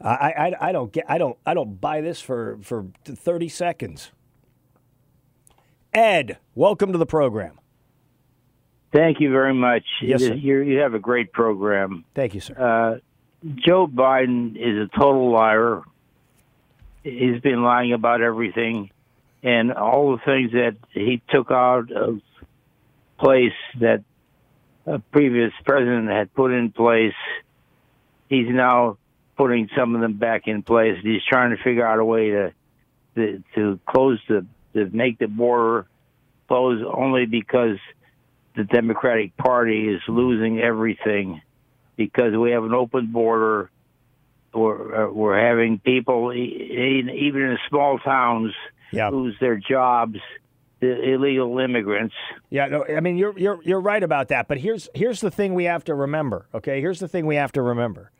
I, 0.00 0.32
I 0.60 0.68
I 0.68 0.72
don't 0.72 0.92
get 0.92 1.04
I 1.08 1.16
don't 1.16 1.38
I 1.46 1.54
don't 1.54 1.80
buy 1.80 2.02
this 2.02 2.20
for 2.20 2.58
for 2.62 2.86
thirty 3.04 3.48
seconds. 3.48 4.10
Ed, 5.94 6.38
welcome 6.54 6.92
to 6.92 6.98
the 6.98 7.06
program. 7.06 7.58
Thank 8.94 9.18
you 9.18 9.32
very 9.32 9.52
much. 9.52 9.82
Yes, 10.00 10.22
is- 10.22 10.40
you 10.40 10.60
you 10.60 10.78
have 10.78 10.94
a 10.94 11.00
great 11.00 11.32
program. 11.32 12.04
Thank 12.14 12.34
you, 12.34 12.40
sir. 12.40 12.54
Uh, 12.56 12.98
Joe 13.56 13.88
Biden 13.88 14.56
is 14.56 14.88
a 14.88 14.98
total 14.98 15.32
liar. 15.32 15.82
He's 17.02 17.40
been 17.40 17.64
lying 17.64 17.92
about 17.92 18.22
everything, 18.22 18.90
and 19.42 19.72
all 19.72 20.12
the 20.12 20.22
things 20.24 20.52
that 20.52 20.76
he 20.92 21.20
took 21.28 21.50
out 21.50 21.90
of 21.90 22.20
place 23.18 23.52
that 23.80 24.04
a 24.86 25.00
previous 25.00 25.52
president 25.66 26.08
had 26.08 26.32
put 26.32 26.52
in 26.52 26.70
place, 26.70 27.14
he's 28.28 28.48
now 28.48 28.96
putting 29.36 29.68
some 29.76 29.96
of 29.96 30.02
them 30.02 30.14
back 30.14 30.46
in 30.46 30.62
place. 30.62 30.98
He's 31.02 31.22
trying 31.28 31.50
to 31.54 31.62
figure 31.64 31.84
out 31.84 31.98
a 31.98 32.04
way 32.04 32.30
to 32.30 32.52
to, 33.16 33.42
to 33.56 33.80
close 33.88 34.20
the 34.28 34.46
to 34.74 34.88
make 34.92 35.18
the 35.18 35.26
border 35.26 35.88
close 36.46 36.80
only 36.86 37.26
because 37.26 37.78
the 38.56 38.64
Democratic 38.64 39.36
Party 39.36 39.88
is 39.88 40.00
losing 40.08 40.60
everything 40.60 41.42
because 41.96 42.34
we 42.36 42.52
have 42.52 42.64
an 42.64 42.74
open 42.74 43.06
border. 43.12 43.70
We're, 44.52 45.06
uh, 45.08 45.12
we're 45.12 45.38
having 45.38 45.80
people, 45.80 46.32
e- 46.32 47.10
even 47.26 47.42
in 47.42 47.58
small 47.68 47.98
towns, 47.98 48.52
lose 49.10 49.36
their 49.40 49.56
jobs. 49.56 50.18
The 50.80 51.14
illegal 51.14 51.58
immigrants. 51.60 52.14
Yeah, 52.50 52.66
no, 52.66 52.84
I 52.84 53.00
mean 53.00 53.16
you're 53.16 53.38
you're 53.38 53.58
you're 53.62 53.80
right 53.80 54.02
about 54.02 54.28
that. 54.28 54.48
But 54.48 54.58
here's 54.58 54.88
here's 54.92 55.20
the 55.20 55.30
thing 55.30 55.54
we 55.54 55.64
have 55.64 55.82
to 55.84 55.94
remember. 55.94 56.46
Okay, 56.52 56.80
here's 56.80 57.00
the 57.00 57.08
thing 57.08 57.26
we 57.26 57.36
have 57.36 57.52
to 57.52 57.62
remember. 57.62 58.10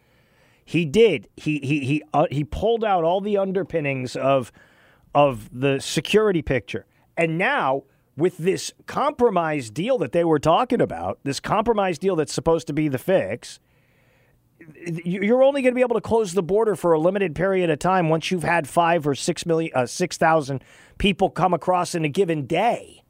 He 0.65 0.87
did. 0.87 1.29
He 1.37 1.59
he 1.59 1.81
he 1.81 2.03
uh, 2.15 2.27
he 2.31 2.43
pulled 2.43 2.83
out 2.83 3.05
all 3.05 3.21
the 3.21 3.37
underpinnings 3.37 4.17
of 4.17 4.51
of 5.15 5.51
the 5.53 5.79
security 5.79 6.41
picture, 6.41 6.87
and 7.19 7.37
now 7.37 7.83
with 8.17 8.39
this 8.39 8.73
compromise 8.87 9.71
deal 9.71 9.99
that 9.99 10.13
they 10.13 10.25
were 10.25 10.39
talking 10.39 10.81
about, 10.81 11.19
this 11.25 11.41
compromise 11.41 11.99
deal 11.99 12.17
that's 12.17 12.33
supposed 12.33 12.67
to 12.69 12.73
be 12.73 12.89
the 12.89 12.99
fix. 12.99 13.59
you- 15.05 15.21
You're 15.23 15.43
only 15.43 15.63
going 15.63 15.73
to 15.73 15.77
be 15.77 15.81
able 15.83 15.97
to 15.97 16.01
close 16.01 16.33
the 16.33 16.43
border 16.43 16.77
for 16.77 16.93
a 16.93 16.99
limited 16.99 17.35
period 17.35 17.71
of 17.71 17.79
time 17.81 18.09
once 18.09 18.31
you've 18.31 18.45
had 18.45 18.69
five 18.69 19.07
or 19.07 19.15
six 19.15 19.45
million, 19.45 19.73
uh, 19.75 19.85
six 19.87 20.17
thousand 20.17 20.63
people 20.97 21.29
come 21.29 21.53
across 21.53 21.95
in 21.95 22.05
a 22.05 22.09
given 22.09 22.47
day. 22.47 23.03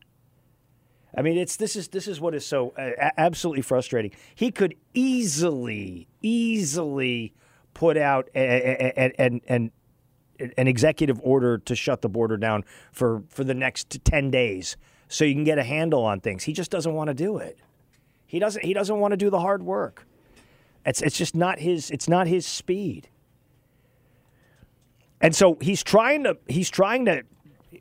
I 1.17 1.23
mean, 1.23 1.37
it's 1.37 1.57
this 1.57 1.77
is 1.77 1.89
this 1.89 2.09
is 2.09 2.21
what 2.21 2.35
is 2.35 2.45
so 2.45 2.71
uh, 2.77 3.11
absolutely 3.17 3.63
frustrating. 3.63 4.11
He 4.35 4.51
could 4.51 4.75
easily, 4.95 6.09
easily 6.23 7.35
put 7.73 7.97
out 7.97 8.29
a, 8.35 8.41
a, 8.41 8.93
a, 8.97 9.21
an 9.21 9.41
an 9.47 9.71
an 10.57 10.67
executive 10.67 11.21
order 11.23 11.59
to 11.59 11.77
shut 11.77 12.03
the 12.03 12.09
border 12.09 12.37
down 12.37 12.65
for 12.91 13.23
for 13.29 13.45
the 13.45 13.55
next 13.55 14.03
ten 14.05 14.31
days, 14.31 14.77
so 15.09 15.25
you 15.25 15.35
can 15.35 15.45
get 15.45 15.59
a 15.59 15.65
handle 15.65 16.05
on 16.05 16.21
things. 16.21 16.45
He 16.45 16.53
just 16.53 16.71
doesn't 16.71 16.93
want 16.93 17.09
to 17.09 17.15
do 17.15 17.39
it. 17.39 17.59
He 18.27 18.39
doesn't. 18.39 18.65
He 18.65 18.75
doesn't 18.75 18.99
want 18.99 19.13
to 19.13 19.17
do 19.17 19.31
the 19.31 19.41
hard 19.41 19.63
work. 19.63 20.07
It's 20.85 21.03
it's 21.03 21.17
just 21.17 21.35
not 21.35 21.59
his. 21.59 21.91
It's 21.91 22.09
not 22.09 22.27
his 22.27 22.47
speed. 22.47 23.09
And 25.21 25.35
so 25.35 25.57
he's 25.61 25.83
trying 25.83 26.25
to 26.25 26.37
he's 26.49 26.71
trying 26.71 27.05
to 27.07 27.23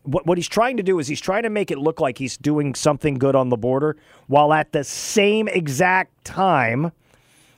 what 0.03 0.25
what 0.25 0.37
he's 0.37 0.47
trying 0.47 0.77
to 0.77 0.83
do 0.83 0.99
is 0.99 1.07
he's 1.07 1.21
trying 1.21 1.43
to 1.43 1.49
make 1.49 1.71
it 1.71 1.77
look 1.77 1.99
like 1.99 2.17
he's 2.17 2.37
doing 2.37 2.75
something 2.75 3.15
good 3.15 3.35
on 3.35 3.49
the 3.49 3.57
border 3.57 3.97
while 4.27 4.53
at 4.53 4.71
the 4.71 4.83
same 4.83 5.47
exact 5.47 6.23
time 6.23 6.91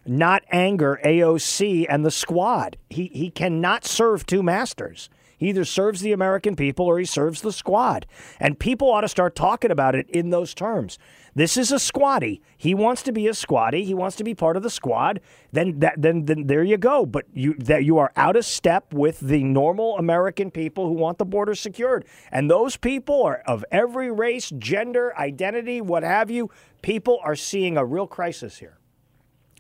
not 0.06 0.44
anger 0.52 1.00
AOC 1.04 1.86
and 1.90 2.06
the 2.06 2.12
squad. 2.12 2.78
He 2.90 3.08
he 3.14 3.30
cannot 3.30 3.86
serve 3.86 4.26
two 4.26 4.44
masters. 4.44 5.10
He 5.38 5.50
either 5.50 5.66
serves 5.66 6.02
the 6.02 6.12
American 6.12 6.56
people 6.56 6.86
or 6.86 7.00
he 7.00 7.06
serves 7.06 7.42
the 7.42 7.52
squad. 7.52 8.06
And 8.40 8.60
people 8.60 8.90
ought 8.90 9.02
to 9.02 9.08
start 9.08 9.36
talking 9.36 9.72
about 9.72 9.96
it 9.96 10.10
in 10.10 10.30
those 10.30 10.54
terms. 10.54 10.98
This 11.36 11.58
is 11.58 11.72
a 11.74 11.80
squatty. 11.80 12.42
He 12.56 12.74
wants 12.74 13.04
to 13.04 13.12
be 13.12 13.28
a 13.28 13.34
squatty. 13.34 13.84
He 13.84 13.94
wants 13.94 14.16
to 14.18 14.24
be 14.24 14.34
part 14.34 14.56
of 14.56 14.64
the 14.64 14.70
squad. 14.70 15.20
Then 15.52 15.80
that 15.80 16.02
then 16.02 16.26
then 16.26 16.48
there 16.48 16.64
you 16.64 16.78
go. 16.78 17.06
But 17.06 17.26
you 17.34 17.56
that 17.56 17.84
you 17.84 17.98
are 17.98 18.14
out 18.16 18.38
of 18.38 18.46
step 18.46 18.94
with 18.94 19.20
the 19.20 19.44
normal 19.44 19.98
American 19.98 20.50
people 20.50 20.88
who 20.88 20.94
want 20.94 21.18
the 21.18 21.26
border 21.26 21.54
secured. 21.54 22.06
And 22.32 22.50
those 22.50 22.78
people 22.78 23.22
are 23.24 23.40
of 23.46 23.66
every 23.70 24.10
race, 24.10 24.50
gender, 24.58 25.18
identity, 25.18 25.82
what 25.82 26.04
have 26.04 26.32
you. 26.32 26.50
People 26.82 27.20
are 27.22 27.36
seeing 27.36 27.76
a 27.76 27.84
real 27.84 28.08
crisis 28.08 28.60
here. 28.60 28.78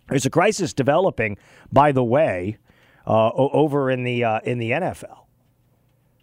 There's 0.07 0.25
a 0.25 0.29
crisis 0.29 0.73
developing, 0.73 1.37
by 1.73 1.91
the 1.91 2.03
way, 2.03 2.57
uh, 3.05 3.31
over 3.33 3.89
in 3.89 4.03
the 4.03 4.23
uh, 4.23 4.39
in 4.45 4.59
the 4.59 4.71
NFL. 4.71 5.24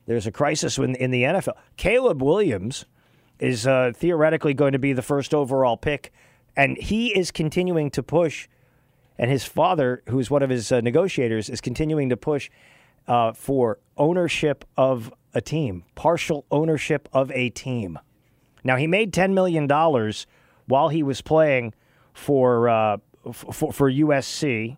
There's 0.07 0.27
a 0.27 0.33
crisis 0.33 0.79
in, 0.79 0.95
in 0.97 1.11
the 1.11 1.23
NFL. 1.23 1.55
Caleb 1.77 2.23
Williams 2.23 2.85
is 3.39 3.67
uh, 3.67 3.93
theoretically 3.95 4.55
going 4.55 4.73
to 4.73 4.79
be 4.79 4.93
the 4.93 5.03
first 5.03 5.35
overall 5.35 5.77
pick, 5.77 6.13
and 6.57 6.77
he 6.77 7.17
is 7.17 7.31
continuing 7.31 7.91
to 7.91 8.03
push. 8.03 8.49
And 9.19 9.31
his 9.31 9.45
father, 9.45 10.03
who 10.09 10.19
is 10.19 10.31
one 10.31 10.43
of 10.43 10.51
his 10.51 10.73
uh, 10.73 10.81
negotiators, 10.81 11.49
is 11.49 11.61
continuing 11.61 12.09
to 12.09 12.17
push 12.17 12.51
uh, 13.07 13.33
for 13.33 13.79
ownership 13.97 14.65
of 14.77 15.13
a 15.35 15.41
team, 15.41 15.85
partial 15.95 16.45
ownership 16.51 17.09
of 17.13 17.31
a 17.33 17.51
team. 17.51 17.99
Now 18.65 18.77
he 18.77 18.87
made 18.87 19.13
ten 19.13 19.35
million 19.35 19.67
dollars 19.67 20.27
while 20.67 20.89
he 20.89 21.03
was 21.03 21.21
playing 21.21 21.75
for 22.13 22.69
uh, 22.69 22.97
for, 23.33 23.73
for 23.73 23.91
USC. 23.91 24.77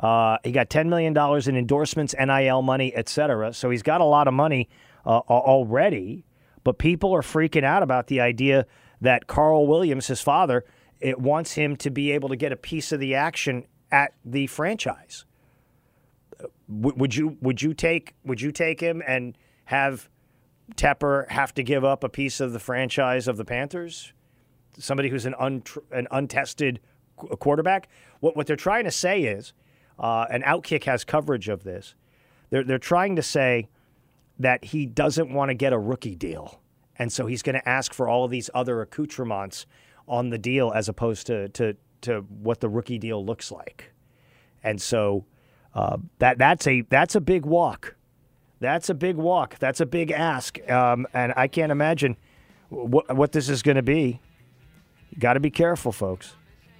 Uh, 0.00 0.38
he 0.44 0.52
got 0.52 0.70
ten 0.70 0.88
million 0.88 1.12
dollars 1.12 1.48
in 1.48 1.56
endorsements, 1.56 2.14
NIL 2.18 2.62
money, 2.62 2.94
etc. 2.94 3.52
So 3.52 3.70
he's 3.70 3.82
got 3.82 4.00
a 4.00 4.04
lot 4.04 4.28
of 4.28 4.34
money 4.34 4.68
uh, 5.04 5.18
already. 5.28 6.24
But 6.64 6.78
people 6.78 7.14
are 7.14 7.22
freaking 7.22 7.64
out 7.64 7.82
about 7.82 8.08
the 8.08 8.20
idea 8.20 8.66
that 9.00 9.26
Carl 9.26 9.66
Williams, 9.66 10.06
his 10.08 10.20
father, 10.20 10.64
it 11.00 11.18
wants 11.18 11.52
him 11.52 11.76
to 11.76 11.90
be 11.90 12.10
able 12.12 12.28
to 12.28 12.36
get 12.36 12.52
a 12.52 12.56
piece 12.56 12.92
of 12.92 13.00
the 13.00 13.14
action 13.14 13.64
at 13.90 14.12
the 14.24 14.46
franchise. 14.48 15.24
W- 16.68 16.96
would 16.96 17.14
you 17.16 17.38
would 17.40 17.62
you 17.62 17.74
take 17.74 18.14
would 18.24 18.40
you 18.40 18.52
take 18.52 18.80
him 18.80 19.02
and 19.06 19.36
have 19.66 20.08
Tepper 20.76 21.28
have 21.30 21.54
to 21.54 21.62
give 21.62 21.84
up 21.84 22.04
a 22.04 22.08
piece 22.08 22.40
of 22.40 22.52
the 22.52 22.58
franchise 22.60 23.26
of 23.28 23.36
the 23.36 23.44
Panthers? 23.44 24.12
Somebody 24.78 25.08
who's 25.08 25.26
an 25.26 25.34
untr- 25.40 25.82
an 25.90 26.06
untested 26.10 26.80
qu- 27.16 27.28
quarterback. 27.36 27.88
What 28.20 28.36
what 28.36 28.46
they're 28.46 28.56
trying 28.56 28.84
to 28.84 28.90
say 28.90 29.22
is, 29.22 29.52
uh, 29.98 30.26
and 30.30 30.44
Outkick 30.44 30.84
has 30.84 31.04
coverage 31.04 31.48
of 31.48 31.64
this. 31.64 31.94
They're 32.50 32.64
they're 32.64 32.78
trying 32.78 33.16
to 33.16 33.22
say 33.22 33.68
that 34.38 34.64
he 34.66 34.86
doesn't 34.86 35.32
want 35.32 35.50
to 35.50 35.54
get 35.54 35.72
a 35.72 35.78
rookie 35.78 36.14
deal, 36.14 36.60
and 36.98 37.12
so 37.12 37.26
he's 37.26 37.42
going 37.42 37.54
to 37.54 37.68
ask 37.68 37.92
for 37.92 38.08
all 38.08 38.24
of 38.24 38.30
these 38.30 38.50
other 38.54 38.80
accoutrements 38.80 39.66
on 40.06 40.30
the 40.30 40.38
deal 40.38 40.72
as 40.74 40.88
opposed 40.88 41.26
to 41.26 41.48
to 41.50 41.76
to 42.02 42.20
what 42.42 42.60
the 42.60 42.68
rookie 42.68 42.98
deal 42.98 43.24
looks 43.24 43.50
like. 43.50 43.92
And 44.62 44.80
so 44.80 45.24
uh, 45.74 45.98
that 46.18 46.38
that's 46.38 46.66
a 46.66 46.82
that's 46.82 47.14
a 47.14 47.20
big 47.20 47.44
walk. 47.44 47.96
That's 48.60 48.88
a 48.88 48.94
big 48.94 49.16
walk. 49.16 49.58
That's 49.58 49.80
a 49.80 49.86
big 49.86 50.10
ask. 50.10 50.58
Um, 50.70 51.06
and 51.12 51.32
I 51.36 51.46
can't 51.48 51.70
imagine 51.70 52.16
what 52.68 53.14
what 53.14 53.32
this 53.32 53.48
is 53.48 53.62
going 53.62 53.76
to 53.76 53.82
be. 53.82 54.20
You 55.10 55.18
got 55.18 55.34
to 55.34 55.40
be 55.40 55.50
careful, 55.50 55.92
folks. 55.92 56.34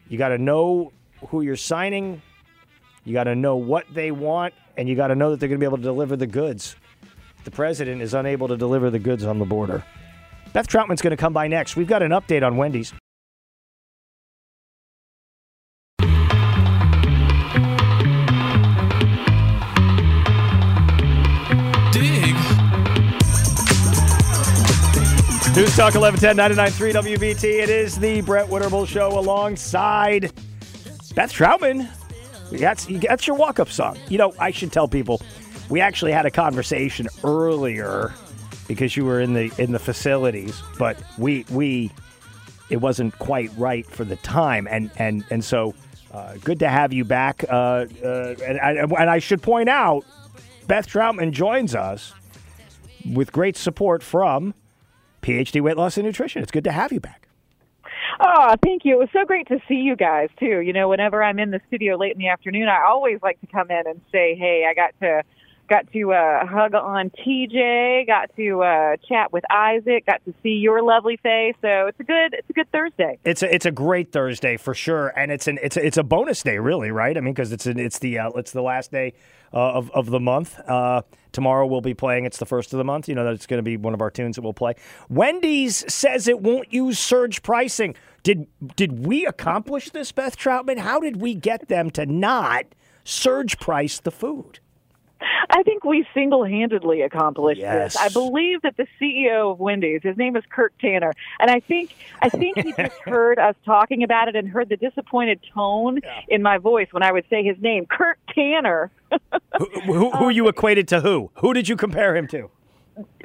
You 0.09 0.19
got 0.19 0.29
to 0.29 0.39
know 0.39 0.93
who 1.29 1.43
you're 1.43 1.57
signing. 1.57 2.23
You 3.05 3.13
got 3.13 3.25
to 3.25 3.35
know 3.35 3.57
what 3.57 3.87
they 3.93 4.11
want, 4.11 4.55
and 4.77 4.89
you 4.89 4.97
got 4.97 5.09
to 5.09 5.15
know 5.15 5.31
that 5.31 5.41
they're 5.41 5.49
going 5.49 5.59
to 5.59 5.63
be 5.63 5.67
able 5.67 5.79
to 5.79 5.83
deliver 5.83 6.17
the 6.17 6.27
goods. 6.27 6.77
The 7.45 7.51
president 7.51 8.03
is 8.03 8.15
unable 8.15 8.49
to 8.49 8.57
deliver 8.57 8.91
the 8.91 8.99
goods 8.99 9.25
on 9.25 9.39
the 9.39 9.45
border. 9.45 9.85
Beth 10.53 10.69
Troutman's 10.69 11.03
going 11.03 11.13
to 11.13 11.17
come 11.17 11.33
by 11.33 11.49
next. 11.49 11.77
We've 11.77 11.87
got 11.87 12.03
an 12.03 12.11
update 12.11 12.47
on 12.47 12.57
Wendy's. 12.57 12.93
Dig. 21.93 22.35
News 25.57 25.75
Talk 25.75 25.95
1110 25.95 26.37
993 26.37 26.93
WBT. 26.93 27.63
It 27.63 27.71
is 27.71 27.99
the 27.99 28.21
Brett 28.21 28.49
Winterble 28.49 28.87
Show 28.87 29.19
alongside 29.19 30.33
Beth 31.15 31.33
Troutman. 31.33 31.89
That's, 32.51 32.87
that's 32.87 33.27
your 33.27 33.37
walk 33.37 33.61
up 33.61 33.71
song. 33.71 33.99
You 34.09 34.19
know, 34.19 34.35
I 34.39 34.51
should 34.51 34.73
tell 34.73 34.89
people 34.89 35.21
we 35.69 35.81
actually 35.81 36.13
had 36.13 36.27
a 36.27 36.31
conversation 36.31 37.09
earlier 37.25 38.13
because 38.67 38.97
you 38.97 39.05
were 39.05 39.21
in 39.21 39.35
the 39.35 39.51
in 39.59 39.73
the 39.73 39.79
facilities, 39.79 40.63
but 40.79 40.99
we 41.17 41.45
we 41.51 41.91
it 42.71 42.77
wasn't 42.77 43.19
quite 43.19 43.51
right 43.57 43.87
for 43.87 44.05
the 44.05 44.17
time, 44.17 44.69
and 44.69 44.91
and 44.97 45.25
and 45.31 45.45
so 45.45 45.75
uh, 46.13 46.35
good 46.45 46.59
to 46.61 46.69
have 46.69 46.93
you 46.93 47.05
back. 47.05 47.45
Uh, 47.49 47.87
uh, 48.05 48.35
and, 48.47 48.59
and 48.93 49.11
I 49.11 49.19
should 49.19 49.43
point 49.43 49.69
out, 49.69 50.05
Beth 50.67 50.89
Troutman 50.89 51.33
joins 51.33 51.75
us 51.75 52.15
with 53.11 53.33
great 53.33 53.57
support 53.57 54.03
from 54.03 54.55
PhD 55.23 55.61
Weight 55.61 55.77
Loss 55.77 55.99
and 55.99 56.07
Nutrition. 56.07 56.43
It's 56.43 56.53
good 56.53 56.65
to 56.65 56.73
have 56.73 56.93
you 56.93 57.01
back. 57.01 57.18
Oh, 58.21 58.55
thank 58.65 58.85
you. 58.85 58.95
It 58.95 58.99
was 58.99 59.09
so 59.13 59.25
great 59.25 59.47
to 59.49 59.59
see 59.69 59.77
you 59.77 59.95
guys 59.95 60.29
too. 60.41 60.61
You 60.61 60.73
know, 60.73 60.89
whenever 60.89 61.23
I'm 61.23 61.39
in 61.39 61.51
the 61.51 61.61
studio 61.69 61.97
late 61.97 62.13
in 62.13 62.19
the 62.19 62.29
afternoon, 62.29 62.69
I 62.69 62.85
always 62.87 63.19
like 63.23 63.41
to 63.41 63.47
come 63.47 63.71
in 63.71 63.87
and 63.87 64.01
say, 64.11 64.35
"Hey, 64.35 64.67
I 64.69 64.75
got 64.75 64.95
to 65.01 65.23
got 65.69 65.91
to 65.93 66.13
uh, 66.13 66.47
hug 66.47 66.75
on 66.75 67.11
TJ, 67.11 68.07
got 68.07 68.35
to 68.37 68.63
uh, 68.63 68.97
chat 69.09 69.33
with 69.33 69.45
Isaac, 69.51 70.07
got 70.07 70.25
to 70.25 70.35
see 70.43 70.51
your 70.51 70.83
lovely 70.83 71.19
face. 71.19 71.55
So 71.61 71.87
it's 71.87 72.01
a 72.01 72.05
good 72.05 72.35
it's 72.35 72.51
a 72.51 72.53
good 72.53 72.71
Thursday. 72.73 73.19
It's 73.25 73.43
a 73.43 73.55
it's 73.55 73.67
a 73.67 73.71
great 73.71 74.11
Thursday 74.11 74.57
for 74.57 74.75
sure, 74.75 75.13
and 75.17 75.31
it's 75.31 75.47
an 75.47 75.59
it's 75.63 75.77
a, 75.77 75.87
it's 75.87 75.97
a 75.97 76.03
bonus 76.03 76.43
day, 76.43 76.59
really, 76.59 76.91
right? 76.91 77.17
I 77.17 77.21
mean, 77.21 77.35
because 77.35 77.53
it's 77.53 77.67
an, 77.67 77.79
it's 77.79 77.99
the 77.99 78.19
uh, 78.19 78.31
it's 78.31 78.53
the 78.53 78.63
last 78.63 78.91
day 78.91 79.15
of 79.53 79.91
of 79.93 80.11
the 80.11 80.21
month. 80.21 80.59
Uh, 80.61 81.03
tomorrow 81.33 81.67
we'll 81.67 81.81
be 81.81 81.95
playing. 81.95 82.25
It's 82.25 82.39
the 82.39 82.47
first 82.47 82.73
of 82.73 82.79
the 82.79 82.85
month. 82.85 83.09
You 83.09 83.15
know 83.15 83.25
that 83.25 83.35
it's 83.35 83.47
going 83.47 83.59
to 83.59 83.63
be 83.63 83.77
one 83.77 83.95
of 83.95 84.01
our 84.01 84.11
tunes 84.11 84.37
that 84.37 84.43
we'll 84.43 84.53
play. 84.53 84.75
Wendy's 85.09 85.85
says 85.93 86.29
it 86.29 86.41
won't 86.41 86.73
use 86.73 86.99
surge 86.99 87.43
pricing. 87.43 87.95
Did 88.23 88.47
did 88.77 89.07
we 89.07 89.25
accomplish 89.27 89.91
this, 89.91 90.13
Beth 90.13 90.37
Troutman? 90.37 90.79
How 90.79 91.01
did 91.01 91.21
we 91.21 91.35
get 91.35 91.69
them 91.69 91.91
to 91.93 92.05
not 92.07 92.65
surge 93.05 93.59
price 93.59 94.01
the 94.01 94.11
food? 94.11 94.61
I 95.51 95.65
think 95.65 95.83
we 95.83 96.07
single-handedly 96.15 97.01
accomplished 97.01 97.61
Yes. 97.61 97.95
this. 97.95 98.03
I 98.03 98.09
believe 98.11 98.63
that 98.63 98.77
the 98.77 98.87
CEO 99.01 99.51
of 99.51 99.59
Wendy's, 99.59 100.01
his 100.03 100.17
name 100.17 100.37
is 100.37 100.45
Kirk 100.49 100.73
Tanner, 100.81 101.13
and 101.41 101.51
I 101.51 101.59
think 101.59 101.97
I 102.23 102.29
think 102.29 102.57
he 102.59 102.73
just 102.79 102.97
heard 103.05 103.39
us 103.39 103.57
talking 103.65 104.03
about 104.05 104.29
it 104.29 104.37
and 104.37 104.49
heard 104.49 104.69
the 104.69 104.77
disappointed 104.77 105.41
tone 105.53 106.01
in 106.29 106.43
my 106.43 106.59
voice 106.59 106.89
when 106.93 107.03
I 107.03 107.11
would 107.11 107.25
say 107.31 107.43
his 107.43 107.57
name, 107.61 107.87
Kirk 107.87 108.19
Tanner. 108.33 108.91
Who, 109.87 110.11
who 110.11 110.29
you 110.29 110.49
equated 110.49 110.87
to 110.89 111.01
who? 111.01 111.31
Who 111.37 111.53
did 111.55 111.69
you 111.69 111.77
compare 111.77 112.15
him 112.17 112.27
to? 112.29 112.51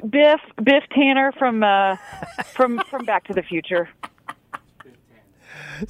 Biff 0.08 0.40
Biff 0.62 0.84
Tanner 0.94 1.32
from 1.38 1.62
uh, 1.62 1.96
from 2.52 2.80
from 2.90 3.04
Back 3.04 3.24
to 3.24 3.32
the 3.34 3.42
Future. 3.42 3.88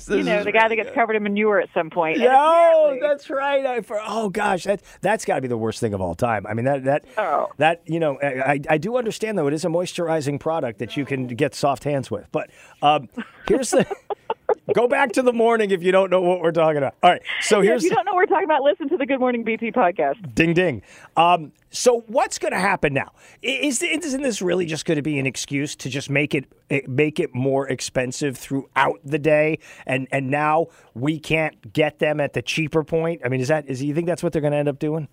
You 0.08 0.22
know, 0.22 0.42
the 0.42 0.50
guy 0.52 0.68
that 0.68 0.76
gets 0.76 0.90
covered 0.94 1.14
in 1.14 1.22
manure 1.22 1.60
at 1.60 1.68
some 1.74 1.90
point. 1.90 2.16
And 2.16 2.24
No, 2.24 2.96
that's 3.02 3.28
right. 3.28 3.64
I, 3.66 3.80
for, 3.82 4.00
oh 4.02 4.30
gosh, 4.30 4.64
that 4.64 4.82
that's 5.02 5.26
got 5.26 5.34
to 5.36 5.40
be 5.42 5.48
the 5.48 5.58
worst 5.58 5.78
thing 5.80 5.92
of 5.92 6.00
all 6.00 6.14
time. 6.14 6.46
I 6.46 6.54
mean 6.54 6.64
that 6.64 6.84
that 6.84 7.04
Oh. 7.18 7.48
that 7.58 7.82
you 7.86 8.00
know 8.00 8.18
I, 8.22 8.52
I- 8.52 8.60
I 8.70 8.78
do 8.78 8.96
understand 8.96 9.36
though 9.36 9.46
it 9.46 9.52
is 9.54 9.64
a 9.64 9.68
moisturizing 9.68 10.40
product 10.40 10.78
that 10.78 10.96
you 10.96 11.04
can 11.04 11.26
get 11.26 11.54
soft 11.54 11.84
hands 11.84 12.10
with. 12.10 12.26
But 12.32 12.50
um, 12.82 13.08
here's 13.46 13.70
the 13.70 13.86
go 14.74 14.88
back 14.88 15.12
to 15.12 15.22
the 15.22 15.32
morning 15.32 15.70
if 15.70 15.82
you 15.82 15.92
don't 15.92 16.10
know 16.10 16.20
what 16.20 16.40
we're 16.40 16.52
talking 16.52 16.78
about. 16.78 16.94
All 17.02 17.10
right, 17.10 17.22
so 17.40 17.60
here's 17.60 17.84
if 17.84 17.90
you 17.90 17.96
don't 17.96 18.04
know 18.04 18.12
what 18.12 18.22
we're 18.22 18.26
talking 18.26 18.44
about, 18.44 18.62
listen 18.62 18.88
to 18.88 18.96
the 18.96 19.06
Good 19.06 19.20
Morning 19.20 19.44
BT 19.44 19.72
podcast. 19.72 20.34
Ding 20.34 20.54
ding. 20.54 20.82
Um, 21.16 21.52
so 21.70 22.04
what's 22.06 22.38
going 22.38 22.52
to 22.52 22.58
happen 22.58 22.94
now? 22.94 23.12
Is 23.42 23.82
isn't 23.82 24.22
this 24.22 24.40
really 24.40 24.66
just 24.66 24.84
going 24.84 24.96
to 24.96 25.02
be 25.02 25.18
an 25.18 25.26
excuse 25.26 25.74
to 25.76 25.90
just 25.90 26.08
make 26.08 26.34
it 26.34 26.44
eh, 26.70 26.80
make 26.86 27.18
it 27.18 27.34
more 27.34 27.68
expensive 27.68 28.38
throughout 28.38 29.00
the 29.04 29.18
day? 29.18 29.58
And 29.86 30.08
and 30.12 30.30
now 30.30 30.68
we 30.94 31.18
can't 31.18 31.72
get 31.72 31.98
them 31.98 32.20
at 32.20 32.32
the 32.32 32.42
cheaper 32.42 32.84
point. 32.84 33.22
I 33.24 33.28
mean, 33.28 33.40
is 33.40 33.48
that 33.48 33.68
is 33.68 33.82
you 33.82 33.94
think 33.94 34.06
that's 34.06 34.22
what 34.22 34.32
they're 34.32 34.42
going 34.42 34.52
to 34.52 34.58
end 34.58 34.68
up 34.68 34.78
doing? 34.78 35.08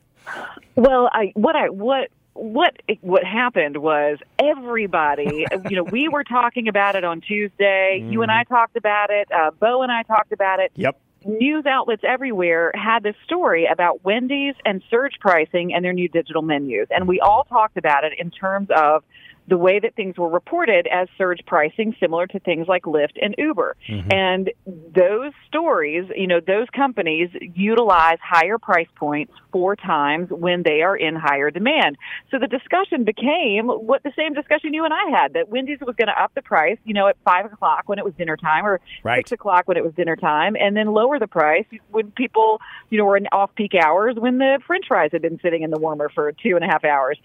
Well, 0.76 1.10
I 1.14 1.32
what 1.36 1.56
I 1.56 1.70
what 1.70 2.10
what 2.34 2.76
what 3.02 3.24
happened 3.24 3.78
was 3.78 4.20
everybody, 4.40 5.46
you 5.70 5.76
know, 5.76 5.84
we 5.84 6.08
were 6.08 6.24
talking 6.24 6.68
about 6.68 6.96
it 6.96 7.04
on 7.04 7.22
Tuesday. 7.22 8.06
You 8.08 8.22
and 8.22 8.32
I 8.32 8.44
talked 8.44 8.76
about 8.78 9.10
it. 9.10 9.28
Uh, 9.32 9.52
Bo 9.52 9.82
and 9.84 9.92
I 9.92 10.04
talked 10.04 10.32
about 10.32 10.60
it. 10.60 10.72
Yep. 10.76 11.00
News 11.24 11.68
outlets 11.68 12.02
everywhere 12.04 12.72
had 12.74 13.04
this 13.04 13.16
story 13.26 13.68
about 13.72 14.04
Wendy's 14.04 14.56
and 14.66 14.82
surge 14.90 15.20
pricing 15.20 15.72
and 15.72 15.86
their 15.86 15.94
new 15.94 16.10
digital 16.10 16.42
menus, 16.42 16.88
and 16.90 17.08
we 17.08 17.20
all 17.20 17.44
talked 17.44 17.78
about 17.78 18.04
it 18.04 18.14
in 18.18 18.32
terms 18.32 18.70
of 18.76 19.04
the 19.52 19.58
way 19.58 19.80
that 19.80 19.94
things 19.96 20.18
were 20.18 20.30
reported 20.30 20.88
as 20.88 21.10
surge 21.18 21.42
pricing, 21.46 21.94
similar 22.00 22.26
to 22.26 22.40
things 22.40 22.70
like 22.70 22.84
Lyft 22.84 23.22
and 23.22 23.36
Uber. 23.38 23.76
Mm-hmm. 23.90 24.10
And 24.10 24.50
those 24.66 25.34
stories, 25.46 26.10
you 26.16 26.26
know, 26.26 26.40
those 26.40 26.70
companies 26.74 27.30
utilize 27.54 28.18
higher 28.24 28.58
price 28.58 28.88
points 28.96 29.34
four 29.52 29.76
times 29.76 30.30
when 30.30 30.64
they 30.64 30.84
are 30.84 30.96
in 30.96 31.18
higher 31.18 31.52
demand. 31.52 31.98
So 32.32 32.40
the 32.40 32.48
discussion 32.48 33.04
became 33.04 33.68
what 33.68 34.04
the 34.04 34.14
same 34.16 34.34
discussion 34.34 34.74
you 34.74 34.86
and 34.86 34.94
I 34.94 35.20
had 35.20 35.34
that 35.34 35.50
Wendy's 35.50 35.80
was 35.82 35.98
going 35.98 36.08
to 36.08 36.18
up 36.18 36.32
the 36.34 36.42
price, 36.42 36.78
you 36.86 36.94
know, 36.94 37.10
at 37.10 37.18
five 37.26 37.46
o'clock 37.52 37.84
when 37.88 38.00
it 38.00 38.06
was 38.06 38.14
dinner 38.14 38.38
time 38.38 38.66
or 38.66 38.80
Right. 39.04 39.18
six 39.18 39.34
o'clock 39.34 39.68
when 39.68 39.76
it 39.76 39.84
was 39.84 39.94
dinner 39.96 40.16
time, 40.16 40.56
and 40.56 40.78
then 40.78 40.94
lower 40.94 41.20
the 41.20 41.28
price 41.28 41.66
when 41.90 42.12
people, 42.12 42.62
you 42.90 42.98
know, 42.98 43.04
were 43.04 43.18
in 43.18 43.28
off 43.34 43.54
peak 43.56 43.74
hours 43.76 44.16
when 44.16 44.38
the 44.38 44.62
French 44.66 44.86
fries 44.88 45.10
had 45.12 45.22
been 45.22 45.42
sitting 45.42 45.64
in 45.64 45.72
the 45.72 45.80
warmer 45.80 46.08
for 46.08 46.32
two 46.32 46.56
and 46.56 46.64
a 46.64 46.68
half 46.68 46.86
hours. 46.86 47.20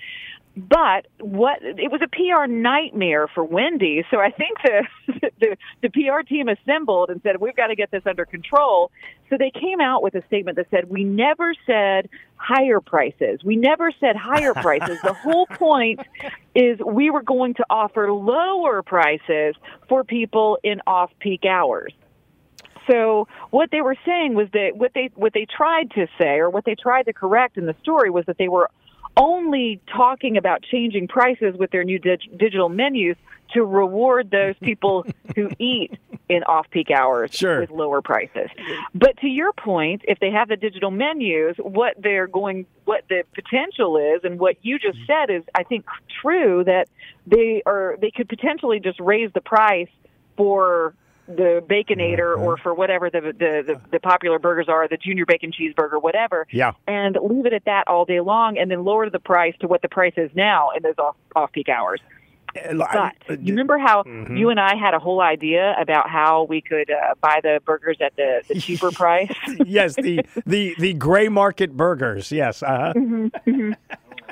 But 0.56 1.06
what 1.20 1.58
it 1.60 1.92
was 1.92 2.00
a 2.02 2.08
PR 2.08 2.50
nightmare 2.50 3.28
for 3.28 3.44
Wendy. 3.44 4.02
So 4.10 4.20
I 4.20 4.30
think 4.30 4.56
the, 4.64 5.30
the 5.40 5.56
the 5.82 5.90
PR 5.90 6.26
team 6.26 6.48
assembled 6.48 7.10
and 7.10 7.20
said 7.22 7.38
we've 7.38 7.54
got 7.54 7.66
to 7.66 7.76
get 7.76 7.90
this 7.90 8.02
under 8.06 8.24
control. 8.24 8.90
So 9.28 9.36
they 9.38 9.50
came 9.50 9.82
out 9.82 10.02
with 10.02 10.14
a 10.14 10.24
statement 10.28 10.56
that 10.56 10.68
said 10.70 10.88
we 10.88 11.04
never 11.04 11.52
said 11.66 12.08
higher 12.36 12.80
prices. 12.80 13.40
We 13.44 13.56
never 13.56 13.92
said 14.00 14.16
higher 14.16 14.54
prices. 14.62 14.98
the 15.02 15.12
whole 15.12 15.46
point 15.46 16.00
is 16.54 16.78
we 16.78 17.10
were 17.10 17.22
going 17.22 17.52
to 17.54 17.66
offer 17.68 18.10
lower 18.10 18.82
prices 18.82 19.56
for 19.90 20.04
people 20.04 20.58
in 20.62 20.80
off-peak 20.86 21.44
hours. 21.44 21.92
So 22.90 23.28
what 23.50 23.70
they 23.70 23.82
were 23.82 23.96
saying 24.06 24.34
was 24.34 24.48
that 24.54 24.70
what 24.74 24.92
they 24.94 25.10
what 25.16 25.34
they 25.34 25.44
tried 25.44 25.90
to 25.92 26.06
say 26.18 26.38
or 26.38 26.48
what 26.48 26.64
they 26.64 26.76
tried 26.76 27.02
to 27.04 27.12
correct 27.12 27.58
in 27.58 27.66
the 27.66 27.74
story 27.82 28.08
was 28.08 28.24
that 28.26 28.38
they 28.38 28.48
were 28.48 28.70
only 29.16 29.80
talking 29.94 30.36
about 30.36 30.62
changing 30.62 31.08
prices 31.08 31.56
with 31.58 31.70
their 31.70 31.84
new 31.84 31.98
dig- 31.98 32.38
digital 32.38 32.68
menus 32.68 33.16
to 33.54 33.64
reward 33.64 34.30
those 34.30 34.54
people 34.60 35.06
who 35.36 35.50
eat 35.58 35.98
in 36.28 36.42
off-peak 36.44 36.90
hours 36.90 37.30
with 37.60 37.70
lower 37.70 38.02
prices. 38.02 38.50
But 38.94 39.16
to 39.18 39.28
your 39.28 39.52
point, 39.52 40.02
if 40.08 40.18
they 40.18 40.30
have 40.30 40.48
the 40.48 40.56
digital 40.56 40.90
menus, 40.90 41.54
what 41.58 41.94
they're 41.98 42.26
going 42.26 42.66
what 42.84 43.04
the 43.08 43.22
potential 43.34 43.96
is 43.96 44.22
and 44.24 44.38
what 44.38 44.56
you 44.62 44.78
just 44.78 44.98
mm-hmm. 44.98 45.30
said 45.30 45.34
is 45.34 45.44
I 45.54 45.62
think 45.62 45.86
true 46.20 46.64
that 46.64 46.88
they 47.26 47.62
are 47.64 47.96
they 48.00 48.10
could 48.10 48.28
potentially 48.28 48.80
just 48.80 48.98
raise 48.98 49.30
the 49.32 49.40
price 49.40 49.88
for 50.36 50.94
the 51.28 51.62
baconator 51.68 52.36
or 52.38 52.56
for 52.56 52.72
whatever 52.74 53.10
the, 53.10 53.20
the 53.20 53.32
the 53.66 53.80
the 53.92 54.00
popular 54.00 54.38
burgers 54.38 54.68
are, 54.68 54.86
the 54.88 54.96
junior 54.96 55.26
bacon 55.26 55.50
cheeseburger, 55.52 56.00
whatever, 56.00 56.46
Yeah. 56.52 56.72
and 56.86 57.16
leave 57.22 57.46
it 57.46 57.52
at 57.52 57.64
that 57.66 57.88
all 57.88 58.04
day 58.04 58.20
long, 58.20 58.58
and 58.58 58.70
then 58.70 58.84
lower 58.84 59.10
the 59.10 59.18
price 59.18 59.54
to 59.60 59.66
what 59.68 59.82
the 59.82 59.88
price 59.88 60.14
is 60.16 60.30
now 60.34 60.70
in 60.76 60.82
those 60.82 60.98
off 60.98 61.16
off 61.34 61.52
peak 61.52 61.68
hours. 61.68 62.00
But 62.54 63.40
you 63.42 63.52
remember 63.52 63.76
how 63.76 64.02
Mhm. 64.04 64.38
you 64.38 64.48
and 64.48 64.58
I 64.58 64.76
had 64.76 64.94
a 64.94 64.98
whole 64.98 65.20
idea 65.20 65.76
about 65.78 66.08
how 66.08 66.44
we 66.44 66.62
could 66.62 66.90
uh, 66.90 67.14
buy 67.20 67.40
the 67.42 67.60
burgers 67.66 67.98
at 68.00 68.16
the, 68.16 68.42
the 68.48 68.58
cheaper 68.60 68.90
price? 69.02 69.30
yes, 69.66 69.94
the 69.96 70.24
the 70.46 70.74
the 70.78 70.94
gray 70.94 71.28
market 71.28 71.76
burgers. 71.76 72.32
Yes. 72.32 72.62
Uh-huh. 72.62 72.94
Mhm, 72.96 73.30
mhm. 73.46 73.76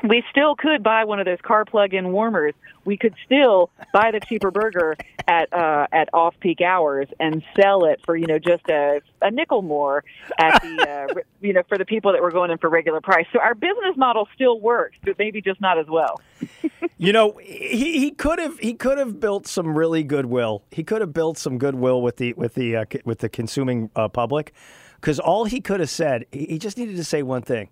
We 0.02 0.22
still 0.30 0.54
could 0.56 0.82
buy 0.82 1.04
one 1.04 1.20
of 1.20 1.26
those 1.26 1.40
car 1.42 1.64
plug-in 1.64 2.12
warmers. 2.12 2.54
We 2.84 2.96
could 2.96 3.14
still 3.24 3.70
buy 3.92 4.10
the 4.10 4.20
cheaper 4.20 4.50
burger 4.50 4.96
at 5.26 5.52
uh, 5.52 5.86
at 5.92 6.08
off-peak 6.12 6.60
hours 6.60 7.08
and 7.18 7.42
sell 7.58 7.84
it 7.86 8.00
for 8.04 8.16
you 8.16 8.26
know 8.26 8.38
just 8.38 8.68
a, 8.68 9.00
a 9.22 9.30
nickel 9.30 9.62
more 9.62 10.04
at 10.38 10.60
the 10.62 10.88
uh, 10.88 11.20
you 11.40 11.52
know 11.52 11.62
for 11.68 11.78
the 11.78 11.84
people 11.84 12.12
that 12.12 12.20
were 12.20 12.30
going 12.30 12.50
in 12.50 12.58
for 12.58 12.68
regular 12.68 13.00
price. 13.00 13.26
So 13.32 13.40
our 13.40 13.54
business 13.54 13.96
model 13.96 14.28
still 14.34 14.60
works, 14.60 14.96
but 15.02 15.18
maybe 15.18 15.40
just 15.40 15.60
not 15.60 15.78
as 15.78 15.86
well. 15.86 16.20
You 16.96 17.12
know, 17.12 17.38
he, 17.42 17.98
he 17.98 18.12
could 18.12 18.38
have 18.38 18.58
he 18.60 18.72
could 18.72 18.98
have 18.98 19.18
built 19.18 19.46
some 19.46 19.76
really 19.76 20.04
goodwill. 20.04 20.62
He 20.70 20.84
could 20.84 21.00
have 21.00 21.12
built 21.12 21.36
some 21.36 21.58
goodwill 21.58 22.00
with 22.00 22.18
the 22.18 22.32
with 22.34 22.54
the 22.54 22.76
uh, 22.76 22.84
with 23.04 23.18
the 23.18 23.28
consuming 23.28 23.90
uh, 23.96 24.08
public, 24.08 24.52
because 25.00 25.18
all 25.18 25.44
he 25.44 25.60
could 25.60 25.80
have 25.80 25.90
said, 25.90 26.24
he 26.30 26.46
he 26.46 26.58
just 26.58 26.78
needed 26.78 26.96
to 26.96 27.04
say 27.04 27.22
one 27.22 27.42
thing: 27.42 27.68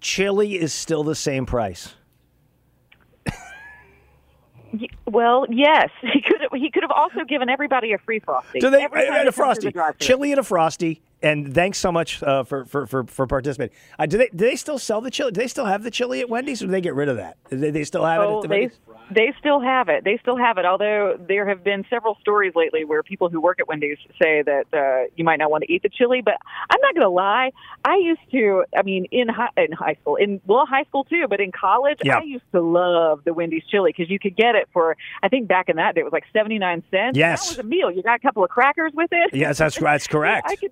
chili 0.00 0.56
is 0.56 0.72
still 0.72 1.02
the 1.04 1.14
same 1.14 1.46
price. 1.46 1.94
Well, 5.06 5.46
yes, 5.50 5.90
he 6.00 6.20
could. 6.20 6.40
Have, 6.40 6.50
he 6.52 6.70
could 6.70 6.82
have 6.82 6.90
also 6.90 7.24
given 7.24 7.48
everybody 7.48 7.92
a 7.92 7.98
free 7.98 8.18
frosty. 8.18 8.58
Do 8.58 8.70
they 8.70 8.82
Every 8.82 9.06
a 9.06 9.32
frosty, 9.32 9.72
chili 9.98 10.32
and 10.32 10.40
a 10.40 10.42
frosty? 10.42 11.02
And 11.22 11.54
thanks 11.54 11.78
so 11.78 11.90
much 11.90 12.22
uh, 12.22 12.44
for, 12.44 12.64
for 12.66 12.86
for 12.86 13.04
for 13.04 13.26
participating. 13.26 13.74
Uh, 13.98 14.04
do 14.06 14.18
they 14.18 14.28
do 14.28 14.44
they 14.44 14.56
still 14.56 14.78
sell 14.78 15.00
the 15.00 15.10
chili? 15.10 15.32
Do 15.32 15.40
they 15.40 15.48
still 15.48 15.64
have 15.64 15.82
the 15.82 15.90
chili 15.90 16.20
at 16.20 16.28
Wendy's, 16.28 16.62
or 16.62 16.66
do 16.66 16.72
they 16.72 16.82
get 16.82 16.94
rid 16.94 17.08
of 17.08 17.16
that? 17.16 17.36
Do 17.48 17.56
they, 17.56 17.70
they 17.70 17.84
still 17.84 18.04
have 18.04 18.20
it? 18.20 18.24
Oh, 18.26 18.36
At 18.38 18.42
the 18.42 18.48
they 18.48 18.60
Wendy's? 18.60 18.78
they 19.10 19.32
still 19.38 19.60
have 19.60 19.88
it. 19.88 20.04
They 20.04 20.18
still 20.18 20.36
have 20.36 20.58
it. 20.58 20.66
Although 20.66 21.16
there 21.26 21.48
have 21.48 21.64
been 21.64 21.84
several 21.88 22.16
stories 22.20 22.52
lately 22.54 22.84
where 22.84 23.02
people 23.02 23.30
who 23.30 23.40
work 23.40 23.58
at 23.58 23.68
Wendy's 23.68 23.96
say 24.20 24.42
that 24.42 24.64
uh, 24.74 25.08
you 25.16 25.24
might 25.24 25.36
not 25.38 25.50
want 25.50 25.64
to 25.64 25.72
eat 25.72 25.82
the 25.82 25.88
chili. 25.88 26.20
But 26.22 26.34
I'm 26.68 26.80
not 26.82 26.94
going 26.94 27.06
to 27.06 27.10
lie. 27.10 27.52
I 27.86 27.96
used 27.96 28.20
to. 28.32 28.64
I 28.76 28.82
mean, 28.82 29.06
in 29.10 29.28
high 29.28 29.48
in 29.56 29.72
high 29.72 29.96
school, 30.02 30.16
in 30.16 30.42
well, 30.46 30.66
high 30.66 30.84
school 30.84 31.04
too, 31.04 31.24
but 31.30 31.40
in 31.40 31.52
college, 31.52 32.00
Yeah. 32.04 32.18
I 32.18 32.22
used 32.22 32.44
to 32.52 32.60
love 32.60 33.24
the 33.24 33.32
Wendy's 33.32 33.64
chili 33.70 33.94
because 33.96 34.10
you 34.10 34.18
could 34.18 34.36
get 34.36 34.56
it 34.56 34.68
for. 34.74 34.94
I 35.22 35.28
think 35.28 35.48
back 35.48 35.70
in 35.70 35.76
that 35.76 35.94
day, 35.94 36.02
it 36.02 36.04
was 36.04 36.12
like 36.12 36.24
79 36.34 36.82
cents. 36.90 37.16
Yes. 37.16 37.48
that 37.48 37.56
was 37.56 37.64
a 37.64 37.68
meal. 37.68 37.90
You 37.90 38.02
got 38.02 38.16
a 38.16 38.20
couple 38.20 38.44
of 38.44 38.50
crackers 38.50 38.92
with 38.94 39.08
it. 39.12 39.34
Yes, 39.34 39.56
that's 39.56 39.78
that's 39.78 40.06
correct. 40.14 40.48
I 40.50 40.56
could. 40.56 40.70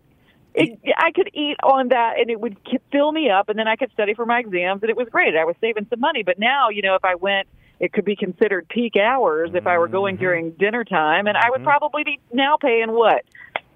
It, 0.55 0.79
I 0.99 1.12
could 1.12 1.31
eat 1.33 1.57
on 1.62 1.89
that, 1.89 2.19
and 2.19 2.31
it 2.31 2.39
would 2.41 2.57
fill 2.91 3.12
me 3.12 3.31
up, 3.31 3.49
and 3.49 3.59
then 3.59 3.69
I 3.69 3.77
could 3.77 3.91
study 3.93 4.15
for 4.15 4.27
my 4.27 4.41
exams, 4.41 4.83
and 4.83 4.91
it 4.91 4.97
was 4.97 5.09
great. 5.11 5.35
I 5.37 5.45
was 5.45 5.57
saving 5.61 5.87
some 5.89 6.01
money. 6.01 6.23
But 6.23 6.39
now, 6.39 6.69
you 6.69 6.83
know, 6.83 6.95
if 6.95 7.05
I 7.05 7.15
went, 7.15 7.49
it 7.81 7.93
could 7.93 8.05
be 8.05 8.16
considered 8.16 8.69
peak 8.69 8.95
hours 8.97 9.51
if 9.55 9.66
I 9.66 9.79
were 9.79 9.87
Mm-hmm. 9.87 9.93
going 9.93 10.16
during 10.16 10.51
dinner 10.53 10.85
time, 10.85 11.27
and 11.27 11.37
I 11.37 11.51
would 11.51 11.65
probably 11.65 12.05
be 12.05 12.20
now 12.33 12.57
paying 12.61 12.93
what 12.93 13.23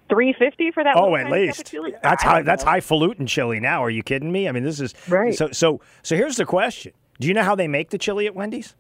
three 0.09 0.35
fifty 0.39 0.71
for 0.71 0.85
that. 0.85 0.95
Oh, 0.97 1.17
at 1.17 1.25
tiny 1.25 1.47
cup 1.49 1.59
of 1.59 1.73
least 1.73 1.97
that's 2.03 2.23
high. 2.23 2.43
That's 2.43 2.65
know. 2.65 2.71
highfalutin 2.71 3.27
chili. 3.27 3.59
Now, 3.59 3.83
are 3.83 3.91
you 3.91 4.03
kidding 4.03 4.31
me? 4.31 4.49
I 4.49 4.53
mean, 4.53 4.63
this 4.63 4.81
is 4.81 4.95
Right. 5.09 5.35
So 5.35 5.51
so 5.53 5.81
so 6.03 6.15
here's 6.15 6.37
the 6.37 6.45
question: 6.45 6.93
Do 7.21 7.27
you 7.27 7.35
know 7.35 7.43
how 7.43 7.55
they 7.55 7.69
make 7.69 7.91
the 7.91 7.99
chili 7.99 8.27
at 8.27 8.35
Wendy's? 8.35 8.77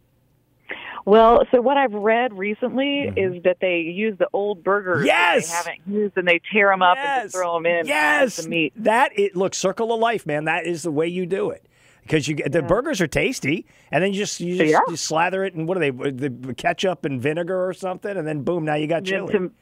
Well, 1.07 1.45
so 1.53 1.61
what 1.61 1.77
I've 1.77 1.93
read 1.95 2.35
recently 2.35 3.03
is 3.17 3.41
that 3.45 3.59
they 3.61 3.79
use 3.79 4.19
the 4.19 4.27
old 4.33 4.63
burgers 4.65 4.99
Mm-hmm. 4.99 5.07
Yes! 5.07 5.49
that 5.51 5.65
they 5.65 5.71
haven't 5.71 5.95
used, 5.95 6.17
and 6.19 6.27
they 6.29 6.41
tear 6.53 6.69
them 6.71 6.83
up 6.83 6.99
and 6.99 7.05
Yes! 7.07 7.23
just 7.27 7.37
throw 7.37 7.55
them 7.55 7.65
in. 7.67 7.87
Yes, 7.87 8.37
the 8.37 8.49
meat. 8.49 8.73
That 8.77 9.17
it 9.19 9.37
look 9.37 9.55
circle 9.55 9.93
of 9.95 10.01
life, 10.01 10.27
man. 10.27 10.45
That 10.45 10.67
is 10.67 10.83
the 10.83 10.91
way 10.91 11.07
you 11.07 11.25
do 11.25 11.51
it 11.51 11.65
because 12.03 12.27
you 12.29 12.35
get 12.35 12.51
the 12.53 12.63
burgers 12.63 13.01
are 13.01 13.07
tasty, 13.07 13.67
and 13.93 14.03
then 14.03 14.13
you 14.13 14.19
just 14.19 14.41
you 14.41 14.57
just 14.59 14.71
Yeah. 14.73 14.81
you 14.89 14.97
slather 14.97 15.45
it 15.45 15.55
in 15.55 15.67
what 15.67 15.77
are 15.77 15.81
they 15.81 15.91
the 15.91 16.55
ketchup 16.57 17.05
and 17.05 17.23
vinegar 17.23 17.67
or 17.69 17.73
something, 17.73 18.17
and 18.17 18.27
then 18.27 18.43
boom, 18.43 18.65
now 18.65 18.75
you 18.75 18.89
got 18.89 19.05
chili. 19.05 19.33
some 19.33 19.53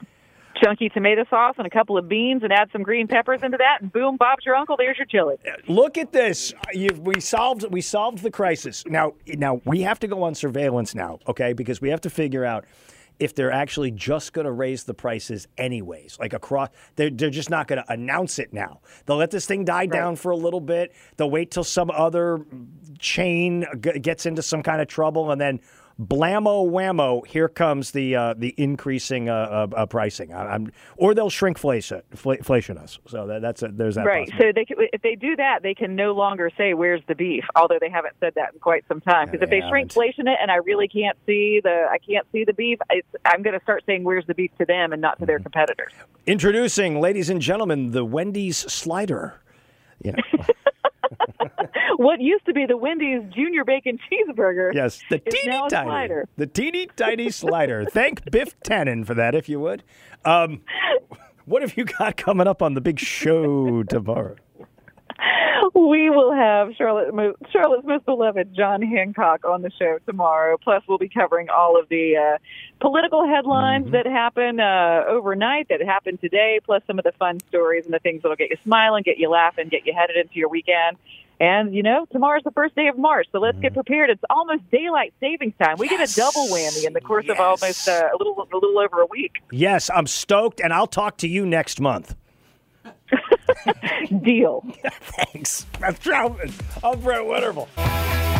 chunky 0.63 0.89
tomato 0.89 1.25
sauce 1.29 1.55
and 1.59 1.67
a 1.67 1.71
couple 1.71 1.97
of 1.99 2.09
beans, 2.09 2.43
and 2.43 2.53
add 2.53 2.69
some 2.73 2.83
green 2.83 3.07
peppers 3.07 3.41
into 3.43 3.57
that, 3.59 3.79
and 3.81 3.93
boom, 3.93 4.17
Bob's 4.17 4.45
your 4.45 4.55
uncle. 4.57 4.77
There's 4.77 4.97
your 4.99 5.07
chili. 5.07 5.37
Look 5.69 5.99
at 5.99 6.13
this. 6.13 6.53
You've, 6.73 7.01
we 7.01 7.21
solved 7.21 7.65
we 7.71 7.81
solved 7.81 8.19
the 8.23 8.31
crisis. 8.31 8.85
Now 8.87 9.15
now 9.27 9.61
we 9.65 9.83
have 9.83 9.99
to 10.01 10.09
go 10.09 10.23
on 10.23 10.35
surveillance 10.35 10.95
now, 10.95 11.19
okay? 11.29 11.53
Because 11.53 11.81
we 11.81 11.91
have 11.91 12.01
to 12.03 12.11
figure 12.11 12.45
out 12.45 12.65
if 13.21 13.35
they're 13.35 13.53
actually 13.53 13.93
just 13.93 14.33
going 14.33 14.45
to 14.45 14.53
raise 14.53 14.85
the 14.85 14.95
prices 14.95 15.47
anyways. 15.57 16.17
Like 16.19 16.33
across 16.33 16.71
they're 16.97 17.11
they're 17.11 17.31
just 17.31 17.51
not 17.51 17.69
going 17.69 17.83
to 17.83 17.93
announce 17.93 18.39
it 18.39 18.53
now. 18.53 18.81
They'll 19.07 19.17
let 19.17 19.31
this 19.31 19.47
thing 19.47 19.65
die 19.65 19.87
down 19.87 20.17
for 20.17 20.31
a 20.31 20.37
little 20.37 20.61
bit. 20.61 20.93
They'll 21.17 21.31
wait 21.31 21.51
till 21.51 21.65
some 21.65 21.91
other 21.91 22.45
chain 22.99 23.67
g- 23.81 23.99
gets 24.01 24.27
into 24.27 24.43
some 24.43 24.63
kind 24.63 24.81
of 24.81 24.89
trouble 24.89 25.31
and 25.31 25.41
then 25.41 25.61
blammo 26.01 26.69
whammo 26.69 27.25
here 27.27 27.49
comes 27.49 27.93
the 27.93 28.17
uh, 28.17 28.35
the 28.37 28.53
increasing 28.57 29.29
uh, 29.29 29.69
uh, 29.73 29.77
uh, 29.77 29.87
pricing 29.87 30.33
I, 30.33 30.55
I'm, 30.55 30.73
or 30.97 31.15
they'll 31.15 31.31
shrinkflation 31.31 32.03
fl- 32.15 32.33
inflation 32.33 32.79
us 32.79 32.99
so 33.07 33.27
that, 33.29 33.43
that's 33.43 33.63
a, 33.63 33.69
there's 33.69 33.95
that 33.95 34.05
right. 34.05 34.29
So 34.39 34.51
they 34.53 34.65
can, 34.65 34.77
if 34.93 35.03
they 35.03 35.15
do 35.15 35.37
that, 35.37 35.63
they 35.63 35.75
can 35.75 35.95
no 35.95 36.13
longer 36.13 36.51
say 36.59 36.75
"Where's 36.75 37.03
the 37.07 37.15
beef?" 37.15 37.45
Although 37.55 37.79
they 37.81 37.91
haven't 37.91 38.15
said 38.19 38.33
that 38.35 38.55
in 38.55 38.59
quite 38.61 38.85
some 38.89 39.01
time. 39.01 39.31
Because 39.31 39.43
if 39.45 39.51
they 39.51 39.61
they 39.61 39.67
shrinkflation 39.67 40.27
it, 40.27 40.39
and 40.43 40.51
I 40.51 40.57
really 40.57 40.89
can't 40.89 41.17
see 41.27 41.61
the, 41.63 41.87
I 41.91 41.99
can't 41.99 42.27
see 42.33 42.45
the 42.45 42.55
beef. 42.55 42.79
It's, 42.91 43.07
I'm 43.25 43.43
going 43.43 43.57
to 43.57 43.63
start 43.63 43.85
saying 43.87 44.03
"Where's 44.03 44.27
the 44.27 44.35
beef?" 44.35 44.51
to 44.59 44.65
them 44.65 44.93
and 44.93 45.01
not 45.01 45.13
to 45.19 45.23
Mm-hmm. 45.23 45.27
their 45.27 45.39
competitors. 45.39 45.93
Introducing, 46.27 47.01
ladies 47.01 47.31
and 47.31 47.41
gentlemen, 47.41 47.93
the 47.93 48.05
Wendy's 48.05 48.57
slider. 48.57 49.41
You 50.03 50.13
know, 50.13 50.23
what 51.97 52.21
used 52.21 52.47
to 52.47 52.53
be 52.53 52.67
the 52.67 52.77
Wendy's 52.77 53.23
Junior 53.35 53.65
Bacon 53.65 53.99
Cheeseburger, 54.11 54.73
yes, 54.75 55.03
the 55.11 55.19
teeny 55.19 55.69
tiny, 55.69 55.89
slider. 55.89 56.29
the 56.37 56.47
teeny 56.47 56.87
tiny 56.97 57.31
slider. 57.31 57.85
Thank 57.91 58.31
Biff 58.31 58.59
Tannen 58.61 59.07
for 59.07 59.15
that, 59.15 59.35
if 59.35 59.49
you 59.49 59.61
would. 59.61 59.83
Um, 60.25 60.63
what 61.45 61.63
have 61.63 61.77
you 61.77 61.85
got 61.85 62.17
coming 62.17 62.47
up 62.47 62.63
on 62.63 62.75
the 62.75 62.81
big 62.81 62.99
show 62.99 63.83
tomorrow? 63.83 64.37
We 65.75 66.11
will 66.11 66.33
have 66.33 66.75
Charlotte, 66.77 67.37
Charlotte's 67.51 67.87
most 67.87 68.05
beloved 68.05 68.55
John 68.55 68.83
Hancock 68.83 69.45
on 69.45 69.63
the 69.63 69.71
show 69.79 69.99
tomorrow. 70.07 70.57
Plus, 70.63 70.83
we'll 70.87 70.99
be 70.99 71.09
covering 71.09 71.49
all 71.49 71.79
of 71.81 71.89
the 71.89 72.17
uh, 72.17 72.39
political 72.81 73.27
headlines 73.27 73.91
that 73.93 74.07
happen 74.07 74.61
uh, 74.61 75.05
overnight, 75.09 75.69
that 75.71 75.81
happened 75.81 76.21
today, 76.21 76.61
plus 76.65 76.83
some 76.87 76.99
of 76.99 77.05
the 77.05 77.13
fun 77.13 77.41
stories 77.49 77.87
and 77.87 77.95
the 77.95 77.99
things 77.99 78.23
that'll 78.23 78.37
get 78.37 78.51
you 78.51 78.57
smiling, 78.63 79.03
get 79.03 79.19
you 79.19 79.31
laughing, 79.31 79.69
get 79.69 79.87
you 79.87 79.95
headed 79.95 80.17
into 80.17 80.35
your 80.35 80.49
weekend. 80.49 80.97
And 81.41 81.75
you 81.75 81.83
know, 81.83 82.07
tomorrow's 82.13 82.45
the 82.45 82.53
first 82.53 82.75
day 82.77 82.87
of 82.89 82.97
March, 82.97 83.27
so 83.33 83.39
let's 83.41 83.59
get 83.59 83.75
prepared. 83.75 84.11
It's 84.11 84.23
almost 84.31 84.69
daylight 84.71 85.13
savings 85.21 85.55
time. 85.61 85.77
We 85.79 85.89
get 85.89 86.01
a 86.01 86.15
double 86.15 86.47
whammy 86.47 86.87
in 86.87 86.93
the 86.93 87.01
course 87.01 87.29
of 87.29 87.39
almost 87.41 87.89
uh, 87.89 88.09
a 88.13 88.17
little, 88.17 88.49
a 88.53 88.55
little 88.55 88.79
over 88.79 89.01
a 89.01 89.07
week. 89.07 89.43
Yes, 89.51 89.91
I'm 89.93 90.07
stoked, 90.07 90.61
and 90.61 90.73
I'll 90.73 90.87
talk 90.87 91.19
to 91.19 91.29
you 91.29 91.45
next 91.45 91.81
month. 91.81 92.15
Deal. 94.23 94.65
Thanks. 95.01 95.67
I'm 95.83 95.95
Troutman. 95.95 96.53
I'm 96.83 97.01
Brett 97.01 97.23
Winterble. 97.23 98.34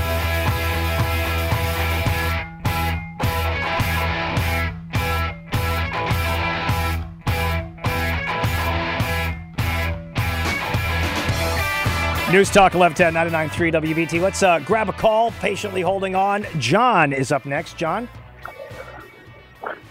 News 12.35 12.51
Talk 12.51 12.75
1110 12.75 13.15
993 13.15 13.95
WBT. 13.95 14.21
Let's 14.21 14.43
uh, 14.43 14.59
grab 14.59 14.89
a 14.89 14.93
call, 14.93 15.31
patiently 15.31 15.83
holding 15.83 16.17
on. 16.17 16.45
John 16.59 17.13
is 17.13 17.31
up 17.31 17.47
next. 17.47 17.77
John? 17.77 18.09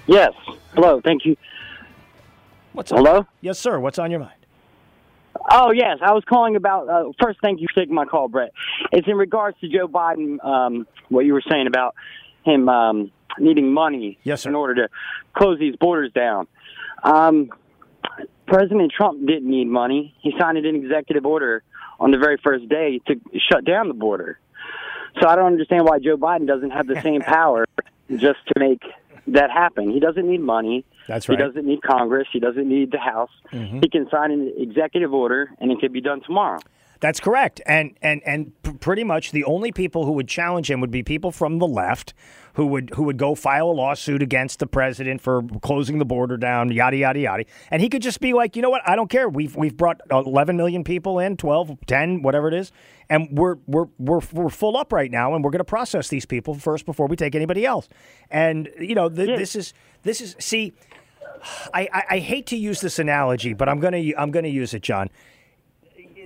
Yes. 0.07 0.33
Hello. 0.73 0.99
Thank 0.99 1.25
you. 1.25 1.37
What's 2.73 2.91
up? 2.91 2.97
Hello? 2.97 3.25
Yes, 3.39 3.59
sir. 3.59 3.79
What's 3.79 3.97
on 3.97 4.11
your 4.11 4.19
mind? 4.19 4.45
Oh, 5.51 5.71
yes. 5.71 5.99
I 6.01 6.11
was 6.11 6.25
calling 6.27 6.57
about. 6.57 6.89
Uh, 6.89 7.13
first, 7.17 7.39
thank 7.41 7.61
you 7.61 7.67
for 7.73 7.79
taking 7.79 7.95
my 7.95 8.03
call, 8.03 8.27
Brett. 8.27 8.51
It's 8.91 9.07
in 9.07 9.15
regards 9.15 9.57
to 9.61 9.69
Joe 9.69 9.87
Biden, 9.87 10.43
um, 10.43 10.85
what 11.07 11.23
you 11.23 11.31
were 11.31 11.43
saying 11.49 11.67
about 11.67 11.95
him 12.43 12.67
um, 12.67 13.09
needing 13.39 13.71
money 13.71 14.19
yes, 14.23 14.45
in 14.45 14.53
order 14.53 14.75
to 14.75 14.89
close 15.33 15.59
these 15.59 15.77
borders 15.77 16.11
down. 16.11 16.49
Um, 17.05 17.51
President 18.47 18.91
Trump 18.91 19.25
didn't 19.25 19.49
need 19.49 19.69
money. 19.69 20.13
He 20.19 20.33
signed 20.37 20.57
an 20.57 20.75
executive 20.75 21.25
order 21.25 21.63
on 21.99 22.11
the 22.11 22.17
very 22.17 22.37
first 22.43 22.67
day 22.69 22.99
to 23.07 23.19
shut 23.51 23.65
down 23.65 23.87
the 23.87 23.93
border. 23.93 24.39
So 25.21 25.27
I 25.27 25.35
don't 25.35 25.45
understand 25.45 25.85
why 25.85 25.99
Joe 25.99 26.17
Biden 26.17 26.47
doesn't 26.47 26.71
have 26.71 26.87
the 26.87 26.99
same 27.01 27.21
power 27.37 27.65
just 28.09 28.39
to 28.47 28.59
make 28.59 28.81
that 29.27 29.51
happen. 29.51 29.89
He 29.91 29.99
doesn't 29.99 30.27
need 30.27 30.41
money. 30.41 30.83
That's 31.07 31.29
right. 31.29 31.37
He 31.37 31.43
doesn't 31.45 31.65
need 31.65 31.81
Congress. 31.81 32.27
He 32.31 32.39
doesn't 32.39 32.67
need 32.67 32.91
the 32.91 32.97
House. 32.97 33.29
Mhm. 33.51 33.83
He 33.83 33.89
can 33.89 34.09
sign 34.09 34.31
an 34.31 34.53
executive 34.57 35.13
order, 35.13 35.51
and 35.59 35.71
it 35.71 35.79
can 35.79 35.91
be 35.91 36.01
done 36.01 36.21
tomorrow. 36.21 36.59
That's 36.99 37.19
correct. 37.19 37.61
And 37.65 37.95
and 38.01 38.21
and 38.25 38.53
pretty 38.79 39.03
much 39.03 39.31
the 39.31 39.43
only 39.43 39.71
people 39.71 40.05
who 40.05 40.13
would 40.13 40.27
challenge 40.27 40.71
him 40.71 40.79
would 40.81 40.91
be 40.91 41.03
people 41.03 41.31
from 41.31 41.59
the 41.59 41.67
left 41.67 42.13
who 42.53 42.67
would 42.67 42.91
who 42.91 43.03
would 43.03 43.17
go 43.17 43.35
file 43.35 43.67
a 43.67 43.73
lawsuit 43.73 44.21
against 44.21 44.59
the 44.59 44.67
president 44.67 45.21
for 45.21 45.43
closing 45.61 45.97
the 45.97 46.05
border 46.05 46.37
down, 46.37 46.71
yada 46.71 46.97
yada 46.97 47.19
yada. 47.19 47.45
And 47.71 47.81
he 47.81 47.89
could 47.89 48.01
just 48.01 48.19
be 48.19 48.33
like, 48.33 48.55
"You 48.55 48.61
know 48.61 48.69
what? 48.69 48.81
I 48.87 48.95
don't 48.95 49.09
care. 49.09 49.27
We've 49.27 49.55
we've 49.55 49.75
brought 49.75 50.01
11 50.11 50.55
million 50.55 50.83
people 50.83 51.19
in, 51.19 51.37
12, 51.37 51.77
10, 51.87 52.21
whatever 52.21 52.47
it 52.47 52.53
is, 52.53 52.71
and 53.09 53.27
we're 53.31 53.57
we're 53.67 53.87
we're 53.97 54.21
we're 54.31 54.49
full 54.49 54.77
up 54.77 54.93
right 54.93 55.09
now 55.09 55.33
and 55.33 55.43
we're 55.43 55.51
going 55.51 55.59
to 55.59 55.63
process 55.65 56.07
these 56.09 56.25
people 56.25 56.53
first 56.53 56.85
before 56.85 57.07
we 57.07 57.15
take 57.15 57.35
anybody 57.35 57.65
else." 57.65 57.89
And 58.29 58.69
you 58.79 58.95
know, 58.95 59.09
th- 59.09 59.37
this 59.37 59.55
is 59.55 59.73
this 60.03 60.21
is 60.21 60.35
see 60.39 60.73
I, 61.73 61.89
I, 61.91 62.03
I 62.11 62.19
hate 62.19 62.47
to 62.47 62.57
use 62.57 62.81
this 62.81 62.99
analogy, 62.99 63.53
but 63.53 63.67
I'm 63.67 63.79
gonna 63.79 64.03
I'm 64.17 64.31
gonna 64.31 64.47
use 64.47 64.73
it, 64.73 64.81
John. 64.81 65.09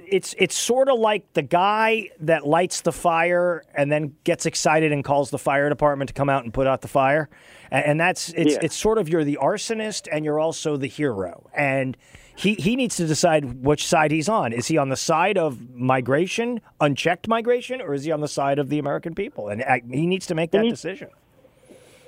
It's 0.10 0.34
it's 0.38 0.56
sort 0.56 0.90
of 0.90 1.00
like 1.00 1.34
the 1.34 1.42
guy 1.42 2.10
that 2.22 2.48
lights 2.48 2.82
the 2.82 2.92
fire 2.92 3.64
and 3.76 3.92
then 3.92 4.16
gets 4.24 4.46
excited 4.46 4.92
and 4.92 5.04
calls 5.04 5.30
the 5.32 5.38
fire 5.38 5.70
department 5.70 6.08
to 6.10 6.14
come 6.14 6.30
out 6.30 6.44
and 6.44 6.54
put 6.54 6.68
out 6.68 6.82
the 6.82 6.88
fire, 6.88 7.30
and, 7.72 7.86
and 7.86 8.00
that's 8.00 8.30
it's 8.30 8.54
Yeah. 8.54 8.60
it's 8.64 8.76
sort 8.76 8.98
of 8.98 9.10
you're 9.10 9.24
the 9.24 9.38
arsonist 9.42 10.08
and 10.12 10.24
you're 10.24 10.40
also 10.40 10.78
the 10.78 10.88
hero, 10.88 11.50
and 11.54 11.98
he 12.36 12.54
he 12.56 12.76
needs 12.76 12.96
to 12.98 13.06
decide 13.08 13.64
which 13.66 13.86
side 13.86 14.12
he's 14.12 14.30
on. 14.30 14.54
Is 14.54 14.68
he 14.68 14.78
on 14.78 14.90
the 14.90 14.96
side 14.96 15.38
of 15.38 15.70
migration, 15.76 16.62
unchecked 16.80 17.28
migration, 17.28 17.82
or 17.82 17.94
is 17.94 18.04
he 18.04 18.12
on 18.12 18.22
the 18.22 18.28
side 18.28 18.60
of 18.60 18.70
the 18.70 18.80
American 18.80 19.14
people? 19.16 19.50
And 19.50 19.62
uh, 19.62 19.78
he 19.92 20.06
needs 20.06 20.28
to 20.28 20.36
make 20.36 20.52
that 20.52 20.64
decision. 20.64 21.10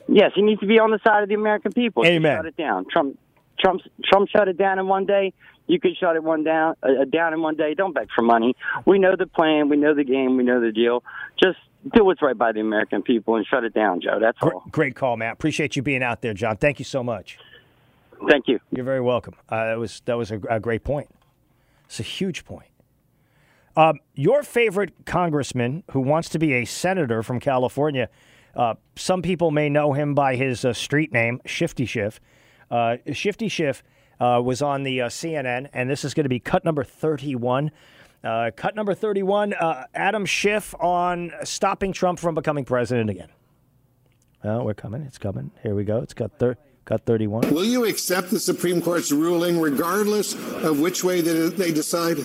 Yes, 0.08 0.32
he 0.36 0.42
needs 0.42 0.60
to 0.62 0.66
be 0.68 0.80
on 0.80 0.90
the 0.92 1.00
side 1.06 1.22
of 1.24 1.30
the 1.30 1.36
American 1.36 1.72
people. 1.72 2.06
Amen. 2.06 2.38
Shut 2.38 2.46
it 2.48 2.58
down. 2.58 2.86
Trump, 2.92 3.20
Trump, 3.60 3.82
Trump 4.06 4.30
shut 4.30 4.48
it 4.48 4.58
down 4.58 4.80
in 4.80 4.88
one 4.88 5.06
day. 5.06 5.34
You 5.68 5.80
could 5.80 5.96
shut 6.00 6.16
it 6.16 6.24
one 6.24 6.44
down, 6.44 6.76
uh, 6.82 7.06
down 7.12 7.34
in 7.34 7.42
one 7.42 7.56
day. 7.56 7.76
Don't 7.76 7.94
beg 7.94 8.08
for 8.16 8.24
money. 8.24 8.56
We 8.86 8.98
know 8.98 9.16
the 9.16 9.28
plan. 9.28 9.70
We 9.70 9.78
know 9.78 9.94
the 9.94 10.04
game. 10.04 10.36
We 10.36 10.44
know 10.44 10.60
the 10.60 10.72
deal. 10.72 11.04
Just 11.42 11.60
do 11.94 12.04
what's 12.04 12.22
right 12.22 12.38
by 12.38 12.52
the 12.52 12.60
American 12.60 13.04
people 13.04 13.36
and 13.36 13.46
shut 13.46 13.64
it 13.64 13.74
down, 13.74 14.02
Joe. 14.02 14.18
That's 14.20 14.38
all. 14.42 14.64
Great 14.72 14.96
call, 14.96 15.16
Matt. 15.16 15.34
Appreciate 15.34 15.76
you 15.76 15.82
being 15.82 16.04
out 16.04 16.22
there, 16.22 16.34
John. 16.34 16.58
Thank 16.58 16.80
you 16.80 16.86
so 16.86 17.04
much. 17.04 17.38
Thank 18.30 18.48
you. 18.48 18.60
You're 18.72 18.86
very 18.86 19.02
welcome. 19.02 19.36
Uh, 19.48 19.68
that 19.68 19.80
was 19.80 20.02
that 20.06 20.18
was 20.18 20.32
a, 20.32 20.40
a 20.50 20.60
great 20.60 20.84
point. 20.84 21.10
It's 21.86 22.00
a 22.00 22.04
huge 22.04 22.46
point. 22.46 22.68
Um, 23.78 24.00
your 24.14 24.44
favorite 24.44 25.06
congressman 25.06 25.84
who 25.92 26.02
wants 26.02 26.30
to 26.30 26.40
be 26.40 26.54
a 26.54 26.66
senator 26.66 27.24
from 27.24 27.40
California, 27.40 28.10
uh, 28.56 28.74
some 28.96 29.22
people 29.22 29.52
may 29.52 29.70
know 29.70 29.94
him 29.94 30.14
by 30.14 30.36
his 30.36 30.66
uh, 30.66 30.74
street 30.74 31.14
name, 31.14 31.40
Shifty 31.46 31.86
Schiff. 31.86 32.20
Uh, 32.70 32.98
Shifty 33.12 33.48
Schiff 33.48 33.84
uh, 34.20 34.42
was 34.44 34.62
on 34.62 34.84
the 34.84 35.02
uh, 35.02 35.10
CNN, 35.10 35.70
and 35.74 35.90
this 35.90 36.04
is 36.04 36.14
going 36.14 36.26
to 36.26 36.30
be 36.30 36.40
cut 36.40 36.66
number 36.66 36.84
31. 36.84 37.72
Uh, 38.24 38.52
cut 38.56 38.76
number 38.76 38.94
31 38.94 39.54
Adam 39.94 40.26
Schiff 40.26 40.76
on 40.80 41.32
stopping 41.44 41.94
Trump 41.94 42.20
from 42.20 42.36
becoming 42.36 42.66
president 42.66 43.10
again. 43.10 43.30
Oh, 44.44 44.64
we're 44.64 44.74
coming. 44.74 45.02
It's 45.04 45.18
coming. 45.18 45.52
Here 45.64 45.74
we 45.76 45.84
go. 45.84 46.00
It's 46.00 46.14
cut, 46.14 46.38
thir- 46.38 46.58
cut 46.86 47.06
31. 47.06 47.54
Will 47.54 47.64
you 47.64 47.86
accept 47.86 48.30
the 48.30 48.40
Supreme 48.40 48.82
Court's 48.82 49.12
ruling 49.12 49.60
regardless 49.60 50.34
of 50.34 50.80
which 50.80 51.04
way 51.04 51.22
they, 51.22 51.50
they 51.50 51.72
decide? 51.72 52.18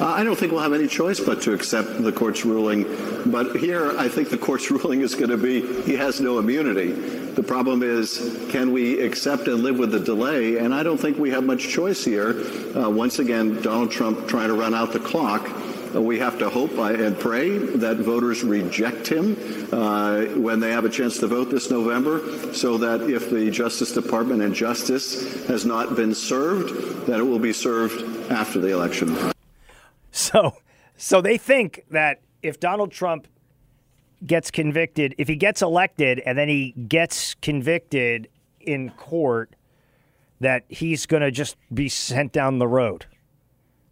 Uh, 0.00 0.06
I 0.06 0.24
don't 0.24 0.36
think 0.36 0.52
we'll 0.52 0.60
have 0.60 0.74
any 0.74 0.88
choice 0.88 1.20
but 1.20 1.40
to 1.42 1.54
accept 1.54 2.02
the 2.02 2.12
court's 2.12 2.44
ruling. 2.44 2.84
But 3.26 3.56
here, 3.56 3.96
I 3.96 4.08
think 4.08 4.28
the 4.28 4.38
court's 4.38 4.70
ruling 4.70 5.00
is 5.00 5.14
going 5.14 5.30
to 5.30 5.36
be 5.36 5.60
he 5.82 5.96
has 5.96 6.20
no 6.20 6.38
immunity. 6.38 6.92
The 6.92 7.42
problem 7.42 7.82
is, 7.82 8.46
can 8.50 8.72
we 8.72 9.00
accept 9.00 9.46
and 9.48 9.62
live 9.62 9.78
with 9.78 9.92
the 9.92 10.00
delay? 10.00 10.58
And 10.58 10.74
I 10.74 10.82
don't 10.82 10.98
think 10.98 11.18
we 11.18 11.30
have 11.30 11.44
much 11.44 11.68
choice 11.68 12.04
here. 12.04 12.42
Uh, 12.74 12.90
once 12.90 13.18
again, 13.18 13.60
Donald 13.62 13.90
Trump 13.90 14.26
trying 14.26 14.48
to 14.48 14.54
run 14.54 14.74
out 14.74 14.92
the 14.92 15.00
clock. 15.00 15.50
Uh, 15.94 16.00
we 16.00 16.18
have 16.18 16.38
to 16.38 16.50
hope 16.50 16.72
and 16.78 17.18
pray 17.18 17.56
that 17.58 17.96
voters 17.96 18.42
reject 18.42 19.06
him 19.06 19.36
uh, 19.72 20.24
when 20.34 20.60
they 20.60 20.72
have 20.72 20.84
a 20.84 20.90
chance 20.90 21.18
to 21.18 21.26
vote 21.26 21.50
this 21.50 21.70
November, 21.70 22.52
so 22.52 22.76
that 22.78 23.02
if 23.02 23.30
the 23.30 23.50
Justice 23.50 23.92
Department 23.92 24.42
and 24.42 24.54
justice 24.54 25.46
has 25.46 25.64
not 25.64 25.96
been 25.96 26.14
served, 26.14 27.06
that 27.06 27.20
it 27.20 27.24
will 27.24 27.38
be 27.38 27.52
served 27.52 28.30
after 28.30 28.58
the 28.58 28.72
election. 28.72 29.35
So, 30.16 30.56
so 30.96 31.20
they 31.20 31.36
think 31.36 31.84
that 31.90 32.22
if 32.42 32.58
Donald 32.58 32.90
Trump 32.90 33.28
gets 34.24 34.50
convicted, 34.50 35.14
if 35.18 35.28
he 35.28 35.36
gets 35.36 35.60
elected 35.60 36.22
and 36.24 36.38
then 36.38 36.48
he 36.48 36.70
gets 36.70 37.34
convicted 37.34 38.28
in 38.58 38.90
court, 38.92 39.54
that 40.40 40.64
he's 40.68 41.04
going 41.04 41.22
to 41.22 41.30
just 41.30 41.56
be 41.72 41.90
sent 41.90 42.32
down 42.32 42.58
the 42.58 42.66
road. 42.66 43.04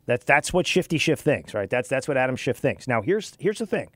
That's 0.06 0.24
that's 0.24 0.51
what 0.51 0.66
Shifty 0.66 0.96
Schiff 0.96 1.20
thinks, 1.20 1.52
right? 1.52 1.68
That's 1.68 1.90
that's 1.90 2.09
what 2.09 2.16
Adam 2.16 2.36
Schiff 2.36 2.56
thinks. 2.56 2.88
Now, 2.88 3.02
here's 3.02 3.34
here's 3.38 3.59
the 3.59 3.66
thing. 3.66 3.90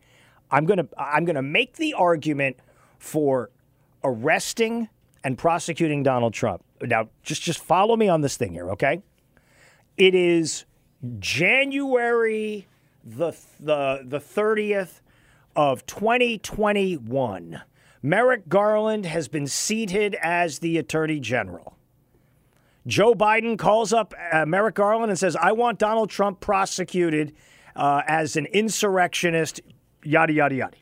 I'm 0.50 0.66
gonna 0.66 0.86
I'm 0.98 1.24
gonna 1.24 1.42
make 1.42 1.76
the 1.76 1.94
argument 1.94 2.58
for 2.98 3.50
arresting 4.04 4.88
and 5.24 5.36
prosecuting 5.36 6.02
Donald 6.02 6.34
Trump. 6.34 6.62
Now, 6.82 7.08
just 7.22 7.42
just 7.42 7.58
follow 7.58 7.96
me 7.96 8.08
on 8.08 8.20
this 8.20 8.36
thing 8.36 8.52
here, 8.52 8.70
okay? 8.72 9.02
It 9.96 10.14
is 10.14 10.64
January 11.18 12.66
the 13.04 13.32
the 13.60 14.02
the 14.04 14.18
30th 14.18 15.00
of 15.54 15.86
2021. 15.86 17.62
Merrick 18.02 18.48
Garland 18.48 19.06
has 19.06 19.28
been 19.28 19.46
seated 19.46 20.16
as 20.22 20.60
the 20.60 20.78
Attorney 20.78 21.20
General. 21.20 21.76
Joe 22.86 23.14
Biden 23.14 23.58
calls 23.58 23.92
up 23.92 24.14
uh, 24.32 24.46
Merrick 24.46 24.74
Garland 24.74 25.10
and 25.10 25.18
says, 25.18 25.36
"I 25.36 25.52
want 25.52 25.78
Donald 25.78 26.10
Trump 26.10 26.40
prosecuted 26.40 27.34
uh, 27.76 28.02
as 28.06 28.36
an 28.36 28.46
insurrectionist." 28.46 29.60
Yada 30.02 30.32
yada 30.32 30.54
yada. 30.54 30.76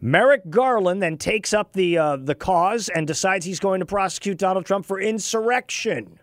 Merrick 0.00 0.50
Garland 0.50 1.02
then 1.02 1.16
takes 1.16 1.52
up 1.52 1.72
the 1.72 1.98
uh, 1.98 2.16
the 2.16 2.34
cause 2.34 2.88
and 2.88 3.06
decides 3.06 3.46
he's 3.46 3.60
going 3.60 3.80
to 3.80 3.86
prosecute 3.86 4.38
Donald 4.38 4.66
Trump 4.66 4.84
for 4.84 5.00
insurrection. 5.00 6.18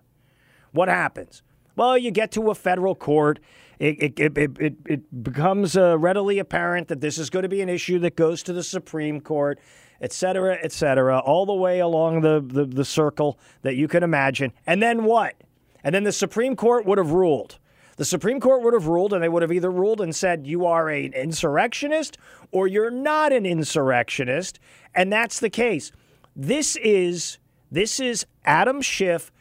What 0.71 0.89
happens? 0.89 1.43
Well, 1.75 1.97
you 1.97 2.11
get 2.11 2.31
to 2.33 2.51
a 2.51 2.55
federal 2.55 2.95
court. 2.95 3.39
It, 3.79 4.19
it, 4.19 4.37
it, 4.37 4.57
it, 4.59 4.75
it 4.85 5.23
becomes 5.23 5.75
uh, 5.75 5.97
readily 5.97 6.39
apparent 6.39 6.87
that 6.87 7.01
this 7.01 7.17
is 7.17 7.29
going 7.29 7.43
to 7.43 7.49
be 7.49 7.61
an 7.61 7.69
issue 7.69 7.99
that 7.99 8.15
goes 8.15 8.43
to 8.43 8.53
the 8.53 8.63
Supreme 8.63 9.19
Court, 9.19 9.59
et 9.99 10.13
cetera, 10.13 10.57
et 10.61 10.71
cetera, 10.71 11.19
all 11.19 11.45
the 11.45 11.53
way 11.53 11.79
along 11.79 12.21
the, 12.21 12.43
the, 12.45 12.65
the 12.65 12.85
circle 12.85 13.39
that 13.63 13.75
you 13.75 13.87
can 13.87 14.03
imagine. 14.03 14.53
And 14.67 14.81
then 14.81 15.03
what? 15.03 15.35
And 15.83 15.93
then 15.93 16.03
the 16.03 16.11
Supreme 16.11 16.55
Court 16.55 16.85
would 16.85 16.97
have 16.97 17.11
ruled. 17.11 17.57
The 17.97 18.05
Supreme 18.05 18.39
Court 18.39 18.63
would 18.63 18.73
have 18.73 18.87
ruled, 18.87 19.13
and 19.13 19.21
they 19.21 19.29
would 19.29 19.41
have 19.41 19.51
either 19.51 19.69
ruled 19.69 20.01
and 20.01 20.15
said 20.15 20.47
you 20.47 20.65
are 20.65 20.89
an 20.89 21.13
insurrectionist 21.13 22.17
or 22.51 22.67
you're 22.67 22.89
not 22.89 23.31
an 23.31 23.45
insurrectionist, 23.45 24.59
and 24.95 25.11
that's 25.11 25.39
the 25.39 25.49
case. 25.49 25.91
This 26.35 26.75
is 26.77 27.37
this 27.71 27.99
is 27.99 28.25
Adam 28.45 28.81
Schiff 28.81 29.31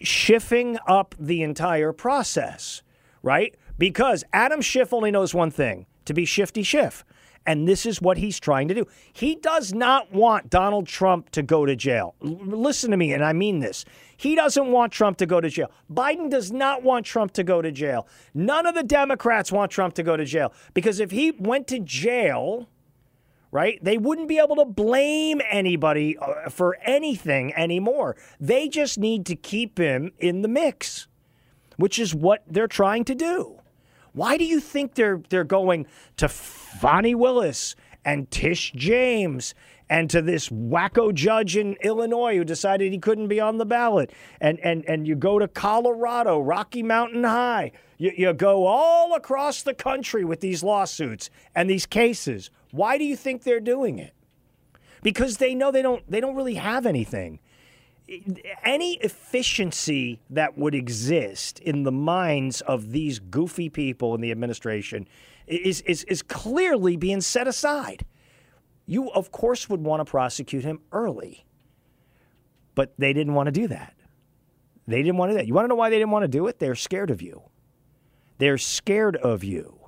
shifting 0.00 0.78
up 0.86 1.14
the 1.18 1.42
entire 1.42 1.92
process, 1.92 2.82
right? 3.22 3.54
Because 3.78 4.24
Adam 4.32 4.60
Schiff 4.60 4.92
only 4.92 5.10
knows 5.10 5.34
one 5.34 5.50
thing 5.50 5.86
to 6.04 6.14
be 6.14 6.24
shifty 6.24 6.62
Schiff. 6.62 7.04
And 7.48 7.68
this 7.68 7.86
is 7.86 8.02
what 8.02 8.18
he's 8.18 8.40
trying 8.40 8.66
to 8.68 8.74
do. 8.74 8.86
He 9.12 9.36
does 9.36 9.72
not 9.72 10.12
want 10.12 10.50
Donald 10.50 10.88
Trump 10.88 11.30
to 11.30 11.44
go 11.44 11.64
to 11.64 11.76
jail. 11.76 12.16
L- 12.20 12.38
listen 12.44 12.90
to 12.90 12.96
me, 12.96 13.12
and 13.12 13.24
I 13.24 13.32
mean 13.32 13.60
this. 13.60 13.84
He 14.16 14.34
doesn't 14.34 14.72
want 14.72 14.92
Trump 14.92 15.18
to 15.18 15.26
go 15.26 15.40
to 15.40 15.48
jail. 15.48 15.70
Biden 15.88 16.28
does 16.28 16.50
not 16.50 16.82
want 16.82 17.06
Trump 17.06 17.32
to 17.34 17.44
go 17.44 17.62
to 17.62 17.70
jail. 17.70 18.08
None 18.34 18.66
of 18.66 18.74
the 18.74 18.82
Democrats 18.82 19.52
want 19.52 19.70
Trump 19.70 19.94
to 19.94 20.02
go 20.02 20.16
to 20.16 20.24
jail. 20.24 20.52
Because 20.74 20.98
if 20.98 21.12
he 21.12 21.30
went 21.30 21.68
to 21.68 21.78
jail, 21.78 22.68
right? 23.56 23.82
They 23.82 23.96
wouldn't 23.96 24.28
be 24.28 24.38
able 24.38 24.56
to 24.56 24.66
blame 24.66 25.40
anybody 25.50 26.18
uh, 26.18 26.50
for 26.50 26.76
anything 26.82 27.54
anymore. 27.54 28.14
They 28.38 28.68
just 28.68 28.98
need 28.98 29.24
to 29.26 29.34
keep 29.34 29.78
him 29.78 30.12
in 30.18 30.42
the 30.42 30.48
mix, 30.48 31.06
which 31.78 31.98
is 31.98 32.14
what 32.14 32.42
they're 32.46 32.68
trying 32.68 33.06
to 33.06 33.14
do. 33.14 33.58
Why 34.12 34.36
do 34.36 34.44
you 34.44 34.60
think 34.60 34.94
they're 34.94 35.22
they're 35.30 35.42
going 35.42 35.86
to 36.18 36.28
Fani 36.28 37.14
Willis 37.14 37.76
and 38.04 38.30
Tish 38.30 38.72
James 38.72 39.54
and 39.88 40.10
to 40.10 40.20
this 40.20 40.50
wacko 40.50 41.14
judge 41.14 41.56
in 41.56 41.78
Illinois 41.82 42.36
who 42.36 42.44
decided 42.44 42.92
he 42.92 42.98
couldn't 42.98 43.28
be 43.28 43.40
on 43.40 43.56
the 43.56 43.64
ballot? 43.64 44.12
And 44.38 44.60
and 44.60 44.84
and 44.86 45.08
you 45.08 45.16
go 45.16 45.38
to 45.38 45.48
Colorado, 45.48 46.40
Rocky 46.40 46.82
Mountain 46.82 47.24
High. 47.24 47.72
You, 47.96 48.12
you 48.14 48.34
go 48.34 48.66
all 48.66 49.14
across 49.14 49.62
the 49.62 49.72
country 49.72 50.26
with 50.26 50.40
these 50.40 50.62
lawsuits 50.62 51.30
and 51.54 51.70
these 51.70 51.86
cases. 51.86 52.50
Why 52.70 52.98
do 52.98 53.04
you 53.04 53.16
think 53.16 53.42
they're 53.42 53.60
doing 53.60 53.98
it? 53.98 54.12
Because 55.02 55.36
they 55.36 55.54
know 55.54 55.70
they 55.70 55.82
don't 55.82 56.08
they 56.10 56.20
don't 56.20 56.34
really 56.34 56.54
have 56.54 56.86
anything. 56.86 57.38
Any 58.62 58.94
efficiency 58.98 60.20
that 60.30 60.56
would 60.56 60.74
exist 60.74 61.58
in 61.58 61.82
the 61.82 61.92
minds 61.92 62.60
of 62.60 62.92
these 62.92 63.18
goofy 63.18 63.68
people 63.68 64.14
in 64.14 64.20
the 64.20 64.30
administration 64.30 65.08
is, 65.48 65.80
is, 65.82 66.04
is 66.04 66.22
clearly 66.22 66.96
being 66.96 67.20
set 67.20 67.48
aside. 67.48 68.04
You, 68.86 69.10
of 69.10 69.32
course, 69.32 69.68
would 69.68 69.82
want 69.82 70.00
to 70.00 70.04
prosecute 70.08 70.62
him 70.62 70.80
early, 70.92 71.44
but 72.76 72.92
they 72.96 73.12
didn't 73.12 73.34
want 73.34 73.48
to 73.48 73.52
do 73.52 73.66
that. 73.68 73.94
They 74.86 75.02
didn't 75.02 75.16
want 75.16 75.30
to 75.30 75.32
do 75.34 75.38
that. 75.38 75.48
You 75.48 75.54
want 75.54 75.64
to 75.64 75.68
know 75.68 75.74
why 75.74 75.90
they 75.90 75.98
didn't 75.98 76.12
want 76.12 76.22
to 76.22 76.28
do 76.28 76.46
it? 76.46 76.60
They're 76.60 76.76
scared 76.76 77.10
of 77.10 77.20
you. 77.20 77.42
They're 78.38 78.58
scared 78.58 79.16
of 79.16 79.42
you. 79.42 79.80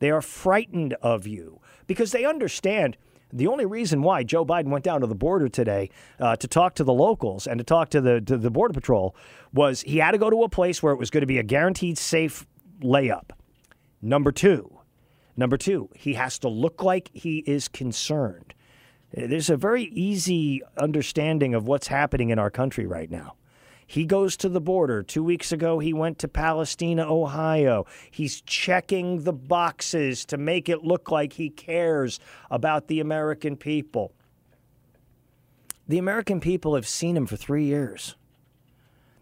They 0.00 0.10
are 0.10 0.20
frightened 0.20 0.92
of 1.00 1.26
you 1.26 1.60
because 1.86 2.12
they 2.12 2.24
understand 2.24 2.96
the 3.32 3.48
only 3.48 3.66
reason 3.66 4.02
why 4.02 4.22
Joe 4.22 4.44
Biden 4.44 4.68
went 4.68 4.84
down 4.84 5.00
to 5.00 5.06
the 5.06 5.14
border 5.14 5.48
today 5.48 5.90
uh, 6.20 6.36
to 6.36 6.46
talk 6.46 6.74
to 6.76 6.84
the 6.84 6.92
locals 6.92 7.46
and 7.46 7.58
to 7.58 7.64
talk 7.64 7.90
to 7.90 8.00
the 8.00 8.20
to 8.20 8.36
the 8.36 8.50
border 8.50 8.72
patrol 8.72 9.16
was 9.52 9.82
he 9.82 9.98
had 9.98 10.12
to 10.12 10.18
go 10.18 10.30
to 10.30 10.44
a 10.44 10.48
place 10.48 10.82
where 10.82 10.92
it 10.92 10.98
was 10.98 11.10
going 11.10 11.22
to 11.22 11.26
be 11.26 11.38
a 11.38 11.42
guaranteed 11.42 11.98
safe 11.98 12.46
layup. 12.80 13.30
Number 14.00 14.30
two, 14.30 14.78
number 15.36 15.56
two, 15.56 15.88
he 15.96 16.14
has 16.14 16.38
to 16.40 16.48
look 16.48 16.82
like 16.82 17.10
he 17.12 17.38
is 17.38 17.66
concerned. 17.66 18.54
There's 19.12 19.50
a 19.50 19.56
very 19.56 19.84
easy 19.84 20.62
understanding 20.76 21.54
of 21.54 21.66
what's 21.66 21.86
happening 21.88 22.30
in 22.30 22.38
our 22.38 22.50
country 22.50 22.86
right 22.86 23.10
now. 23.10 23.34
He 23.86 24.04
goes 24.04 24.36
to 24.38 24.48
the 24.48 24.60
border. 24.60 25.02
Two 25.02 25.22
weeks 25.22 25.52
ago, 25.52 25.78
he 25.78 25.92
went 25.92 26.18
to 26.20 26.28
Palestine, 26.28 27.00
Ohio. 27.00 27.86
He's 28.10 28.40
checking 28.40 29.24
the 29.24 29.32
boxes 29.32 30.24
to 30.26 30.36
make 30.36 30.68
it 30.68 30.84
look 30.84 31.10
like 31.10 31.34
he 31.34 31.50
cares 31.50 32.18
about 32.50 32.88
the 32.88 33.00
American 33.00 33.56
people. 33.56 34.12
The 35.86 35.98
American 35.98 36.40
people 36.40 36.74
have 36.74 36.88
seen 36.88 37.16
him 37.16 37.26
for 37.26 37.36
three 37.36 37.64
years. 37.64 38.16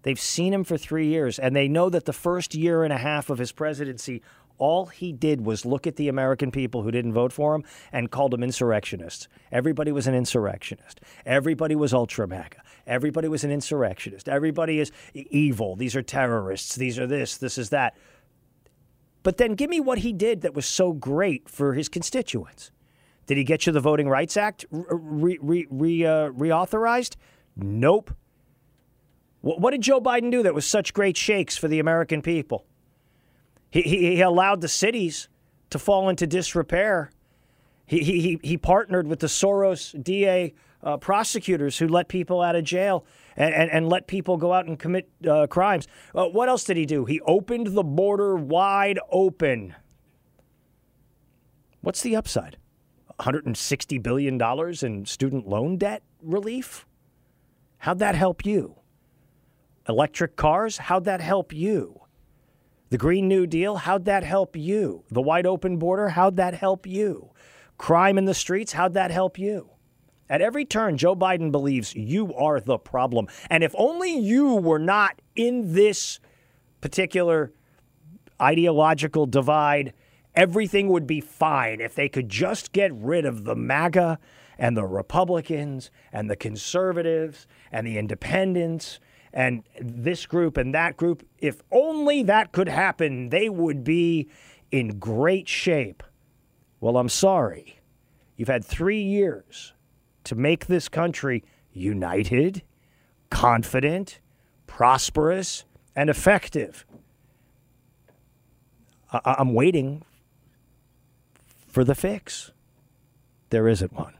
They've 0.02 0.20
seen 0.20 0.52
him 0.52 0.64
for 0.64 0.76
three 0.76 1.06
years, 1.06 1.38
and 1.38 1.54
they 1.54 1.68
know 1.68 1.88
that 1.88 2.04
the 2.04 2.12
first 2.12 2.54
year 2.54 2.82
and 2.82 2.92
a 2.92 2.98
half 2.98 3.30
of 3.30 3.38
his 3.38 3.52
presidency, 3.52 4.20
all 4.62 4.86
he 4.86 5.12
did 5.12 5.44
was 5.44 5.66
look 5.66 5.88
at 5.88 5.96
the 5.96 6.08
American 6.08 6.52
people 6.52 6.82
who 6.82 6.92
didn't 6.92 7.14
vote 7.14 7.32
for 7.32 7.52
him 7.52 7.64
and 7.90 8.12
called 8.12 8.30
them 8.30 8.44
insurrectionists. 8.44 9.26
Everybody 9.50 9.90
was 9.90 10.06
an 10.06 10.14
insurrectionist. 10.14 11.00
Everybody 11.26 11.74
was 11.74 11.92
ultra 11.92 12.28
MAGA. 12.28 12.62
Everybody 12.86 13.26
was 13.26 13.42
an 13.42 13.50
insurrectionist. 13.50 14.28
Everybody 14.28 14.78
is 14.78 14.92
evil. 15.14 15.74
These 15.74 15.96
are 15.96 16.02
terrorists. 16.02 16.76
These 16.76 16.96
are 16.96 17.08
this. 17.08 17.38
This 17.38 17.58
is 17.58 17.70
that. 17.70 17.96
But 19.24 19.36
then 19.36 19.56
give 19.56 19.68
me 19.68 19.80
what 19.80 19.98
he 19.98 20.12
did 20.12 20.42
that 20.42 20.54
was 20.54 20.64
so 20.64 20.92
great 20.92 21.48
for 21.48 21.74
his 21.74 21.88
constituents. 21.88 22.70
Did 23.26 23.38
he 23.38 23.44
get 23.44 23.66
you 23.66 23.72
the 23.72 23.80
Voting 23.80 24.08
Rights 24.08 24.36
Act 24.36 24.64
re, 24.70 25.38
re, 25.42 25.66
re, 25.70 26.06
uh, 26.06 26.30
reauthorized? 26.30 27.16
Nope. 27.56 28.14
What, 29.40 29.60
what 29.60 29.72
did 29.72 29.80
Joe 29.80 30.00
Biden 30.00 30.30
do 30.30 30.44
that 30.44 30.54
was 30.54 30.66
such 30.66 30.94
great 30.94 31.16
shakes 31.16 31.56
for 31.56 31.66
the 31.66 31.80
American 31.80 32.22
people? 32.22 32.64
He, 33.72 33.80
he, 33.80 34.16
he 34.16 34.20
allowed 34.20 34.60
the 34.60 34.68
cities 34.68 35.28
to 35.70 35.78
fall 35.78 36.10
into 36.10 36.26
disrepair. 36.26 37.10
He, 37.86 38.00
he, 38.02 38.38
he 38.42 38.58
partnered 38.58 39.08
with 39.08 39.20
the 39.20 39.28
Soros 39.28 40.00
DA 40.04 40.52
uh, 40.82 40.98
prosecutors 40.98 41.78
who 41.78 41.88
let 41.88 42.06
people 42.08 42.42
out 42.42 42.54
of 42.54 42.64
jail 42.64 43.06
and, 43.34 43.54
and, 43.54 43.70
and 43.70 43.88
let 43.88 44.06
people 44.06 44.36
go 44.36 44.52
out 44.52 44.66
and 44.66 44.78
commit 44.78 45.08
uh, 45.26 45.46
crimes. 45.46 45.88
Uh, 46.14 46.26
what 46.26 46.50
else 46.50 46.64
did 46.64 46.76
he 46.76 46.84
do? 46.84 47.06
He 47.06 47.22
opened 47.22 47.68
the 47.68 47.82
border 47.82 48.36
wide 48.36 48.98
open. 49.10 49.74
What's 51.80 52.02
the 52.02 52.14
upside? 52.14 52.58
$160 53.20 54.02
billion 54.02 54.40
in 54.82 55.06
student 55.06 55.48
loan 55.48 55.78
debt 55.78 56.02
relief? 56.20 56.86
How'd 57.78 58.00
that 58.00 58.16
help 58.16 58.44
you? 58.44 58.76
Electric 59.88 60.36
cars? 60.36 60.76
How'd 60.76 61.04
that 61.04 61.22
help 61.22 61.54
you? 61.54 62.01
The 62.92 62.98
Green 62.98 63.26
New 63.26 63.46
Deal? 63.46 63.76
How'd 63.76 64.04
that 64.04 64.22
help 64.22 64.54
you? 64.54 65.04
The 65.10 65.22
wide 65.22 65.46
open 65.46 65.78
border? 65.78 66.10
How'd 66.10 66.36
that 66.36 66.52
help 66.52 66.86
you? 66.86 67.30
Crime 67.78 68.18
in 68.18 68.26
the 68.26 68.34
streets? 68.34 68.74
How'd 68.74 68.92
that 68.92 69.10
help 69.10 69.38
you? 69.38 69.70
At 70.28 70.42
every 70.42 70.66
turn, 70.66 70.98
Joe 70.98 71.16
Biden 71.16 71.50
believes 71.50 71.94
you 71.94 72.34
are 72.34 72.60
the 72.60 72.76
problem. 72.76 73.28
And 73.48 73.64
if 73.64 73.74
only 73.78 74.14
you 74.18 74.56
were 74.56 74.78
not 74.78 75.22
in 75.34 75.72
this 75.72 76.20
particular 76.82 77.54
ideological 78.38 79.24
divide, 79.24 79.94
everything 80.34 80.88
would 80.88 81.06
be 81.06 81.22
fine 81.22 81.80
if 81.80 81.94
they 81.94 82.10
could 82.10 82.28
just 82.28 82.72
get 82.72 82.92
rid 82.92 83.24
of 83.24 83.44
the 83.44 83.56
MAGA 83.56 84.18
and 84.58 84.76
the 84.76 84.84
Republicans 84.84 85.90
and 86.12 86.28
the 86.28 86.36
conservatives 86.36 87.46
and 87.72 87.86
the 87.86 87.96
independents 87.96 89.00
and 89.32 89.62
this 89.80 90.26
group 90.26 90.56
and 90.56 90.74
that 90.74 90.96
group. 90.96 91.26
If 91.38 91.62
only 91.70 92.22
that 92.24 92.52
could 92.52 92.68
happen, 92.68 93.30
they 93.30 93.48
would 93.48 93.84
be 93.84 94.28
in 94.70 94.98
great 94.98 95.48
shape. 95.48 96.02
Well, 96.80 96.96
I'm 96.96 97.08
sorry. 97.08 97.78
You've 98.36 98.48
had 98.48 98.64
three 98.64 99.02
years 99.02 99.72
to 100.24 100.34
make 100.34 100.66
this 100.66 100.88
country 100.88 101.44
united, 101.72 102.62
confident, 103.30 104.20
prosperous, 104.66 105.64
and 105.94 106.10
effective. 106.10 106.84
I- 109.12 109.36
I'm 109.38 109.54
waiting 109.54 110.04
for 111.66 111.84
the 111.84 111.94
fix. 111.94 112.52
There 113.50 113.68
isn't 113.68 113.92
one. 113.92 114.14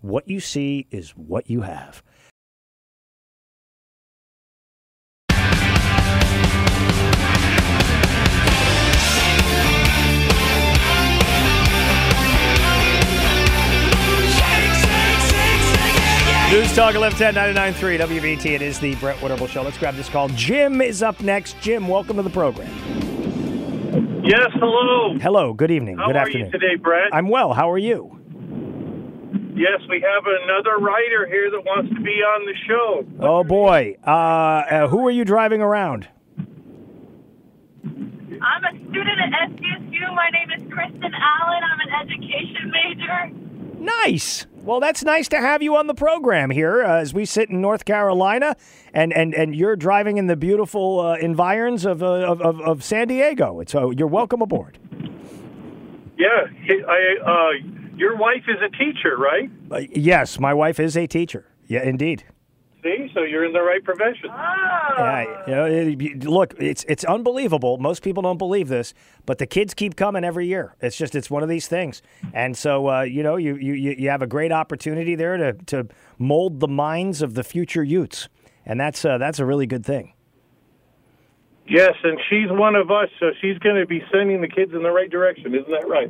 What 0.00 0.28
you 0.28 0.40
see 0.40 0.86
is 0.90 1.10
what 1.10 1.50
you 1.50 1.62
have. 1.62 2.02
News 16.50 16.72
Talk 16.76 16.94
1110 16.94 17.98
WBT. 18.08 18.54
It 18.54 18.62
is 18.62 18.78
the 18.78 18.94
Brett 18.96 19.16
Winterble 19.18 19.48
Show. 19.48 19.62
Let's 19.62 19.78
grab 19.78 19.96
this 19.96 20.08
call. 20.08 20.28
Jim 20.28 20.80
is 20.80 21.02
up 21.02 21.20
next. 21.20 21.60
Jim, 21.60 21.88
welcome 21.88 22.16
to 22.16 22.22
the 22.22 22.30
program. 22.30 22.70
Yes, 24.24 24.46
hello. 24.54 25.18
Hello. 25.18 25.52
Good 25.52 25.72
evening. 25.72 25.98
How 25.98 26.06
good 26.06 26.14
are 26.14 26.20
afternoon. 26.20 26.46
you 26.46 26.52
today, 26.52 26.76
Brett? 26.76 27.12
I'm 27.12 27.28
well. 27.28 27.52
How 27.52 27.68
are 27.68 27.78
you? 27.78 28.12
Yes, 29.56 29.80
we 29.90 30.00
have 30.00 30.22
another 30.24 30.76
rider 30.78 31.26
here 31.26 31.50
that 31.50 31.62
wants 31.64 31.92
to 31.92 32.00
be 32.00 32.12
on 32.12 32.46
the 32.46 32.54
show. 32.68 33.04
Oh 33.18 33.42
boy. 33.42 33.96
Uh, 34.06 34.10
uh, 34.10 34.88
who 34.88 35.04
are 35.04 35.10
you 35.10 35.24
driving 35.24 35.60
around? 35.60 36.06
I'm 37.84 38.64
a 38.64 38.70
student 38.88 39.18
at 39.18 39.50
SDSU. 39.50 40.14
My 40.14 40.30
name 40.30 40.50
is 40.56 40.72
Kristen 40.72 41.12
Allen. 41.12 41.62
I'm 41.64 41.80
an 41.80 42.08
education 42.08 42.70
major. 42.70 43.45
Nice. 43.78 44.46
Well, 44.62 44.80
that's 44.80 45.04
nice 45.04 45.28
to 45.28 45.36
have 45.36 45.62
you 45.62 45.76
on 45.76 45.86
the 45.86 45.94
program 45.94 46.50
here 46.50 46.82
uh, 46.82 47.00
as 47.00 47.14
we 47.14 47.24
sit 47.24 47.50
in 47.50 47.60
North 47.60 47.84
Carolina, 47.84 48.56
and 48.92 49.12
and, 49.12 49.32
and 49.32 49.54
you're 49.54 49.76
driving 49.76 50.16
in 50.16 50.26
the 50.26 50.36
beautiful 50.36 51.00
uh, 51.00 51.14
environs 51.16 51.84
of, 51.84 52.02
uh, 52.02 52.06
of, 52.06 52.40
of 52.40 52.60
of 52.60 52.82
San 52.82 53.06
Diego. 53.08 53.60
It's 53.60 53.74
uh, 53.74 53.90
you're 53.90 54.08
welcome 54.08 54.42
aboard. 54.42 54.78
Yeah, 56.18 56.46
I, 56.88 57.14
uh, 57.24 57.68
your 57.96 58.16
wife 58.16 58.44
is 58.48 58.56
a 58.62 58.70
teacher, 58.70 59.16
right? 59.16 59.50
Uh, 59.70 59.86
yes, 59.92 60.40
my 60.40 60.54
wife 60.54 60.80
is 60.80 60.96
a 60.96 61.06
teacher. 61.06 61.46
Yeah, 61.66 61.82
indeed. 61.82 62.24
See, 62.86 63.10
so 63.14 63.22
you're 63.22 63.44
in 63.44 63.52
the 63.52 63.62
right 63.62 63.82
profession. 63.82 64.30
Yeah, 64.30 65.24
you 65.48 65.54
know, 65.54 65.64
it- 65.66 66.00
you- 66.00 66.14
look, 66.30 66.54
it's 66.58 66.84
it's 66.88 67.04
unbelievable. 67.04 67.78
Most 67.78 68.02
people 68.04 68.22
don't 68.22 68.38
believe 68.38 68.68
this, 68.68 68.94
but 69.26 69.38
the 69.38 69.46
kids 69.46 69.74
keep 69.74 69.96
coming 69.96 70.22
every 70.24 70.46
year. 70.46 70.76
It's 70.80 70.96
just 70.96 71.14
it's 71.16 71.28
one 71.30 71.42
of 71.42 71.48
these 71.48 71.66
things, 71.66 72.00
and 72.32 72.56
so 72.56 72.88
uh, 72.88 73.02
you 73.02 73.22
know 73.24 73.36
you, 73.36 73.56
you 73.56 73.72
you 73.74 73.94
you 73.98 74.08
have 74.10 74.22
a 74.22 74.26
great 74.28 74.52
opportunity 74.52 75.16
there 75.16 75.36
to 75.36 75.52
to 75.54 75.88
mold 76.18 76.60
the 76.60 76.68
minds 76.68 77.22
of 77.22 77.34
the 77.34 77.42
future 77.42 77.82
youths, 77.82 78.28
and 78.64 78.78
that's 78.78 79.04
uh, 79.04 79.18
that's 79.18 79.40
a 79.40 79.44
really 79.44 79.66
good 79.66 79.84
thing. 79.84 80.12
Yes, 81.68 81.94
and 82.04 82.18
she's 82.30 82.48
one 82.48 82.76
of 82.76 82.92
us, 82.92 83.08
so 83.18 83.30
she's 83.40 83.58
going 83.58 83.74
to 83.74 83.86
be 83.86 84.00
sending 84.12 84.40
the 84.40 84.46
kids 84.48 84.72
in 84.72 84.84
the 84.84 84.92
right 84.92 85.10
direction. 85.10 85.52
Isn't 85.52 85.68
that 85.72 85.88
right? 85.88 86.08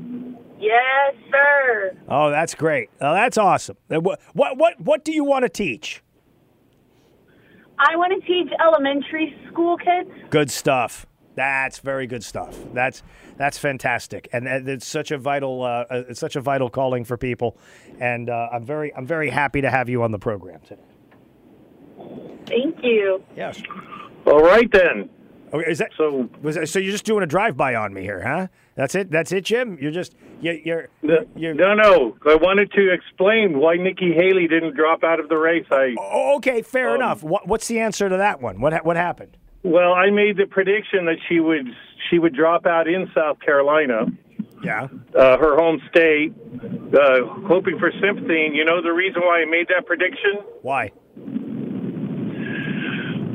Yes, 0.61 1.15
sir. 1.31 1.97
Oh, 2.09 2.29
that's 2.31 2.55
great. 2.55 2.91
Oh, 3.01 3.15
that's 3.15 3.39
awesome. 3.39 3.77
Uh, 3.91 4.01
What 4.01 4.21
what 4.35 4.59
what 4.59 4.81
what 4.81 5.05
do 5.05 5.13
you 5.13 5.25
want 5.25 5.45
to 5.45 5.49
teach? 5.49 6.03
I 7.79 7.97
want 7.97 8.13
to 8.21 8.27
teach 8.27 8.51
elementary 8.65 9.37
school 9.49 9.77
kids. 9.77 10.11
Good 10.31 10.51
stuff. 10.51 11.07
That's 11.35 11.81
very 11.81 12.07
good 12.07 12.25
stuff. 12.25 12.57
That's 12.73 13.03
that's 13.37 13.59
fantastic, 13.59 14.27
and 14.33 14.47
it's 14.47 14.87
such 14.87 15.11
a 15.11 15.19
vital 15.19 15.63
uh, 15.63 15.85
uh, 15.91 16.05
it's 16.09 16.19
such 16.19 16.35
a 16.35 16.41
vital 16.41 16.71
calling 16.71 17.05
for 17.05 17.19
people, 17.19 17.59
and 18.01 18.31
uh, 18.31 18.49
I'm 18.53 18.65
very 18.65 18.95
I'm 18.95 19.07
very 19.07 19.29
happy 19.29 19.61
to 19.61 19.71
have 19.71 19.91
you 19.91 20.03
on 20.03 20.13
the 20.13 20.19
program 20.19 20.61
today. 20.61 20.81
Thank 22.47 22.83
you. 22.83 23.23
Yes. 23.37 23.63
All 24.25 24.41
right 24.41 24.71
then. 24.73 25.11
Okay, 25.53 25.71
is 25.71 25.79
that 25.79 25.91
so? 25.97 26.29
Was 26.43 26.57
that, 26.57 26.69
so 26.69 26.79
you're 26.79 26.93
just 26.93 27.05
doing 27.05 27.23
a 27.23 27.27
drive 27.27 27.57
by 27.57 27.75
on 27.75 27.95
me 27.95 28.03
here, 28.03 28.23
huh? 28.27 28.49
That's 28.75 28.95
it. 28.95 29.11
That's 29.11 29.33
it, 29.33 29.45
Jim. 29.45 29.79
You're 29.81 29.93
just 29.93 30.15
you, 30.41 30.61
you're 30.65 30.89
you're. 31.37 31.55
No, 31.55 31.75
no. 31.75 32.17
I 32.29 32.35
wanted 32.35 32.73
to 32.73 32.93
explain 32.93 33.59
why 33.59 33.77
Nikki 33.77 34.13
Haley 34.13 34.49
didn't 34.49 34.75
drop 34.75 35.05
out 35.05 35.21
of 35.21 35.29
the 35.29 35.37
race. 35.37 35.67
I 35.71 35.95
Oh, 35.99 36.37
okay, 36.37 36.63
fair 36.63 36.95
enough. 36.95 37.23
What, 37.23 37.47
what's 37.47 37.69
the 37.69 37.81
answer 37.81 38.09
to 38.09 38.17
that 38.17 38.41
one? 38.43 38.61
What 38.61 38.85
what 38.85 38.97
happened? 38.97 39.37
well, 39.63 39.95
I 39.95 40.11
made 40.11 40.37
the 40.37 40.47
prediction 40.47 41.07
that 41.07 41.17
she 41.29 41.41
would 41.41 41.67
she 42.11 42.19
would 42.19 42.35
drop 42.35 42.67
out 42.67 42.87
in 42.87 43.11
South 43.15 43.41
Carolina. 43.41 44.07
Yeah. 44.65 44.89
uh, 45.15 45.37
her 45.39 45.55
home 45.57 45.81
state, 45.91 46.33
uh, 46.95 47.27
hoping 47.47 47.79
for 47.79 47.93
sympathy. 48.01 48.47
And 48.47 48.57
you 48.57 48.65
know 48.65 48.81
the 48.83 48.91
reason 48.93 49.23
why 49.23 49.43
I 49.43 49.45
made 49.45 49.69
that 49.69 49.87
prediction? 49.87 50.39
Why? 50.63 50.91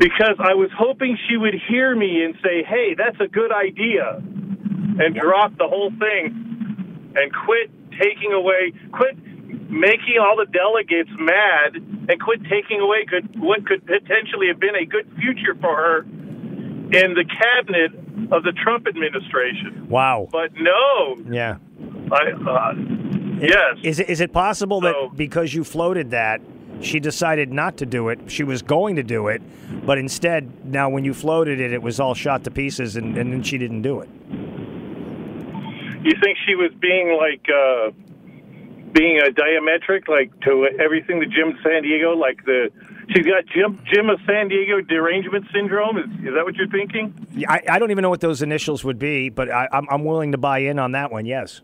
Because 0.02 0.34
I 0.40 0.56
was 0.56 0.72
hoping 0.76 1.15
she 1.30 1.38
would 1.38 1.53
hear 1.69 1.95
me 1.95 2.23
and 2.26 2.34
say, 2.44 2.64
hey, 2.64 2.95
that's 2.98 3.19
a 3.22 3.28
good 3.28 3.52
idea, 3.53 4.18
and 4.18 5.14
drop 5.14 5.56
the 5.60 5.68
whole 5.68 5.91
thing 5.91 7.14
and 7.15 7.32
quit 7.45 7.69
taking 8.02 8.34
away, 8.34 8.73
quit 8.91 9.15
making 9.69 10.18
all 10.19 10.36
the 10.38 10.49
delegates 10.52 11.11
mad, 11.19 11.76
and 12.10 12.19
quit 12.19 12.41
taking 12.49 12.80
away 12.82 13.06
good, 13.06 13.30
what 13.40 13.64
could 13.68 13.86
potentially 13.86 14.48
have 14.48 14.60
been 14.60 14.76
a 14.76 14.86
good 14.86 15.06
future 15.22 15.53
for 15.61 15.76
her 15.76 16.02
in 16.02 17.14
the 17.14 17.23
cabinet 17.23 17.91
of 18.34 18.41
the 18.41 18.53
Trump 18.64 18.88
administration. 18.88 19.88
Wow. 19.88 20.30
But 20.32 20.52
no, 20.56 21.15
Yeah. 21.30 21.57
I, 22.11 22.32
uh, 22.32 22.73
yes. 23.40 23.78
Is 23.84 23.99
it 23.99 24.10
is 24.10 24.19
it 24.19 24.34
possible 24.34 24.82
that 24.82 25.11
because 25.15 25.53
you 25.53 25.64
floated 25.64 26.11
that, 26.11 26.41
she 26.82 26.99
decided 26.99 27.52
not 27.52 27.78
to 27.78 27.86
do 27.86 28.10
it? 28.10 28.20
She 28.28 28.44
was 28.44 28.62
going 28.62 28.95
to 28.95 29.03
do 29.03 29.28
it, 29.28 29.41
but 29.86 29.98
instead, 29.98 30.66
now 30.66 30.90
when 30.90 31.06
you 31.06 31.14
floated 31.14 31.60
it, 31.60 31.72
it 31.72 31.82
was 31.82 31.99
all 31.99 32.14
shot 32.14 32.44
to 32.45 32.52
pieces, 32.52 32.95
and, 32.95 33.18
and 33.18 33.32
then 33.32 33.44
she 33.44 33.58
didn't 33.58 33.82
do 33.82 34.02
it. 34.02 34.10
You 36.03 36.14
think 36.24 36.38
she 36.48 36.56
was 36.56 36.72
being 36.80 37.18
like 37.20 37.45
uh, 37.48 37.91
being 38.94 39.20
a 39.20 39.32
diametric, 39.32 40.08
like 40.08 40.32
to 40.41 40.68
everything 40.80 41.20
to 41.20 41.28
Jim 41.28 41.58
San 41.64 41.84
Diego, 41.84 42.14
like 42.16 42.44
the 42.45 42.70
she's 43.10 43.26
got 43.26 43.45
Jim 43.53 43.80
Jim 43.91 44.10
of 44.10 44.20
San 44.26 44.48
Diego 44.48 44.82
derangement 44.82 45.45
syndrome. 45.53 45.98
Is 45.98 46.06
is 46.26 46.34
that 46.34 46.44
what 46.44 46.56
you're 46.56 46.70
thinking? 46.70 47.14
Yeah, 47.32 47.52
I, 47.52 47.62
I 47.70 47.80
don't 47.80 47.91
even 47.91 48.02
know 48.02 48.10
what 48.10 48.22
those 48.22 48.41
initials 48.41 48.84
would 48.84 48.99
be, 48.99 49.30
but 49.30 49.52
I, 49.52 49.68
I'm, 49.72 49.88
I'm 49.90 50.03
willing 50.03 50.32
to 50.32 50.38
buy 50.38 50.60
in 50.60 50.80
on 50.80 50.94
that 50.94 51.12
one. 51.12 51.26
Yes, 51.26 51.62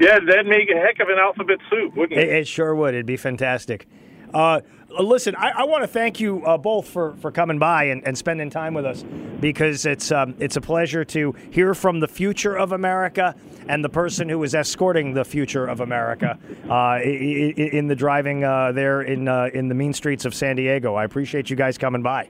Yeah, 0.00 0.18
that'd 0.20 0.46
make 0.46 0.70
a 0.70 0.78
heck 0.78 1.00
of 1.00 1.08
an 1.08 1.18
alphabet 1.18 1.58
soup, 1.70 1.96
wouldn't 1.96 2.18
it, 2.18 2.28
it? 2.28 2.34
it 2.40 2.48
sure 2.48 2.74
would. 2.74 2.94
It'd 2.94 3.06
be 3.06 3.16
fantastic. 3.16 3.86
Uh, 4.32 4.60
listen, 4.98 5.36
I, 5.36 5.50
I 5.58 5.64
want 5.64 5.84
to 5.84 5.86
thank 5.86 6.18
you 6.18 6.44
uh, 6.44 6.58
both 6.58 6.88
for, 6.88 7.14
for 7.16 7.30
coming 7.30 7.58
by 7.60 7.84
and, 7.84 8.04
and 8.04 8.18
spending 8.18 8.50
time 8.50 8.74
with 8.74 8.84
us 8.84 9.04
because 9.40 9.86
it's 9.86 10.10
um, 10.10 10.34
it's 10.40 10.56
a 10.56 10.60
pleasure 10.60 11.04
to 11.04 11.32
hear 11.52 11.72
from 11.74 12.00
the 12.00 12.08
future 12.08 12.56
of 12.56 12.72
America 12.72 13.36
and 13.68 13.84
the 13.84 13.88
person 13.88 14.28
who 14.28 14.42
is 14.42 14.54
escorting 14.54 15.14
the 15.14 15.24
future 15.24 15.66
of 15.66 15.78
America 15.80 16.36
uh, 16.68 16.72
i- 16.72 16.98
i- 17.00 17.60
in 17.60 17.86
the 17.86 17.94
driving 17.94 18.42
uh, 18.42 18.72
there 18.72 19.02
in 19.02 19.28
uh, 19.28 19.50
in 19.54 19.68
the 19.68 19.74
mean 19.74 19.92
streets 19.92 20.24
of 20.24 20.34
San 20.34 20.56
Diego. 20.56 20.94
I 20.96 21.04
appreciate 21.04 21.48
you 21.50 21.54
guys 21.56 21.78
coming 21.78 22.02
by. 22.02 22.28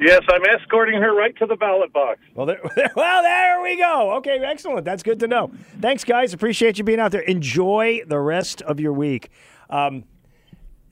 Yes, 0.00 0.22
I'm 0.30 0.42
escorting 0.46 1.00
her 1.00 1.14
right 1.14 1.36
to 1.36 1.46
the 1.46 1.56
ballot 1.56 1.92
box. 1.92 2.20
Well, 2.34 2.46
there, 2.46 2.60
well, 2.96 3.22
there 3.22 3.60
we 3.60 3.76
go. 3.76 4.14
Okay, 4.14 4.38
excellent. 4.38 4.84
That's 4.86 5.02
good 5.02 5.20
to 5.20 5.26
know. 5.28 5.50
Thanks, 5.80 6.04
guys. 6.04 6.32
Appreciate 6.32 6.78
you 6.78 6.84
being 6.84 7.00
out 7.00 7.12
there. 7.12 7.20
Enjoy 7.20 8.00
the 8.06 8.18
rest 8.18 8.62
of 8.62 8.80
your 8.80 8.94
week. 8.94 9.30
Um, 9.68 10.04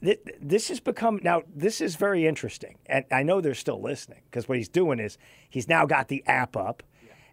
th- 0.05 0.21
this 0.41 0.69
has 0.69 0.79
become 0.81 1.21
now. 1.23 1.43
This 1.55 1.81
is 1.81 1.97
very 1.97 2.27
interesting, 2.27 2.77
and 2.87 3.07
I 3.11 3.23
know 3.23 3.41
they're 3.41 3.55
still 3.55 3.81
listening 3.81 4.21
because 4.31 4.47
what 4.47 4.59
he's 4.59 4.69
doing 4.69 4.99
is 4.99 5.17
he's 5.49 5.69
now 5.69 5.87
got 5.87 6.09
the 6.09 6.23
app 6.27 6.55
up, 6.55 6.83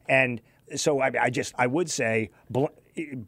and 0.08 0.42
so 0.76 1.02
I, 1.02 1.12
I 1.24 1.30
just 1.30 1.54
I 1.58 1.68
would 1.68 1.90
say 1.90 2.30
bl- 2.50 2.68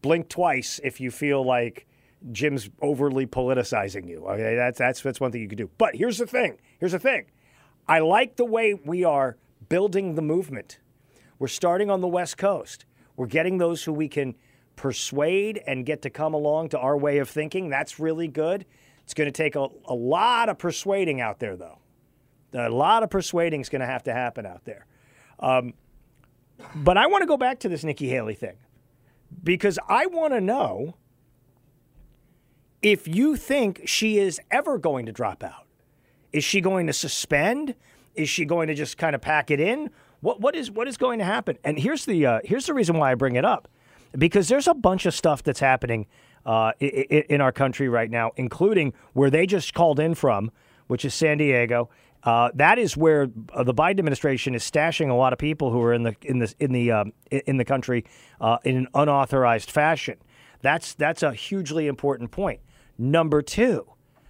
blink 0.01 0.29
twice 0.29 0.79
if 0.85 1.01
you 1.01 1.11
feel 1.11 1.43
like 1.43 1.85
Jim's 2.31 2.69
overly 2.81 3.27
politicizing 3.27 4.07
you. 4.07 4.25
Okay, 4.25 4.55
that's 4.55 4.79
that's 4.79 5.01
that's 5.01 5.19
one 5.19 5.33
thing 5.33 5.41
you 5.41 5.49
could 5.49 5.57
do. 5.57 5.69
But 5.77 5.95
here's 5.95 6.17
the 6.17 6.27
thing. 6.27 6.57
Here's 6.79 6.93
the 6.93 6.99
thing. 6.99 7.25
I 7.87 7.99
like 7.99 8.35
the 8.35 8.45
way 8.45 8.73
we 8.73 9.03
are 9.03 9.37
building 9.69 10.15
the 10.15 10.21
movement. 10.21 10.79
We're 11.39 11.47
starting 11.47 11.89
on 11.89 12.01
the 12.01 12.07
West 12.07 12.37
Coast. 12.37 12.85
We're 13.15 13.27
getting 13.27 13.57
those 13.57 13.83
who 13.83 13.93
we 13.93 14.07
can 14.07 14.35
persuade 14.75 15.61
and 15.65 15.85
get 15.85 16.01
to 16.03 16.09
come 16.09 16.33
along 16.33 16.69
to 16.69 16.79
our 16.79 16.97
way 16.97 17.17
of 17.17 17.29
thinking. 17.29 17.69
That's 17.69 17.99
really 17.99 18.27
good. 18.27 18.65
It's 19.03 19.13
going 19.13 19.27
to 19.27 19.31
take 19.31 19.55
a, 19.55 19.67
a 19.85 19.93
lot 19.93 20.49
of 20.49 20.57
persuading 20.57 21.21
out 21.21 21.39
there, 21.39 21.55
though. 21.55 21.79
A 22.53 22.69
lot 22.69 23.03
of 23.03 23.09
persuading 23.09 23.61
is 23.61 23.69
going 23.69 23.81
to 23.81 23.87
have 23.87 24.03
to 24.03 24.13
happen 24.13 24.45
out 24.45 24.65
there. 24.65 24.85
Um, 25.39 25.73
but 26.75 26.97
I 26.97 27.07
want 27.07 27.21
to 27.21 27.27
go 27.27 27.37
back 27.37 27.59
to 27.59 27.69
this 27.69 27.83
Nikki 27.83 28.09
Haley 28.09 28.35
thing 28.35 28.57
because 29.43 29.77
I 29.87 30.07
want 30.07 30.33
to 30.33 30.41
know 30.41 30.95
if 32.81 33.07
you 33.07 33.35
think 33.35 33.81
she 33.85 34.17
is 34.17 34.39
ever 34.51 34.77
going 34.77 35.05
to 35.05 35.11
drop 35.11 35.43
out. 35.43 35.66
Is 36.37 36.43
she 36.43 36.61
going 36.61 36.85
to 36.85 36.93
suspend? 36.93 37.73
Is 38.13 38.29
she 38.29 38.45
going 38.45 38.67
to 38.67 38.75
just 38.75 38.95
kind 38.99 39.15
of 39.15 39.21
pack 39.21 39.49
it 39.49 39.59
in? 39.59 39.89
What 40.21 40.39
what 40.39 40.55
is 40.55 40.69
what 40.69 40.87
is 40.87 40.95
going 40.95 41.17
to 41.17 41.25
happen? 41.25 41.57
And 41.63 41.79
here's 41.79 42.05
the 42.05 42.27
uh, 42.27 42.39
here's 42.43 42.67
the 42.67 42.75
reason 42.75 42.95
why 42.99 43.11
I 43.11 43.15
bring 43.15 43.37
it 43.37 43.43
up, 43.43 43.67
because 44.15 44.47
there's 44.47 44.67
a 44.67 44.75
bunch 44.75 45.07
of 45.07 45.15
stuff 45.15 45.41
that's 45.41 45.59
happening 45.59 46.05
uh, 46.45 46.73
in 46.79 47.41
our 47.41 47.51
country 47.51 47.89
right 47.89 48.11
now, 48.11 48.33
including 48.35 48.93
where 49.13 49.31
they 49.31 49.47
just 49.47 49.73
called 49.73 49.99
in 49.99 50.13
from, 50.13 50.51
which 50.85 51.05
is 51.05 51.15
San 51.15 51.39
Diego. 51.39 51.89
Uh, 52.21 52.51
that 52.53 52.77
is 52.77 52.95
where 52.95 53.29
uh, 53.53 53.63
the 53.63 53.73
Biden 53.73 53.97
administration 53.97 54.53
is 54.53 54.61
stashing 54.61 55.09
a 55.09 55.15
lot 55.15 55.33
of 55.33 55.39
people 55.39 55.71
who 55.71 55.81
are 55.81 55.93
in 55.93 56.03
the 56.03 56.15
in 56.21 56.37
the 56.37 56.53
in 56.59 56.71
the 56.71 56.91
um, 56.91 57.13
in 57.31 57.57
the 57.57 57.65
country 57.65 58.05
uh, 58.39 58.59
in 58.63 58.77
an 58.77 58.87
unauthorized 58.93 59.71
fashion. 59.71 60.17
That's 60.61 60.93
that's 60.93 61.23
a 61.23 61.33
hugely 61.33 61.87
important 61.87 62.29
point. 62.29 62.59
Number 62.95 63.41
two, 63.41 63.87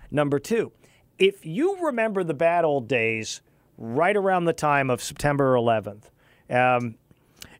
number 0.09 0.39
two, 0.39 0.71
if 1.19 1.45
you 1.45 1.77
remember 1.85 2.23
the 2.23 2.33
bad 2.33 2.65
old 2.65 2.87
days, 2.87 3.41
right 3.77 4.15
around 4.15 4.45
the 4.45 4.53
time 4.53 4.89
of 4.89 5.01
September 5.01 5.55
11th, 5.55 6.09
um, 6.49 6.95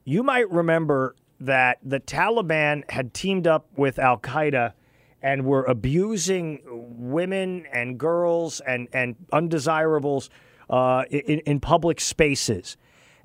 you 0.03 0.23
might 0.23 0.49
remember 0.49 1.15
that 1.39 1.77
the 1.83 1.99
Taliban 1.99 2.89
had 2.89 3.13
teamed 3.13 3.45
up 3.45 3.67
with 3.75 3.99
Al 3.99 4.17
Qaeda 4.17 4.73
and 5.21 5.45
were 5.45 5.63
abusing 5.65 6.61
women 6.65 7.65
and 7.71 7.97
girls 7.97 8.59
and, 8.61 8.87
and 8.93 9.15
undesirables 9.31 10.29
uh, 10.69 11.03
in, 11.09 11.39
in 11.39 11.59
public 11.59 11.99
spaces. 11.99 12.77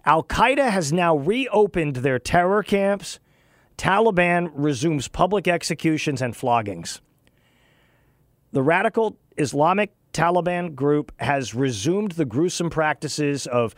Al 0.05 0.25
Qaeda 0.25 0.71
has 0.71 0.93
now 0.93 1.17
reopened 1.17 1.97
their 1.97 2.19
terror 2.19 2.63
camps. 2.63 3.21
Taliban 3.79 4.51
resumes 4.53 5.09
public 5.09 5.47
executions 5.47 6.21
and 6.21 6.35
floggings. 6.35 7.01
The 8.53 8.63
radical 8.63 9.17
Islamic 9.39 9.95
Taliban 10.13 10.75
group 10.75 11.13
has 11.19 11.55
resumed 11.55 12.13
the 12.13 12.25
gruesome 12.25 12.71
practices 12.71 13.47
of 13.47 13.75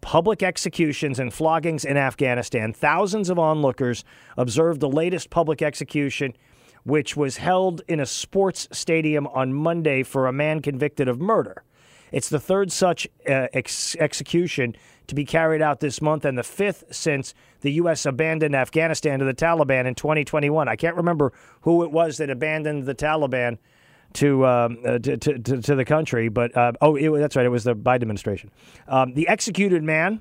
public 0.00 0.42
executions 0.42 1.18
and 1.18 1.32
floggings 1.32 1.84
in 1.84 1.96
Afghanistan. 1.96 2.72
Thousands 2.72 3.30
of 3.30 3.38
onlookers 3.38 4.04
observed 4.36 4.80
the 4.80 4.88
latest 4.88 5.30
public 5.30 5.62
execution, 5.62 6.34
which 6.82 7.16
was 7.16 7.36
held 7.36 7.82
in 7.86 8.00
a 8.00 8.06
sports 8.06 8.68
stadium 8.72 9.26
on 9.28 9.54
Monday 9.54 10.02
for 10.02 10.26
a 10.26 10.32
man 10.32 10.60
convicted 10.60 11.08
of 11.08 11.20
murder. 11.20 11.62
It's 12.10 12.28
the 12.28 12.40
third 12.40 12.70
such 12.70 13.06
uh, 13.26 13.46
ex- 13.52 13.96
execution 13.96 14.76
to 15.06 15.14
be 15.14 15.24
carried 15.24 15.62
out 15.62 15.80
this 15.80 16.02
month 16.02 16.24
and 16.24 16.36
the 16.36 16.42
fifth 16.42 16.84
since 16.90 17.32
the 17.60 17.72
U.S. 17.72 18.04
abandoned 18.04 18.54
Afghanistan 18.54 19.20
to 19.20 19.24
the 19.24 19.34
Taliban 19.34 19.86
in 19.86 19.94
2021. 19.94 20.68
I 20.68 20.76
can't 20.76 20.96
remember 20.96 21.32
who 21.62 21.84
it 21.84 21.90
was 21.90 22.18
that 22.18 22.28
abandoned 22.28 22.84
the 22.84 22.94
Taliban 22.94 23.58
to 24.14 24.46
um, 24.46 24.78
uh, 24.84 24.98
to, 24.98 25.16
to, 25.16 25.38
to, 25.38 25.74
the 25.74 25.84
country, 25.84 26.28
but 26.28 26.56
uh, 26.56 26.72
oh, 26.80 26.96
it, 26.96 27.10
that's 27.18 27.36
right, 27.36 27.46
it 27.46 27.50
was 27.50 27.64
the 27.64 27.74
Biden 27.74 28.02
administration. 28.02 28.50
Um, 28.88 29.14
the 29.14 29.28
executed 29.28 29.82
man 29.82 30.20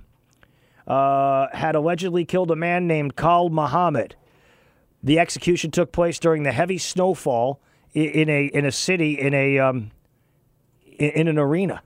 uh, 0.88 1.48
had 1.54 1.76
allegedly 1.76 2.26
killed 2.26 2.52
a 2.52 2.56
man 2.56 2.88
named 2.88 3.16
Kal 3.16 3.50
Muhammad. 3.50 4.16
The 5.04 5.20
execution 5.20 5.72
took 5.72 5.92
place 5.92 6.20
during 6.20 6.44
the 6.44 6.52
heavy 6.52 6.78
snowfall 6.78 7.60
i- 7.96 8.00
in 8.00 8.30
a 8.30 8.46
in 8.46 8.66
a 8.66 8.72
city 8.72 9.20
in 9.20 9.34
a 9.34 9.60
um, 9.60 9.92
in, 10.86 11.10
in 11.12 11.28
an 11.28 11.38
arena. 11.38 11.82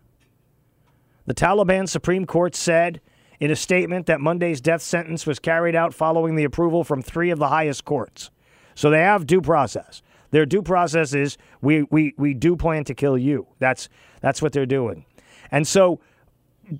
The 1.26 1.34
Taliban 1.34 1.90
Supreme 1.90 2.26
Court 2.26 2.56
said 2.56 3.02
in 3.40 3.52
a 3.52 3.56
statement 3.56 4.06
that 4.06 4.22
Monday's 4.22 4.62
death 4.62 4.82
sentence 4.82 5.26
was 5.26 5.40
carried 5.40 5.76
out 5.76 5.94
following 5.94 6.36
the 6.36 6.44
approval 6.44 6.84
from 6.84 7.02
three 7.02 7.32
of 7.32 7.40
the 7.40 7.50
highest 7.50 7.86
courts. 7.86 8.30
So 8.76 8.90
they 8.90 9.02
have 9.02 9.26
due 9.26 9.42
process. 9.42 10.02
Their 10.36 10.46
due 10.46 10.62
process 10.62 11.14
is 11.14 11.38
we, 11.62 11.84
we, 11.84 12.14
we 12.18 12.34
do 12.34 12.58
plan 12.58 12.84
to 12.84 12.94
kill 12.94 13.18
you. 13.18 13.48
That's 13.60 13.88
that's 14.20 14.42
what 14.42 14.52
they're 14.52 14.66
doing. 14.66 15.06
And 15.50 15.66
so 15.66 16.02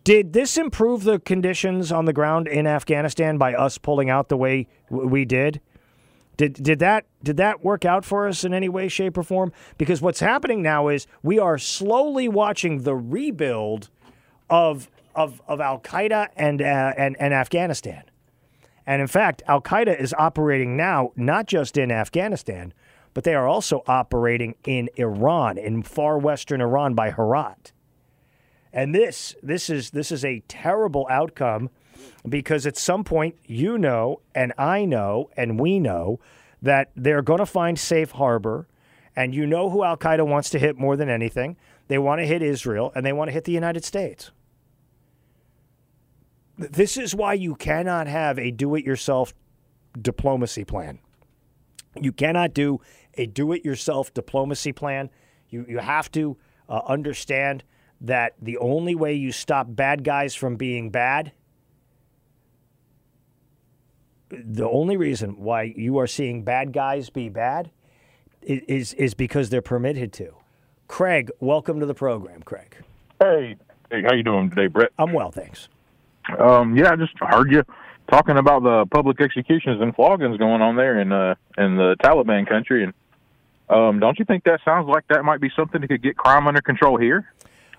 did 0.04 0.34
this 0.34 0.58
improve 0.58 1.06
the 1.06 1.20
conditions 1.20 1.90
on 1.90 2.04
the 2.04 2.12
ground 2.12 2.50
in 2.50 2.68
Afghanistan 2.68 3.38
by 3.38 3.54
us 3.54 3.78
pulling 3.78 4.10
out 4.10 4.28
the 4.28 4.36
way 4.36 4.68
we 4.90 5.24
did? 5.24 5.62
Did 6.36 6.56
did 6.56 6.80
that 6.80 7.06
did 7.24 7.38
that 7.38 7.64
work 7.64 7.86
out 7.86 8.04
for 8.04 8.28
us 8.28 8.44
in 8.44 8.54
any 8.54 8.68
way, 8.68 8.90
shape, 8.90 9.18
or 9.18 9.24
form? 9.24 9.54
Because 9.78 10.02
what's 10.02 10.20
happening 10.20 10.62
now 10.62 10.90
is 10.90 11.08
we 11.24 11.40
are 11.40 11.58
slowly 11.58 12.28
watching 12.28 12.84
the 12.84 12.94
rebuild 12.94 13.90
of 14.50 14.90
of, 15.16 15.42
of 15.48 15.62
Al 15.62 15.80
Qaeda 15.80 16.28
and, 16.36 16.62
uh, 16.62 16.92
and 16.98 17.16
and 17.22 17.34
Afghanistan. 17.34 18.04
And 18.86 19.02
in 19.02 19.08
fact, 19.08 19.44
Al 19.48 19.62
Qaeda 19.62 19.98
is 19.98 20.14
operating 20.18 20.76
now 20.76 21.14
not 21.16 21.46
just 21.46 21.78
in 21.78 21.90
Afghanistan, 21.90 22.74
but 23.16 23.24
they 23.24 23.34
are 23.34 23.48
also 23.48 23.82
operating 23.88 24.56
in 24.66 24.90
Iran, 24.98 25.58
in 25.58 25.82
far 25.82 26.20
western 26.20 26.60
Iran 26.62 26.94
by 26.94 27.12
Herat. 27.12 27.72
And 28.72 28.94
this 28.94 29.36
this 29.42 29.70
is 29.70 29.92
this 29.92 30.12
is 30.12 30.26
a 30.26 30.44
terrible 30.50 31.08
outcome 31.10 31.70
because 32.28 32.68
at 32.68 32.78
some 32.78 33.06
point 33.06 33.36
you 33.46 33.78
know 33.78 34.20
and 34.36 34.52
I 34.58 34.84
know 34.84 35.30
and 35.38 35.58
we 35.58 35.80
know 35.80 36.20
that 36.62 36.92
they're 36.94 37.22
going 37.22 37.40
to 37.40 37.46
find 37.46 37.80
safe 37.80 38.12
harbor 38.12 38.68
and 39.16 39.34
you 39.34 39.48
know 39.48 39.70
who 39.70 39.86
Al 39.86 39.96
Qaeda 39.96 40.28
wants 40.28 40.50
to 40.50 40.60
hit 40.60 40.78
more 40.78 40.98
than 40.98 41.08
anything. 41.08 41.56
They 41.88 41.98
want 41.98 42.20
to 42.20 42.28
hit 42.28 42.42
Israel 42.42 42.92
and 42.96 43.06
they 43.06 43.14
want 43.14 43.30
to 43.30 43.32
hit 43.32 43.46
the 43.46 43.54
United 43.54 43.86
States. 43.86 44.32
This 46.58 46.98
is 46.98 47.16
why 47.16 47.36
you 47.36 47.56
cannot 47.56 48.08
have 48.08 48.38
a 48.38 48.52
do 48.52 48.76
it 48.76 48.84
yourself 48.84 49.34
diplomacy 50.02 50.66
plan. 50.66 51.00
You 52.02 52.12
cannot 52.12 52.54
do 52.54 52.82
a 53.18 53.26
do 53.26 53.52
it 53.52 53.64
yourself 53.66 54.14
diplomacy 54.14 54.72
plan. 54.72 55.10
You, 55.50 55.66
you 55.68 55.80
have 55.80 56.12
to 56.12 56.38
uh, 56.70 56.82
understand 56.88 57.64
that 58.02 58.34
the 58.42 58.58
only 58.58 58.96
way 58.96 59.14
you 59.14 59.32
stop 59.32 59.68
bad 59.70 60.04
guys 60.04 60.36
from 60.36 60.56
being 60.56 60.90
bad, 60.90 61.32
the 64.30 64.68
only 64.68 64.98
reason 64.98 65.40
why 65.40 65.74
you 65.76 65.98
are 65.98 66.08
seeing 66.08 66.44
bad 66.44 66.74
guys 66.74 67.10
be 67.10 67.30
bad 67.30 67.72
is, 68.42 68.94
is 68.94 69.14
because 69.14 69.50
they're 69.50 69.62
permitted 69.62 70.12
to. 70.14 70.36
Craig, 70.88 71.32
welcome 71.40 71.80
to 71.80 71.86
the 71.86 71.94
program, 71.94 72.44
Craig. 72.44 72.76
Hey, 73.20 73.56
hey, 73.90 74.04
how 74.04 74.14
you 74.14 74.24
doing 74.24 74.50
today, 74.50 74.68
Brett? 74.68 74.92
I'm 75.00 75.14
well, 75.14 75.32
thanks. 75.32 75.70
Um, 76.38 76.76
yeah, 76.76 76.92
I 76.92 76.96
just 76.96 77.14
heard 77.20 77.52
you 77.52 77.64
talking 78.10 78.38
about 78.38 78.64
the 78.64 78.86
public 78.92 79.20
executions 79.22 79.82
and 79.82 79.96
floggings 79.96 80.38
going 80.38 80.62
on 80.62 80.76
there 80.76 81.00
in 81.00 81.12
uh 81.12 81.36
in 81.58 81.76
the 81.76 81.96
Taliban 82.04 82.48
country, 82.48 82.84
and 82.84 82.94
um, 83.70 84.00
don't 84.00 84.18
you 84.20 84.26
think 84.26 84.44
that 84.44 84.60
sounds 84.64 84.88
like 84.88 85.06
that 85.10 85.24
might 85.24 85.42
be 85.42 85.50
something 85.56 85.82
that 85.82 85.88
could 85.88 86.04
get 86.04 86.18
crime 86.18 86.48
under 86.48 86.62
control 86.62 86.98
here? 86.98 87.34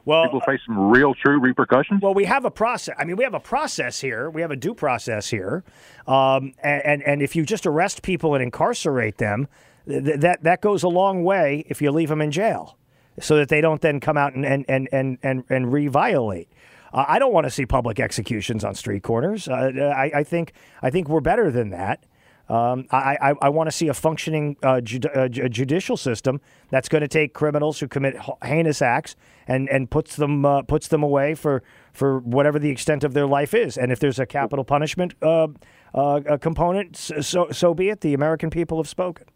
Well, 0.04 0.24
people 0.24 0.40
face 0.42 0.60
some 0.64 0.90
real, 0.90 1.14
true 1.14 1.40
repercussions. 1.40 2.00
Well, 2.00 2.14
we 2.14 2.24
have 2.26 2.44
a 2.44 2.50
process. 2.50 2.94
I 2.96 3.04
mean, 3.04 3.16
we 3.16 3.24
have 3.24 3.34
a 3.34 3.40
process 3.40 4.00
here. 4.00 4.30
We 4.30 4.40
have 4.40 4.52
a 4.52 4.56
due 4.56 4.72
process 4.72 5.28
here, 5.30 5.64
um, 6.06 6.54
and, 6.62 6.82
and 6.84 7.02
and 7.02 7.22
if 7.22 7.34
you 7.34 7.44
just 7.44 7.66
arrest 7.66 8.02
people 8.02 8.34
and 8.34 8.42
incarcerate 8.42 9.18
them, 9.18 9.48
th- 9.88 10.20
that 10.20 10.44
that 10.44 10.60
goes 10.60 10.84
a 10.84 10.88
long 10.88 11.24
way. 11.24 11.64
If 11.68 11.82
you 11.82 11.90
leave 11.90 12.08
them 12.08 12.20
in 12.20 12.30
jail, 12.30 12.78
so 13.20 13.36
that 13.36 13.48
they 13.48 13.60
don't 13.60 13.80
then 13.80 13.98
come 13.98 14.16
out 14.16 14.34
and 14.34 14.46
and 14.46 14.64
and 14.68 14.88
and 14.92 15.18
and, 15.24 15.44
and 15.50 15.66
reviolate. 15.66 16.46
Uh, 16.92 17.04
I 17.08 17.18
don't 17.18 17.32
want 17.32 17.44
to 17.44 17.50
see 17.50 17.66
public 17.66 17.98
executions 17.98 18.64
on 18.64 18.76
street 18.76 19.02
corners. 19.02 19.48
Uh, 19.48 19.92
I, 19.96 20.20
I 20.20 20.22
think 20.22 20.52
I 20.82 20.90
think 20.90 21.08
we're 21.08 21.20
better 21.20 21.50
than 21.50 21.70
that. 21.70 22.04
Um, 22.48 22.86
I, 22.93 23.16
I, 23.20 23.35
I 23.43 23.48
want 23.48 23.66
to 23.66 23.73
see 23.73 23.89
a 23.89 23.94
functioning 23.94 24.56
uh, 24.62 24.77
uh, 24.77 24.81
ju- 24.81 25.48
judicial 25.48 25.97
system 25.97 26.40
that's 26.70 26.89
going 26.89 27.02
to 27.02 27.09
take 27.09 27.35
criminals 27.35 27.81
who 27.81 27.89
commit 27.89 28.16
heinous 28.44 28.81
acts 28.81 29.16
and, 29.48 29.68
and 29.68 29.90
puts 29.90 30.14
them 30.16 30.44
uh, 30.44 30.62
puts 30.62 30.89
them 30.89 31.02
away 31.02 31.35
for, 31.35 31.62
for 31.93 32.20
whatever 32.20 32.59
the 32.59 32.70
extent 32.70 33.02
of 33.02 33.14
their 33.14 33.27
life 33.27 33.52
is. 33.52 33.77
And 33.77 33.90
if 33.90 33.98
there's 33.98 34.20
a 34.20 34.27
capital 34.27 34.64
punishment 34.64 35.14
uh, 35.23 35.48
uh, 35.94 36.36
component, 36.40 36.97
so 36.97 37.48
so 37.51 37.74
be 37.74 37.89
it. 37.89 38.01
The 38.01 38.14
American 38.14 38.51
people 38.51 38.78
have 38.78 38.89
spoken. 38.89 39.27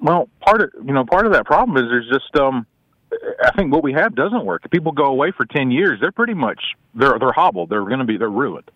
Well, 0.00 0.28
part 0.40 0.62
of 0.62 0.70
you 0.84 0.92
know 0.92 1.04
part 1.04 1.26
of 1.26 1.32
that 1.32 1.46
problem 1.46 1.76
is 1.76 1.84
there's 1.90 2.08
just 2.08 2.34
um, 2.36 2.66
I 3.42 3.52
think 3.56 3.72
what 3.72 3.84
we 3.84 3.92
have 3.92 4.14
doesn't 4.14 4.44
work. 4.44 4.62
If 4.64 4.70
people 4.70 4.92
go 4.92 5.04
away 5.04 5.30
for 5.30 5.46
ten 5.46 5.70
years, 5.70 6.00
they're 6.00 6.12
pretty 6.12 6.34
much 6.34 6.60
they're 6.94 7.18
they're 7.18 7.32
hobbled. 7.32 7.70
They're 7.70 7.84
going 7.84 8.00
to 8.00 8.04
be 8.04 8.16
they're 8.16 8.28
ruined. 8.28 8.70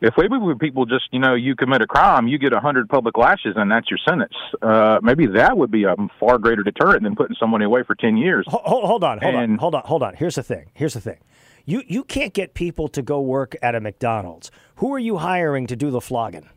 If 0.00 0.14
maybe 0.16 0.36
when 0.38 0.58
people 0.58 0.86
just 0.86 1.08
you 1.10 1.18
know 1.18 1.34
you 1.34 1.56
commit 1.56 1.82
a 1.82 1.86
crime, 1.86 2.28
you 2.28 2.38
get 2.38 2.52
a 2.52 2.60
hundred 2.60 2.88
public 2.88 3.18
lashes, 3.18 3.54
and 3.56 3.70
that's 3.70 3.90
your 3.90 3.98
sentence. 4.08 4.34
Uh, 4.62 5.00
maybe 5.02 5.26
that 5.26 5.56
would 5.56 5.70
be 5.70 5.84
a 5.84 5.96
far 6.20 6.38
greater 6.38 6.62
deterrent 6.62 7.02
than 7.02 7.16
putting 7.16 7.36
somebody 7.38 7.64
away 7.64 7.82
for 7.82 7.94
ten 7.94 8.16
years. 8.16 8.46
Hold, 8.48 8.84
hold 8.84 9.04
on, 9.04 9.18
hold 9.18 9.34
on, 9.34 9.58
hold 9.58 9.74
on, 9.74 9.82
hold 9.84 10.02
on. 10.02 10.14
Here's 10.14 10.36
the 10.36 10.42
thing. 10.42 10.70
Here's 10.74 10.94
the 10.94 11.00
thing. 11.00 11.18
You 11.64 11.82
you 11.86 12.04
can't 12.04 12.32
get 12.32 12.54
people 12.54 12.88
to 12.88 13.02
go 13.02 13.20
work 13.20 13.56
at 13.60 13.74
a 13.74 13.80
McDonald's. 13.80 14.50
Who 14.76 14.94
are 14.94 14.98
you 14.98 15.18
hiring 15.18 15.66
to 15.66 15.76
do 15.76 15.90
the 15.90 16.00
flogging? 16.00 16.48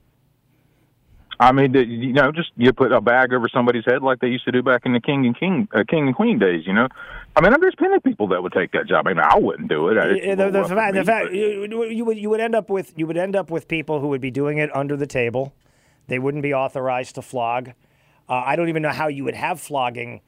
I 1.40 1.52
mean, 1.52 1.72
the- 1.72 1.86
you 1.86 2.14
know, 2.14 2.32
just 2.32 2.52
you 2.56 2.72
put 2.74 2.92
a 2.92 3.02
bag 3.02 3.34
over 3.34 3.48
somebody's 3.50 3.86
head 3.86 4.04
like 4.04 4.20
they 4.20 4.28
used 4.28 4.46
to 4.46 4.52
do 4.52 4.62
back 4.62 4.86
in 4.86 4.94
the 4.94 5.00
king 5.00 5.26
and 5.26 5.38
king, 5.38 5.68
uh, 5.74 5.84
king 5.88 6.08
and 6.08 6.16
queen 6.16 6.38
days. 6.40 6.68
You 6.68 6.74
know, 6.74 6.88
I 7.36 7.42
mean, 7.42 7.54
there's 7.60 7.76
plenty 7.76 7.96
of 7.96 8.04
people 8.04 8.28
that 8.28 8.44
would 8.44 8.54
take 8.54 8.72
that 8.74 8.88
job. 8.88 9.08
I 9.08 9.14
mean, 9.14 9.24
I 9.24 9.38
wouldn't 9.38 9.70
do 9.70 9.88
it. 9.90 10.24
Yeah, 10.24 10.36
the, 10.36 10.52
the 10.52 10.66
fact, 10.66 10.94
the 10.94 11.00
me, 11.00 11.06
fact 11.06 11.32
you, 11.32 11.90
you 11.90 12.06
would 12.06 12.18
you 12.18 12.30
would 12.30 12.40
end 12.40 12.56
up 12.56 12.70
with 12.70 12.94
you 12.96 13.08
would 13.08 13.18
end 13.18 13.36
up 13.36 13.50
with 13.50 13.68
people 13.68 14.02
who 14.02 14.08
would 14.10 14.22
be 14.22 14.32
doing 14.32 14.58
it 14.58 14.74
under 14.76 14.96
the 14.96 15.08
table. 15.08 15.54
They 16.08 16.20
wouldn't 16.20 16.44
be 16.44 16.54
authorized 16.54 17.16
to 17.16 17.22
flog. 17.22 17.70
Uh, 18.30 18.44
I 18.46 18.56
don't 18.56 18.70
even 18.70 18.82
know 18.82 18.90
how 18.92 19.08
you 19.08 19.24
would 19.24 19.36
have 19.36 19.60
flogging, 19.60 20.22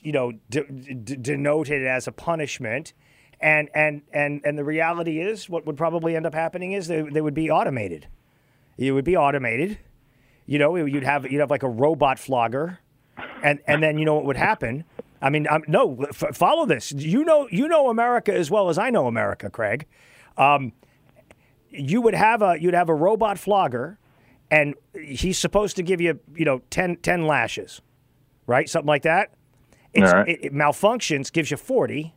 you 0.00 0.12
know, 0.12 0.32
de- 0.50 0.64
de- 0.64 1.16
denoted 1.16 1.84
as 1.86 2.06
a 2.06 2.12
punishment. 2.12 2.92
And 3.40 3.68
and 3.74 4.02
and 4.12 4.40
and 4.44 4.58
the 4.58 4.64
reality 4.64 5.20
is, 5.20 5.48
what 5.48 5.66
would 5.66 5.76
probably 5.76 6.16
end 6.16 6.26
up 6.26 6.34
happening 6.34 6.72
is 6.72 6.88
they, 6.88 7.02
they 7.02 7.20
would 7.20 7.34
be 7.34 7.50
automated. 7.50 8.08
It 8.76 8.92
would 8.92 9.04
be 9.04 9.16
automated. 9.16 9.78
You 10.48 10.58
know, 10.58 10.74
you'd 10.76 11.02
have 11.04 11.30
you'd 11.30 11.40
have 11.40 11.50
like 11.50 11.62
a 11.62 11.68
robot 11.68 12.18
flogger, 12.18 12.78
and 13.42 13.60
and 13.66 13.82
then 13.82 13.98
you 13.98 14.06
know 14.06 14.14
what 14.14 14.24
would 14.24 14.38
happen. 14.38 14.84
I 15.20 15.28
mean, 15.28 15.46
um, 15.50 15.62
no, 15.68 16.06
f- 16.08 16.34
follow 16.34 16.64
this. 16.64 16.90
You 16.90 17.22
know, 17.22 17.46
you 17.50 17.68
know 17.68 17.90
America 17.90 18.34
as 18.34 18.50
well 18.50 18.70
as 18.70 18.78
I 18.78 18.88
know 18.88 19.06
America, 19.08 19.50
Craig. 19.50 19.84
Um, 20.38 20.72
you 21.68 22.00
would 22.00 22.14
have 22.14 22.40
a 22.40 22.56
you'd 22.58 22.72
have 22.72 22.88
a 22.88 22.94
robot 22.94 23.38
flogger, 23.38 23.98
and 24.50 24.74
he's 24.98 25.36
supposed 25.38 25.76
to 25.76 25.82
give 25.82 26.00
you 26.00 26.18
you 26.34 26.46
know 26.46 26.62
10, 26.70 26.96
10 26.96 27.26
lashes, 27.26 27.82
right? 28.46 28.70
Something 28.70 28.88
like 28.88 29.02
that. 29.02 29.34
It's, 29.92 30.10
All 30.10 30.20
right. 30.20 30.28
it, 30.30 30.46
it 30.46 30.54
malfunctions, 30.54 31.30
gives 31.30 31.50
you 31.50 31.58
forty, 31.58 32.14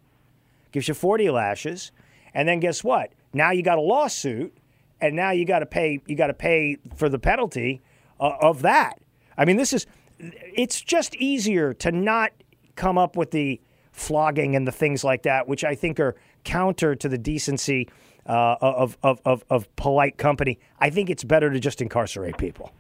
gives 0.72 0.88
you 0.88 0.94
forty 0.94 1.30
lashes, 1.30 1.92
and 2.34 2.48
then 2.48 2.62
guess 2.62 2.82
what? 2.82 3.12
Now 3.34 3.52
you 3.52 3.62
got 3.62 3.78
a 3.78 3.82
lawsuit, 3.82 4.56
and 5.02 5.18
now 5.18 5.32
you 5.32 5.44
got 5.44 5.60
to 5.60 5.66
pay 5.66 6.00
you 6.06 6.16
got 6.16 6.28
to 6.28 6.34
pay 6.34 6.78
for 6.96 7.10
the 7.10 7.20
penalty 7.20 7.82
uh, 8.22 8.38
of 8.42 8.62
that. 8.62 9.00
I 9.38 9.46
mean, 9.46 9.58
this 9.58 9.74
is 9.74 9.86
it's 10.20 10.80
just 10.80 11.16
easier 11.16 11.74
to 11.74 11.92
not 11.92 12.32
come 12.76 12.98
up 12.98 13.18
with 13.18 13.32
the 13.32 13.60
flogging 13.92 14.56
and 14.56 14.68
the 14.68 14.72
things 14.72 15.04
like 15.04 15.24
that, 15.24 15.48
which 15.48 15.64
I 15.64 15.76
think 15.76 16.00
are 16.00 16.16
counter 16.44 16.96
to 16.96 17.10
the 17.10 17.18
decency 17.18 17.90
uh, 18.26 18.56
of, 18.62 18.98
of, 19.04 19.20
of, 19.26 19.44
of 19.50 19.76
polite 19.76 20.18
company. 20.18 20.60
I 20.80 20.90
think 20.90 21.10
it's 21.10 21.24
better 21.24 21.50
to 21.50 21.60
just 21.60 21.82
incarcerate 21.82 22.38
people. 22.38 22.72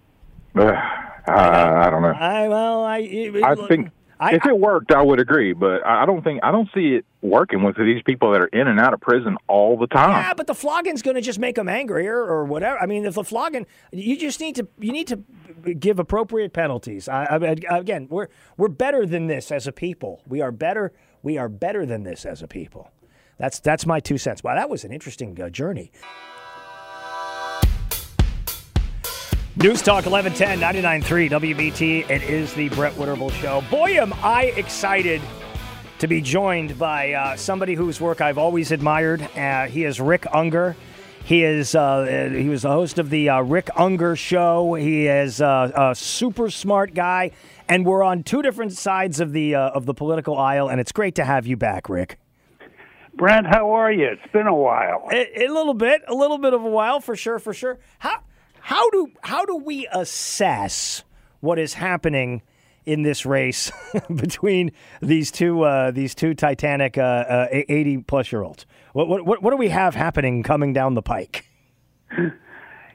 Uh, 0.56 0.72
I 1.28 1.90
don't 1.90 2.02
know. 2.02 2.10
I 2.10 2.48
well, 2.48 2.84
I 2.84 2.98
I 3.44 3.56
think 3.68 3.90
if 4.30 4.45
it 4.45 4.57
worked, 4.57 4.91
I 4.91 5.02
would 5.02 5.19
agree, 5.19 5.53
but 5.53 5.85
I 5.85 6.03
I 6.03 6.06
don't 6.06 6.23
think 6.23 6.39
I 6.43 6.52
don't 6.52 6.69
see 6.73 6.95
it 6.95 7.06
working 7.22 7.64
with 7.64 7.77
these 7.77 8.02
people 8.03 8.31
that 8.31 8.41
are 8.41 8.48
in 8.48 8.68
and 8.68 8.80
out 8.80 8.93
of 8.93 9.02
prison 9.02 9.38
all 9.48 9.77
the 9.77 9.88
time. 9.88 10.10
Yeah, 10.10 10.34
but 10.34 10.48
the 10.48 10.56
flogging's 10.56 11.02
going 11.02 11.15
to 11.15 11.22
just 11.22 11.38
make 11.38 11.56
them 11.56 11.69
angrier 11.69 12.18
or 12.18 12.45
whatever. 12.45 12.80
I 12.80 12.88
mean, 12.88 13.06
if 13.06 13.14
the 13.14 13.23
flogging, 13.23 13.68
you 13.91 14.18
just 14.18 14.39
need 14.39 14.56
to 14.56 14.68
you 14.80 14.91
need 14.91 15.07
to 15.07 15.18
give 15.80 15.99
appropriate 15.99 16.53
penalties. 16.53 17.07
I, 17.07 17.26
I, 17.69 17.77
again, 17.77 18.07
we're 18.10 18.27
we're 18.57 18.68
better 18.69 19.06
than 19.06 19.27
this 19.27 19.52
as 19.52 19.68
a 19.68 19.72
people. 19.72 20.22
We 20.27 20.41
are 20.41 20.52
better. 20.52 20.91
We 21.22 21.38
are 21.38 21.49
better 21.49 21.85
than 21.85 22.03
this 22.03 22.26
as 22.26 22.41
a 22.41 22.48
people. 22.48 22.91
That's 23.38 23.60
that's 23.60 23.85
my 23.85 23.99
two 23.99 24.18
cents. 24.18 24.43
Wow, 24.43 24.56
that 24.56 24.69
was 24.69 24.84
an 24.84 24.91
interesting 24.91 25.39
uh, 25.41 25.49
journey. 25.49 25.91
News 29.57 29.82
Talk 29.82 30.06
1110 30.06 30.61
99.3 31.03 31.30
WBT. 31.30 32.10
It 32.10 32.23
is 32.23 32.53
the 32.53 32.69
Brett 32.69 32.94
Winterble 32.94 33.32
Show. 33.34 33.61
Boy, 33.69 33.99
am 33.99 34.14
I 34.23 34.45
excited 34.56 35.22
to 35.99 36.07
be 36.07 36.22
joined 36.22 36.80
by 36.80 37.11
uh, 37.11 37.36
somebody 37.36 37.73
whose 37.73 37.99
work 37.99 38.22
I've 38.22 38.38
always 38.38 38.72
admired. 38.72 39.22
Uh, 39.36 39.68
he 39.68 39.84
is 39.84 39.99
Rick 39.99 40.22
Ungar. 40.34 40.78
He 41.26 41.44
is 41.44 41.76
uh, 41.76 42.30
he 42.34 42.48
was 42.48 42.61
the 42.61 42.72
host 42.72 42.98
of 42.98 43.10
the 43.10 43.28
uh, 43.28 43.41
Rick 43.41 43.65
Ungar 43.76 44.18
Show. 44.18 44.76
He 44.76 45.07
is 45.07 45.41
uh, 45.41 45.69
a 45.76 45.95
super 45.95 46.49
smart 46.49 46.94
guy, 46.94 47.32
and 47.68 47.86
we're 47.86 48.03
on 48.03 48.23
two 48.23 48.41
different 48.41 48.72
sides 48.72 49.19
of 49.19 49.34
the 49.34 49.56
uh, 49.56 49.72
of 49.72 49.86
the 49.86 49.94
political 49.94 50.38
aisle. 50.38 50.69
And 50.69 50.80
it's 50.80 50.94
great 50.94 51.15
to 51.15 51.26
have 51.26 51.45
you 51.45 51.57
back, 51.57 51.90
Rick. 51.90 52.18
Brent, 53.15 53.48
how 53.48 53.72
are 53.72 53.91
you? 53.91 54.07
It's 54.07 54.32
been 54.32 54.48
a 54.48 54.56
while. 54.56 55.10
A, 55.11 55.44
a 55.44 55.48
little 55.49 55.73
bit, 55.73 56.03
a 56.07 56.15
little 56.15 56.38
bit 56.38 56.53
of 56.53 56.64
a 56.64 56.69
while 56.69 57.02
for 57.02 57.18
sure, 57.18 57.38
for 57.38 57.53
sure. 57.53 57.80
How 57.99 58.22
how 58.62 58.90
do 58.92 59.08
how 59.22 59.46
do 59.46 59.58
we 59.58 59.88
assess 59.92 61.04
what 61.40 61.60
is 61.60 61.74
happening 61.74 62.42
in 62.86 63.04
this 63.04 63.26
race 63.26 63.72
between 64.16 64.72
these 65.02 65.32
two 65.32 65.64
uh, 65.64 65.92
these 65.92 66.16
two 66.16 66.34
Titanic 66.34 66.98
uh, 66.98 67.02
uh, 67.02 67.48
eighty 67.52 67.98
plus 67.98 68.32
year 68.32 68.44
olds? 68.44 68.66
What, 68.94 69.08
what 69.08 69.42
what 69.42 69.52
do 69.52 69.58
we 69.58 69.70
have 69.70 69.96
happening 69.96 70.44
coming 70.44 70.74
down 70.74 70.94
the 70.94 71.02
pike? 71.02 71.46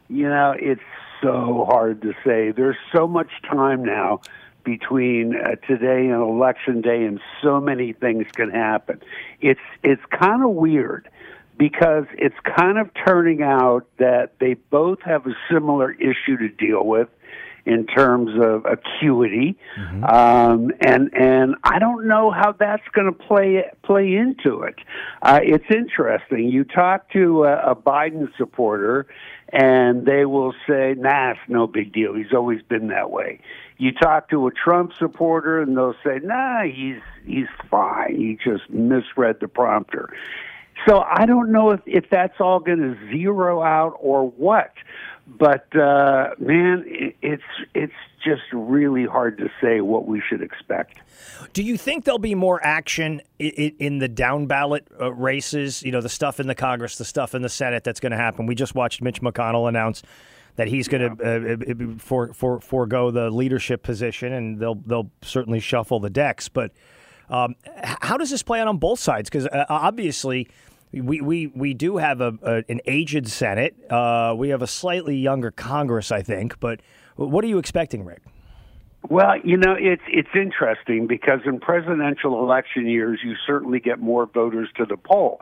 You 0.09 0.29
know, 0.29 0.55
it's 0.57 0.81
so 1.21 1.67
hard 1.69 2.03
to 2.03 2.13
say. 2.25 2.53
There's 2.53 2.77
so 2.95 3.09
much 3.09 3.31
time 3.51 3.85
now 3.85 4.21
between 4.63 5.35
uh, 5.35 5.57
today 5.67 6.09
and 6.09 6.23
election 6.23 6.81
day, 6.81 7.05
and 7.05 7.21
so 7.43 7.61
many 7.61 7.93
things 7.93 8.27
can 8.33 8.51
happen. 8.51 9.01
It's 9.41 9.61
it's 9.83 10.03
kind 10.11 10.45
of 10.45 10.51
weird 10.51 11.09
because 11.59 12.05
it's 12.19 12.37
kind 12.57 12.79
of 12.79 12.91
turning 13.07 13.43
out 13.43 13.87
that 13.99 14.33
they 14.41 14.55
both 14.55 15.01
have 15.03 15.27
a 15.27 15.35
similar 15.51 15.93
issue 15.93 16.37
to 16.39 16.49
deal 16.49 16.85
with 16.85 17.09
in 17.67 17.85
terms 17.85 18.31
of 18.41 18.65
acuity, 18.65 19.59
um, 20.05 20.71
and 20.81 21.13
and 21.13 21.57
I 21.65 21.81
don't 21.81 22.07
know 22.07 22.31
how 22.31 22.53
that's 22.53 22.87
going 22.93 23.13
to 23.13 23.13
play 23.13 23.65
play 23.83 24.15
into 24.15 24.63
it. 24.63 24.77
Uh, 25.21 25.41
it's 25.43 25.65
interesting. 25.69 26.49
You 26.49 26.63
talk 26.63 27.11
to 27.11 27.45
a, 27.45 27.73
a 27.73 27.77
Biden 27.77 28.29
supporter, 28.39 29.09
and 29.53 30.07
they 30.07 30.25
will 30.27 30.55
say, 30.69 30.95
"Nah, 30.97 31.33
it's 31.33 31.41
no 31.49 31.67
big 31.67 31.93
deal. 31.93 32.15
He's 32.15 32.33
always 32.33 32.63
been 32.63 32.87
that 32.89 33.11
way." 33.11 33.41
You 33.79 33.93
talk 33.93 34.31
to 34.31 34.47
a 34.47 34.53
Trump 34.53 34.93
supporter, 34.97 35.61
and 35.61 35.77
they'll 35.77 35.97
say, 36.05 36.21
"Nah, 36.23 36.63
he's 36.63 37.03
he's 37.25 37.49
fine. 37.69 38.15
He 38.15 38.39
just 38.43 38.71
misread 38.71 39.41
the 39.41 39.49
prompter." 39.49 40.11
So 40.87 41.01
I 41.01 41.27
don't 41.27 41.51
know 41.51 41.71
if, 41.71 41.81
if 41.87 42.11
that's 42.11 42.41
all 42.41 42.61
going 42.61 42.79
to 42.79 43.11
zero 43.11 43.63
out 43.63 43.97
or 44.01 44.29
what. 44.31 44.73
But 45.27 45.75
uh, 45.77 46.31
man, 46.39 46.85
it, 46.87 47.17
it's 47.21 47.43
it's 47.75 47.93
just 48.25 48.43
really 48.53 49.07
hard 49.07 49.39
to 49.39 49.51
say 49.61 49.81
what 49.81 50.07
we 50.07 50.23
should 50.29 50.41
expect. 50.41 51.01
Do 51.53 51.65
you 51.65 51.77
think 51.77 52.05
there'll 52.05 52.19
be 52.19 52.37
more 52.37 52.65
action 52.65 53.23
in, 53.39 53.75
in 53.79 53.99
the 53.99 54.09
down 54.09 54.47
ballot 54.47 54.87
uh, 55.01 55.13
races? 55.13 55.83
You 55.83 55.91
know, 55.91 56.01
the 56.01 56.09
stuff 56.09 56.39
in 56.39 56.47
the 56.47 56.55
Congress, 56.55 56.97
the 56.97 57.05
stuff 57.05 57.35
in 57.35 57.43
the 57.43 57.49
Senate 57.49 57.83
that's 57.83 57.99
going 57.99 58.13
to 58.13 58.17
happen. 58.17 58.47
We 58.47 58.55
just 58.55 58.77
watched 58.77 59.03
Mitch 59.03 59.21
McConnell 59.21 59.69
announce 59.69 60.03
that 60.55 60.69
he's 60.69 60.87
going 60.87 61.17
to 61.17 61.91
uh, 61.91 61.99
for, 61.99 62.33
for, 62.33 62.61
forego 62.61 63.11
the 63.11 63.29
leadership 63.31 63.83
position, 63.83 64.33
and 64.33 64.61
they'll 64.61 64.77
they'll 64.77 65.11
certainly 65.23 65.61
shuffle 65.61 65.99
the 65.99 66.11
decks. 66.11 66.49
But 66.49 66.71
um, 67.31 67.55
how 67.83 68.17
does 68.17 68.31
this 68.31 68.43
play 68.43 68.61
out 68.61 68.69
on 68.69 68.79
both 68.79 68.99
sides? 68.99 69.29
Because 69.31 69.47
uh, 69.47 69.65
obviously. 69.69 70.49
We, 70.93 71.21
we, 71.21 71.49
we 71.49 71.75
do 71.75 71.99
have 71.99 72.23
a, 72.23 72.39
a 72.43 72.65
an 72.71 72.81
aged 72.87 73.29
Senate. 73.29 73.75
Uh, 73.91 74.33
we 74.35 74.49
have 74.49 74.63
a 74.63 74.67
slightly 74.67 75.17
younger 75.17 75.51
Congress, 75.51 76.11
I 76.11 76.23
think. 76.23 76.59
But 76.59 76.81
what 77.17 77.45
are 77.45 77.49
you 77.49 77.59
expecting, 77.59 78.05
Rick? 78.05 78.23
Well, 79.09 79.39
you 79.45 79.57
know, 79.57 79.77
it's 79.79 80.03
it's 80.09 80.35
interesting 80.35 81.07
because 81.07 81.41
in 81.45 81.61
presidential 81.61 82.43
election 82.43 82.89
years, 82.89 83.21
you 83.23 83.35
certainly 83.47 83.79
get 83.79 84.01
more 84.01 84.27
voters 84.27 84.69
to 84.77 84.85
the 84.85 84.97
poll, 84.97 85.41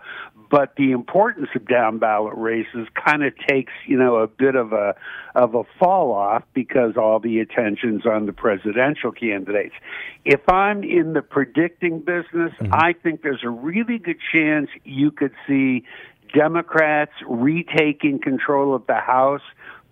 but 0.51 0.75
the 0.77 0.93
importance 0.93 1.49
of 1.55 1.67
down 1.67 1.99
ballot 1.99 2.35
races 2.37 2.89
kind 2.95 3.25
of 3.25 3.33
takes 3.49 3.73
you 3.87 3.97
know 3.97 4.17
a 4.17 4.27
bit 4.27 4.55
of 4.55 4.73
a 4.73 4.95
of 5.35 5.55
a 5.55 5.63
fall 5.79 6.13
off 6.13 6.43
because 6.53 6.97
all 6.97 7.21
the 7.21 7.41
attention's 7.41 8.05
on 8.07 8.27
the 8.27 8.33
presidential 8.33 9.13
candidates. 9.13 9.75
If 10.25 10.47
I'm 10.49 10.83
in 10.83 11.15
the 11.15 11.23
predicting 11.23 12.01
business, 12.01 12.53
mm-hmm. 12.61 12.73
I 12.73 12.93
think 13.03 13.23
there's 13.23 13.45
a 13.45 13.51
really 13.51 13.99
good 13.99 14.19
chance 14.33 14.69
you 14.85 15.11
could 15.11 15.33
see 15.47 15.85
Democrats 16.35 17.13
retaking 17.27 18.21
control 18.21 18.75
of 18.75 18.87
the 18.87 18.97
House 18.97 19.43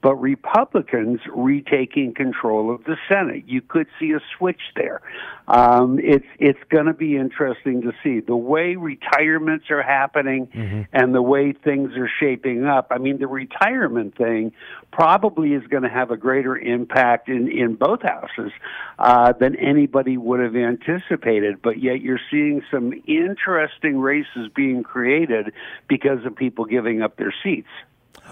but 0.02 0.16
Republicans 0.16 1.20
retaking 1.32 2.12
control 2.12 2.74
of 2.74 2.82
the 2.84 2.96
Senate. 3.08 3.44
You 3.46 3.62
could 3.62 3.86
see 4.00 4.10
a 4.10 4.20
switch 4.36 4.60
there. 4.74 5.00
Um, 5.46 5.98
it's 6.02 6.26
it's 6.38 6.58
going 6.70 6.86
to 6.86 6.92
be 6.92 7.16
interesting 7.16 7.82
to 7.82 7.92
see 8.02 8.20
the 8.20 8.36
way 8.36 8.74
retirements 8.76 9.70
are 9.70 9.82
happening 9.82 10.48
and 10.92 11.14
the 11.14 11.22
way 11.22 11.52
things 11.52 11.92
are 11.96 12.10
shaping 12.20 12.64
up. 12.64 12.88
I 12.90 12.98
mean, 12.98 13.18
the 13.18 13.28
retirement 13.28 14.16
thing 14.16 14.52
probably 14.92 15.52
is 15.52 15.66
going 15.68 15.84
to 15.84 15.88
have 15.88 16.10
a 16.10 16.16
greater 16.16 16.56
impact 16.56 17.28
in 17.28 17.50
in 17.50 17.76
both 17.76 18.02
houses 18.02 18.52
uh, 18.98 19.32
than 19.32 19.56
anybody 19.56 20.16
would 20.16 20.40
have 20.40 20.56
anticipated. 20.56 21.62
But 21.62 21.80
yet, 21.80 22.00
you're 22.00 22.20
seeing 22.30 22.62
some 22.70 22.92
interesting 23.06 24.00
races 24.00 24.48
being 24.54 24.82
created 24.82 25.52
because 25.88 26.24
of 26.24 26.34
people 26.34 26.64
giving 26.64 27.02
up 27.02 27.16
their 27.16 27.34
seats. 27.42 27.68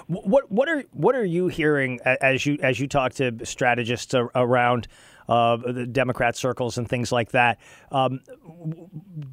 What 0.06 0.51
what 0.51 0.68
are 0.68 0.85
what 0.93 1.14
are 1.14 1.24
you 1.24 1.48
hearing 1.48 2.01
as 2.05 2.47
you 2.47 2.59
as 2.62 2.81
you 2.81 2.86
talk 2.86 3.14
to 3.14 3.44
strategists 3.44 4.14
around 4.14 4.89
uh, 5.28 5.56
the 5.56 5.86
Democrat 5.86 6.36
circles 6.36 6.77
and 6.78 6.89
things 6.89 7.12
like 7.12 7.31
that? 7.31 7.59
Um, 7.93 8.20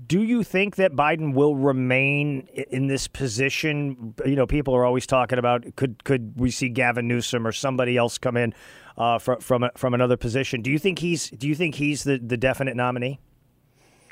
do 0.06 0.22
you 0.22 0.44
think 0.44 0.76
that 0.76 0.94
Biden 0.94 1.34
will 1.34 1.56
remain 1.56 2.48
in 2.70 2.88
this 2.88 3.08
position? 3.08 4.14
You 4.26 4.36
know, 4.36 4.48
people 4.48 4.76
are 4.76 4.86
always 4.86 5.08
talking 5.08 5.40
about 5.40 5.76
could 5.76 6.04
could 6.04 6.34
we 6.40 6.52
see 6.52 6.70
Gavin 6.70 7.08
Newsom 7.08 7.46
or 7.48 7.52
somebody 7.52 7.98
else 7.98 8.18
come 8.18 8.38
in 8.38 8.54
uh, 8.98 9.20
from 9.20 9.40
from 9.40 9.70
from 9.76 9.94
another 9.94 10.18
position? 10.18 10.62
Do 10.62 10.72
you 10.72 10.80
think 10.80 11.00
he's 11.00 11.30
do 11.30 11.48
you 11.48 11.56
think 11.56 11.76
he's 11.76 12.04
the, 12.04 12.18
the 12.18 12.38
definite 12.38 12.76
nominee? 12.76 13.20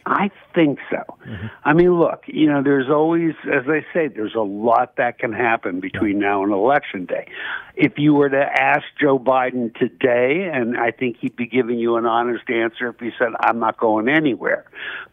I 0.06 0.30
think 0.54 0.78
so. 0.92 1.18
I 1.64 1.74
mean, 1.74 2.00
look, 2.00 2.24
you 2.28 2.46
know, 2.46 2.62
there's 2.62 2.90
always, 2.90 3.34
as 3.52 3.64
I 3.68 3.84
say, 3.92 4.08
there's 4.08 4.36
a 4.36 4.42
lot 4.42 4.98
that 4.98 5.18
can 5.18 5.34
happen 5.34 5.80
between 5.80 6.20
now 6.20 6.44
and 6.44 6.52
election 6.54 7.06
day. 7.06 7.28
If 7.76 7.98
you 7.98 8.14
were 8.14 8.30
to 8.30 8.44
ask 8.44 8.84
Joe 9.02 9.18
Biden 9.18 9.76
today, 9.76 10.50
and 10.54 10.78
I 10.78 10.92
think 10.92 11.18
he'd 11.20 11.36
be 11.36 11.48
giving 11.48 11.80
you 11.80 11.96
an 11.98 12.06
honest 12.06 12.48
answer 12.50 12.90
if 12.90 13.00
he 13.00 13.10
said, 13.18 13.30
I'm 13.40 13.60
not 13.60 13.78
going 13.78 14.08
anywhere. 14.08 14.66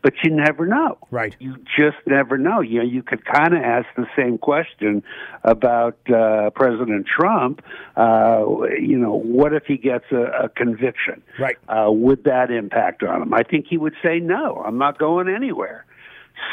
But 0.02 0.14
you 0.22 0.30
never 0.30 0.66
know. 0.66 0.98
Right. 1.10 1.34
You 1.38 1.56
just 1.76 1.96
never 2.06 2.36
know. 2.36 2.60
You 2.60 2.80
know, 2.80 2.84
you 2.84 3.02
could 3.02 3.24
kind 3.24 3.54
of 3.54 3.62
ask 3.62 3.86
the 3.96 4.06
same 4.14 4.36
question 4.36 5.02
about 5.42 5.96
uh, 6.10 6.50
President 6.50 7.06
Trump. 7.06 7.62
Uh, 7.96 8.44
you 8.78 8.98
know, 8.98 9.14
what 9.14 9.54
if 9.54 9.64
he 9.64 9.78
gets 9.78 10.04
a, 10.12 10.44
a 10.44 10.48
conviction? 10.50 11.22
Right. 11.38 11.56
Uh, 11.66 11.90
would 11.90 12.24
that 12.24 12.50
impact 12.50 13.02
on 13.02 13.22
him? 13.22 13.32
I 13.32 13.42
think 13.42 13.66
he 13.68 13.78
would 13.78 13.94
say, 14.02 14.20
no, 14.20 14.62
I'm 14.64 14.81
not 14.82 14.98
going 14.98 15.28
anywhere. 15.28 15.86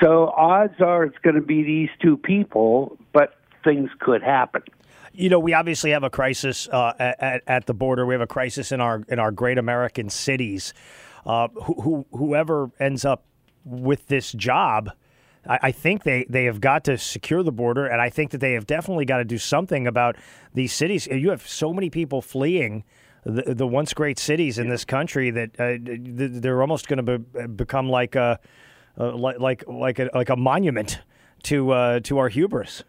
So 0.01 0.33
odds 0.37 0.79
are 0.79 1.03
it's 1.03 1.17
going 1.23 1.35
to 1.35 1.41
be 1.41 1.63
these 1.63 1.89
two 2.01 2.15
people, 2.17 2.97
but 3.11 3.35
things 3.63 3.89
could 3.99 4.21
happen. 4.21 4.61
You 5.13 5.29
know, 5.29 5.39
we 5.39 5.53
obviously 5.53 5.91
have 5.91 6.03
a 6.03 6.09
crisis 6.09 6.67
uh, 6.71 6.93
at, 6.99 7.41
at 7.47 7.65
the 7.65 7.73
border. 7.73 8.05
We 8.05 8.13
have 8.13 8.21
a 8.21 8.27
crisis 8.27 8.71
in 8.71 8.79
our 8.79 9.03
in 9.07 9.19
our 9.19 9.31
great 9.31 9.57
American 9.57 10.09
cities. 10.09 10.73
Uh, 11.25 11.47
who, 11.65 11.73
who, 11.81 12.05
whoever 12.11 12.71
ends 12.79 13.03
up 13.03 13.25
with 13.65 14.07
this 14.07 14.31
job, 14.31 14.91
I, 15.47 15.59
I 15.63 15.71
think 15.71 16.03
they, 16.03 16.25
they 16.29 16.45
have 16.45 16.61
got 16.61 16.85
to 16.85 16.97
secure 16.97 17.43
the 17.43 17.51
border, 17.51 17.85
and 17.85 18.01
I 18.01 18.09
think 18.09 18.31
that 18.31 18.39
they 18.39 18.53
have 18.53 18.65
definitely 18.65 19.05
got 19.05 19.17
to 19.17 19.25
do 19.25 19.37
something 19.37 19.85
about 19.87 20.15
these 20.53 20.71
cities. 20.71 21.07
You 21.07 21.29
have 21.31 21.45
so 21.45 21.73
many 21.73 21.89
people 21.89 22.21
fleeing 22.21 22.83
the, 23.23 23.53
the 23.55 23.67
once 23.67 23.93
great 23.93 24.19
cities 24.19 24.57
in 24.57 24.69
this 24.69 24.85
country 24.85 25.31
that 25.31 25.59
uh, 25.59 25.77
they're 26.39 26.61
almost 26.61 26.87
going 26.87 27.05
to 27.05 27.19
be, 27.19 27.47
become 27.47 27.89
like 27.89 28.15
a 28.15 28.39
uh, 28.99 29.15
like 29.15 29.39
like 29.39 29.63
like 29.67 29.99
a, 29.99 30.09
like 30.13 30.29
a 30.29 30.35
monument 30.35 30.99
to 31.43 31.71
uh, 31.71 31.99
to 32.01 32.17
our 32.17 32.29
hubris. 32.29 32.83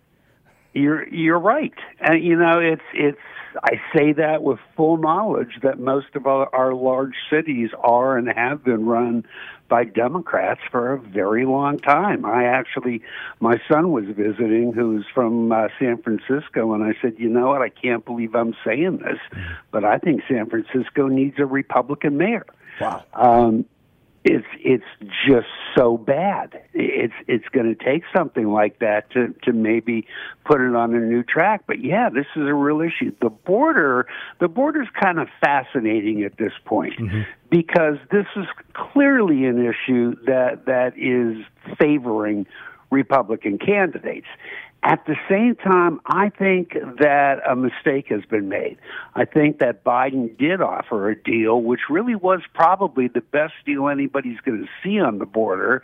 You're 0.73 1.09
you're 1.09 1.39
right, 1.39 1.75
and 2.01 2.23
you 2.23 2.37
know 2.37 2.59
it's 2.59 2.83
it's. 2.95 3.19
I 3.63 3.81
say 3.95 4.13
that 4.13 4.43
with 4.43 4.59
full 4.77 4.97
knowledge 4.97 5.59
that 5.63 5.79
most 5.79 6.15
of 6.15 6.27
our, 6.27 6.49
our 6.55 6.75
large 6.75 7.15
cities 7.31 7.71
are 7.79 8.17
and 8.17 8.29
have 8.29 8.65
been 8.65 8.87
run 8.87 9.25
by 9.69 9.85
Democrats 9.85 10.61
for 10.71 10.93
a 10.93 10.99
very 10.99 11.47
long 11.47 11.79
time. 11.79 12.25
I 12.25 12.45
actually, 12.45 13.03
my 13.39 13.61
son 13.71 13.93
was 13.93 14.05
visiting, 14.07 14.73
who's 14.73 15.07
from 15.15 15.53
uh, 15.53 15.69
San 15.79 16.03
Francisco, 16.03 16.75
and 16.75 16.83
I 16.83 16.95
said, 17.01 17.15
you 17.19 17.29
know 17.29 17.49
what? 17.49 17.63
I 17.63 17.69
can't 17.69 18.05
believe 18.05 18.35
I'm 18.35 18.55
saying 18.65 18.99
this, 18.99 19.19
but 19.71 19.85
I 19.85 19.99
think 19.99 20.23
San 20.29 20.51
Francisco 20.51 21.07
needs 21.07 21.39
a 21.39 21.47
Republican 21.47 22.17
mayor. 22.17 22.47
Wow. 22.81 23.05
Um, 23.15 23.65
it's 24.25 24.47
it's 24.59 24.85
just 25.27 25.47
so 25.75 25.97
bad. 25.97 26.61
It's 26.75 27.15
it's 27.27 27.49
going 27.49 27.75
to 27.75 27.85
take 27.85 28.03
something 28.15 28.49
like 28.49 28.79
that 28.81 29.11
to 29.13 29.35
to 29.45 29.53
maybe 29.53 30.07
put 30.45 30.61
it 30.61 30.75
on 30.75 30.95
a 30.95 31.01
new 31.01 31.23
track. 31.23 31.63
But 31.67 31.83
yeah, 31.83 32.11
this 32.11 32.27
is 32.37 32.43
a 32.43 32.53
real 32.55 32.83
issue. 32.83 33.13
The 33.23 33.31
border, 33.31 34.07
the 34.39 34.49
border's 34.49 34.89
kind 35.01 35.19
of 35.19 35.29
fascinating 35.41 36.23
at 36.23 36.37
this 36.37 36.53
point 36.67 36.95
mm-hmm. 36.99 37.23
because 37.51 37.97
this 38.11 38.27
is 38.37 38.45
clearly 38.75 39.47
an 39.47 39.59
issue 39.65 40.15
that 40.27 40.67
that 40.67 40.99
is 40.99 41.43
favoring 41.79 42.47
Republican 42.91 43.59
candidates. 43.59 44.27
At 44.83 45.05
the 45.05 45.17
same 45.29 45.57
time, 45.57 46.01
I 46.07 46.31
think 46.31 46.73
that 46.73 47.41
a 47.47 47.55
mistake 47.55 48.07
has 48.09 48.25
been 48.25 48.49
made. 48.49 48.79
I 49.15 49.27
think 49.27 49.59
that 49.59 49.85
Biden 49.85 50.37
did 50.39 50.63
offer 50.63 51.11
a 51.11 51.23
deal, 51.23 51.61
which 51.61 51.81
really 51.91 52.15
was 52.15 52.41
probably 52.55 53.07
the 53.07 53.21
best 53.21 53.53
deal 53.67 53.89
anybody's 53.89 54.41
going 54.41 54.63
to 54.63 54.69
see 54.83 54.99
on 54.99 55.19
the 55.19 55.27
border, 55.27 55.83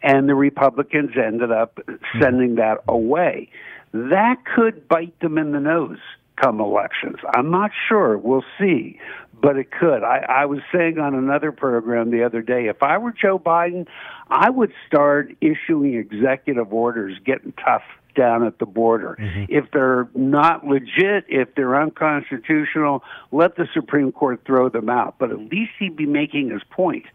and 0.00 0.28
the 0.28 0.36
Republicans 0.36 1.10
ended 1.16 1.50
up 1.50 1.80
sending 2.20 2.50
hmm. 2.50 2.56
that 2.56 2.84
away. 2.86 3.50
That 3.92 4.36
could 4.54 4.86
bite 4.86 5.18
them 5.20 5.38
in 5.38 5.50
the 5.50 5.60
nose 5.60 5.98
come 6.40 6.60
elections. 6.60 7.16
I'm 7.34 7.50
not 7.50 7.70
sure. 7.88 8.16
We'll 8.18 8.44
see. 8.58 9.00
But 9.40 9.56
it 9.56 9.70
could. 9.70 10.02
I, 10.02 10.24
I 10.28 10.46
was 10.46 10.60
saying 10.72 10.98
on 10.98 11.14
another 11.14 11.52
program 11.52 12.10
the 12.10 12.24
other 12.24 12.42
day, 12.42 12.68
if 12.68 12.82
I 12.82 12.96
were 12.98 13.12
Joe 13.12 13.38
Biden, 13.38 13.86
I 14.28 14.48
would 14.48 14.72
start 14.86 15.34
issuing 15.40 15.94
executive 15.94 16.72
orders, 16.72 17.18
getting 17.24 17.52
tough 17.52 17.82
down 18.16 18.44
at 18.44 18.58
the 18.58 18.66
border. 18.66 19.16
If 19.48 19.70
they're 19.72 20.08
not 20.14 20.66
legit, 20.66 21.24
if 21.28 21.54
they're 21.54 21.80
unconstitutional, 21.80 23.02
let 23.30 23.56
the 23.56 23.68
Supreme 23.74 24.12
Court 24.12 24.40
throw 24.46 24.68
them 24.68 24.88
out. 24.88 25.16
But 25.18 25.30
at 25.30 25.38
least 25.38 25.72
he'd 25.78 25.96
be 25.96 26.06
making 26.06 26.50
his 26.50 26.62
point 26.70 27.06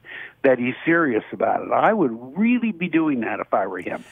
that 0.44 0.60
he's 0.60 0.76
serious 0.86 1.24
about 1.32 1.64
it. 1.64 1.72
I 1.72 1.94
would 1.94 2.38
really 2.38 2.72
be 2.72 2.88
doing 2.88 3.22
that 3.22 3.40
if 3.40 3.54
I 3.54 3.68
were 3.68 3.80
him. 3.80 4.04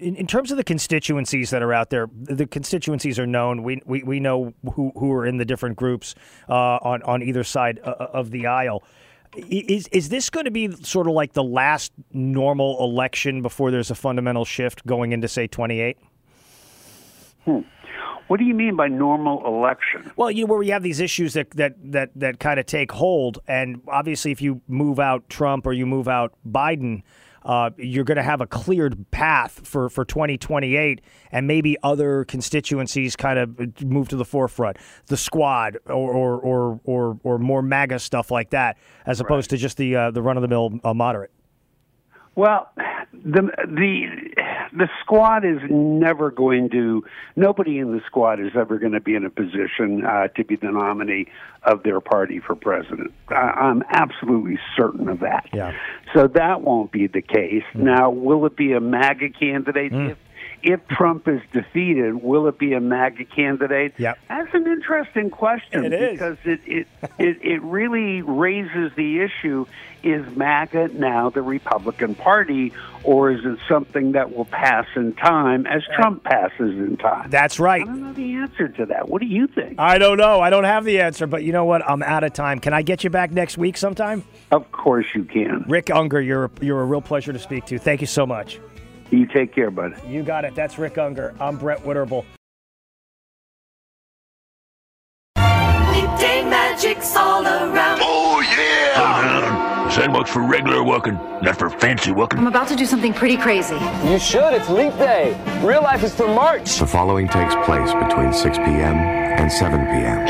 in, 0.00 0.16
in 0.16 0.26
terms 0.26 0.50
of 0.50 0.56
the 0.56 0.64
constituencies 0.64 1.50
that 1.50 1.62
are 1.62 1.72
out 1.72 1.90
there, 1.90 2.08
the 2.14 2.46
constituencies 2.46 3.18
are 3.18 3.26
known. 3.26 3.62
We 3.62 3.82
we, 3.84 4.02
we 4.02 4.20
know 4.20 4.54
who, 4.74 4.92
who 4.96 5.12
are 5.12 5.26
in 5.26 5.36
the 5.36 5.44
different 5.44 5.76
groups 5.76 6.14
uh, 6.48 6.54
on 6.54 7.02
on 7.02 7.22
either 7.22 7.44
side 7.44 7.80
uh, 7.84 8.08
of 8.12 8.30
the 8.30 8.46
aisle. 8.46 8.82
Is 9.36 9.86
is 9.88 10.08
this 10.08 10.28
going 10.28 10.44
to 10.44 10.50
be 10.50 10.72
sort 10.82 11.06
of 11.06 11.12
like 11.12 11.34
the 11.34 11.44
last 11.44 11.92
normal 12.12 12.82
election 12.82 13.42
before 13.42 13.70
there's 13.70 13.90
a 13.90 13.94
fundamental 13.94 14.44
shift 14.44 14.84
going 14.86 15.12
into 15.12 15.28
say 15.28 15.46
28? 15.46 15.96
Hmm. 17.44 17.60
What 18.26 18.38
do 18.38 18.44
you 18.44 18.54
mean 18.54 18.76
by 18.76 18.86
normal 18.86 19.44
election? 19.44 20.12
Well, 20.14 20.30
you 20.30 20.44
know, 20.44 20.50
where 20.50 20.58
we 20.58 20.68
have 20.68 20.82
these 20.82 21.00
issues 21.00 21.34
that 21.34 21.50
that 21.52 21.74
that 21.92 22.10
that 22.16 22.40
kind 22.40 22.60
of 22.60 22.66
take 22.66 22.92
hold, 22.92 23.40
and 23.48 23.82
obviously, 23.88 24.30
if 24.30 24.40
you 24.40 24.60
move 24.68 25.00
out 25.00 25.28
Trump 25.28 25.66
or 25.66 25.72
you 25.72 25.86
move 25.86 26.06
out 26.06 26.32
Biden, 26.48 27.02
uh, 27.44 27.70
you're 27.76 28.04
going 28.04 28.16
to 28.16 28.22
have 28.22 28.40
a 28.40 28.46
cleared 28.46 29.10
path 29.10 29.66
for 29.66 29.88
for 29.88 30.04
2028, 30.04 31.00
and 31.32 31.46
maybe 31.46 31.76
other 31.82 32.24
constituencies 32.24 33.16
kind 33.16 33.38
of 33.38 33.82
move 33.82 34.08
to 34.08 34.16
the 34.16 34.24
forefront, 34.24 34.76
the 35.06 35.16
squad 35.16 35.78
or 35.86 36.12
or 36.12 36.38
or 36.38 36.80
or, 36.84 37.18
or 37.22 37.38
more 37.38 37.62
MAGA 37.62 37.98
stuff 37.98 38.30
like 38.30 38.50
that, 38.50 38.76
as 39.06 39.20
opposed 39.20 39.50
to 39.50 39.56
just 39.56 39.76
the 39.76 39.96
uh, 39.96 40.10
the 40.10 40.22
run 40.22 40.36
of 40.36 40.42
the 40.42 40.48
mill 40.48 40.78
uh, 40.84 40.94
moderate. 40.94 41.30
Well, 42.34 42.70
the 43.12 43.42
the 43.66 44.06
the 44.72 44.88
squad 45.00 45.44
is 45.44 45.58
never 45.68 46.30
going 46.30 46.70
to. 46.70 47.04
Nobody 47.34 47.78
in 47.78 47.92
the 47.92 48.00
squad 48.06 48.40
is 48.40 48.52
ever 48.54 48.78
going 48.78 48.92
to 48.92 49.00
be 49.00 49.14
in 49.14 49.24
a 49.24 49.30
position 49.30 50.04
uh, 50.04 50.28
to 50.28 50.44
be 50.44 50.56
the 50.56 50.70
nominee 50.70 51.26
of 51.64 51.82
their 51.82 52.00
party 52.00 52.40
for 52.40 52.54
president. 52.54 53.12
I, 53.28 53.34
I'm 53.34 53.82
absolutely 53.90 54.58
certain 54.76 55.08
of 55.08 55.20
that. 55.20 55.48
Yeah. 55.52 55.72
So 56.14 56.28
that 56.28 56.62
won't 56.62 56.92
be 56.92 57.08
the 57.08 57.22
case. 57.22 57.64
Now, 57.74 58.10
will 58.10 58.46
it 58.46 58.56
be 58.56 58.72
a 58.72 58.80
MAGA 58.80 59.30
candidate? 59.30 59.92
If, 59.92 60.18
if 60.62 60.86
Trump 60.88 61.28
is 61.28 61.40
defeated, 61.52 62.22
will 62.22 62.46
it 62.48 62.58
be 62.58 62.72
a 62.74 62.80
MAGA 62.80 63.24
candidate? 63.26 63.94
Yep. 63.98 64.18
That's 64.28 64.54
an 64.54 64.66
interesting 64.66 65.30
question 65.30 65.92
It 65.92 66.12
because 66.12 66.38
it, 66.44 66.60
it, 66.66 66.86
it, 67.18 67.38
it 67.42 67.62
really 67.62 68.22
raises 68.22 68.92
the 68.96 69.20
issue 69.20 69.66
is 70.02 70.24
MAGA 70.36 70.88
now 70.94 71.30
the 71.30 71.42
Republican 71.42 72.14
Party, 72.14 72.72
or 73.04 73.30
is 73.30 73.44
it 73.44 73.58
something 73.68 74.12
that 74.12 74.34
will 74.34 74.46
pass 74.46 74.86
in 74.96 75.12
time 75.14 75.66
as 75.66 75.82
Trump 75.94 76.24
passes 76.24 76.78
in 76.78 76.96
time? 76.96 77.30
That's 77.30 77.60
right. 77.60 77.82
I 77.82 77.84
don't 77.84 78.00
know 78.00 78.12
the 78.12 78.34
answer 78.34 78.68
to 78.68 78.86
that. 78.86 79.08
What 79.08 79.20
do 79.20 79.26
you 79.26 79.46
think? 79.46 79.78
I 79.78 79.98
don't 79.98 80.16
know. 80.16 80.40
I 80.40 80.50
don't 80.50 80.64
have 80.64 80.84
the 80.84 81.00
answer, 81.00 81.26
but 81.26 81.42
you 81.42 81.52
know 81.52 81.64
what? 81.64 81.88
I'm 81.88 82.02
out 82.02 82.24
of 82.24 82.32
time. 82.32 82.60
Can 82.60 82.72
I 82.72 82.82
get 82.82 83.04
you 83.04 83.10
back 83.10 83.30
next 83.30 83.58
week 83.58 83.76
sometime? 83.76 84.24
Of 84.50 84.70
course 84.72 85.06
you 85.14 85.24
can. 85.24 85.64
Rick 85.68 85.86
Ungar, 85.86 86.24
you're 86.24 86.50
you're 86.60 86.80
a 86.80 86.84
real 86.84 87.02
pleasure 87.02 87.32
to 87.32 87.38
speak 87.38 87.66
to. 87.66 87.78
Thank 87.78 88.00
you 88.00 88.06
so 88.06 88.26
much. 88.26 88.58
You 89.10 89.26
take 89.26 89.52
care, 89.54 89.70
bud. 89.70 90.00
You 90.06 90.22
got 90.22 90.44
it. 90.44 90.54
That's 90.54 90.78
Rick 90.78 90.94
Ungar. 90.94 91.34
I'm 91.40 91.56
Brett 91.56 91.80
Winterble. 91.84 92.24
Day 96.18 96.44
magic's 96.44 97.16
all 97.16 97.42
around. 97.46 98.00
Oh, 98.02 98.40
yeah! 98.42 99.88
Sidewalks 99.88 100.30
for 100.30 100.42
regular 100.42 100.82
walking, 100.82 101.14
not 101.42 101.56
for 101.58 101.70
fancy 101.70 102.12
walking. 102.12 102.38
I'm 102.38 102.46
about 102.46 102.68
to 102.68 102.76
do 102.76 102.84
something 102.84 103.14
pretty 103.14 103.36
crazy. 103.36 103.74
You 104.04 104.18
should. 104.18 104.52
It's 104.52 104.68
Leap 104.68 104.92
Day. 104.98 105.34
Real 105.62 105.82
life 105.82 106.04
is 106.04 106.14
for 106.14 106.28
March. 106.28 106.78
The 106.78 106.86
following 106.86 107.26
takes 107.26 107.54
place 107.64 107.92
between 107.94 108.32
6 108.32 108.58
p.m. 108.58 108.96
and 108.96 109.50
7 109.50 109.80
p.m. 109.86 110.26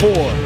Four. 0.00 0.14
Four. 0.14 0.37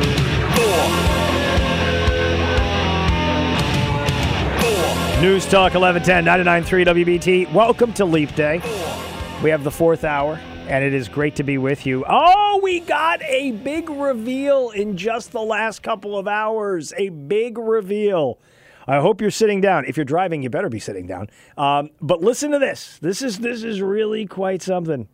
News 5.22 5.46
Talk 5.46 5.74
1110 5.74 6.24
993 6.24 7.04
WBT. 7.04 7.52
Welcome 7.52 7.92
to 7.92 8.04
Leap 8.04 8.34
Day. 8.34 8.56
We 9.40 9.50
have 9.50 9.62
the 9.62 9.70
fourth 9.70 10.02
hour, 10.02 10.34
and 10.66 10.82
it 10.82 10.92
is 10.92 11.08
great 11.08 11.36
to 11.36 11.44
be 11.44 11.58
with 11.58 11.86
you. 11.86 12.04
Oh, 12.08 12.58
we 12.60 12.80
got 12.80 13.22
a 13.22 13.52
big 13.52 13.88
reveal 13.88 14.70
in 14.70 14.96
just 14.96 15.30
the 15.30 15.40
last 15.40 15.84
couple 15.84 16.18
of 16.18 16.26
hours. 16.26 16.92
A 16.96 17.10
big 17.10 17.56
reveal. 17.56 18.40
I 18.88 18.98
hope 18.98 19.20
you're 19.20 19.30
sitting 19.30 19.60
down. 19.60 19.84
If 19.84 19.96
you're 19.96 20.04
driving, 20.04 20.42
you 20.42 20.50
better 20.50 20.68
be 20.68 20.80
sitting 20.80 21.06
down. 21.06 21.30
Um, 21.56 21.90
but 22.00 22.20
listen 22.20 22.50
to 22.50 22.58
this. 22.58 22.98
This 23.00 23.22
is 23.22 23.38
this 23.38 23.62
is 23.62 23.80
really 23.80 24.26
quite 24.26 24.60
something. 24.60 25.06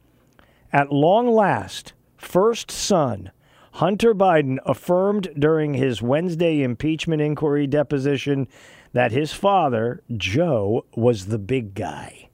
At 0.73 0.91
long 0.91 1.31
last, 1.31 1.93
first 2.17 2.71
son 2.71 3.31
Hunter 3.73 4.15
Biden 4.15 4.59
affirmed 4.67 5.29
during 5.39 5.75
his 5.75 6.03
Wednesday 6.03 6.63
impeachment 6.63 7.23
inquiry 7.23 7.67
deposition 7.67 8.49
that 8.93 9.13
his 9.13 9.33
father, 9.33 10.03
Joe, 10.17 10.85
was 10.95 11.27
the 11.27 11.39
big 11.39 11.75
guy. 11.75 12.29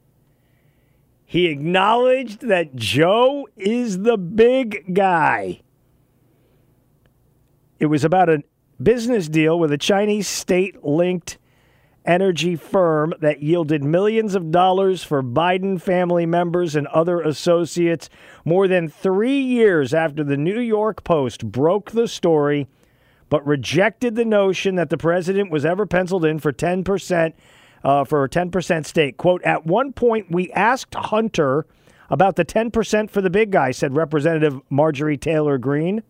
He 1.25 1.47
acknowledged 1.47 2.43
that 2.43 2.77
Joe 2.77 3.49
is 3.57 4.01
the 4.03 4.17
big 4.17 4.95
guy. 4.95 5.61
It 7.81 7.87
was 7.87 8.05
about 8.05 8.29
a 8.29 8.43
business 8.83 9.29
deal 9.29 9.59
with 9.59 9.73
a 9.73 9.79
Chinese 9.79 10.29
state 10.29 10.85
linked 10.85 11.39
energy 12.05 12.55
firm 12.55 13.15
that 13.21 13.43
yielded 13.43 13.83
millions 13.83 14.35
of 14.35 14.51
dollars 14.51 15.03
for 15.03 15.23
Biden 15.23 15.81
family 15.81 16.27
members 16.27 16.77
and 16.77 16.87
other 16.89 17.21
associates 17.21 18.09
more 18.45 18.69
than 18.69 18.89
three 18.89 19.41
years 19.41 19.95
after 19.95 20.23
the 20.23 20.37
New 20.37 20.61
York 20.61 21.03
Post 21.03 21.51
broke 21.51 21.93
the 21.93 22.07
story, 22.07 22.69
but 23.29 23.47
rejected 23.47 24.15
the 24.15 24.25
notion 24.25 24.75
that 24.77 24.91
the 24.91 24.99
president 24.99 25.51
was 25.51 25.65
ever 25.65 25.87
penciled 25.87 26.25
in 26.25 26.39
for 26.39 26.53
10%. 26.53 27.33
Uh, 27.83 28.03
for 28.03 28.25
a 28.25 28.29
10% 28.31 28.87
stake. 28.87 29.19
Quote, 29.19 29.43
at 29.43 29.67
one 29.67 29.93
point, 29.93 30.31
we 30.31 30.51
asked 30.53 30.95
Hunter 30.95 31.67
about 32.09 32.37
the 32.37 32.45
10% 32.45 33.11
for 33.11 33.21
the 33.21 33.29
big 33.29 33.51
guy, 33.51 33.73
said 33.73 33.95
Representative 33.95 34.59
Marjorie 34.71 35.19
Taylor 35.19 35.59
Greene, 35.59 36.03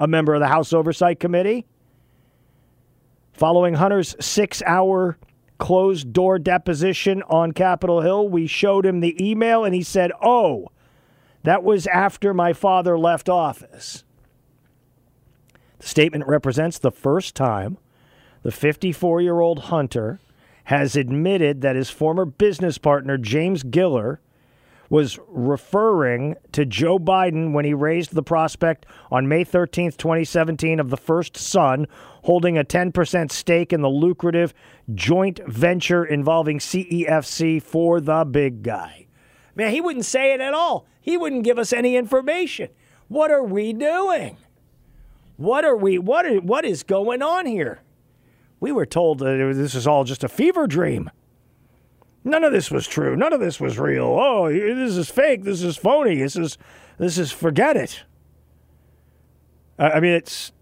a 0.00 0.08
member 0.08 0.34
of 0.34 0.40
the 0.40 0.48
House 0.48 0.72
Oversight 0.72 1.20
Committee. 1.20 1.66
Following 3.32 3.74
Hunter's 3.74 4.14
six 4.20 4.62
hour 4.66 5.18
closed 5.58 6.12
door 6.12 6.38
deposition 6.38 7.22
on 7.24 7.52
Capitol 7.52 8.00
Hill, 8.00 8.28
we 8.28 8.46
showed 8.46 8.86
him 8.86 9.00
the 9.00 9.16
email 9.24 9.64
and 9.64 9.74
he 9.74 9.82
said, 9.82 10.12
Oh, 10.22 10.68
that 11.42 11.62
was 11.62 11.86
after 11.88 12.32
my 12.32 12.52
father 12.52 12.98
left 12.98 13.28
office. 13.28 14.03
The 15.84 15.90
statement 15.90 16.26
represents 16.26 16.78
the 16.78 16.90
first 16.90 17.34
time 17.34 17.76
the 18.42 18.50
54 18.50 19.20
year 19.20 19.40
old 19.40 19.64
Hunter 19.64 20.18
has 20.64 20.96
admitted 20.96 21.60
that 21.60 21.76
his 21.76 21.90
former 21.90 22.24
business 22.24 22.78
partner, 22.78 23.18
James 23.18 23.62
Gilliar, 23.62 24.22
was 24.88 25.18
referring 25.28 26.36
to 26.52 26.64
Joe 26.64 26.98
Biden 26.98 27.52
when 27.52 27.66
he 27.66 27.74
raised 27.74 28.14
the 28.14 28.22
prospect 28.22 28.86
on 29.10 29.28
May 29.28 29.44
13th, 29.44 29.98
2017, 29.98 30.80
of 30.80 30.88
the 30.88 30.96
first 30.96 31.36
son 31.36 31.86
holding 32.22 32.56
a 32.56 32.64
10% 32.64 33.30
stake 33.30 33.70
in 33.70 33.82
the 33.82 33.90
lucrative 33.90 34.54
joint 34.94 35.38
venture 35.46 36.02
involving 36.02 36.60
CEFC 36.60 37.60
for 37.60 38.00
the 38.00 38.24
big 38.24 38.62
guy. 38.62 39.06
Man, 39.54 39.70
he 39.70 39.82
wouldn't 39.82 40.06
say 40.06 40.32
it 40.32 40.40
at 40.40 40.54
all. 40.54 40.86
He 41.02 41.18
wouldn't 41.18 41.44
give 41.44 41.58
us 41.58 41.74
any 41.74 41.94
information. 41.94 42.70
What 43.08 43.30
are 43.30 43.44
we 43.44 43.74
doing? 43.74 44.38
What 45.36 45.64
are 45.64 45.76
we 45.76 45.98
what 45.98 46.44
what 46.44 46.64
is 46.64 46.82
going 46.82 47.22
on 47.22 47.46
here? 47.46 47.82
We 48.60 48.72
were 48.72 48.86
told 48.86 49.18
that 49.18 49.52
this 49.54 49.74
is 49.74 49.86
all 49.86 50.04
just 50.04 50.24
a 50.24 50.28
fever 50.28 50.66
dream. 50.66 51.10
None 52.22 52.44
of 52.44 52.52
this 52.52 52.70
was 52.70 52.86
true. 52.86 53.16
None 53.16 53.32
of 53.32 53.40
this 53.40 53.60
was 53.60 53.78
real. 53.78 54.04
Oh, 54.04 54.50
this 54.50 54.96
is 54.96 55.10
fake. 55.10 55.42
This 55.42 55.62
is 55.62 55.76
phony. 55.76 56.16
This 56.16 56.36
is 56.36 56.56
this 56.98 57.18
is 57.18 57.32
forget 57.32 57.76
it. 57.76 58.04
I 59.78 60.00
mean, 60.00 60.12
it's 60.12 60.52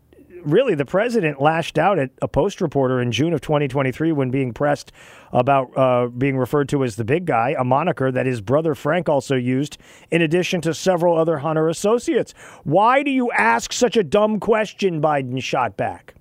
really 0.44 0.74
the 0.74 0.85
president 0.85 1.40
lashed 1.40 1.78
out 1.78 1.98
at 1.98 2.10
a 2.20 2.28
Post 2.28 2.60
reporter 2.60 3.01
in 3.01 3.12
June 3.12 3.32
of 3.32 3.40
2023 3.40 4.12
when 4.12 4.31
being 4.31 4.52
pressed 4.52 4.93
about 5.32 5.77
uh, 5.77 6.06
being 6.09 6.36
referred 6.36 6.69
to 6.70 6.85
as 6.85 6.97
the 6.97 7.05
big 7.05 7.24
guy, 7.24 7.55
a 7.59 7.64
moniker 7.64 8.10
that 8.10 8.27
his 8.27 8.40
brother 8.40 8.74
Frank 8.74 9.09
also 9.09 9.35
used, 9.35 9.78
in 10.10 10.23
addition 10.23 10.60
to 10.60 10.74
several 10.74 11.16
other 11.16 11.39
Hunter 11.39 11.69
associates. 11.69 12.35
Why 12.64 13.02
do 13.02 13.10
you 13.10 13.31
ask 13.32 13.73
such 13.73 13.97
a 13.97 14.02
dumb 14.02 14.40
question? 14.40 15.01
Biden 15.01 15.43
shot 15.43 15.77
back. 15.77 16.14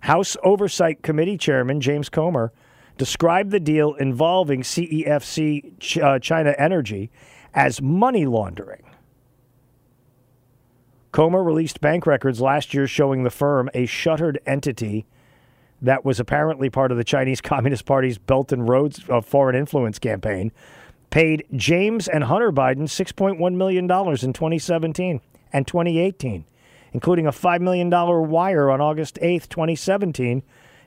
House 0.00 0.36
Oversight 0.44 1.02
Committee 1.02 1.36
Chairman 1.36 1.80
James 1.80 2.08
Comer 2.08 2.52
described 2.96 3.50
the 3.50 3.60
deal 3.60 3.94
involving 3.94 4.62
CEFC 4.62 6.02
uh, 6.02 6.18
China 6.18 6.54
Energy 6.58 7.10
as 7.54 7.82
money 7.82 8.26
laundering. 8.26 8.82
Comer 11.16 11.42
released 11.42 11.80
bank 11.80 12.06
records 12.06 12.42
last 12.42 12.74
year 12.74 12.86
showing 12.86 13.22
the 13.22 13.30
firm, 13.30 13.70
a 13.72 13.86
shuttered 13.86 14.38
entity 14.44 15.06
that 15.80 16.04
was 16.04 16.20
apparently 16.20 16.68
part 16.68 16.92
of 16.92 16.98
the 16.98 17.04
Chinese 17.04 17.40
Communist 17.52 17.86
Party's 17.86 18.18
Belt 18.18 18.52
and 18.52 18.68
Roads 18.68 19.00
uh, 19.08 19.22
foreign 19.22 19.56
influence 19.56 19.98
campaign, 19.98 20.52
paid 21.08 21.46
James 21.54 22.06
and 22.06 22.24
Hunter 22.24 22.52
Biden 22.52 22.82
$6.1 22.82 23.54
million 23.54 23.84
in 23.84 23.88
2017 23.88 25.20
and 25.54 25.66
2018, 25.66 26.44
including 26.92 27.26
a 27.26 27.32
$5 27.32 27.60
million 27.62 27.88
wire 27.88 28.68
on 28.70 28.82
August 28.82 29.18
8th, 29.22 29.48
2017, 29.48 30.42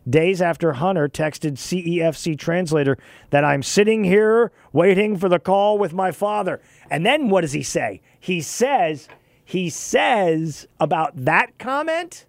days 0.08 0.44
after 0.44 0.74
Hunter 0.74 1.10
texted 1.10 1.54
CEFC 1.54 2.38
translator 2.38 3.00
that 3.32 3.44
I'm 3.44 3.64
sitting 3.64 4.04
here 4.04 4.52
waiting 4.74 5.18
for 5.18 5.28
the 5.28 5.40
call 5.40 5.80
with 5.80 5.92
my 5.92 6.12
father. 6.12 6.62
And 6.92 7.04
then 7.04 7.30
what 7.30 7.42
does 7.42 7.54
he 7.54 7.64
say? 7.64 8.02
He 8.20 8.42
says, 8.42 9.10
he 9.50 9.68
says 9.72 10.68
about 10.80 11.26
that 11.26 11.58
comment 11.58 12.28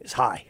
is 0.00 0.14
high. 0.14 0.46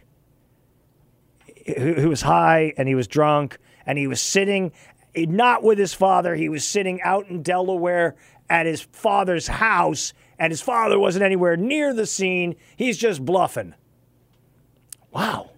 He 1.56 2.06
was 2.06 2.22
high 2.22 2.72
and 2.76 2.86
he 2.86 2.94
was 2.94 3.08
drunk 3.08 3.58
and 3.84 3.98
he 3.98 4.06
was 4.06 4.22
sitting 4.22 4.70
not 5.16 5.64
with 5.64 5.78
his 5.78 5.92
father. 5.92 6.36
He 6.36 6.48
was 6.48 6.64
sitting 6.64 7.02
out 7.02 7.26
in 7.26 7.42
Delaware 7.42 8.14
at 8.48 8.66
his 8.66 8.82
father's 8.92 9.48
house, 9.48 10.12
and 10.38 10.52
his 10.52 10.60
father 10.60 11.00
wasn't 11.00 11.24
anywhere 11.24 11.56
near 11.56 11.92
the 11.92 12.06
scene. 12.06 12.54
He's 12.76 12.96
just 12.96 13.24
bluffing. 13.24 13.74
Wow. 15.10 15.50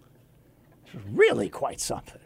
Really 1.10 1.50
quite 1.50 1.80
something. 1.80 2.20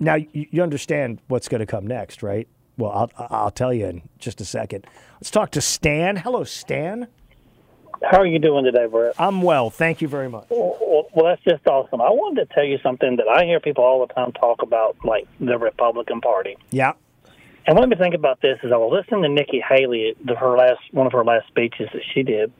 Now, 0.00 0.16
you 0.16 0.46
you 0.50 0.62
understand 0.64 1.20
what's 1.28 1.48
going 1.48 1.60
to 1.60 1.66
come 1.66 1.86
next, 1.86 2.24
right? 2.24 2.48
Well, 2.76 2.90
I'll, 2.90 3.28
I'll 3.30 3.50
tell 3.52 3.72
you 3.72 3.86
in 3.86 4.02
just 4.18 4.40
a 4.40 4.44
second. 4.44 4.86
Let's 5.20 5.30
talk 5.30 5.50
to 5.50 5.60
Stan. 5.60 6.16
Hello, 6.16 6.44
Stan. 6.44 7.06
How 8.02 8.20
are 8.20 8.26
you 8.26 8.38
doing 8.38 8.64
today, 8.64 8.86
Brett? 8.86 9.14
I'm 9.18 9.42
well. 9.42 9.68
Thank 9.68 10.00
you 10.00 10.08
very 10.08 10.30
much. 10.30 10.46
Well, 10.48 11.08
well, 11.14 11.26
that's 11.26 11.42
just 11.44 11.66
awesome. 11.66 12.00
I 12.00 12.08
wanted 12.08 12.48
to 12.48 12.54
tell 12.54 12.64
you 12.64 12.78
something 12.82 13.16
that 13.16 13.28
I 13.28 13.44
hear 13.44 13.60
people 13.60 13.84
all 13.84 14.06
the 14.06 14.14
time 14.14 14.32
talk 14.32 14.62
about, 14.62 14.96
like 15.04 15.28
the 15.38 15.58
Republican 15.58 16.22
Party. 16.22 16.56
Yeah. 16.70 16.92
And 17.66 17.76
what 17.76 17.86
made 17.86 17.98
me 17.98 18.02
think 18.02 18.14
about 18.14 18.40
this 18.40 18.58
is 18.62 18.72
I 18.72 18.78
was 18.78 18.90
listening 18.90 19.22
to 19.24 19.28
Nikki 19.28 19.60
Haley, 19.60 20.14
the, 20.24 20.34
her 20.36 20.56
last 20.56 20.80
one 20.92 21.06
of 21.06 21.12
her 21.12 21.22
last 21.22 21.48
speeches 21.48 21.90
that 21.92 22.02
she 22.14 22.22
did, 22.22 22.50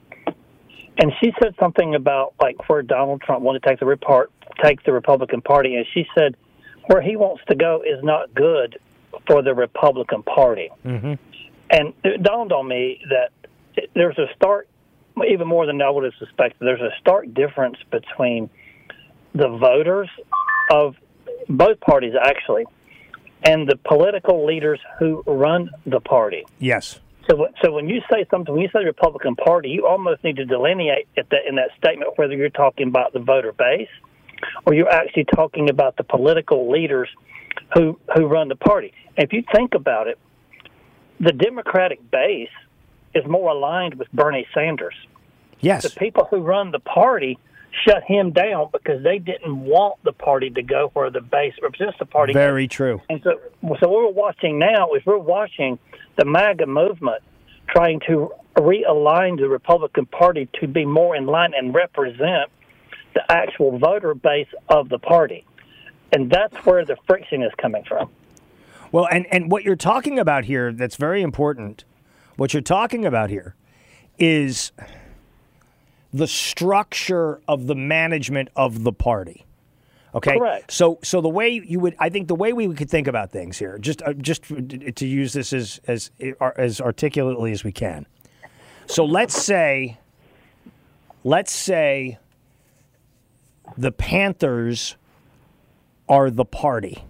and 0.99 1.13
she 1.19 1.33
said 1.43 1.55
something 1.59 1.95
about 1.95 2.35
like 2.39 2.69
where 2.69 2.83
Donald 2.83 3.23
Trump 3.23 3.41
wanted 3.41 3.63
to 3.63 3.69
take 3.71 3.81
the 3.81 3.87
repart 3.87 4.27
take 4.63 4.83
the 4.85 4.93
Republican 4.93 5.41
Party, 5.41 5.77
and 5.77 5.87
she 5.95 6.07
said 6.15 6.37
where 6.89 7.01
he 7.01 7.17
wants 7.17 7.43
to 7.49 7.55
go 7.55 7.83
is 7.83 8.05
not 8.05 8.35
good 8.35 8.79
for 9.27 9.43
the 9.43 9.55
Republican 9.55 10.23
Party. 10.23 10.69
Mm-hmm. 10.85 11.15
And 11.71 11.95
it 12.05 12.23
dawned 12.23 12.53
on 12.53 12.67
me 12.67 13.01
that 13.09 13.31
there's 13.95 14.19
a 14.19 14.27
stark, 14.35 14.69
even 15.29 15.47
more 15.47 15.67
than 15.67 15.81
I 15.81 15.89
would 15.89 16.05
have 16.05 16.15
suspected, 16.19 16.59
there's 16.61 16.81
a 16.81 16.91
stark 17.01 17.33
difference 17.33 17.77
between 17.91 18.51
the 19.35 19.49
voters 19.49 20.09
of 20.73 20.97
both 21.49 21.81
parties, 21.81 22.15
actually, 22.21 22.65
and 23.45 23.69
the 23.69 23.77
political 23.77 24.45
leaders 24.45 24.81
who 24.99 25.23
run 25.27 25.71
the 25.87 26.01
party. 26.01 26.45
Yes. 26.59 27.01
So, 27.29 27.47
so 27.63 27.73
when 27.73 27.89
you 27.89 28.01
say 28.11 28.27
something, 28.31 28.53
when 28.53 28.63
you 28.63 28.71
say 28.73 28.85
Republican 28.85 29.37
Party, 29.37 29.69
you 29.69 29.87
almost 29.87 30.25
need 30.25 30.37
to 30.37 30.45
delineate 30.45 31.07
at 31.17 31.31
that, 31.31 31.41
in 31.49 31.55
that 31.57 31.71
statement 31.79 32.13
whether 32.17 32.35
you're 32.35 32.51
talking 32.51 32.89
about 32.89 33.13
the 33.13 33.21
voter 33.21 33.53
base 33.53 33.89
or 34.67 34.75
you're 34.75 34.91
actually 34.91 35.27
talking 35.35 35.71
about 35.71 35.97
the 35.97 36.03
political 36.03 36.71
leaders 36.71 37.09
who 37.75 37.99
who 38.15 38.27
run 38.27 38.49
the 38.49 38.57
party. 38.57 38.93
And 39.17 39.25
if 39.25 39.33
you 39.33 39.45
think 39.55 39.75
about 39.75 40.09
it, 40.09 40.19
the 41.21 41.33
Democratic 41.33 42.11
base 42.11 42.49
is 43.15 43.25
more 43.27 43.51
aligned 43.51 43.95
with 43.95 44.11
Bernie 44.13 44.47
Sanders. 44.55 44.95
Yes. 45.61 45.83
The 45.83 45.91
people 45.91 46.27
who 46.31 46.39
run 46.39 46.71
the 46.71 46.81
party 46.81 47.39
shut 47.87 48.03
him 48.05 48.33
down 48.33 48.69
because 48.73 49.03
they 49.03 49.19
didn't 49.19 49.61
want 49.61 50.03
the 50.03 50.13
party 50.13 50.51
to 50.51 50.63
go 50.63 50.91
where 50.95 51.11
the 51.11 51.21
base 51.21 51.55
represents 51.63 51.99
the 51.99 52.07
party. 52.07 52.33
Very 52.33 52.67
true. 52.67 53.01
And 53.09 53.21
so, 53.23 53.39
so 53.63 53.89
what 53.89 53.91
we're 53.91 54.11
watching 54.11 54.59
now 54.59 54.95
is 54.95 55.03
we're 55.05 55.19
watching 55.19 55.79
the 56.17 56.25
MAGA 56.25 56.67
movement 56.67 57.23
trying 57.69 58.01
to 58.09 58.33
realign 58.57 59.39
the 59.39 59.49
Republican 59.49 60.07
Party 60.07 60.49
to 60.61 60.67
be 60.67 60.85
more 60.85 61.15
in 61.15 61.27
line 61.27 61.53
and 61.57 61.75
represent 61.75 62.51
the 63.15 63.23
actual 63.31 63.79
voter 63.79 64.15
base 64.15 64.49
of 64.69 64.89
the 64.89 64.99
party. 64.99 65.45
And 66.13 66.31
that's 66.31 66.57
where 66.67 66.85
the 66.85 66.97
friction 67.07 67.43
is 67.43 67.53
coming 67.59 67.85
from. 67.87 68.11
Well, 68.93 69.07
and, 69.11 69.27
and 69.31 69.51
what 69.51 69.65
you're 69.65 69.77
talking 69.77 70.19
about 70.19 70.45
here 70.45 70.73
that's 70.73 70.97
very 70.97 71.23
important, 71.23 71.85
what 72.37 72.53
you're 72.53 72.61
talking 72.61 73.05
about 73.05 73.31
here 73.31 73.55
is 74.19 74.73
the 76.13 76.27
structure 76.27 77.41
of 77.47 77.67
the 77.67 77.75
management 77.75 78.49
of 78.57 78.83
the 78.83 78.93
party. 78.93 79.47
Okay. 80.13 80.37
Correct. 80.37 80.73
So, 80.73 80.99
so 81.05 81.21
the 81.21 81.29
way 81.29 81.51
you 81.51 81.79
would, 81.79 81.95
I 82.01 82.09
think, 82.09 82.27
the 82.27 82.35
way 82.35 82.53
we 82.53 82.73
could 82.75 82.91
think 82.91 83.07
about 83.07 83.31
things 83.31 83.59
here, 83.59 83.79
just 83.79 84.03
uh, 84.03 84.13
just 84.15 84.43
to 84.43 85.07
use 85.07 85.33
this 85.33 85.53
as 85.53 85.81
as 85.87 86.11
as 86.57 86.81
articulately 86.81 87.53
as 87.53 87.63
we 87.63 87.71
can. 87.71 88.07
So 88.87 89.05
let's 89.05 89.41
say, 89.41 89.99
let's 91.23 91.53
say, 91.53 92.19
the 93.79 93.93
Panthers 93.93 94.97
are 96.09 96.29
the 96.29 96.45
party. 96.45 97.05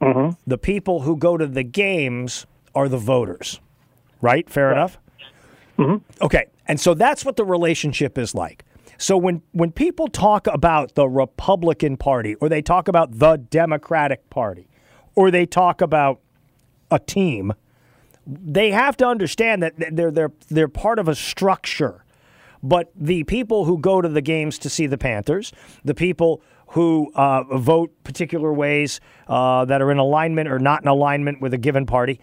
Mm-hmm. 0.00 0.38
The 0.46 0.58
people 0.58 1.02
who 1.02 1.16
go 1.16 1.36
to 1.36 1.46
the 1.46 1.62
games 1.62 2.46
are 2.74 2.88
the 2.88 2.98
voters. 2.98 3.60
Right? 4.20 4.48
Fair 4.48 4.72
enough. 4.72 4.98
Mm-hmm. 5.78 6.24
Okay. 6.24 6.46
And 6.66 6.78
so 6.78 6.94
that's 6.94 7.24
what 7.24 7.36
the 7.36 7.44
relationship 7.44 8.18
is 8.18 8.34
like. 8.34 8.64
So 8.98 9.16
when 9.16 9.40
when 9.52 9.72
people 9.72 10.08
talk 10.08 10.46
about 10.46 10.94
the 10.94 11.08
Republican 11.08 11.96
Party 11.96 12.34
or 12.34 12.50
they 12.50 12.60
talk 12.60 12.86
about 12.86 13.18
the 13.18 13.38
Democratic 13.38 14.28
Party 14.28 14.68
or 15.14 15.30
they 15.30 15.46
talk 15.46 15.80
about 15.80 16.20
a 16.90 16.98
team, 16.98 17.54
they 18.26 18.70
have 18.72 18.98
to 18.98 19.06
understand 19.06 19.62
that 19.62 19.72
they're 19.76 20.10
they're 20.10 20.32
they're 20.48 20.68
part 20.68 20.98
of 20.98 21.08
a 21.08 21.14
structure. 21.14 22.04
But 22.62 22.90
the 22.94 23.24
people 23.24 23.64
who 23.64 23.78
go 23.78 24.02
to 24.02 24.08
the 24.08 24.20
games 24.20 24.58
to 24.58 24.68
see 24.68 24.86
the 24.86 24.98
Panthers, 24.98 25.50
the 25.82 25.94
people 25.94 26.42
who 26.70 27.10
uh, 27.14 27.42
vote 27.58 27.92
particular 28.04 28.52
ways 28.52 29.00
uh, 29.28 29.64
that 29.64 29.82
are 29.82 29.90
in 29.90 29.98
alignment 29.98 30.48
or 30.48 30.58
not 30.58 30.82
in 30.82 30.88
alignment 30.88 31.40
with 31.40 31.52
a 31.52 31.58
given 31.58 31.86
party, 31.86 32.20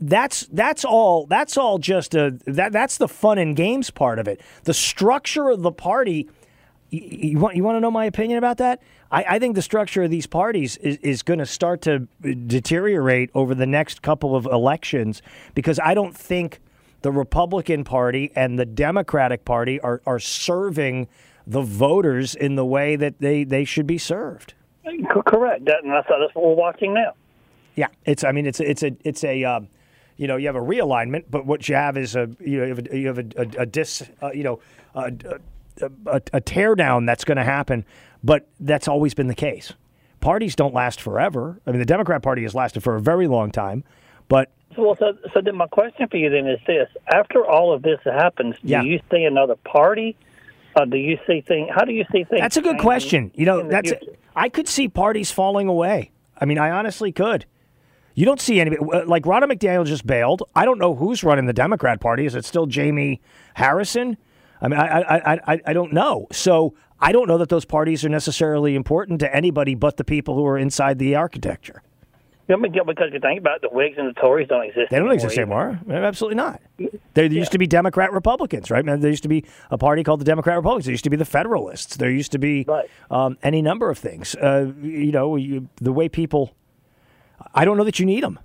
that's 0.00 0.46
that's 0.46 0.84
all 0.84 1.26
that's 1.26 1.56
all 1.56 1.78
just 1.78 2.14
a 2.14 2.38
that 2.46 2.72
that's 2.72 2.96
the 2.96 3.08
fun 3.08 3.38
and 3.38 3.56
games 3.56 3.90
part 3.90 4.18
of 4.18 4.28
it. 4.28 4.40
The 4.64 4.74
structure 4.74 5.50
of 5.50 5.62
the 5.62 5.72
party. 5.72 6.28
You, 6.90 7.30
you 7.30 7.38
want 7.38 7.56
you 7.56 7.62
want 7.62 7.76
to 7.76 7.80
know 7.80 7.90
my 7.90 8.04
opinion 8.04 8.38
about 8.38 8.58
that? 8.58 8.82
I, 9.10 9.24
I 9.28 9.38
think 9.38 9.54
the 9.54 9.62
structure 9.62 10.02
of 10.02 10.10
these 10.10 10.26
parties 10.26 10.76
is, 10.78 10.96
is 10.98 11.22
going 11.22 11.38
to 11.38 11.46
start 11.46 11.82
to 11.82 12.08
deteriorate 12.22 13.30
over 13.34 13.54
the 13.54 13.66
next 13.66 14.02
couple 14.02 14.34
of 14.34 14.46
elections 14.46 15.22
because 15.54 15.78
I 15.78 15.94
don't 15.94 16.16
think 16.16 16.60
the 17.02 17.12
Republican 17.12 17.84
Party 17.84 18.30
and 18.34 18.58
the 18.58 18.66
Democratic 18.66 19.44
Party 19.44 19.80
are, 19.80 20.02
are 20.06 20.18
serving 20.18 21.08
the 21.46 21.62
voters 21.62 22.34
in 22.34 22.54
the 22.56 22.64
way 22.64 22.96
that 22.96 23.18
they, 23.20 23.44
they 23.44 23.64
should 23.64 23.86
be 23.86 23.98
served. 23.98 24.54
Correct. 25.26 25.64
That, 25.66 25.82
and 25.84 25.92
that's, 25.92 26.08
that's 26.08 26.34
what 26.34 26.44
we're 26.44 26.54
watching 26.54 26.94
now. 26.94 27.12
Yeah, 27.76 27.88
it's. 28.04 28.24
I 28.24 28.32
mean, 28.32 28.46
it's 28.46 28.60
it's 28.60 28.82
a 28.82 28.94
it's 29.04 29.22
a. 29.24 29.44
Um, 29.44 29.68
you 30.16 30.26
know, 30.26 30.36
you 30.36 30.46
have 30.48 30.56
a 30.56 30.60
realignment, 30.60 31.24
but 31.30 31.46
what 31.46 31.66
you 31.68 31.74
have 31.76 31.96
is 31.96 32.14
a 32.16 32.28
you 32.40 32.58
know 32.58 32.64
you 32.64 32.68
have 32.74 32.78
a, 32.78 32.98
you 32.98 33.06
have 33.06 33.18
a, 33.18 33.24
a, 33.36 33.62
a 33.62 33.66
dis 33.66 34.02
uh, 34.20 34.32
you 34.32 34.42
know 34.42 34.60
a, 34.94 35.12
a, 36.06 36.20
a 36.32 36.40
tear 36.40 36.74
down 36.74 37.06
that's 37.06 37.24
going 37.24 37.36
to 37.38 37.44
happen, 37.44 37.84
but 38.22 38.48
that's 38.58 38.88
always 38.88 39.14
been 39.14 39.28
the 39.28 39.34
case. 39.34 39.72
Parties 40.20 40.54
don't 40.56 40.74
last 40.74 41.00
forever. 41.00 41.60
I 41.66 41.70
mean, 41.70 41.78
the 41.78 41.86
Democrat 41.86 42.22
Party 42.22 42.42
has 42.42 42.54
lasted 42.54 42.82
for 42.82 42.96
a 42.96 43.00
very 43.00 43.26
long 43.28 43.50
time, 43.50 43.84
but 44.28 44.50
So, 44.76 44.82
well, 44.82 44.96
so, 44.98 45.16
so 45.32 45.40
then 45.40 45.56
my 45.56 45.66
question 45.68 46.06
for 46.08 46.16
you 46.18 46.28
then 46.28 46.46
is 46.48 46.58
this: 46.66 46.88
After 47.14 47.46
all 47.46 47.72
of 47.72 47.82
this 47.82 48.00
happens, 48.04 48.56
do 48.62 48.68
Yeah. 48.68 48.82
you 48.82 49.00
see 49.10 49.22
another 49.24 49.56
party? 49.56 50.16
Or 50.76 50.86
do 50.86 50.96
you 50.96 51.18
see 51.26 51.40
things? 51.40 51.68
How 51.74 51.84
do 51.84 51.92
you 51.92 52.04
see 52.12 52.24
things? 52.24 52.40
That's 52.40 52.56
a 52.56 52.62
good 52.62 52.78
question. 52.78 53.30
You 53.34 53.46
know, 53.46 53.68
that's 53.68 53.90
future? 53.90 54.12
I 54.36 54.48
could 54.48 54.68
see 54.68 54.88
parties 54.88 55.30
falling 55.30 55.68
away. 55.68 56.12
I 56.40 56.44
mean, 56.44 56.58
I 56.58 56.70
honestly 56.70 57.12
could. 57.12 57.44
You 58.14 58.24
don't 58.26 58.40
see 58.40 58.60
anybody 58.60 58.82
uh, 58.92 59.04
like 59.06 59.24
Ronna 59.24 59.44
McDaniel 59.44 59.86
just 59.86 60.06
bailed. 60.06 60.42
I 60.54 60.64
don't 60.64 60.78
know 60.78 60.94
who's 60.94 61.22
running 61.24 61.46
the 61.46 61.52
Democrat 61.52 62.00
Party. 62.00 62.26
Is 62.26 62.34
it 62.34 62.44
still 62.44 62.66
Jamie 62.66 63.20
Harrison? 63.54 64.16
I 64.60 64.68
mean, 64.68 64.78
I, 64.80 65.00
I, 65.00 65.40
I- 65.54 65.60
I 65.66 65.72
don't 65.72 65.92
know. 65.92 66.26
So 66.32 66.74
I 67.00 67.12
don't 67.12 67.28
know 67.28 67.38
that 67.38 67.48
those 67.48 67.64
parties 67.64 68.04
are 68.04 68.08
necessarily 68.08 68.74
important 68.74 69.20
to 69.20 69.34
anybody 69.34 69.74
but 69.74 69.96
the 69.96 70.04
people 70.04 70.34
who 70.34 70.44
are 70.46 70.58
inside 70.58 70.98
the 70.98 71.14
architecture. 71.16 71.82
Know, 72.50 72.84
because 72.84 73.10
you 73.12 73.20
think 73.20 73.40
about 73.40 73.56
it, 73.56 73.62
the 73.62 73.68
Whigs 73.68 73.96
and 73.96 74.08
the 74.08 74.20
Tories 74.20 74.48
don't 74.48 74.64
exist. 74.64 74.90
They 74.90 74.96
don't 74.96 75.06
anymore 75.06 75.14
exist 75.14 75.34
either. 75.34 75.42
anymore. 75.42 75.80
Absolutely 75.88 76.34
not. 76.34 76.60
There 77.14 77.24
used 77.26 77.52
to 77.52 77.58
be 77.58 77.66
Democrat 77.66 78.12
Republicans, 78.12 78.70
right? 78.70 78.84
There 78.84 79.10
used 79.10 79.22
to 79.22 79.28
be 79.28 79.44
a 79.70 79.78
party 79.78 80.02
called 80.02 80.20
the 80.20 80.24
Democrat 80.24 80.56
Republicans. 80.56 80.86
There 80.86 80.92
used 80.92 81.04
to 81.04 81.10
be 81.10 81.16
the 81.16 81.24
Federalists. 81.24 81.96
There 81.96 82.10
used 82.10 82.32
to 82.32 82.38
be 82.38 82.66
um, 83.10 83.38
any 83.42 83.62
number 83.62 83.88
of 83.88 83.98
things. 83.98 84.34
Uh, 84.34 84.72
you 84.82 85.12
know, 85.12 85.36
you, 85.36 85.68
the 85.76 85.92
way 85.92 86.08
people. 86.08 86.54
I 87.54 87.64
don't 87.64 87.76
know 87.76 87.84
that 87.84 87.98
you 87.98 88.04
need 88.04 88.22
them, 88.22 88.38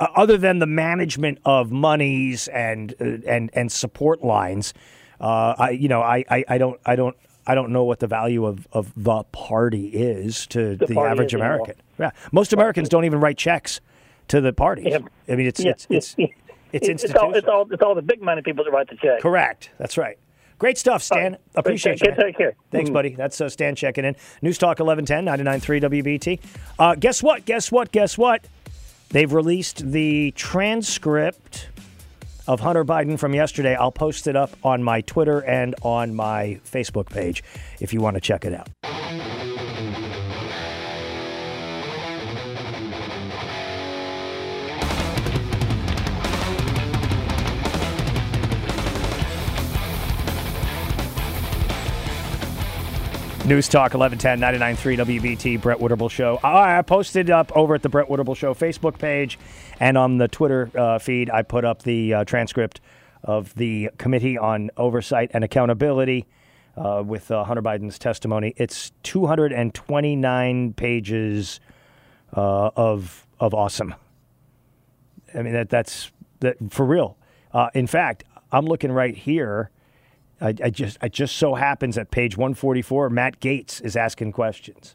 uh, 0.00 0.06
other 0.16 0.38
than 0.38 0.58
the 0.58 0.66
management 0.66 1.38
of 1.44 1.70
monies 1.70 2.48
and 2.48 2.94
uh, 3.00 3.18
and 3.26 3.50
and 3.52 3.70
support 3.70 4.24
lines. 4.24 4.72
Uh, 5.20 5.54
I 5.58 5.70
you 5.70 5.88
know 5.88 6.00
I, 6.00 6.24
I, 6.30 6.44
I 6.48 6.58
don't 6.58 6.80
I 6.86 6.96
don't 6.96 7.16
I 7.46 7.54
don't 7.54 7.72
know 7.72 7.84
what 7.84 8.00
the 8.00 8.06
value 8.06 8.46
of, 8.46 8.68
of 8.72 8.92
the 8.96 9.24
party 9.24 9.88
is 9.88 10.46
to 10.48 10.76
the, 10.76 10.86
party 10.86 11.10
average 11.10 11.34
American. 11.34 11.70
anymore. 11.70 11.87
Yeah, 11.98 12.10
most 12.32 12.52
Americans 12.52 12.88
don't 12.88 13.04
even 13.04 13.20
write 13.20 13.38
checks 13.38 13.80
to 14.28 14.40
the 14.40 14.52
parties. 14.52 14.86
Yeah. 14.90 14.98
I 15.28 15.36
mean, 15.36 15.46
it's 15.46 15.60
Yeah, 15.60 15.70
it's 15.72 15.86
it's 15.90 16.14
yeah. 16.18 16.26
it's 16.72 16.88
it's 16.88 17.14
all 17.14 17.34
it's 17.34 17.48
all 17.48 17.66
it's 17.72 17.82
all 17.82 17.94
the 17.94 18.02
big 18.02 18.22
money 18.22 18.42
people 18.42 18.64
that 18.64 18.70
write 18.70 18.88
the 18.88 18.96
check. 18.96 19.20
Correct. 19.20 19.70
That's 19.78 19.96
right. 19.98 20.18
Great 20.58 20.76
stuff, 20.76 21.04
Stan. 21.04 21.36
Appreciate 21.54 21.98
take- 22.00 22.16
you. 22.16 22.22
take 22.24 22.36
care. 22.36 22.54
Thanks, 22.72 22.90
Mm. 22.90 22.92
buddy. 22.92 23.14
That's 23.14 23.40
uh, 23.40 23.48
Stan 23.48 23.76
checking 23.76 24.04
in. 24.04 24.16
News 24.42 24.58
Talk 24.58 24.80
1110, 24.80 25.24
99.3 25.24 25.80
WBT. 26.02 26.40
Uh, 26.80 26.96
guess 26.96 27.22
what? 27.22 27.44
Guess 27.44 27.70
what? 27.70 27.92
Guess 27.92 28.18
what? 28.18 28.44
They've 29.10 29.32
released 29.32 29.92
the 29.92 30.32
transcript 30.32 31.68
of 32.48 32.58
Hunter 32.60 32.84
Biden 32.84 33.18
from 33.20 33.34
yesterday. 33.34 33.76
I'll 33.76 33.92
post 33.92 34.26
it 34.26 34.34
up 34.34 34.50
on 34.64 34.82
my 34.82 35.00
Twitter 35.02 35.38
and 35.44 35.76
on 35.82 36.14
my 36.16 36.60
Facebook 36.68 37.08
page 37.08 37.44
if 37.78 37.92
you 37.94 38.00
want 38.00 38.14
to 38.16 38.20
check 38.20 38.44
it 38.44 38.52
out. 38.52 38.68
News 53.48 53.66
Talk 53.66 53.94
1110 53.94 54.40
993 54.40 55.18
WBT 55.18 55.62
Brett 55.62 55.78
Winterble 55.78 56.10
Show. 56.10 56.38
I 56.44 56.82
posted 56.82 57.30
up 57.30 57.50
over 57.56 57.74
at 57.74 57.82
the 57.82 57.88
Brett 57.88 58.08
Winterble 58.08 58.36
Show 58.36 58.52
Facebook 58.52 58.98
page 58.98 59.38
and 59.80 59.96
on 59.96 60.18
the 60.18 60.28
Twitter 60.28 60.70
uh, 60.76 60.98
feed. 60.98 61.30
I 61.30 61.40
put 61.40 61.64
up 61.64 61.82
the 61.82 62.12
uh, 62.12 62.24
transcript 62.24 62.82
of 63.24 63.54
the 63.54 63.88
Committee 63.96 64.36
on 64.36 64.70
Oversight 64.76 65.30
and 65.32 65.44
Accountability 65.44 66.26
uh, 66.76 67.02
with 67.06 67.30
uh, 67.30 67.42
Hunter 67.44 67.62
Biden's 67.62 67.98
testimony. 67.98 68.52
It's 68.58 68.92
229 69.04 70.74
pages 70.74 71.60
uh, 72.36 72.70
of 72.76 73.26
of 73.40 73.54
awesome. 73.54 73.94
I 75.34 75.40
mean 75.40 75.54
that 75.54 75.70
that's 75.70 76.12
that 76.40 76.56
for 76.68 76.84
real. 76.84 77.16
Uh, 77.54 77.70
in 77.72 77.86
fact, 77.86 78.24
I'm 78.52 78.66
looking 78.66 78.92
right 78.92 79.16
here, 79.16 79.70
I, 80.40 80.54
I 80.62 80.70
just 80.70 80.98
it 81.02 81.12
just 81.12 81.36
so 81.36 81.54
happens 81.54 81.98
at 81.98 82.10
page 82.10 82.36
144, 82.36 83.10
Matt 83.10 83.40
Gaetz 83.40 83.82
is 83.82 83.96
asking 83.96 84.32
questions. 84.32 84.94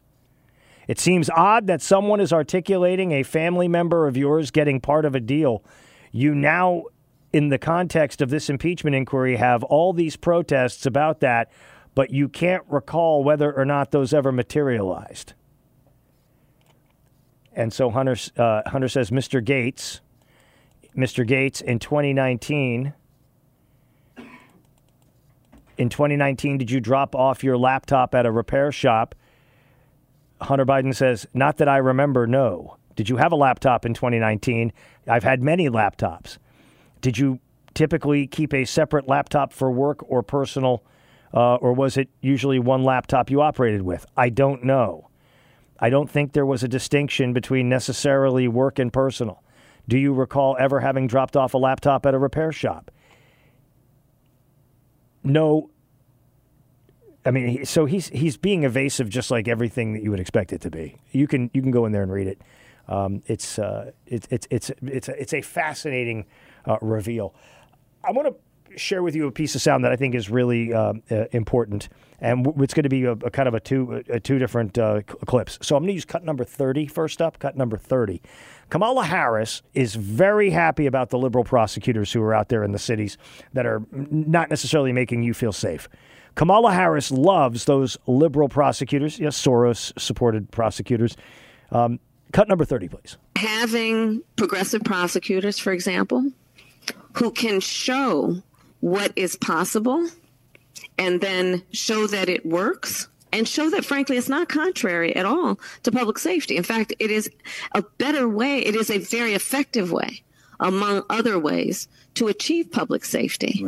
It 0.86 0.98
seems 0.98 1.30
odd 1.30 1.66
that 1.66 1.80
someone 1.80 2.20
is 2.20 2.32
articulating 2.32 3.12
a 3.12 3.22
family 3.22 3.68
member 3.68 4.06
of 4.06 4.16
yours 4.16 4.50
getting 4.50 4.80
part 4.80 5.04
of 5.04 5.14
a 5.14 5.20
deal. 5.20 5.64
You 6.12 6.34
now, 6.34 6.84
in 7.32 7.48
the 7.48 7.58
context 7.58 8.20
of 8.20 8.30
this 8.30 8.50
impeachment 8.50 8.94
inquiry, 8.94 9.36
have 9.36 9.62
all 9.64 9.92
these 9.92 10.16
protests 10.16 10.84
about 10.84 11.20
that, 11.20 11.50
but 11.94 12.10
you 12.10 12.28
can't 12.28 12.64
recall 12.68 13.24
whether 13.24 13.52
or 13.52 13.64
not 13.64 13.92
those 13.92 14.12
ever 14.12 14.30
materialized. 14.30 15.32
And 17.54 17.72
so 17.72 17.90
Hunter, 17.90 18.16
uh, 18.36 18.62
Hunter 18.66 18.88
says, 18.88 19.10
Mr. 19.10 19.42
Gaetz, 19.42 20.00
Mr. 20.96 21.26
Gaetz 21.26 21.62
in 21.62 21.78
2019 21.78 22.92
in 25.76 25.88
2019, 25.88 26.58
did 26.58 26.70
you 26.70 26.80
drop 26.80 27.14
off 27.14 27.42
your 27.42 27.56
laptop 27.56 28.14
at 28.14 28.26
a 28.26 28.30
repair 28.30 28.70
shop? 28.72 29.14
Hunter 30.40 30.66
Biden 30.66 30.94
says, 30.94 31.26
Not 31.34 31.56
that 31.58 31.68
I 31.68 31.78
remember, 31.78 32.26
no. 32.26 32.76
Did 32.96 33.08
you 33.08 33.16
have 33.16 33.32
a 33.32 33.36
laptop 33.36 33.84
in 33.84 33.94
2019? 33.94 34.72
I've 35.08 35.24
had 35.24 35.42
many 35.42 35.68
laptops. 35.68 36.38
Did 37.00 37.18
you 37.18 37.40
typically 37.74 38.26
keep 38.26 38.54
a 38.54 38.64
separate 38.64 39.08
laptop 39.08 39.52
for 39.52 39.70
work 39.70 39.98
or 40.08 40.22
personal, 40.22 40.84
uh, 41.32 41.56
or 41.56 41.72
was 41.72 41.96
it 41.96 42.08
usually 42.20 42.58
one 42.58 42.84
laptop 42.84 43.30
you 43.30 43.40
operated 43.40 43.82
with? 43.82 44.06
I 44.16 44.28
don't 44.28 44.62
know. 44.64 45.08
I 45.80 45.90
don't 45.90 46.08
think 46.08 46.32
there 46.32 46.46
was 46.46 46.62
a 46.62 46.68
distinction 46.68 47.32
between 47.32 47.68
necessarily 47.68 48.46
work 48.46 48.78
and 48.78 48.92
personal. 48.92 49.42
Do 49.88 49.98
you 49.98 50.14
recall 50.14 50.56
ever 50.58 50.80
having 50.80 51.08
dropped 51.08 51.36
off 51.36 51.52
a 51.52 51.58
laptop 51.58 52.06
at 52.06 52.14
a 52.14 52.18
repair 52.18 52.52
shop? 52.52 52.90
No 55.24 55.70
I 57.26 57.30
mean, 57.30 57.64
so 57.64 57.86
he's 57.86 58.08
he's 58.08 58.36
being 58.36 58.64
evasive, 58.64 59.08
just 59.08 59.30
like 59.30 59.48
everything 59.48 59.94
that 59.94 60.02
you 60.02 60.10
would 60.10 60.20
expect 60.20 60.52
it 60.52 60.60
to 60.62 60.70
be. 60.70 60.98
You 61.10 61.26
can 61.26 61.50
you 61.54 61.62
can 61.62 61.70
go 61.70 61.86
in 61.86 61.92
there 61.92 62.02
and 62.02 62.12
read 62.12 62.26
it. 62.26 62.42
Um, 62.86 63.22
it's, 63.26 63.58
uh, 63.58 63.92
it's 64.06 64.28
it's 64.30 64.46
it's 64.50 64.70
it's 64.82 65.08
a, 65.08 65.20
it's 65.20 65.32
a 65.32 65.40
fascinating 65.40 66.26
uh, 66.66 66.76
reveal. 66.82 67.34
I 68.02 68.12
want 68.12 68.28
to 68.28 68.78
share 68.78 69.02
with 69.02 69.14
you 69.14 69.26
a 69.26 69.32
piece 69.32 69.54
of 69.54 69.62
sound 69.62 69.84
that 69.84 69.92
I 69.92 69.96
think 69.96 70.14
is 70.14 70.28
really 70.28 70.74
uh, 70.74 70.94
uh 71.10 71.24
important, 71.32 71.88
and 72.20 72.46
it's 72.60 72.74
going 72.74 72.82
to 72.82 72.90
be 72.90 73.04
a, 73.04 73.12
a, 73.12 73.30
kind 73.30 73.48
of 73.48 73.54
a 73.54 73.60
two 73.60 74.02
a 74.10 74.20
two 74.20 74.38
different 74.38 74.76
uh, 74.76 75.00
clips. 75.02 75.58
So 75.62 75.76
I'm 75.76 75.82
going 75.82 75.88
to 75.88 75.94
use 75.94 76.04
cut 76.04 76.24
number 76.24 76.44
30 76.44 76.86
first 76.88 77.22
up. 77.22 77.38
Cut 77.38 77.56
number 77.56 77.78
30. 77.78 78.20
Kamala 78.70 79.04
Harris 79.04 79.62
is 79.74 79.94
very 79.94 80.50
happy 80.50 80.86
about 80.86 81.10
the 81.10 81.18
liberal 81.18 81.44
prosecutors 81.44 82.12
who 82.12 82.22
are 82.22 82.34
out 82.34 82.48
there 82.48 82.64
in 82.64 82.72
the 82.72 82.78
cities 82.78 83.16
that 83.52 83.66
are 83.66 83.82
not 83.92 84.50
necessarily 84.50 84.92
making 84.92 85.22
you 85.22 85.34
feel 85.34 85.52
safe. 85.52 85.88
Kamala 86.34 86.72
Harris 86.72 87.10
loves 87.10 87.64
those 87.64 87.96
liberal 88.06 88.48
prosecutors, 88.48 89.18
yes, 89.18 89.40
Soros 89.40 89.98
supported 89.98 90.50
prosecutors. 90.50 91.16
Um, 91.70 92.00
cut 92.32 92.48
number 92.48 92.64
30, 92.64 92.88
please. 92.88 93.16
Having 93.36 94.22
progressive 94.36 94.82
prosecutors, 94.82 95.58
for 95.58 95.72
example, 95.72 96.32
who 97.14 97.30
can 97.30 97.60
show 97.60 98.42
what 98.80 99.12
is 99.16 99.36
possible 99.36 100.08
and 100.98 101.20
then 101.20 101.62
show 101.72 102.06
that 102.06 102.28
it 102.28 102.44
works 102.44 103.08
and 103.34 103.48
show 103.48 103.68
that, 103.68 103.84
frankly, 103.84 104.16
it's 104.16 104.28
not 104.28 104.48
contrary 104.48 105.14
at 105.16 105.26
all 105.26 105.58
to 105.82 105.90
public 105.90 106.18
safety. 106.18 106.56
In 106.56 106.62
fact, 106.62 106.94
it 107.00 107.10
is 107.10 107.28
a 107.72 107.82
better 107.98 108.28
way, 108.28 108.60
it 108.60 108.76
is 108.76 108.90
a 108.90 108.98
very 108.98 109.34
effective 109.34 109.90
way, 109.90 110.22
among 110.60 111.02
other 111.10 111.36
ways, 111.36 111.88
to 112.14 112.28
achieve 112.28 112.70
public 112.70 113.04
safety. 113.04 113.66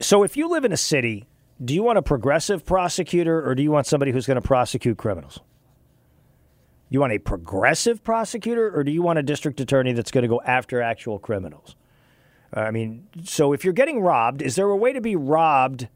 So 0.00 0.22
if 0.22 0.34
you 0.34 0.48
live 0.48 0.64
in 0.64 0.72
a 0.72 0.78
city, 0.78 1.26
do 1.62 1.74
you 1.74 1.82
want 1.82 1.98
a 1.98 2.02
progressive 2.02 2.64
prosecutor 2.64 3.46
or 3.46 3.54
do 3.54 3.62
you 3.62 3.70
want 3.70 3.86
somebody 3.86 4.12
who's 4.12 4.26
going 4.26 4.40
to 4.40 4.46
prosecute 4.46 4.96
criminals? 4.96 5.40
You 6.88 7.00
want 7.00 7.12
a 7.12 7.18
progressive 7.18 8.02
prosecutor 8.02 8.74
or 8.74 8.82
do 8.82 8.90
you 8.90 9.02
want 9.02 9.18
a 9.18 9.22
district 9.22 9.60
attorney 9.60 9.92
that's 9.92 10.10
going 10.10 10.22
to 10.22 10.28
go 10.28 10.40
after 10.46 10.80
actual 10.80 11.18
criminals? 11.18 11.76
I 12.54 12.70
mean, 12.70 13.06
so 13.24 13.52
if 13.52 13.62
you're 13.62 13.74
getting 13.74 14.00
robbed, 14.00 14.40
is 14.40 14.56
there 14.56 14.70
a 14.70 14.76
way 14.76 14.94
to 14.94 15.02
be 15.02 15.16
robbed 15.16 15.88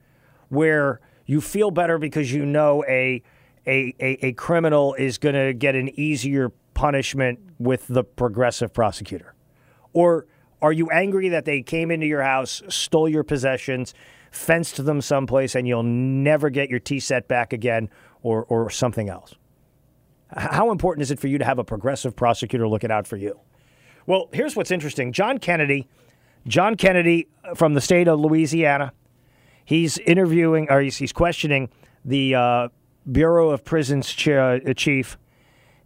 where 0.50 1.00
you 1.32 1.40
feel 1.40 1.70
better 1.70 1.98
because 1.98 2.32
you 2.32 2.44
know 2.44 2.84
a 2.86 3.22
a, 3.66 3.94
a, 4.00 4.26
a 4.26 4.32
criminal 4.32 4.94
is 4.94 5.18
going 5.18 5.34
to 5.34 5.54
get 5.54 5.74
an 5.74 5.88
easier 5.98 6.50
punishment 6.74 7.38
with 7.58 7.86
the 7.86 8.02
progressive 8.02 8.72
prosecutor? 8.72 9.34
Or 9.92 10.26
are 10.60 10.72
you 10.72 10.90
angry 10.90 11.28
that 11.28 11.44
they 11.44 11.62
came 11.62 11.90
into 11.90 12.06
your 12.06 12.22
house, 12.22 12.62
stole 12.68 13.08
your 13.08 13.22
possessions, 13.22 13.94
fenced 14.32 14.84
them 14.84 15.00
someplace, 15.00 15.54
and 15.54 15.68
you'll 15.68 15.84
never 15.84 16.50
get 16.50 16.70
your 16.70 16.80
tea 16.80 16.98
set 16.98 17.28
back 17.28 17.52
again 17.52 17.88
or, 18.22 18.44
or 18.44 18.68
something 18.68 19.08
else? 19.08 19.34
How 20.36 20.72
important 20.72 21.02
is 21.02 21.10
it 21.10 21.20
for 21.20 21.28
you 21.28 21.38
to 21.38 21.44
have 21.44 21.58
a 21.58 21.64
progressive 21.64 22.16
prosecutor 22.16 22.66
looking 22.66 22.90
out 22.90 23.06
for 23.06 23.16
you? 23.16 23.38
Well, 24.06 24.28
here's 24.32 24.56
what's 24.56 24.72
interesting 24.72 25.12
John 25.12 25.38
Kennedy, 25.38 25.88
John 26.48 26.76
Kennedy 26.76 27.28
uh, 27.44 27.54
from 27.54 27.74
the 27.74 27.80
state 27.80 28.08
of 28.08 28.18
Louisiana, 28.18 28.92
he's 29.64 29.98
interviewing 29.98 30.68
or 30.70 30.80
he's, 30.80 30.96
he's 30.96 31.12
questioning 31.12 31.68
the 32.04 32.34
uh, 32.34 32.68
Bureau 33.10 33.50
of 33.50 33.64
Prisons 33.64 34.12
chair, 34.12 34.60
uh, 34.66 34.74
chief, 34.74 35.18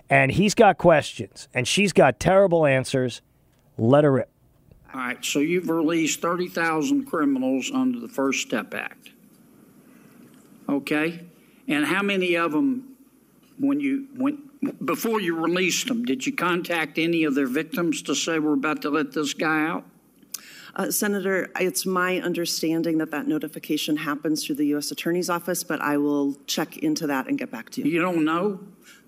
and 0.09 0.33
he's 0.33 0.55
got 0.55 0.79
questions, 0.79 1.49
and 1.53 1.67
she's 1.67 1.93
got 1.93 2.21
terrible 2.21 2.67
answers. 2.67 3.23
Let 3.79 4.05
her 4.05 4.13
rip. 4.13 4.31
All 4.95 5.01
right, 5.01 5.23
so 5.25 5.41
you've 5.41 5.69
released 5.69 6.23
30,000 6.23 7.05
criminals 7.05 7.71
under 7.73 7.99
the 7.99 8.09
First 8.09 8.47
Step 8.47 8.73
Act. 8.73 9.11
Okay? 10.69 11.21
And 11.69 11.85
how 11.85 12.03
many 12.03 12.37
of 12.37 12.53
them, 12.53 12.97
when 13.59 13.81
you, 13.81 14.07
when, 14.17 14.49
before 14.85 15.21
you 15.21 15.37
released 15.37 15.89
them, 15.89 16.05
did 16.05 16.27
you 16.27 16.35
contact 16.35 16.99
any 16.99 17.25
of 17.25 17.35
their 17.35 17.47
victims 17.47 18.01
to 18.03 18.15
say 18.15 18.39
we're 18.39 18.55
about 18.55 18.83
to 18.83 18.91
let 18.91 19.13
this 19.13 19.35
guy 19.35 19.67
out? 19.67 19.85
Uh, 20.77 20.91
Senator, 20.91 21.51
it's 21.59 21.87
my 21.87 22.21
understanding 22.21 22.99
that 22.99 23.11
that 23.11 23.27
notification 23.27 23.97
happens 23.97 24.45
through 24.45 24.57
the 24.57 24.67
U.S. 24.67 24.91
Attorney's 24.91 25.31
Office, 25.31 25.65
but 25.65 25.81
I 25.81 25.97
will 25.97 26.37
check 26.47 26.77
into 26.79 27.07
that 27.07 27.29
and 27.29 27.39
get 27.39 27.51
back 27.51 27.71
to 27.71 27.83
you. 27.83 27.91
You 27.91 28.03
don't 28.03 28.27
know? 28.27 28.61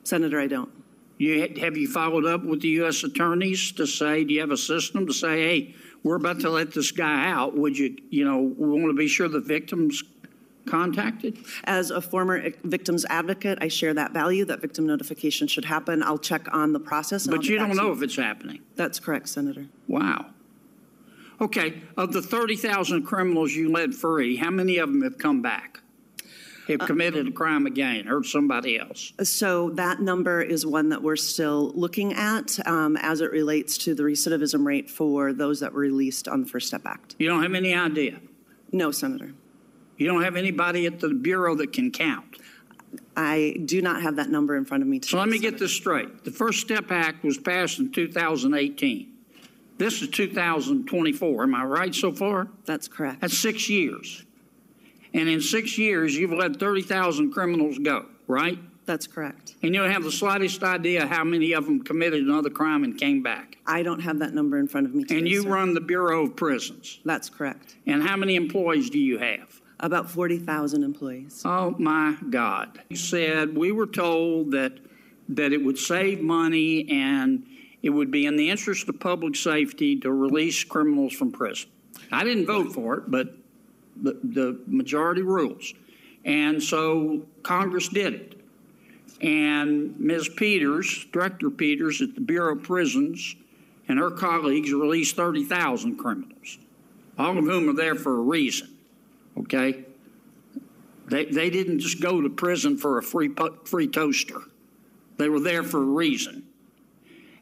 Senator, 0.03 0.41
I 0.41 0.47
don't. 0.47 0.71
You, 1.19 1.53
have 1.61 1.77
you 1.77 1.87
followed 1.87 2.25
up 2.25 2.43
with 2.43 2.63
the 2.63 2.69
U.S. 2.69 3.05
attorneys 3.05 3.73
to 3.73 3.87
say, 3.87 4.25
do 4.25 4.33
you 4.33 4.41
have 4.41 4.51
a 4.51 4.57
system 4.57 5.07
to 5.07 5.13
say, 5.13 5.43
hey, 5.43 5.75
we're 6.03 6.17
about 6.17 6.41
to 6.41 6.49
let 6.49 6.73
this 6.73 6.91
guy 6.91 7.29
out? 7.29 7.55
Would 7.55 7.77
you, 7.77 7.99
you 8.09 8.25
know, 8.25 8.39
we 8.39 8.69
want 8.69 8.87
to 8.87 8.97
be 8.97 9.09
sure 9.09 9.29
the 9.29 9.41
victims 9.41 10.03
contacted? 10.67 11.37
As 11.65 11.91
a 11.91 12.01
former 12.01 12.51
victims 12.65 13.05
advocate, 13.11 13.59
I 13.61 13.69
share 13.69 13.93
that 13.93 14.13
value 14.13 14.47
that 14.47 14.63
victim 14.63 14.87
notification 14.87 15.47
should 15.49 15.67
happen. 15.67 16.03
I'll 16.03 16.19
check 16.19 16.47
on 16.55 16.73
the 16.73 16.81
process. 16.81 17.27
But 17.27 17.45
you 17.45 17.59
don't 17.59 17.77
know 17.77 17.93
if 17.93 18.01
it's 18.01 18.17
happening. 18.17 18.61
That's 18.77 18.99
correct, 18.99 19.29
Senator. 19.29 19.67
Wow. 19.87 20.31
Okay, 21.41 21.83
of 21.97 22.13
the 22.13 22.21
30,000 22.21 23.05
criminals 23.05 23.53
you 23.53 23.71
let 23.71 23.95
free, 23.95 24.37
how 24.37 24.51
many 24.51 24.79
of 24.79 24.89
them 24.89 25.03
have 25.03 25.19
come 25.19 25.41
back? 25.41 25.81
Have 26.67 26.83
uh, 26.83 26.87
committed 26.87 27.29
a 27.29 27.31
crime 27.31 27.65
again, 27.67 28.09
or 28.09 28.23
somebody 28.25 28.79
else? 28.79 29.13
So 29.23 29.71
that 29.71 30.01
number 30.01 30.43
is 30.43 30.67
one 30.67 30.89
that 30.91 31.03
we're 31.03 31.17
still 31.17 31.73
looking 31.75 32.13
at 32.13 32.59
um, 32.67 32.97
as 32.97 33.21
it 33.21 33.31
relates 33.31 33.79
to 33.79 33.95
the 33.95 34.03
recidivism 34.03 34.67
rate 34.67 34.91
for 34.91 35.33
those 35.33 35.61
that 35.61 35.73
were 35.73 35.81
released 35.81 36.29
on 36.29 36.43
the 36.43 36.47
First 36.47 36.67
Step 36.67 36.83
Act. 36.85 37.15
You 37.19 37.29
don't 37.29 37.43
have 37.43 37.55
any 37.55 37.73
idea? 37.73 38.21
No, 38.73 38.91
Senator. 38.91 39.33
You 39.97 40.07
don't 40.07 40.23
have 40.23 40.37
anybody 40.37 40.87
at 40.87 41.01
the 41.01 41.09
Bureau 41.09 41.55
that 41.55 41.73
can 41.73 41.91
count? 41.91 42.37
I 43.17 43.57
do 43.65 43.81
not 43.81 44.03
have 44.03 44.17
that 44.17 44.29
number 44.29 44.57
in 44.57 44.65
front 44.65 44.83
of 44.83 44.89
me 44.89 44.99
today. 44.99 45.13
So 45.13 45.19
let 45.19 45.29
me 45.29 45.39
get 45.39 45.59
this 45.59 45.73
straight. 45.73 46.25
The 46.25 46.31
First 46.31 46.61
Step 46.61 46.91
Act 46.91 47.25
was 47.25 47.39
passed 47.39 47.79
in 47.79 47.93
2018. 47.93 49.18
This 49.79 50.03
is 50.03 50.09
2024. 50.09 51.43
Am 51.45 51.55
I 51.55 51.65
right 51.65 51.95
so 51.95 52.13
far? 52.13 52.49
That's 52.67 52.89
correct. 52.89 53.21
That's 53.21 53.39
six 53.39 53.69
years. 53.69 54.25
And 55.15 55.29
in 55.29 55.41
six 55.41 55.79
years, 55.79 56.17
you've 56.17 56.33
let 56.33 56.59
30,000 56.59 57.33
criminals 57.33 57.79
go, 57.79 58.07
right? 58.27 58.59
That's 58.87 59.07
correct. 59.07 59.55
And 59.63 59.75
you 59.75 59.81
don't 59.83 59.91
have 59.93 60.03
the 60.03 60.11
slightest 60.13 60.63
idea 60.63 61.07
how 61.07 61.23
many 61.23 61.53
of 61.53 61.65
them 61.67 61.83
committed 61.83 62.23
another 62.23 62.51
crime 62.51 62.85
and 62.85 62.99
came 62.99 63.23
back. 63.23 63.57
I 63.67 63.83
don't 63.83 64.01
have 64.01 64.19
that 64.19 64.35
number 64.35 64.59
in 64.59 64.67
front 64.67 64.87
of 64.87 64.95
me 64.95 65.05
today, 65.05 65.19
And 65.19 65.29
you 65.29 65.43
sir. 65.43 65.49
run 65.49 65.75
the 65.75 65.81
Bureau 65.81 66.25
of 66.25 66.37
Prisons. 66.37 66.99
That's 67.05 67.29
correct. 67.31 67.77
And 67.87 68.03
how 68.03 68.17
many 68.17 68.35
employees 68.35 68.91
do 68.91 68.99
you 68.99 69.19
have? 69.19 69.61
About 69.81 70.11
40,000 70.11 70.83
employees. 70.83 71.43
Oh 71.45 71.77
my 71.79 72.17
God. 72.31 72.81
You 72.89 72.97
said 72.97 73.57
we 73.57 73.71
were 73.71 73.87
told 73.87 74.51
that 74.53 74.73
that 75.31 75.53
it 75.53 75.63
would 75.63 75.79
save 75.79 76.21
money 76.23 76.89
and 76.91 77.47
it 77.83 77.91
would 77.91 78.11
be 78.11 78.27
in 78.27 78.37
the 78.37 78.51
interest 78.51 78.89
of 78.89 78.99
public 79.01 79.37
safety 79.37 79.97
to 80.01 80.13
release 80.13 80.65
criminals 80.65 81.13
from 81.13 81.31
prison. 81.31 81.69
I 82.11 82.25
didn't 82.25 82.47
vote 82.47 82.73
for 82.73 82.97
it, 82.97 83.11
but 83.11 83.35
the, 83.97 84.19
the 84.23 84.61
majority 84.67 85.23
rules. 85.23 85.75
And 86.25 86.63
so 86.63 87.27
Congress 87.43 87.89
did 87.89 88.15
it. 88.15 88.35
And 89.21 89.99
Ms. 89.99 90.31
Peters, 90.37 91.07
Director 91.13 91.51
Peters 91.51 92.01
at 92.03 92.15
the 92.15 92.21
Bureau 92.21 92.57
of 92.57 92.63
Prisons, 92.63 93.37
and 93.89 93.99
her 93.99 94.11
colleagues 94.11 94.73
released 94.73 95.17
30,000 95.17 95.97
criminals, 95.97 96.59
all 97.19 97.37
of 97.37 97.45
whom 97.45 97.69
are 97.69 97.75
there 97.75 97.95
for 97.95 98.19
a 98.19 98.21
reason. 98.21 98.77
Okay? 99.39 99.85
They, 101.07 101.25
they 101.25 101.51
didn't 101.51 101.81
just 101.81 102.01
go 102.03 102.21
to 102.21 102.29
prison 102.29 102.77
for 102.77 102.99
a 102.99 103.03
free, 103.03 103.31
free 103.65 103.89
toaster. 103.89 104.41
They 105.17 105.29
were 105.29 105.41
there 105.41 105.63
for 105.63 105.79
a 105.79 105.87
reason. 105.87 106.45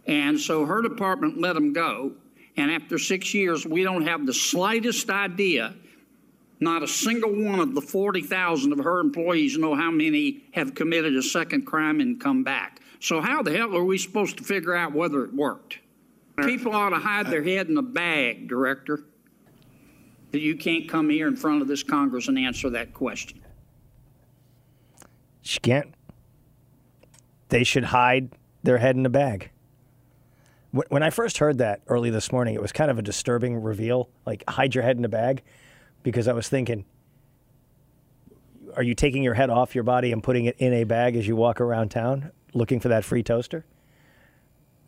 And 0.07 0.39
so 0.39 0.65
her 0.65 0.83
department 0.83 1.41
let 1.41 1.55
them 1.55 1.73
go. 1.73 2.13
And 2.57 2.71
after 2.71 2.99
six 2.99 3.35
years, 3.35 3.67
we 3.67 3.83
don't 3.83 4.07
have 4.07 4.25
the 4.25 4.33
slightest 4.33 5.11
idea, 5.11 5.75
not 6.61 6.83
a 6.83 6.89
single 6.89 7.33
one 7.33 7.61
of 7.61 7.75
the 7.75 7.83
40,000 7.83 8.73
of 8.73 8.79
her 8.79 9.01
employees 9.01 9.59
know 9.59 9.75
how 9.75 9.91
many 9.91 10.45
have 10.53 10.75
committed 10.75 11.15
a 11.17 11.23
second 11.23 11.67
crime 11.67 12.01
and 12.01 12.21
come 12.21 12.45
back. 12.45 12.81
So, 13.01 13.21
how 13.21 13.43
the 13.43 13.55
hell 13.55 13.77
are 13.77 13.85
we 13.85 13.99
supposed 13.99 14.39
to 14.39 14.45
figure 14.45 14.75
out 14.75 14.93
whether 14.93 15.23
it 15.25 15.35
worked? 15.35 15.81
People 16.43 16.75
ought 16.75 16.91
to 16.91 16.99
hide 16.99 17.27
their 17.27 17.43
head 17.43 17.69
in 17.69 17.77
a 17.77 17.83
bag, 17.83 18.49
Director, 18.49 19.05
that 20.33 20.41
you 20.41 20.57
can't 20.57 20.89
come 20.89 21.11
here 21.11 21.29
in 21.29 21.37
front 21.37 21.63
of 21.63 21.69
this 21.69 21.83
Congress 21.83 22.29
and 22.29 22.39
answer 22.39 22.71
that 22.71 22.95
question. 22.95 23.41
She 25.43 25.59
can't. 25.61 25.95
They 27.49 27.65
should 27.65 27.85
hide 27.85 28.31
their 28.63 28.79
head 28.79 28.97
in 28.97 29.07
a 29.07 29.11
bag. 29.11 29.51
Wh- 30.73 30.91
When 30.91 31.03
I 31.03 31.11
first 31.11 31.39
heard 31.39 31.59
that 31.59 31.83
early 31.87 32.11
this 32.11 32.33
morning, 32.33 32.55
it 32.55 32.63
was 32.63 32.73
kind 32.73 32.91
of 32.91 32.99
a 32.99 33.03
disturbing 33.03 33.57
reveal. 33.57 34.09
Like, 34.25 34.45
hide 34.49 34.75
your 34.75 34.85
head 34.85 34.97
in 34.97 35.05
a 35.05 35.09
bag, 35.09 35.43
because 36.03 36.29
I 36.29 36.33
was 36.33 36.49
thinking, 36.49 36.85
are 38.77 38.83
you 38.83 38.95
taking 38.95 39.23
your 39.23 39.35
head 39.35 39.51
off 39.51 39.75
your 39.75 39.85
body 39.85 40.13
and 40.13 40.23
putting 40.23 40.45
it 40.45 40.57
in 40.59 40.73
a 40.73 40.85
bag 40.85 41.17
as 41.17 41.27
you 41.27 41.35
walk 41.35 41.61
around 41.61 41.91
town 41.91 42.31
looking 42.53 42.79
for 42.81 42.89
that 42.89 43.05
free 43.05 43.23
toaster? 43.23 43.65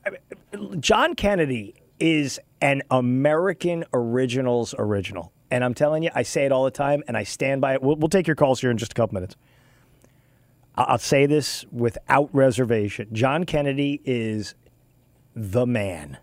I 0.07 0.11
mean, 0.11 0.81
John 0.81 1.15
Kennedy 1.15 1.75
is 1.99 2.39
an 2.61 2.83
American 2.91 3.85
originals 3.93 4.75
original. 4.79 5.33
And 5.51 5.65
I'm 5.65 5.75
telling 5.75 6.03
you, 6.03 6.11
I 6.15 6.23
say 6.23 6.45
it 6.45 6.53
all 6.53 6.65
the 6.65 6.71
time 6.71 7.03
and 7.09 7.17
I 7.17 7.25
stand 7.25 7.61
by 7.61 7.75
it. 7.75 7.83
We'll, 7.83 7.97
we'll 7.97 8.09
take 8.09 8.27
your 8.27 8.37
calls 8.37 8.61
here 8.61 8.71
in 8.71 8.77
just 8.77 8.93
a 8.93 8.95
couple 8.95 9.15
minutes. 9.15 9.37
I'll 10.77 10.99
say 10.99 11.27
this 11.27 11.65
without 11.73 12.29
reservation. 12.33 13.09
John 13.13 13.45
Kennedy 13.45 14.01
is 14.05 14.55
the 15.35 15.67
man. 15.67 16.19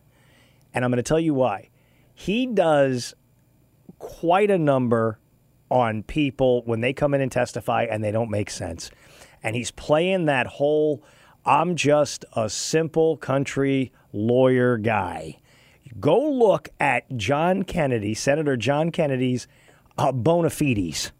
And 0.73 0.83
I'm 0.83 0.91
going 0.91 0.97
to 0.97 1.03
tell 1.03 1.19
you 1.19 1.33
why. 1.33 1.69
He 2.13 2.45
does 2.45 3.13
quite 3.99 4.51
a 4.51 4.57
number 4.57 5.19
on 5.69 6.03
people 6.03 6.63
when 6.65 6.81
they 6.81 6.93
come 6.93 7.13
in 7.13 7.21
and 7.21 7.31
testify 7.31 7.87
and 7.89 8.03
they 8.03 8.11
don't 8.11 8.29
make 8.29 8.49
sense. 8.49 8.91
And 9.41 9.55
he's 9.55 9.71
playing 9.71 10.25
that 10.25 10.47
whole 10.47 11.03
I'm 11.45 11.75
just 11.75 12.25
a 12.35 12.49
simple 12.49 13.17
country 13.17 13.91
lawyer 14.11 14.77
guy. 14.77 15.37
Go 15.99 16.19
look 16.27 16.69
at 16.79 17.15
John 17.15 17.63
Kennedy, 17.63 18.15
Senator 18.15 18.57
John 18.57 18.91
Kennedy's 18.91 19.47
uh, 19.97 20.11
bona 20.11 20.49
fides. 20.49 21.11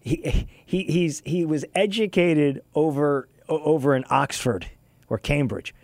He, 0.00 0.48
he, 0.64 0.84
he's, 0.84 1.20
he 1.26 1.44
was 1.44 1.64
educated 1.74 2.62
over, 2.74 3.28
over 3.48 3.94
in 3.94 4.04
Oxford 4.08 4.70
or 5.08 5.18
Cambridge. 5.18 5.74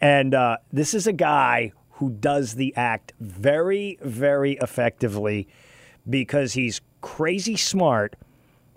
And 0.00 0.34
uh, 0.34 0.58
this 0.72 0.94
is 0.94 1.06
a 1.06 1.12
guy 1.12 1.72
who 1.92 2.10
does 2.10 2.54
the 2.54 2.74
act 2.76 3.12
very, 3.20 3.98
very 4.00 4.52
effectively 4.54 5.48
because 6.08 6.54
he's 6.54 6.80
crazy 7.02 7.56
smart, 7.56 8.16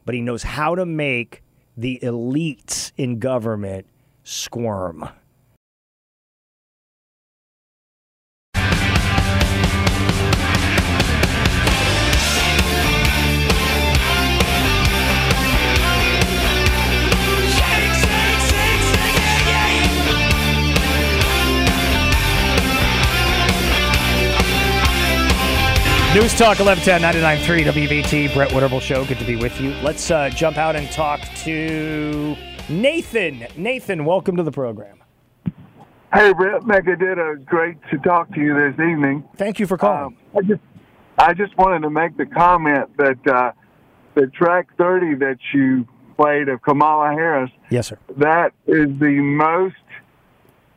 but 0.06 0.14
he 0.14 0.22
knows 0.22 0.44
how 0.44 0.76
to 0.76 0.86
make 0.86 1.41
the 1.78 2.00
elites 2.04 2.91
in 2.98 3.20
government 3.20 3.88
squirm. 4.24 5.08
News 26.14 26.38
Talk 26.38 26.60
1110 26.60 27.02
99.3 27.02 27.88
WBT, 27.88 28.34
Brett 28.35 28.52
Winterble 28.52 28.80
Show. 28.80 29.03
Good 29.03 29.18
to 29.18 29.26
be 29.26 29.35
with 29.35 29.60
you. 29.60 29.72
Let's 29.81 30.11
uh, 30.11 30.30
jump 30.30 30.57
out 30.57 30.76
and 30.76 30.91
talk 30.91 31.22
to 31.38 32.35
Nathan. 32.69 33.48
Nathan, 33.57 34.06
welcome 34.06 34.38
to 34.38 34.44
the 34.44 34.52
program. 34.52 35.02
Hey, 36.14 36.31
Brett, 36.34 36.68
Mecca 36.68 36.95
great 37.45 37.77
to 37.90 37.98
talk 37.98 38.31
to 38.35 38.40
you 38.40 38.53
this 38.53 38.73
evening. 38.73 39.27
Thank 39.38 39.60
you 39.60 39.65
for 39.65 39.76
calling. 39.76 40.15
I 40.38 40.41
just, 40.44 40.61
I 41.18 41.34
just 41.34 41.57
wanted 41.57 41.81
to 41.81 41.90
make 41.90 42.15
the 42.15 42.27
comment 42.27 42.95
that 42.98 43.27
uh, 43.27 43.52
the 44.14 44.27
track 44.27 44.68
30 44.77 45.15
that 45.15 45.40
you 45.52 45.88
played 46.15 46.48
of 46.48 46.61
Kamala 46.61 47.10
Harris, 47.14 47.49
Yes, 47.72 47.88
sir. 47.88 47.98
that 48.18 48.53
is 48.68 48.99
the 48.99 49.19
most 49.19 49.76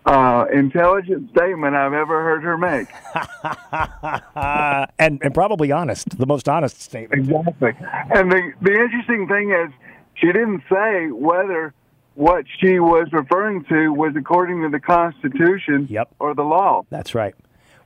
uh, 0.06 0.46
intelligent 0.52 1.30
statement 1.30 1.74
I've 1.74 1.92
ever 1.92 2.22
heard 2.22 2.42
her 2.42 2.56
make. 2.56 2.88
And, 4.98 5.20
and 5.22 5.34
probably 5.34 5.72
honest, 5.72 6.18
the 6.18 6.26
most 6.26 6.48
honest 6.48 6.80
statement. 6.80 7.28
Exactly. 7.28 7.74
And 8.14 8.30
the 8.30 8.52
the 8.62 8.72
interesting 8.72 9.26
thing 9.28 9.50
is, 9.50 9.70
she 10.14 10.26
didn't 10.28 10.62
say 10.70 11.10
whether 11.10 11.74
what 12.14 12.44
she 12.58 12.78
was 12.78 13.08
referring 13.12 13.64
to 13.64 13.90
was 13.90 14.14
according 14.16 14.62
to 14.62 14.68
the 14.68 14.80
Constitution 14.80 15.86
yep. 15.90 16.08
or 16.18 16.34
the 16.34 16.42
law. 16.42 16.82
That's 16.90 17.14
right. 17.14 17.34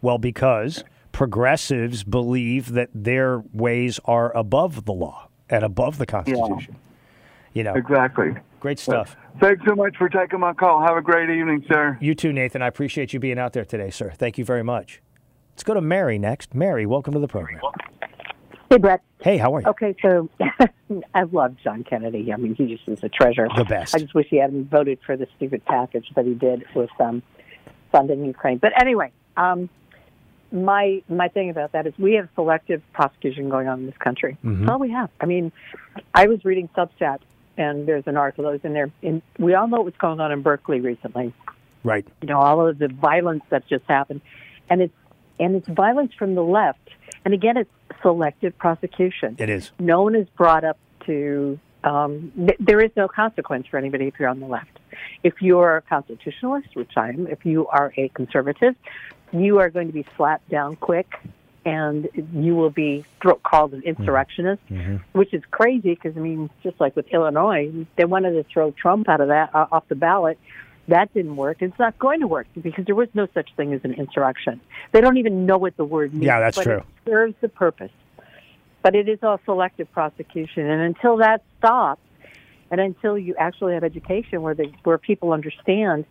Well, 0.00 0.18
because 0.18 0.84
progressives 1.12 2.04
believe 2.04 2.72
that 2.72 2.90
their 2.94 3.42
ways 3.52 3.98
are 4.04 4.34
above 4.36 4.84
the 4.84 4.92
law 4.92 5.28
and 5.48 5.64
above 5.64 5.98
the 5.98 6.06
Constitution. 6.06 6.76
Yeah. 6.76 6.76
You 7.52 7.64
know, 7.64 7.74
Exactly. 7.74 8.34
Great 8.60 8.78
stuff. 8.78 9.16
Thanks 9.40 9.62
so 9.66 9.74
much 9.74 9.96
for 9.96 10.08
taking 10.10 10.38
my 10.40 10.52
call. 10.52 10.80
Have 10.82 10.96
a 10.96 11.00
great 11.02 11.30
evening, 11.30 11.64
sir. 11.66 11.96
You 12.00 12.14
too, 12.14 12.32
Nathan. 12.32 12.60
I 12.60 12.66
appreciate 12.66 13.12
you 13.14 13.18
being 13.18 13.38
out 13.38 13.54
there 13.54 13.64
today, 13.64 13.90
sir. 13.90 14.12
Thank 14.14 14.36
you 14.36 14.44
very 14.44 14.62
much. 14.62 15.00
Let's 15.52 15.62
go 15.64 15.74
to 15.74 15.80
Mary 15.80 16.18
next. 16.18 16.54
Mary, 16.54 16.84
welcome 16.84 17.14
to 17.14 17.20
the 17.20 17.28
program. 17.28 17.60
Hey, 18.68 18.76
Brett. 18.76 19.00
Hey, 19.20 19.38
how 19.38 19.54
are 19.54 19.62
you? 19.62 19.66
Okay, 19.68 19.94
so 20.02 20.28
I 21.14 21.22
love 21.32 21.56
John 21.64 21.84
Kennedy. 21.84 22.32
I 22.32 22.36
mean, 22.36 22.54
he 22.54 22.66
just 22.66 22.86
is 22.86 23.02
a 23.02 23.08
treasure. 23.08 23.48
The 23.56 23.64
best. 23.64 23.94
I 23.94 23.98
just 23.98 24.14
wish 24.14 24.26
he 24.28 24.36
hadn't 24.36 24.70
voted 24.70 24.98
for 25.04 25.16
the 25.16 25.26
stupid 25.36 25.64
package 25.64 26.06
that 26.14 26.24
he 26.26 26.34
did 26.34 26.64
with 26.74 26.90
um, 27.00 27.22
funding 27.90 28.24
Ukraine. 28.26 28.58
But 28.58 28.72
anyway, 28.80 29.10
um, 29.36 29.68
my 30.52 31.02
my 31.08 31.28
thing 31.28 31.48
about 31.50 31.72
that 31.72 31.86
is 31.86 31.94
we 31.98 32.14
have 32.14 32.28
selective 32.34 32.82
prosecution 32.92 33.48
going 33.48 33.68
on 33.68 33.80
in 33.80 33.86
this 33.86 33.96
country. 33.98 34.36
Mhm. 34.44 34.60
That's 34.60 34.70
all 34.70 34.78
we 34.78 34.90
have. 34.90 35.10
I 35.20 35.26
mean, 35.26 35.50
I 36.14 36.26
was 36.26 36.44
reading 36.44 36.68
Substack, 36.76 37.18
and 37.60 37.86
there's 37.86 38.06
an 38.06 38.16
article 38.16 38.44
that 38.44 38.52
was 38.52 38.64
in 38.64 38.72
there. 38.72 38.90
And 39.02 39.20
we 39.38 39.54
all 39.54 39.68
know 39.68 39.82
what's 39.82 39.98
going 39.98 40.18
on 40.18 40.32
in 40.32 40.42
Berkeley 40.42 40.80
recently 40.80 41.32
Right. 41.82 42.06
you 42.20 42.28
know 42.28 42.38
all 42.38 42.66
of 42.68 42.78
the 42.78 42.88
violence 42.88 43.42
that's 43.48 43.66
just 43.66 43.84
happened 43.86 44.20
and 44.68 44.82
it's 44.82 44.92
and 45.38 45.56
it's 45.56 45.66
violence 45.68 46.12
from 46.18 46.34
the 46.34 46.42
left 46.42 46.90
and 47.24 47.32
again 47.32 47.56
it's 47.56 47.70
selective 48.02 48.56
prosecution 48.58 49.34
It 49.38 49.48
is. 49.48 49.70
no 49.78 50.02
one 50.02 50.14
is 50.14 50.28
brought 50.36 50.62
up 50.62 50.76
to 51.06 51.58
um, 51.82 52.32
th- 52.36 52.58
there 52.60 52.80
is 52.84 52.90
no 52.98 53.08
consequence 53.08 53.66
for 53.66 53.78
anybody 53.78 54.08
if 54.08 54.14
you're 54.18 54.28
on 54.28 54.40
the 54.40 54.46
left 54.46 54.78
if 55.24 55.40
you're 55.40 55.78
a 55.78 55.80
constitutionalist 55.80 56.68
which 56.74 56.92
i 56.98 57.08
am 57.08 57.26
if 57.28 57.46
you 57.46 57.66
are 57.68 57.94
a 57.96 58.08
conservative 58.10 58.74
you 59.32 59.58
are 59.58 59.70
going 59.70 59.86
to 59.86 59.94
be 59.94 60.04
slapped 60.18 60.50
down 60.50 60.76
quick 60.76 61.08
and 61.64 62.08
you 62.32 62.54
will 62.54 62.70
be 62.70 63.04
called 63.42 63.74
an 63.74 63.82
insurrectionist 63.82 64.62
which 65.12 65.34
is 65.34 65.42
crazy 65.50 65.94
because 65.94 66.16
I 66.16 66.20
mean, 66.20 66.50
just 66.62 66.80
like 66.80 66.96
with 66.96 67.06
Illinois, 67.08 67.86
they 67.96 68.04
wanted 68.04 68.32
to 68.32 68.44
throw 68.44 68.70
Trump 68.72 69.08
out 69.08 69.20
of 69.20 69.28
that 69.28 69.54
uh, 69.54 69.66
off 69.70 69.86
the 69.88 69.94
ballot. 69.94 70.38
That 70.88 71.12
didn't 71.14 71.36
work. 71.36 71.58
It's 71.60 71.78
not 71.78 71.98
going 71.98 72.20
to 72.20 72.26
work 72.26 72.46
because 72.60 72.84
there 72.86 72.94
was 72.94 73.08
no 73.14 73.28
such 73.32 73.50
thing 73.56 73.72
as 73.72 73.80
an 73.84 73.94
insurrection. 73.94 74.60
They 74.92 75.00
don't 75.00 75.18
even 75.18 75.46
know 75.46 75.58
what 75.58 75.76
the 75.76 75.84
word 75.84 76.12
means. 76.12 76.24
Yeah, 76.24 76.40
that's 76.40 76.56
but 76.56 76.64
true. 76.64 76.78
It 76.78 77.10
serves 77.10 77.34
the 77.40 77.48
purpose, 77.48 77.92
but 78.82 78.94
it 78.94 79.08
is 79.08 79.18
all 79.22 79.40
selective 79.44 79.90
prosecution, 79.92 80.66
and 80.66 80.82
until 80.82 81.18
that 81.18 81.42
stops, 81.58 82.00
and 82.70 82.80
until 82.80 83.18
you 83.18 83.34
actually 83.38 83.74
have 83.74 83.84
education 83.84 84.42
where 84.42 84.54
the 84.54 84.72
where 84.84 84.98
people 84.98 85.32
understand 85.32 86.06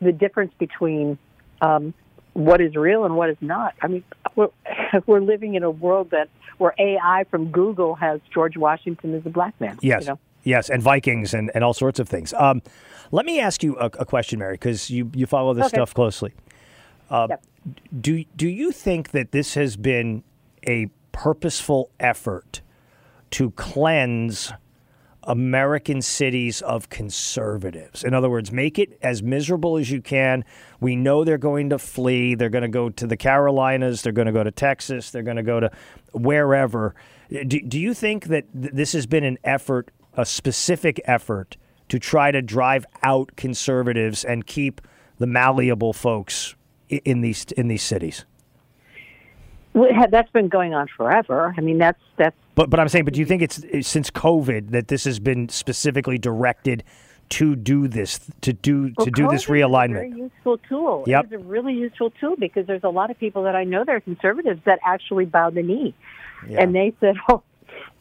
the 0.00 0.12
difference 0.12 0.52
between 0.58 1.18
um, 1.60 1.94
what 2.36 2.60
is 2.60 2.76
real 2.76 3.04
and 3.04 3.16
what 3.16 3.30
is 3.30 3.36
not. 3.40 3.74
I 3.82 3.88
mean, 3.88 4.04
we're, 4.34 4.48
we're 5.06 5.20
living 5.20 5.54
in 5.54 5.62
a 5.62 5.70
world 5.70 6.10
that 6.10 6.28
where 6.58 6.74
AI 6.78 7.24
from 7.30 7.50
Google 7.50 7.94
has 7.96 8.20
George 8.32 8.56
Washington 8.56 9.14
as 9.14 9.24
a 9.26 9.30
black 9.30 9.58
man. 9.60 9.78
Yes. 9.82 10.02
You 10.02 10.08
know? 10.10 10.18
Yes, 10.42 10.70
and 10.70 10.80
Vikings 10.82 11.34
and, 11.34 11.50
and 11.54 11.64
all 11.64 11.74
sorts 11.74 11.98
of 11.98 12.08
things. 12.08 12.32
Um, 12.34 12.62
let 13.10 13.26
me 13.26 13.40
ask 13.40 13.62
you 13.64 13.76
a, 13.78 13.86
a 13.86 14.04
question, 14.04 14.38
Mary, 14.38 14.54
because 14.54 14.88
you, 14.90 15.10
you 15.12 15.26
follow 15.26 15.54
this 15.54 15.66
Okay. 15.66 15.76
stuff 15.76 15.92
closely. 15.92 16.34
Uh, 17.10 17.28
Do 18.00 18.24
do 18.36 18.48
you 18.48 18.70
think 18.70 19.10
that 19.10 19.32
this 19.32 19.54
has 19.54 19.76
been 19.76 20.22
a 20.68 20.88
purposeful 21.12 21.90
effort 21.98 22.60
to 23.32 23.50
cleanse 23.52 24.52
American 25.26 26.00
cities 26.02 26.62
of 26.62 26.88
conservatives? 26.88 28.04
In 28.04 28.14
other 28.14 28.30
words, 28.30 28.52
make 28.52 28.78
it 28.78 28.98
as 29.02 29.22
miserable 29.22 29.76
as 29.76 29.90
you 29.90 30.00
can. 30.00 30.44
We 30.80 30.96
know 30.96 31.24
they're 31.24 31.38
going 31.38 31.70
to 31.70 31.78
flee. 31.78 32.34
They're 32.34 32.48
going 32.50 32.62
to 32.62 32.68
go 32.68 32.88
to 32.90 33.06
the 33.06 33.16
Carolinas. 33.16 34.02
They're 34.02 34.12
going 34.12 34.26
to 34.26 34.32
go 34.32 34.44
to 34.44 34.50
Texas. 34.50 35.10
They're 35.10 35.22
going 35.22 35.36
to 35.36 35.42
go 35.42 35.60
to 35.60 35.70
wherever. 36.12 36.94
Do, 37.30 37.60
do 37.60 37.78
you 37.78 37.92
think 37.92 38.26
that 38.26 38.44
th- 38.52 38.72
this 38.72 38.92
has 38.92 39.06
been 39.06 39.24
an 39.24 39.38
effort, 39.42 39.90
a 40.14 40.24
specific 40.24 41.00
effort, 41.04 41.56
to 41.88 41.98
try 41.98 42.30
to 42.30 42.40
drive 42.42 42.86
out 43.02 43.34
conservatives 43.36 44.24
and 44.24 44.46
keep 44.46 44.80
the 45.18 45.26
malleable 45.26 45.92
folks 45.92 46.54
i- 46.90 47.00
in 47.04 47.20
these 47.20 47.44
in 47.56 47.68
these 47.68 47.82
cities? 47.82 48.24
Well, 49.72 49.90
that's 50.10 50.30
been 50.30 50.48
going 50.48 50.72
on 50.72 50.88
forever. 50.96 51.54
I 51.56 51.60
mean, 51.60 51.78
that's 51.78 52.00
that's 52.16 52.36
But 52.56 52.70
but 52.70 52.80
I'm 52.80 52.88
saying, 52.88 53.04
but 53.04 53.14
do 53.14 53.20
you 53.20 53.26
think 53.26 53.42
it's 53.42 53.58
it's 53.70 53.86
since 53.88 54.10
COVID 54.10 54.70
that 54.70 54.88
this 54.88 55.04
has 55.04 55.20
been 55.20 55.48
specifically 55.48 56.18
directed 56.18 56.82
to 57.28 57.54
do 57.56 57.86
this, 57.88 58.18
to 58.40 58.52
do 58.52 58.88
to 58.88 58.94
Well, 58.98 59.06
do 59.06 59.28
this 59.28 59.44
COVID 59.44 59.44
is 59.44 59.48
a 59.48 59.52
realignment? 59.52 59.92
very 59.92 60.10
useful 60.12 60.58
tool. 60.68 61.04
Yep. 61.06 61.24
It's 61.24 61.32
a 61.34 61.38
really 61.38 61.74
useful 61.74 62.10
tool 62.18 62.34
because 62.36 62.66
there's 62.66 62.84
a 62.84 62.88
lot 62.88 63.10
of 63.10 63.18
people 63.18 63.42
that 63.44 63.54
I 63.54 63.64
know 63.64 63.84
that 63.84 63.94
are 63.94 64.00
conservatives 64.00 64.60
that 64.64 64.78
actually 64.84 65.26
bow 65.26 65.50
the 65.50 65.62
knee, 65.62 65.94
Yeah. 66.48 66.62
and 66.62 66.74
they 66.74 66.94
said, 67.00 67.16
"Oh, 67.28 67.42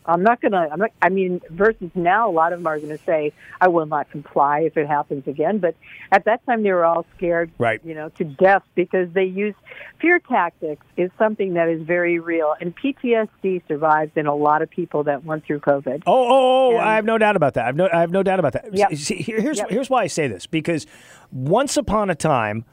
I'm 0.07 0.23
not 0.23 0.41
gonna." 0.41 0.69
I'm 0.71 0.79
not. 0.79 0.91
I 1.01 1.09
mean, 1.09 1.41
versus 1.49 1.91
now, 1.95 2.29
a 2.29 2.31
lot 2.31 2.53
of 2.53 2.59
them 2.59 2.67
are 2.67 2.77
going 2.77 2.95
to 2.97 3.03
say, 3.03 3.33
"I 3.59 3.67
will 3.67 3.85
not 3.85 4.09
comply 4.11 4.61
if 4.61 4.77
it 4.77 4.87
happens 4.87 5.27
again." 5.27 5.59
But 5.59 5.75
at 6.11 6.25
that 6.25 6.45
time, 6.45 6.63
they 6.63 6.71
were 6.71 6.85
all 6.85 7.05
scared, 7.17 7.51
Right. 7.57 7.79
You 7.83 7.95
know, 7.95 8.09
to 8.09 8.23
death 8.23 8.63
because 8.75 9.11
they 9.13 9.25
use 9.25 9.55
fear 9.99 10.19
tactics 10.19 10.85
is 10.97 11.11
something 11.17 11.53
that 11.55 11.67
is 11.69 11.81
very 11.81 12.19
real, 12.19 12.55
and 12.61 12.75
PTSD 12.75 13.61
survives 13.67 14.11
in 14.15 14.27
a 14.27 14.35
lot 14.35 14.61
of 14.61 14.69
people 14.69 15.03
that 15.03 15.23
went 15.25 15.45
through 15.45 15.59
COVID. 15.59 16.03
Oh, 16.05 16.13
oh, 16.13 16.75
oh 16.75 16.77
I 16.77 16.95
have 16.95 17.05
no 17.05 17.17
doubt 17.17 17.35
about 17.35 17.55
that. 17.55 17.63
I 17.63 17.67
have 17.67 17.75
no, 17.75 17.89
I 17.91 18.01
have 18.01 18.11
no 18.11 18.23
doubt 18.23 18.39
about 18.39 18.53
that. 18.53 18.73
Yep. 18.73 18.95
See, 18.95 19.15
here- 19.15 19.41
here's 19.41 19.57
Yep. 19.57 19.69
here's 19.69 19.89
why 19.89 20.03
I 20.03 20.07
say 20.07 20.27
this 20.27 20.45
because 20.45 20.85
once 21.31 21.77
upon 21.77 22.09
a 22.09 22.15
time. 22.15 22.65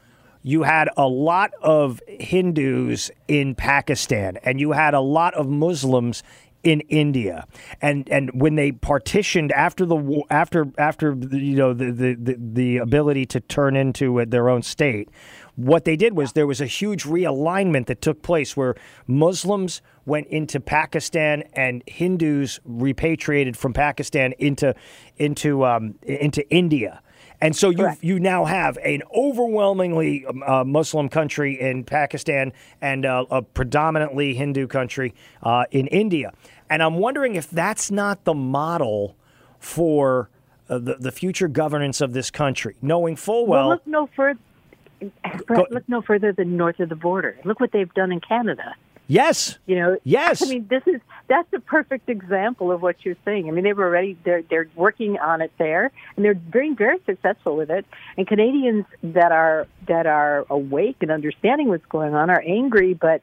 You 0.45 0.63
had 0.63 0.89
a 0.97 1.07
lot 1.07 1.51
of 1.61 2.01
Hindus 2.05 3.09
in 3.29 3.55
Pakistan, 3.55 4.37
and 4.43 4.59
you 4.59 4.73
had 4.73 4.93
a 4.93 4.99
lot 4.99 5.33
of 5.35 5.47
Muslims 5.47 6.21
in 6.63 6.79
India, 6.81 7.45
and 7.81 8.09
and 8.09 8.31
when 8.33 8.55
they 8.55 8.71
partitioned 8.71 9.51
after 9.51 9.85
the 9.85 9.95
war, 9.95 10.23
after 10.29 10.67
after 10.77 11.13
you 11.31 11.57
know 11.57 11.73
the, 11.73 11.91
the 11.91 12.13
the 12.15 12.37
the 12.39 12.77
ability 12.77 13.25
to 13.27 13.41
turn 13.41 13.75
into 13.75 14.25
their 14.25 14.49
own 14.49 14.61
state, 14.61 15.09
what 15.55 15.83
they 15.85 15.95
did 15.95 16.15
was 16.15 16.33
there 16.33 16.47
was 16.47 16.61
a 16.61 16.65
huge 16.65 17.03
realignment 17.03 17.85
that 17.87 18.01
took 18.01 18.21
place 18.21 18.57
where 18.57 18.75
Muslims 19.07 19.81
went 20.05 20.27
into 20.27 20.59
Pakistan 20.59 21.43
and 21.53 21.83
Hindus 21.85 22.59
repatriated 22.65 23.57
from 23.57 23.73
Pakistan 23.73 24.33
into 24.39 24.73
into 25.17 25.65
um, 25.65 25.95
into 26.01 26.49
India. 26.49 27.02
And 27.43 27.53
so 27.53 27.69
you 27.69 27.89
you 27.99 28.19
now 28.19 28.45
have 28.45 28.77
an 28.77 29.03
overwhelmingly 29.13 30.25
um, 30.25 30.43
uh, 30.43 30.63
Muslim 30.63 31.09
country 31.09 31.59
in 31.59 31.83
Pakistan 31.83 32.53
and 32.81 33.05
uh, 33.05 33.25
a 33.29 33.41
predominantly 33.41 34.33
Hindu 34.33 34.67
country 34.67 35.13
uh, 35.41 35.65
in 35.69 35.87
India. 35.87 36.31
And 36.69 36.81
I'm 36.81 36.95
wondering 36.95 37.35
if 37.35 37.49
that's 37.49 37.91
not 37.91 38.23
the 38.23 38.33
model 38.33 39.17
for 39.59 40.29
uh, 40.69 40.79
the, 40.79 40.95
the 40.95 41.11
future 41.11 41.49
governance 41.49 41.99
of 41.99 42.13
this 42.13 42.31
country, 42.31 42.77
knowing 42.81 43.17
full 43.17 43.45
well. 43.45 43.69
look 43.69 43.85
no 43.85 44.07
further. 44.15 44.39
Go- 45.47 45.67
Look 45.69 45.89
no 45.89 46.01
further 46.01 46.31
than 46.31 46.55
north 46.55 46.79
of 46.79 46.87
the 46.87 46.95
border. 46.95 47.37
Look 47.43 47.59
what 47.59 47.73
they've 47.73 47.93
done 47.93 48.13
in 48.13 48.21
Canada. 48.21 48.73
Yes. 49.13 49.57
You 49.65 49.75
know, 49.75 49.97
Yes. 50.03 50.41
I 50.43 50.47
mean, 50.47 50.67
this 50.69 50.83
is 50.87 51.01
that's 51.27 51.51
a 51.53 51.59
perfect 51.59 52.09
example 52.09 52.71
of 52.71 52.81
what 52.81 52.97
you're 53.03 53.15
saying. 53.25 53.47
I 53.47 53.51
mean, 53.51 53.63
they 53.63 53.73
were 53.73 53.85
already 53.85 54.17
they're 54.23 54.43
they're 54.43 54.67
working 54.75 55.17
on 55.19 55.41
it 55.41 55.51
there, 55.57 55.91
and 56.15 56.25
they're 56.25 56.33
being 56.33 56.75
very 56.75 56.97
successful 57.05 57.55
with 57.55 57.69
it. 57.69 57.85
And 58.17 58.27
Canadians 58.27 58.85
that 59.01 59.31
are 59.31 59.67
that 59.87 60.05
are 60.05 60.45
awake 60.49 60.97
and 61.01 61.11
understanding 61.11 61.69
what's 61.69 61.85
going 61.87 62.13
on 62.13 62.29
are 62.29 62.41
angry, 62.41 62.93
but 62.93 63.21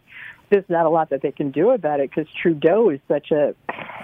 there's 0.50 0.68
not 0.68 0.84
a 0.86 0.90
lot 0.90 1.10
that 1.10 1.22
they 1.22 1.32
can 1.32 1.50
do 1.50 1.70
about 1.70 2.00
it 2.00 2.10
because 2.10 2.26
Trudeau 2.42 2.90
is 2.90 3.00
such 3.08 3.30
a 3.30 3.54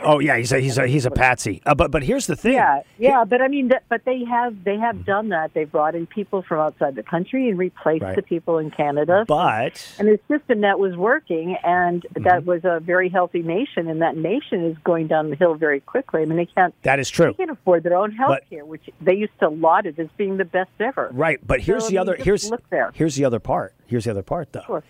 Oh 0.05 0.21
yeah, 0.21 0.37
he's 0.37 0.53
a 0.53 0.61
he's 0.61 0.79
a 0.79 0.87
he's 0.87 1.07
a 1.07 1.11
patsy. 1.11 1.63
Uh, 1.67 1.75
but 1.75 1.91
but 1.91 2.03
here's 2.03 2.27
the 2.27 2.37
thing. 2.37 2.53
yeah 2.55 2.83
yeah. 2.99 3.25
But 3.25 3.41
I 3.43 3.49
mean, 3.49 3.71
but 3.89 4.05
they 4.05 4.25
have 4.25 4.63
they 4.65 4.79
have 4.79 5.05
done 5.05 5.31
that. 5.31 5.55
They've 5.55 5.71
brought 5.71 5.95
in 5.95 6.07
people 6.07 6.43
from 6.43 6.61
outside 6.61 6.95
the 6.95 7.03
country 7.03 7.49
and 7.49 7.59
replaced 7.59 8.03
Right. 8.03 8.15
the 8.17 8.23
people 8.23 8.59
in 8.59 8.71
Canada. 8.71 9.25
But 9.27 9.95
and 9.99 10.07
the 10.09 10.19
system 10.29 10.61
that 10.63 10.79
was 10.79 10.97
working 10.97 11.57
and 11.65 12.03
Mm-hmm. 12.07 12.25
that 12.25 12.45
was 12.47 12.61
a 12.65 12.79
very 12.81 13.09
healthy 13.09 13.43
nation 13.43 13.89
and 13.89 14.01
that 14.03 14.17
nation 14.17 14.65
is 14.65 14.77
going 14.85 15.07
down 15.07 15.31
the 15.31 15.37
hill 15.37 15.55
very 15.55 15.81
quickly. 15.81 16.23
I 16.23 16.25
mean 16.27 16.37
they 16.37 16.47
can't 16.47 16.75
that 16.83 16.99
is 17.01 17.09
true. 17.11 17.29
they 17.33 17.45
can't 17.45 17.51
afford 17.51 17.83
their 17.83 17.97
own 17.97 18.13
health 18.13 18.39
care, 18.51 18.65
which 18.65 18.89
they 19.01 19.15
used 19.15 19.39
to 19.41 19.49
laud 19.49 19.87
it 19.87 19.99
as 19.99 20.09
being 20.17 20.37
the 20.37 20.45
best 20.45 20.71
ever. 20.79 21.09
Right, 21.13 21.39
but 21.45 21.61
here's 21.61 21.85
So, 21.85 21.91
the 21.91 21.99
I 21.99 22.01
other 22.03 22.13
mean, 22.13 22.25
just 22.25 22.51
here's 22.71 22.93
here's 22.95 23.15
the 23.17 23.25
other 23.25 23.41
part. 23.41 23.75
Here's 23.87 24.05
the 24.05 24.11
other 24.11 24.23
part 24.23 24.53
though. 24.53 24.63
Sure. 24.67 24.85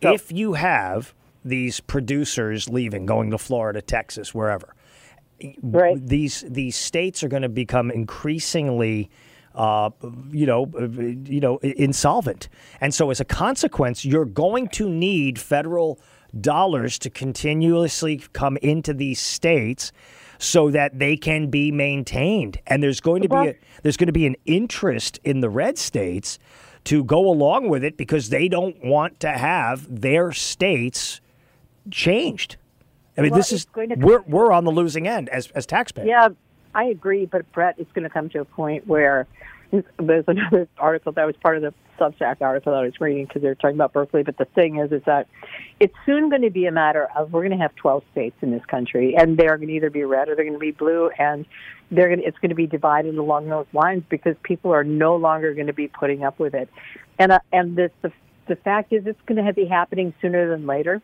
If 0.00 0.32
you 0.32 0.54
have 0.54 1.14
these 1.44 1.80
producers 1.80 2.68
leaving, 2.68 3.06
going 3.06 3.30
to 3.30 3.38
Florida, 3.38 3.80
Texas, 3.80 4.34
wherever, 4.34 4.74
right. 5.62 6.04
these 6.04 6.44
these 6.48 6.76
states 6.76 7.22
are 7.22 7.28
going 7.28 7.42
to 7.42 7.48
become 7.48 7.90
increasingly 7.90 9.10
uh, 9.54 9.88
you 10.30 10.44
know, 10.44 10.70
you 11.24 11.40
know, 11.40 11.56
insolvent, 11.58 12.48
and 12.80 12.92
so 12.92 13.10
as 13.10 13.20
a 13.20 13.24
consequence, 13.24 14.04
you're 14.04 14.26
going 14.26 14.68
to 14.68 14.88
need 14.88 15.38
federal 15.38 15.98
dollars 16.40 16.98
to 16.98 17.10
continuously 17.10 18.22
come 18.32 18.58
into 18.58 18.92
these 18.92 19.18
states 19.18 19.92
so 20.38 20.70
that 20.70 20.98
they 20.98 21.16
can 21.16 21.48
be 21.48 21.72
maintained. 21.72 22.58
And 22.66 22.82
there's 22.82 23.00
going 23.00 23.22
to 23.22 23.28
be 23.28 23.36
a, 23.36 23.54
there's 23.82 23.96
going 23.96 24.08
to 24.08 24.12
be 24.12 24.26
an 24.26 24.36
interest 24.44 25.18
in 25.24 25.40
the 25.40 25.48
red 25.48 25.78
states 25.78 26.38
to 26.86 27.04
go 27.04 27.28
along 27.28 27.68
with 27.68 27.84
it 27.84 27.96
because 27.96 28.30
they 28.30 28.48
don't 28.48 28.82
want 28.84 29.20
to 29.20 29.30
have 29.30 30.00
their 30.00 30.32
states 30.32 31.20
changed. 31.90 32.56
I 33.18 33.22
mean, 33.22 33.30
Well, 33.30 33.38
this 33.38 33.52
is 33.52 33.64
going 33.66 33.90
to 33.90 33.96
we're 33.96 34.22
we're 34.22 34.52
on 34.52 34.64
the 34.64 34.70
losing 34.70 35.08
end 35.08 35.28
as 35.30 35.48
as 35.52 35.66
taxpayers. 35.66 36.08
Yeah, 36.08 36.28
I 36.74 36.84
agree, 36.84 37.26
but 37.26 37.50
Brett, 37.52 37.76
it's 37.78 37.90
going 37.92 38.04
to 38.04 38.10
come 38.10 38.28
to 38.30 38.40
a 38.40 38.44
point 38.44 38.86
where 38.86 39.26
there's 39.70 40.24
another 40.26 40.68
article 40.78 41.12
that 41.12 41.24
was 41.24 41.36
part 41.42 41.56
of 41.56 41.62
the 41.62 41.74
Substack 41.98 42.40
article 42.40 42.72
that 42.72 42.78
I 42.78 42.84
was 42.84 43.00
reading 43.00 43.26
because 43.26 43.42
they're 43.42 43.54
talking 43.54 43.76
about 43.76 43.92
Berkeley. 43.92 44.22
But 44.22 44.36
the 44.36 44.44
thing 44.44 44.78
is, 44.78 44.92
is 44.92 45.02
that 45.06 45.28
it's 45.80 45.94
soon 46.04 46.28
going 46.28 46.42
to 46.42 46.50
be 46.50 46.66
a 46.66 46.72
matter 46.72 47.08
of 47.16 47.32
we're 47.32 47.40
going 47.40 47.56
to 47.56 47.62
have 47.62 47.74
12 47.76 48.02
states 48.12 48.36
in 48.42 48.50
this 48.50 48.64
country, 48.66 49.14
and 49.16 49.36
they're 49.36 49.56
going 49.56 49.68
to 49.68 49.74
either 49.74 49.90
be 49.90 50.04
red 50.04 50.28
or 50.28 50.36
they're 50.36 50.44
going 50.44 50.52
to 50.54 50.58
be 50.58 50.72
blue, 50.72 51.10
and 51.18 51.46
they're 51.90 52.08
going 52.08 52.20
to, 52.20 52.26
it's 52.26 52.38
going 52.38 52.50
to 52.50 52.56
be 52.56 52.66
divided 52.66 53.16
along 53.16 53.48
those 53.48 53.66
lines 53.72 54.02
because 54.08 54.36
people 54.42 54.72
are 54.72 54.84
no 54.84 55.16
longer 55.16 55.54
going 55.54 55.68
to 55.68 55.72
be 55.72 55.88
putting 55.88 56.24
up 56.24 56.38
with 56.38 56.54
it, 56.54 56.68
and 57.18 57.32
uh, 57.32 57.38
and 57.52 57.76
this 57.76 57.90
the 58.02 58.12
the 58.48 58.56
fact 58.56 58.92
is 58.92 59.06
it's 59.06 59.20
going 59.26 59.44
to 59.44 59.52
be 59.52 59.66
happening 59.66 60.14
sooner 60.20 60.48
than 60.48 60.66
later, 60.66 61.02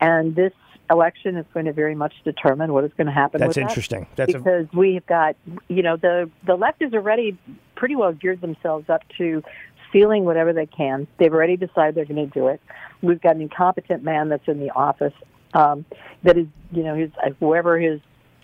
and 0.00 0.34
this 0.34 0.52
election 0.92 1.36
is 1.36 1.46
going 1.52 1.66
to 1.66 1.72
very 1.72 1.94
much 1.94 2.14
determine 2.24 2.72
what 2.72 2.84
is 2.84 2.92
going 2.96 3.06
to 3.06 3.12
happen. 3.12 3.40
That's 3.40 3.56
that. 3.56 3.62
interesting. 3.62 4.06
That's 4.16 4.34
a- 4.34 4.38
because 4.38 4.66
we've 4.72 5.06
got, 5.06 5.36
you 5.68 5.82
know, 5.82 5.96
the 5.96 6.30
the 6.46 6.54
left 6.54 6.82
has 6.82 6.92
already 6.92 7.36
pretty 7.74 7.96
well 7.96 8.12
geared 8.12 8.40
themselves 8.40 8.88
up 8.88 9.02
to 9.18 9.42
stealing 9.88 10.24
whatever 10.24 10.52
they 10.52 10.66
can. 10.66 11.06
They've 11.18 11.32
already 11.32 11.56
decided 11.56 11.94
they're 11.94 12.04
going 12.04 12.28
to 12.28 12.32
do 12.32 12.48
it. 12.48 12.60
We've 13.02 13.20
got 13.20 13.36
an 13.36 13.42
incompetent 13.42 14.02
man 14.02 14.28
that's 14.28 14.46
in 14.46 14.60
the 14.60 14.70
office 14.70 15.14
um, 15.54 15.84
that 16.22 16.38
is, 16.38 16.46
you 16.70 16.82
know, 16.82 16.94
his 16.94 17.10
uh, 17.24 17.30
whoever 17.40 17.78
his 17.78 18.00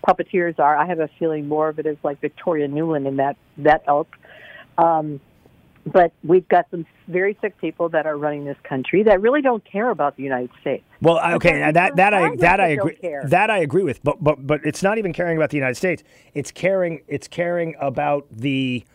puppeteers 0.07 0.59
are. 0.59 0.77
I 0.77 0.85
have 0.85 0.99
a 0.99 1.09
feeling 1.19 1.47
more 1.47 1.69
of 1.69 1.79
it 1.79 1.85
is 1.85 1.97
like 2.03 2.21
Victoria 2.21 2.67
Nuland 2.67 3.07
in 3.07 3.17
that 3.17 3.37
that 3.57 3.83
ilk. 3.87 4.15
Um, 4.77 5.19
but 5.91 6.11
we've 6.23 6.47
got 6.49 6.65
some 6.71 6.85
very 7.07 7.37
sick 7.41 7.57
people 7.59 7.89
that 7.89 8.05
are 8.05 8.17
running 8.17 8.45
this 8.45 8.57
country 8.63 9.03
that 9.03 9.21
really 9.21 9.41
don't 9.41 9.63
care 9.65 9.89
about 9.89 10.15
the 10.17 10.23
United 10.23 10.51
States. 10.61 10.83
Well, 11.01 11.17
I- 11.17 11.33
okay, 11.33 11.61
And 11.61 11.77
uh, 11.77 11.81
that 11.81 11.95
that 11.97 12.13
I 12.13 12.35
that 12.37 12.59
I 12.59 12.67
agree 12.69 12.97
that 13.25 13.49
I 13.49 13.59
agree 13.59 13.83
with, 13.83 14.03
but 14.03 14.23
but 14.23 14.45
but 14.45 14.61
it's 14.63 14.83
not 14.83 14.97
even 14.97 15.13
caring 15.13 15.37
about 15.37 15.49
the 15.49 15.57
United 15.57 15.75
States. 15.75 16.03
It's 16.33 16.51
caring 16.51 17.01
it's 17.07 17.27
caring 17.27 17.75
about 17.79 18.27
the 18.31 18.85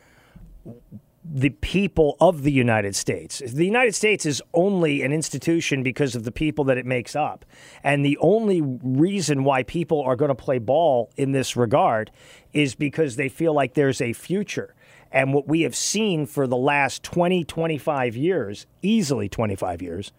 the 1.25 1.51
people 1.51 2.17
of 2.21 2.43
the 2.43 2.53
United 2.53 2.95
States. 2.95 3.39
The 3.39 3.65
United 3.65 3.95
States 3.95 4.27
is 4.27 4.43
only 4.53 5.01
an 5.03 5.11
institution 5.11 5.83
because 5.83 6.15
of 6.15 6.25
the 6.25 6.31
people 6.31 6.65
that 6.65 6.77
it 6.77 6.85
makes 6.85 7.17
up. 7.17 7.47
And 7.83 8.05
the 8.05 8.19
only 8.21 8.61
reason 8.61 9.43
why 9.43 9.63
people 9.63 10.03
are 10.03 10.17
going 10.17 10.29
to 10.29 10.35
play 10.35 10.59
ball 10.59 11.11
in 11.17 11.33
this 11.33 11.57
regard 11.57 12.11
is 12.53 12.75
because 12.75 13.17
they 13.17 13.31
feel 13.31 13.55
like 13.55 13.73
there's 13.73 14.03
a 14.03 14.13
future. 14.13 14.75
And 15.15 15.33
what 15.33 15.47
we 15.47 15.63
have 15.63 15.77
seen 15.77 16.27
for 16.27 16.49
the 16.49 16.57
last 16.57 17.05
20, 17.05 17.45
25 17.45 18.17
years, 18.17 18.67
easily 18.83 19.29
25 19.29 19.81
years, 19.81 20.13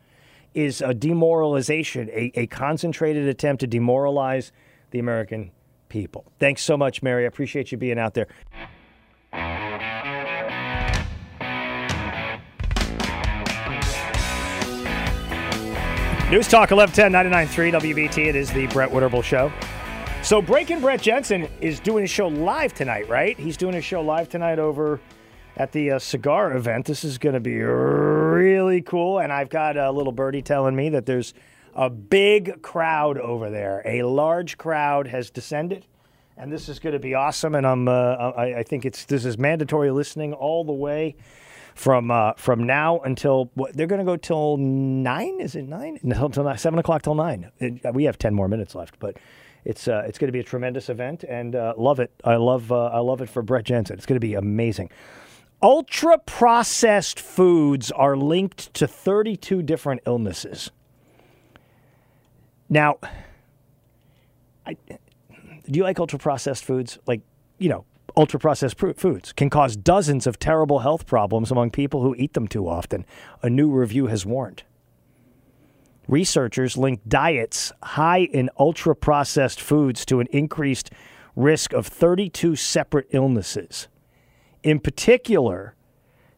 is 0.53 0.81
a 0.81 0.93
demoralization, 0.93 2.09
a, 2.11 2.31
a 2.34 2.47
concentrated 2.47 3.27
attempt 3.27 3.59
to 3.59 3.67
demoralize 3.67 4.53
the 4.91 4.99
American 4.99 5.51
people. 5.89 6.23
Thanks 6.39 6.61
so 6.61 6.77
much, 6.77 7.03
Mary. 7.03 7.26
I 7.26 7.27
appreciate 7.27 7.73
you 7.73 7.77
being 7.77 7.99
out 7.99 8.13
there. 8.13 8.27
News 16.31 16.47
Talk 16.47 16.72
1110 16.72 17.11
99.3 17.11 17.93
WBT. 17.93 18.27
It 18.27 18.35
is 18.38 18.49
the 18.53 18.67
Brett 18.67 18.89
Winterble 18.89 19.23
Show. 19.23 19.51
So 20.26 20.41
Breaking 20.41 20.81
Brett 20.81 21.03
Jensen 21.03 21.47
is 21.61 21.80
doing 21.80 22.03
a 22.03 22.07
show 22.07 22.27
live 22.27 22.73
tonight, 22.73 23.07
right? 23.07 23.38
He's 23.38 23.57
doing 23.57 23.76
a 23.76 23.81
show 23.81 24.02
live 24.02 24.27
tonight 24.27 24.57
over 24.57 24.99
at 25.56 25.72
the 25.72 25.91
uh, 25.91 25.99
cigar 25.99 26.57
event. 26.57 26.88
This 26.88 27.03
is 27.03 27.19
going 27.19 27.35
to 27.35 27.39
be 27.39 27.60
really 27.60 28.81
cool. 28.81 29.19
And 29.19 29.31
I've 29.31 29.52
got 29.52 29.77
a 29.77 29.91
little 29.91 30.11
birdie 30.11 30.41
telling 30.41 30.76
me 30.76 30.89
that 30.89 31.06
there's 31.06 31.35
A 31.76 31.91
big 31.91 32.64
crowd 32.64 33.19
over 33.19 33.52
there. 33.52 33.84
A 33.85 34.02
large 34.02 34.57
crowd 34.57 35.06
has 35.07 35.30
descended, 35.30 35.85
and 36.38 36.52
this 36.52 36.69
is 36.69 36.80
going 36.80 36.93
to 36.93 36.99
be 36.99 37.14
awesome. 37.14 37.53
And 37.53 37.68
I'm, 37.68 37.88
uh, 37.88 37.91
I, 37.91 38.60
I 38.60 38.64
think 38.64 38.84
it's 38.84 39.06
this 39.06 39.26
is 39.26 39.38
mandatory 39.38 39.91
listening 39.91 40.34
all 40.34 40.64
the 40.64 40.73
way 40.73 41.18
from 41.76 42.10
uh, 42.10 42.34
from 42.38 42.64
now 42.64 42.99
until 43.02 43.52
what, 43.53 43.77
they're 43.77 43.85
going 43.88 43.99
to 43.99 44.06
go 44.06 44.18
till 44.18 44.57
nine. 44.57 45.39
Is 45.39 45.56
it 45.56 45.68
nine? 45.68 45.99
No, 46.02 46.30
till 46.30 46.45
nine, 46.45 46.57
seven 46.57 46.80
o'clock 46.80 47.03
till 47.03 47.15
nine. 47.15 47.52
It- 47.60 47.93
we 47.93 48.06
have 48.06 48.18
ten 48.18 48.34
more 48.34 48.47
minutes 48.47 48.73
left, 48.73 48.97
but 48.99 49.18
it's 49.65 49.87
uh, 49.87 50.03
it's 50.07 50.17
going 50.19 50.27
to 50.27 50.31
be 50.31 50.39
a 50.39 50.43
tremendous 50.43 50.89
event, 50.89 51.23
and 51.23 51.55
uh, 51.55 51.73
love 51.75 51.99
it. 51.99 52.11
I 52.23 52.35
love 52.35 52.71
uh, 52.71 52.85
I 52.85 52.99
love 52.99 53.21
it 53.21 53.29
for 53.29 53.41
Brett 53.41 53.65
Jensen. 53.65 53.97
It's 53.97 54.05
going 54.05 54.15
to 54.15 54.25
be 54.25 54.35
amazing. 54.35 54.91
Ultra 55.61 56.19
processed 56.19 57.19
foods 57.19 57.91
are 57.91 58.15
linked 58.15 58.73
to 58.75 58.87
32 58.87 59.63
different 59.63 60.01
illnesses. 60.05 60.69
Now, 62.69 62.97
I, 64.65 64.77
do 64.87 65.77
you 65.77 65.83
like 65.83 65.99
ultra 65.99 66.19
processed 66.19 66.63
foods? 66.63 66.99
Like, 67.07 67.21
you 67.57 67.69
know, 67.69 67.85
ultra 68.15 68.39
processed 68.39 68.77
pr- 68.77 68.93
foods 68.93 69.33
can 69.33 69.49
cause 69.49 69.75
dozens 69.75 70.27
of 70.27 70.37
terrible 70.37 70.79
health 70.79 71.07
problems 71.07 71.51
among 71.51 71.71
people 71.71 72.01
who 72.01 72.13
eat 72.15 72.33
them 72.33 72.47
too 72.47 72.67
often, 72.67 73.05
a 73.41 73.49
new 73.49 73.71
review 73.71 74.07
has 74.07 74.25
warned. 74.25 74.63
Researchers 76.07 76.77
link 76.77 77.02
diets 77.07 77.72
high 77.82 78.19
in 78.19 78.49
ultra 78.60 78.95
processed 78.95 79.60
foods 79.60 80.06
to 80.06 80.19
an 80.19 80.27
increased 80.32 80.91
risk 81.36 81.73
of 81.73 81.88
32 81.88 82.56
separate 82.56 83.07
illnesses. 83.11 83.88
In 84.64 84.80
particular, 84.80 85.76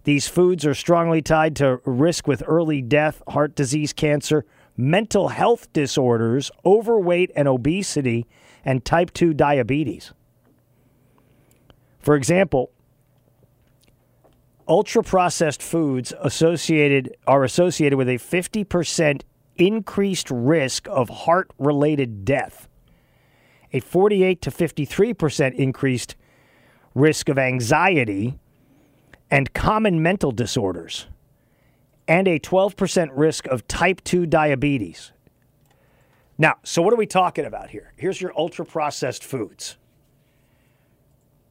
these 0.03 0.27
foods 0.27 0.65
are 0.65 0.73
strongly 0.73 1.22
tied 1.22 1.56
to 1.57 1.81
risk 1.85 2.27
with 2.27 2.41
early 2.48 2.81
death, 2.81 3.22
heart 3.27 3.56
disease, 3.56 3.91
cancer, 3.91 4.45
mental 4.77 5.30
health 5.30 5.72
disorders, 5.73 6.49
overweight 6.65 7.31
and 7.35 7.48
obesity, 7.48 8.26
and 8.64 8.85
type 8.85 9.11
2 9.14 9.34
diabetes. 9.34 10.14
For 11.99 12.15
example, 12.15 12.72
ultra 14.68 15.03
processed 15.03 15.61
foods 15.61 16.14
associated 16.22 17.18
are 17.26 17.44
associated 17.44 17.98
with 17.98 18.07
a 18.07 18.15
50% 18.15 19.23
increased 19.57 20.29
risk 20.31 20.88
of 20.89 21.09
heart 21.09 21.51
related 21.57 22.25
death, 22.25 22.67
a 23.73 23.79
48 23.79 24.41
to 24.41 24.51
53% 24.51 25.53
increased 25.55 26.15
risk 26.95 27.29
of 27.29 27.38
anxiety 27.38 28.39
and 29.29 29.53
common 29.53 30.01
mental 30.01 30.31
disorders, 30.31 31.07
and 32.07 32.27
a 32.27 32.39
12% 32.39 33.09
risk 33.13 33.45
of 33.47 33.67
type 33.67 34.03
2 34.03 34.25
diabetes. 34.25 35.11
Now, 36.38 36.55
so 36.63 36.81
what 36.81 36.93
are 36.93 36.97
we 36.97 37.07
talking 37.07 37.45
about 37.45 37.69
here? 37.69 37.93
Here's 37.97 38.21
your 38.21 38.31
ultra 38.38 38.65
processed 38.65 39.23
foods 39.23 39.77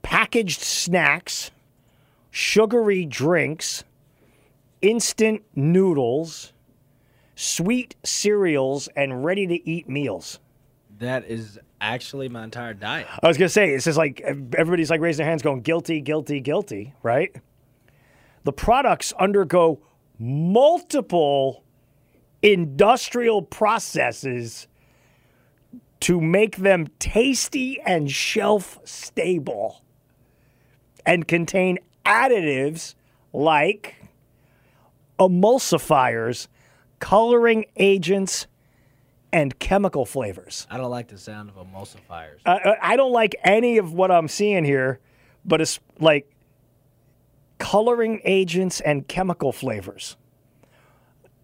packaged 0.03 0.61
snacks, 0.61 1.51
sugary 2.31 3.05
drinks, 3.05 3.83
instant 4.81 5.43
noodles, 5.55 6.53
sweet 7.37 7.95
cereals, 8.03 8.89
and 8.97 9.25
ready 9.25 9.47
to 9.47 9.69
eat 9.69 9.89
meals. 9.89 10.41
That 10.99 11.27
is 11.27 11.59
actually 11.81 12.29
my 12.29 12.43
entire 12.43 12.75
diet. 12.75 13.07
I 13.23 13.29
was 13.29 13.37
gonna 13.37 13.49
say 13.49 13.71
it's 13.71 13.85
just 13.85 13.99
like 13.99 14.21
everybody's 14.23 14.91
like 14.91 15.01
raising 15.01 15.23
their 15.23 15.31
hands, 15.31 15.43
going 15.43 15.61
guilty, 15.61 16.01
guilty, 16.01 16.41
guilty, 16.41 16.95
right? 17.03 17.37
The 18.45 18.53
products 18.53 19.13
undergo 19.13 19.81
multiple 20.19 21.63
industrial 22.43 23.43
processes 23.43 24.67
to 26.01 26.21
make 26.21 26.57
them 26.57 26.87
tasty 26.99 27.81
and 27.81 28.11
shelf 28.11 28.79
stable 28.85 29.83
and 31.05 31.27
contain 31.27 31.79
additives 32.05 32.95
like 33.33 33.97
emulsifiers, 35.19 36.49
coloring 36.99 37.67
agents, 37.77 38.47
and 39.33 39.59
chemical 39.59 40.07
flavors. 40.07 40.67
I 40.71 40.77
don't 40.79 40.91
like 40.91 41.09
the 41.09 41.19
sound 41.19 41.51
of 41.51 41.57
emulsifiers. 41.57 42.39
I- 42.47 42.53
I, 42.59 42.93
I 42.93 42.97
don't 42.97 43.13
like 43.13 43.35
any 43.45 43.77
of 43.79 43.93
what 43.93 44.11
I'm 44.11 44.29
seeing 44.29 44.65
here, 44.65 45.01
but 45.45 45.61
it's 45.61 45.79
like 46.01 46.31
coloring 47.59 48.21
agents 48.25 48.81
and 48.81 49.07
chemical 49.09 49.53
flavors. 49.53 50.17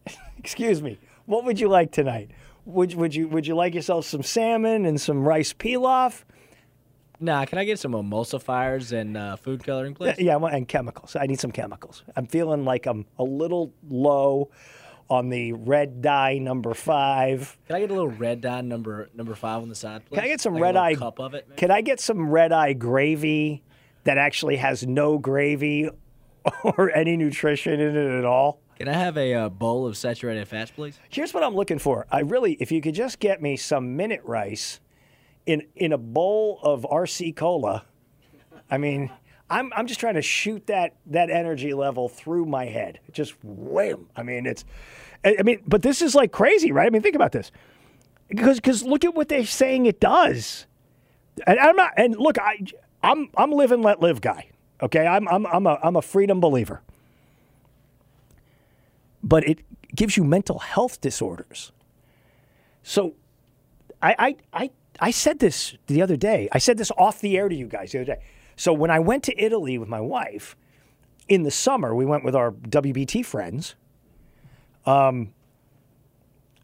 Excuse 0.39 0.83
me. 0.83 0.99
What 1.27 1.45
would 1.45 1.61
you 1.61 1.69
like 1.69 1.93
tonight? 1.93 2.31
Would 2.65 2.95
would 2.95 3.15
you 3.15 3.29
would 3.29 3.47
you 3.47 3.55
like 3.57 3.75
yourself 3.75 4.05
some 4.07 4.23
salmon 4.23 4.87
and 4.87 5.01
some 5.01 5.25
rice 5.25 5.53
pilaf? 5.53 6.23
Nah, 7.21 7.45
can 7.45 7.59
I 7.59 7.65
get 7.65 7.79
some 7.79 7.93
emulsifiers 7.93 8.93
and 8.93 9.17
uh, 9.17 9.37
food 9.37 9.63
coloring, 9.65 9.95
please? 9.95 10.15
Yeah, 10.19 10.37
well, 10.37 10.53
and 10.53 10.67
chemicals. 10.67 11.15
I 11.15 11.27
need 11.27 11.39
some 11.39 11.53
chemicals. 11.53 12.03
I'm 12.17 12.27
feeling 12.27 12.65
like 12.65 12.87
I'm 12.87 13.07
a 13.19 13.23
little 13.25 13.73
low 13.89 14.51
on 15.13 15.29
the 15.29 15.53
red 15.53 16.01
dye 16.01 16.39
number 16.39 16.73
five. 16.73 17.59
Can 17.67 17.77
I 17.77 17.81
get 17.81 17.91
a 17.91 17.93
little 17.93 18.09
red 18.09 18.41
dye 18.41 18.63
number 18.63 19.11
number 19.15 19.35
five 19.35 19.61
on 19.61 19.69
the 19.69 19.75
side, 19.75 20.07
please? 20.07 20.17
Can 20.17 20.25
I 20.25 20.29
get 20.29 20.41
some 20.41 20.55
Like 20.55 20.63
red 20.63 20.77
eye? 20.77 20.95
cup 20.95 21.21
of 21.21 21.35
it? 21.35 21.45
maybe? 21.49 21.59
Can 21.59 21.71
I 21.71 21.83
get 21.83 22.01
some 22.01 22.31
red 22.31 22.51
eye 22.51 22.73
gravy 22.73 23.63
that 24.05 24.17
actually 24.17 24.57
has 24.57 24.87
no 24.87 25.19
gravy 25.19 25.91
or 26.65 26.91
any 26.97 27.19
nutrition 27.19 27.79
in 27.79 27.95
it 27.95 28.19
at 28.19 28.25
all? 28.25 28.61
Can 28.79 28.89
I 28.89 28.95
have 28.95 29.19
a 29.19 29.35
uh, 29.35 29.49
bowl 29.51 29.87
of 29.87 29.99
saturated 29.99 30.49
fats, 30.49 30.71
please? 30.71 30.99
Here's 31.11 31.35
what 31.35 31.43
I'm 31.45 31.55
looking 31.55 31.79
for. 31.79 32.07
I 32.11 32.21
really, 32.21 32.55
if 32.55 32.73
you 32.73 32.81
could 32.81 32.95
just 32.95 33.19
get 33.21 33.43
me 33.43 33.57
some 33.59 33.95
minute 33.97 34.23
rice 34.25 34.81
in 35.45 35.67
in 35.77 35.93
a 35.93 35.99
bowl 35.99 36.59
of 36.63 36.87
RC 36.91 37.37
cola. 37.37 37.85
I 38.71 38.79
mean, 38.79 39.11
I'm 39.53 39.71
I'm 39.77 39.87
just 39.87 40.01
trying 40.01 40.15
to 40.15 40.23
shoot 40.23 40.67
that 40.67 40.97
that 41.07 41.31
energy 41.31 41.75
level 41.75 42.09
through 42.09 42.47
my 42.47 42.65
head. 42.65 43.01
Just 43.13 43.35
wham. 43.43 44.09
I 44.17 44.23
mean, 44.23 44.47
it's. 44.47 44.65
I 45.25 45.43
mean, 45.43 45.63
but 45.67 45.83
this 45.83 46.03
is 46.03 46.15
like 46.15 46.33
crazy, 46.33 46.73
right? 46.73 46.87
I 46.87 46.91
mean, 46.91 47.03
think 47.03 47.15
about 47.15 47.33
this. 47.33 47.53
Because 48.29 48.57
because 48.57 48.83
look 48.83 49.05
at 49.05 49.15
what 49.15 49.29
they're 49.29 49.45
saying 49.45 49.87
it 49.87 50.01
does. 50.01 50.67
And 51.47 51.59
I'm 51.59 51.77
not. 51.77 51.93
And 51.99 52.17
look, 52.17 52.39
I 52.39 52.65
I'm 53.03 53.29
I'm 53.37 53.53
live 53.53 53.73
and 53.73 53.83
let 53.83 54.01
live 54.01 54.23
guy. 54.23 54.49
Okay, 54.81 55.07
I'm 55.07 55.29
I'm 55.29 55.47
I'm 55.47 55.67
a 55.67 55.79
I'm 55.83 55.97
a 55.97 56.03
freedom 56.03 56.41
believer. 56.41 56.81
But 59.23 59.47
it 59.47 59.61
gives 59.95 60.17
you 60.17 60.25
mental 60.25 60.59
health 60.59 61.01
disorders. 61.01 61.73
So 62.83 63.15
I, 64.03 64.15
I, 64.19 64.37
I, 64.53 64.71
I 64.99 65.11
said 65.13 65.39
this 65.39 65.77
the 65.87 66.03
other 66.03 66.17
day. 66.17 66.49
I 66.53 66.59
said 66.59 66.77
this 66.77 66.91
off 66.99 67.21
the 67.21 67.37
air 67.37 67.49
to 67.49 67.55
you 67.55 67.67
guys 67.67 67.93
the 67.93 67.99
other 67.99 68.15
day. 68.17 68.23
So 68.57 68.73
when 68.73 68.91
I 68.91 68.99
went 68.99 69.25
to 69.25 69.43
Italy 69.43 69.79
with 69.79 69.89
my 69.89 70.01
wife 70.01 70.57
in 71.29 71.43
the 71.43 71.51
summer, 71.51 71.95
we 71.95 72.05
went 72.05 72.25
with 72.25 72.35
our 72.35 72.53
WBT 72.53 73.25
friends. 73.25 73.75
Um, 74.85 75.33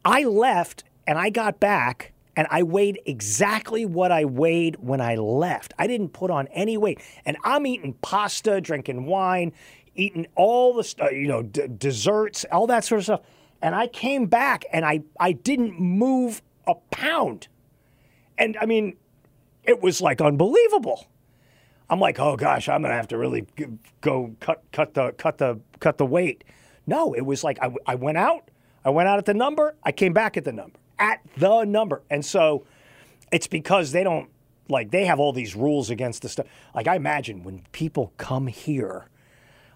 I 0.04 0.24
left 0.24 0.84
and 1.06 1.18
I 1.18 1.30
got 1.30 1.60
back 1.60 2.12
and 2.36 2.46
I 2.50 2.62
weighed 2.62 3.00
exactly 3.04 3.84
what 3.84 4.12
I 4.12 4.24
weighed 4.24 4.76
when 4.76 5.00
I 5.00 5.16
left. 5.16 5.74
I 5.78 5.86
didn't 5.86 6.10
put 6.10 6.30
on 6.30 6.46
any 6.48 6.76
weight. 6.76 7.00
And 7.24 7.36
I'm 7.44 7.66
eating 7.66 7.94
pasta, 7.94 8.60
drinking 8.60 9.06
wine, 9.06 9.52
eating 9.96 10.26
all 10.36 10.74
the 10.74 11.08
you 11.12 11.26
know, 11.26 11.42
d- 11.42 11.66
desserts, 11.76 12.44
all 12.52 12.66
that 12.68 12.84
sort 12.84 13.00
of 13.00 13.04
stuff. 13.04 13.20
And 13.60 13.74
I 13.74 13.88
came 13.88 14.26
back 14.26 14.64
and 14.72 14.84
I, 14.84 15.02
I 15.18 15.32
didn't 15.32 15.80
move 15.80 16.42
a 16.66 16.76
pound. 16.92 17.48
And 18.38 18.56
I 18.60 18.66
mean, 18.66 18.96
it 19.64 19.82
was 19.82 20.00
like 20.00 20.20
unbelievable. 20.20 21.08
I'm 21.90 22.00
like, 22.00 22.20
oh 22.20 22.36
gosh, 22.36 22.68
I'm 22.68 22.82
gonna 22.82 22.94
have 22.94 23.08
to 23.08 23.18
really 23.18 23.46
go 24.00 24.34
cut 24.40 24.62
cut 24.72 24.94
the 24.94 25.12
cut 25.12 25.38
the 25.38 25.60
cut 25.80 25.98
the 25.98 26.06
weight. 26.06 26.44
No, 26.86 27.14
it 27.14 27.22
was 27.22 27.42
like 27.42 27.58
I, 27.62 27.74
I 27.86 27.94
went 27.94 28.18
out, 28.18 28.50
I 28.84 28.90
went 28.90 29.08
out 29.08 29.18
at 29.18 29.24
the 29.24 29.34
number, 29.34 29.74
I 29.82 29.92
came 29.92 30.12
back 30.12 30.36
at 30.36 30.44
the 30.44 30.52
number, 30.52 30.78
at 30.98 31.20
the 31.36 31.64
number, 31.64 32.02
and 32.10 32.24
so 32.24 32.64
it's 33.32 33.46
because 33.46 33.92
they 33.92 34.04
don't 34.04 34.28
like 34.68 34.90
they 34.90 35.06
have 35.06 35.18
all 35.18 35.32
these 35.32 35.56
rules 35.56 35.88
against 35.88 36.22
the 36.22 36.28
stuff. 36.28 36.46
Like 36.74 36.86
I 36.88 36.96
imagine 36.96 37.42
when 37.42 37.62
people 37.72 38.12
come 38.18 38.46
here, 38.46 39.08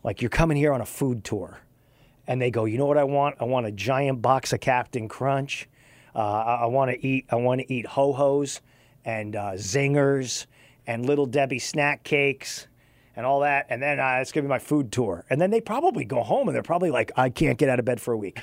like 0.05 0.21
you're 0.21 0.31
coming 0.31 0.57
here 0.57 0.73
on 0.73 0.83
a 0.83 0.87
food 0.87 1.25
tour, 1.25 1.61
and 2.27 2.41
they 2.43 2.51
go, 2.51 2.67
you 2.67 2.77
know 2.77 2.87
what 2.87 2.99
I 2.99 3.05
want? 3.05 3.37
I 3.41 3.45
want 3.45 3.67
a 3.67 3.73
giant 3.73 4.21
box 4.21 4.53
of 4.53 4.61
Captain 4.61 5.09
Crunch. 5.09 5.69
Uh, 6.15 6.19
I, 6.19 6.55
I 6.63 6.67
want 6.67 6.91
to 6.91 7.07
eat. 7.07 7.25
I 7.31 7.37
want 7.37 7.63
to 7.63 7.73
eat 7.73 7.87
ho 7.87 8.13
hos 8.13 8.61
and 9.05 9.35
uh, 9.35 9.53
zingers 9.53 10.47
and 10.87 11.07
little 11.07 11.27
Debbie 11.27 11.59
snack 11.59 12.05
cakes 12.05 12.67
and 13.17 13.27
all 13.27 13.41
that. 13.41 13.67
And 13.69 13.83
then 13.83 14.01
uh, 14.01 14.19
it's 14.21 14.33
gonna 14.33 14.45
be 14.45 14.49
my 14.49 14.59
food 14.59 14.93
tour. 14.93 15.25
And 15.31 15.41
then 15.41 15.51
they 15.51 15.61
probably 15.61 16.05
go 16.05 16.23
home 16.23 16.49
and 16.49 16.55
they're 16.55 16.63
probably 16.63 16.91
like, 16.91 17.13
I 17.17 17.31
can't 17.31 17.59
get 17.59 17.69
out 17.69 17.79
of 17.79 17.85
bed 17.85 18.01
for 18.01 18.13
a 18.13 18.17
week. 18.17 18.41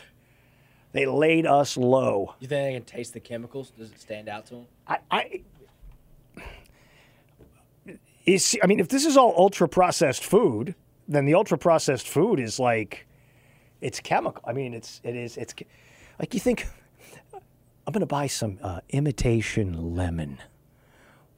They 0.91 1.05
laid 1.05 1.45
us 1.45 1.77
low. 1.77 2.35
You 2.39 2.47
think 2.47 2.69
I 2.69 2.73
can 2.73 2.85
taste 2.85 3.13
the 3.13 3.19
chemicals? 3.19 3.71
Does 3.71 3.91
it 3.91 3.99
stand 3.99 4.27
out 4.27 4.47
to 4.47 4.55
them? 4.55 4.65
I, 4.87 4.97
I 5.11 5.41
is 8.25 8.57
I 8.63 8.67
mean, 8.67 8.79
if 8.79 8.89
this 8.89 9.05
is 9.05 9.17
all 9.17 9.33
ultra 9.37 9.67
processed 9.67 10.23
food, 10.23 10.75
then 11.07 11.25
the 11.25 11.35
ultra 11.35 11.57
processed 11.57 12.07
food 12.07 12.39
is 12.39 12.59
like 12.59 13.07
it's 13.81 13.99
chemical. 13.99 14.43
I 14.45 14.53
mean, 14.53 14.73
it's 14.73 15.01
it 15.03 15.15
is 15.15 15.37
it's 15.37 15.53
like 16.19 16.33
you 16.33 16.39
think 16.39 16.67
I'm 17.33 17.91
going 17.91 18.01
to 18.01 18.05
buy 18.05 18.27
some 18.27 18.59
uh, 18.61 18.81
imitation 18.89 19.95
lemon. 19.95 20.37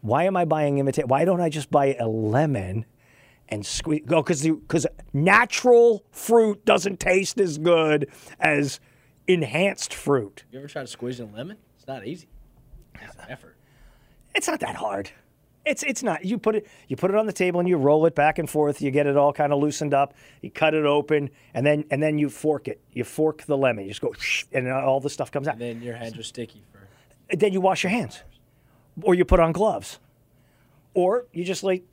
Why 0.02 0.24
am 0.26 0.36
I 0.36 0.46
buying 0.46 0.78
imitate? 0.80 1.08
Why 1.08 1.26
don't 1.26 1.42
I 1.42 1.50
just 1.50 1.72
buy 1.72 1.96
a 2.00 2.08
lemon 2.08 2.86
and 3.50 3.66
squeeze? 3.66 4.02
Go 4.06 4.22
because 4.22 4.42
because 4.42 4.88
natural 5.14 6.04
fruit 6.12 6.66
doesn't 6.66 7.00
taste 7.00 7.40
as 7.40 7.58
good 7.58 8.10
as 8.40 8.80
enhanced 9.28 9.94
fruit. 9.94 10.44
You 10.52 10.60
ever 10.60 10.68
tried 10.68 10.90
squeezing 10.90 11.30
a 11.30 11.34
lemon? 11.34 11.58
It's 11.78 11.88
not 11.88 12.06
easy. 12.06 12.28
It's 12.96 13.16
an 13.16 13.26
effort. 13.30 13.56
It's 14.34 14.48
not 14.48 14.60
that 14.62 14.76
hard. 14.76 15.12
It's 15.66 15.84
it's 15.84 16.02
not. 16.02 16.26
You 16.26 16.40
put 16.40 16.56
it 16.56 16.68
you 16.88 16.96
put 16.96 17.12
it 17.12 17.18
on 17.18 17.28
the 17.28 17.34
table 17.34 17.60
and 17.60 17.70
you 17.70 17.78
roll 17.78 18.06
it 18.08 18.16
back 18.16 18.40
and 18.40 18.50
forth. 18.50 18.82
You 18.82 18.90
get 18.90 19.06
it 19.06 19.16
all 19.16 19.32
kind 19.32 19.54
of 19.54 19.60
loosened 19.60 19.94
up. 19.94 20.16
You 20.42 20.50
cut 20.50 20.74
it 20.74 20.86
open 20.86 21.30
and 21.54 21.66
then 21.66 21.86
and 21.92 22.02
then 22.02 22.18
you 22.18 22.30
fork 22.30 22.68
it. 22.68 22.82
You 22.92 23.04
fork 23.04 23.44
the 23.44 23.56
lemon. 23.58 23.86
You 23.86 23.92
just 23.92 24.02
go 24.02 24.14
and 24.54 24.68
all 24.68 25.00
the 25.00 25.10
stuff 25.10 25.30
comes 25.32 25.48
out. 25.48 25.54
And 25.54 25.62
then 25.62 25.82
your 25.82 25.96
hands 25.96 26.18
are 26.18 26.24
sticky 26.24 26.64
for. 26.72 26.88
then 27.36 27.54
you 27.54 27.62
wash 27.62 27.84
your 27.84 27.92
hands, 27.92 28.24
or 29.02 29.14
you 29.16 29.26
put 29.26 29.40
on 29.40 29.52
gloves, 29.52 30.00
or 30.94 31.26
you 31.32 31.44
just 31.44 31.64
like 31.64 31.84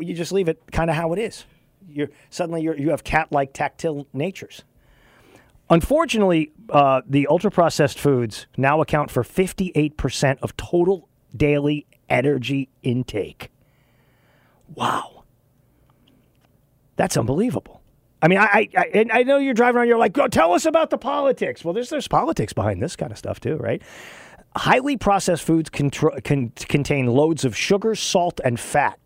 you 0.00 0.14
just 0.14 0.32
leave 0.32 0.48
it 0.48 0.60
kind 0.72 0.90
of 0.90 0.96
how 0.96 1.12
it 1.12 1.18
is. 1.18 1.44
You're 1.88 2.08
suddenly 2.30 2.62
you're, 2.62 2.76
you 2.76 2.90
have 2.90 3.02
cat-like 3.04 3.52
tactile 3.52 4.06
natures. 4.12 4.62
Unfortunately, 5.70 6.52
uh, 6.70 7.00
the 7.08 7.26
ultra-processed 7.28 7.98
foods 7.98 8.46
now 8.56 8.80
account 8.82 9.10
for 9.10 9.22
58% 9.22 10.38
of 10.42 10.54
total 10.56 11.08
daily 11.34 11.86
energy 12.10 12.68
intake. 12.82 13.50
Wow, 14.74 15.24
that's 16.96 17.16
unbelievable. 17.16 17.80
I 18.20 18.28
mean, 18.28 18.38
I, 18.38 18.44
I, 18.44 18.68
I- 18.76 19.06
I 19.12 19.22
know 19.24 19.38
you're 19.38 19.54
driving 19.54 19.78
around. 19.78 19.88
You're 19.88 19.98
like, 19.98 20.12
go 20.12 20.28
tell 20.28 20.52
us 20.52 20.64
about 20.66 20.90
the 20.90 20.98
politics. 20.98 21.64
Well, 21.64 21.74
there's 21.74 21.90
there's 21.90 22.06
politics 22.08 22.52
behind 22.52 22.82
this 22.82 22.94
kind 22.94 23.10
of 23.10 23.18
stuff 23.18 23.40
too, 23.40 23.56
right? 23.56 23.82
Highly 24.54 24.96
processed 24.96 25.44
foods 25.44 25.70
contro- 25.70 26.20
can 26.20 26.50
contain 26.50 27.06
loads 27.06 27.44
of 27.44 27.56
sugar, 27.56 27.94
salt, 27.94 28.40
and 28.44 28.60
fat, 28.60 28.98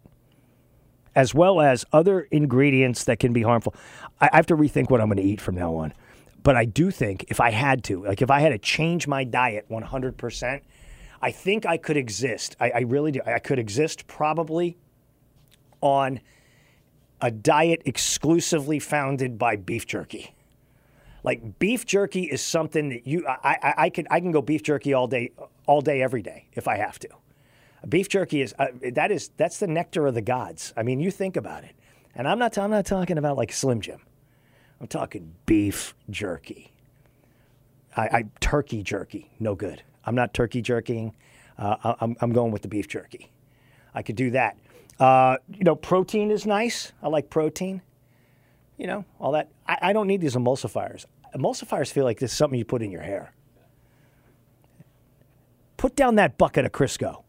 as 1.14 1.34
well 1.34 1.60
as 1.60 1.84
other 1.92 2.22
ingredients 2.30 3.04
that 3.04 3.18
can 3.18 3.32
be 3.32 3.42
harmful. 3.42 3.74
I, 4.20 4.30
I 4.32 4.36
have 4.36 4.46
to 4.46 4.56
rethink 4.56 4.90
what 4.90 5.00
I'm 5.00 5.08
going 5.08 5.18
to 5.18 5.22
eat 5.22 5.40
from 5.40 5.54
now 5.54 5.74
on. 5.76 5.92
But 6.42 6.56
I 6.56 6.64
do 6.64 6.92
think 6.92 7.24
if 7.28 7.40
I 7.40 7.50
had 7.50 7.82
to, 7.84 8.04
like 8.04 8.22
if 8.22 8.30
I 8.30 8.38
had 8.38 8.50
to 8.50 8.58
change 8.58 9.08
my 9.08 9.24
diet 9.24 9.66
100%, 9.68 10.60
I 11.20 11.30
think 11.32 11.66
I 11.66 11.76
could 11.76 11.96
exist. 11.96 12.54
I, 12.60 12.70
I 12.70 12.78
really 12.82 13.10
do. 13.10 13.20
I 13.26 13.40
could 13.40 13.58
exist 13.58 14.06
probably 14.06 14.76
on 15.80 16.20
a 17.20 17.32
diet 17.32 17.82
exclusively 17.84 18.78
founded 18.78 19.38
by 19.38 19.56
beef 19.56 19.86
jerky. 19.88 20.35
Like 21.26 21.58
beef 21.58 21.84
jerky 21.84 22.22
is 22.22 22.40
something 22.40 22.88
that 22.90 23.06
you 23.06 23.26
I, 23.26 23.36
I, 23.62 23.74
I 23.86 23.92
I 24.10 24.20
can 24.20 24.30
go 24.30 24.40
beef 24.40 24.62
jerky 24.62 24.94
all 24.94 25.08
day 25.08 25.32
all 25.66 25.80
day 25.80 26.00
every 26.00 26.22
day 26.22 26.46
if 26.52 26.68
I 26.68 26.76
have 26.76 27.00
to. 27.00 27.08
Beef 27.88 28.08
jerky 28.08 28.42
is 28.42 28.54
uh, 28.60 28.68
that 28.92 29.10
is 29.10 29.30
that's 29.36 29.58
the 29.58 29.66
nectar 29.66 30.06
of 30.06 30.14
the 30.14 30.22
gods. 30.22 30.72
I 30.76 30.84
mean, 30.84 31.00
you 31.00 31.10
think 31.10 31.36
about 31.36 31.64
it. 31.64 31.74
And 32.14 32.28
I'm 32.28 32.38
not 32.38 32.56
I'm 32.56 32.70
not 32.70 32.86
talking 32.86 33.18
about 33.18 33.36
like 33.36 33.52
Slim 33.52 33.80
Jim. 33.80 34.00
I'm 34.80 34.86
talking 34.86 35.34
beef 35.46 35.94
jerky. 36.08 36.72
I, 37.96 38.02
I 38.02 38.24
turkey 38.40 38.82
jerky, 38.82 39.30
no 39.40 39.54
good. 39.54 39.82
I'm 40.04 40.14
not 40.14 40.32
turkey 40.32 40.62
jerking. 40.62 41.14
Uh, 41.58 41.94
I'm, 42.00 42.16
I'm 42.20 42.32
going 42.32 42.52
with 42.52 42.62
the 42.62 42.68
beef 42.68 42.86
jerky. 42.86 43.32
I 43.94 44.02
could 44.02 44.16
do 44.16 44.30
that. 44.30 44.58
Uh, 45.00 45.38
you 45.48 45.64
know, 45.64 45.74
protein 45.74 46.30
is 46.30 46.46
nice. 46.46 46.92
I 47.02 47.08
like 47.08 47.30
protein. 47.30 47.82
You 48.76 48.86
know, 48.86 49.04
all 49.18 49.32
that. 49.32 49.48
I, 49.66 49.78
I 49.82 49.92
don't 49.92 50.06
need 50.06 50.20
these 50.20 50.36
emulsifiers. 50.36 51.06
Emulsifiers 51.36 51.92
feel 51.92 52.04
like 52.04 52.18
this 52.18 52.32
is 52.32 52.36
something 52.36 52.58
you 52.58 52.64
put 52.64 52.82
in 52.82 52.90
your 52.90 53.02
hair. 53.02 53.32
Put 55.76 55.94
down 55.94 56.14
that 56.14 56.38
bucket 56.38 56.64
of 56.64 56.72
Crisco. 56.72 57.22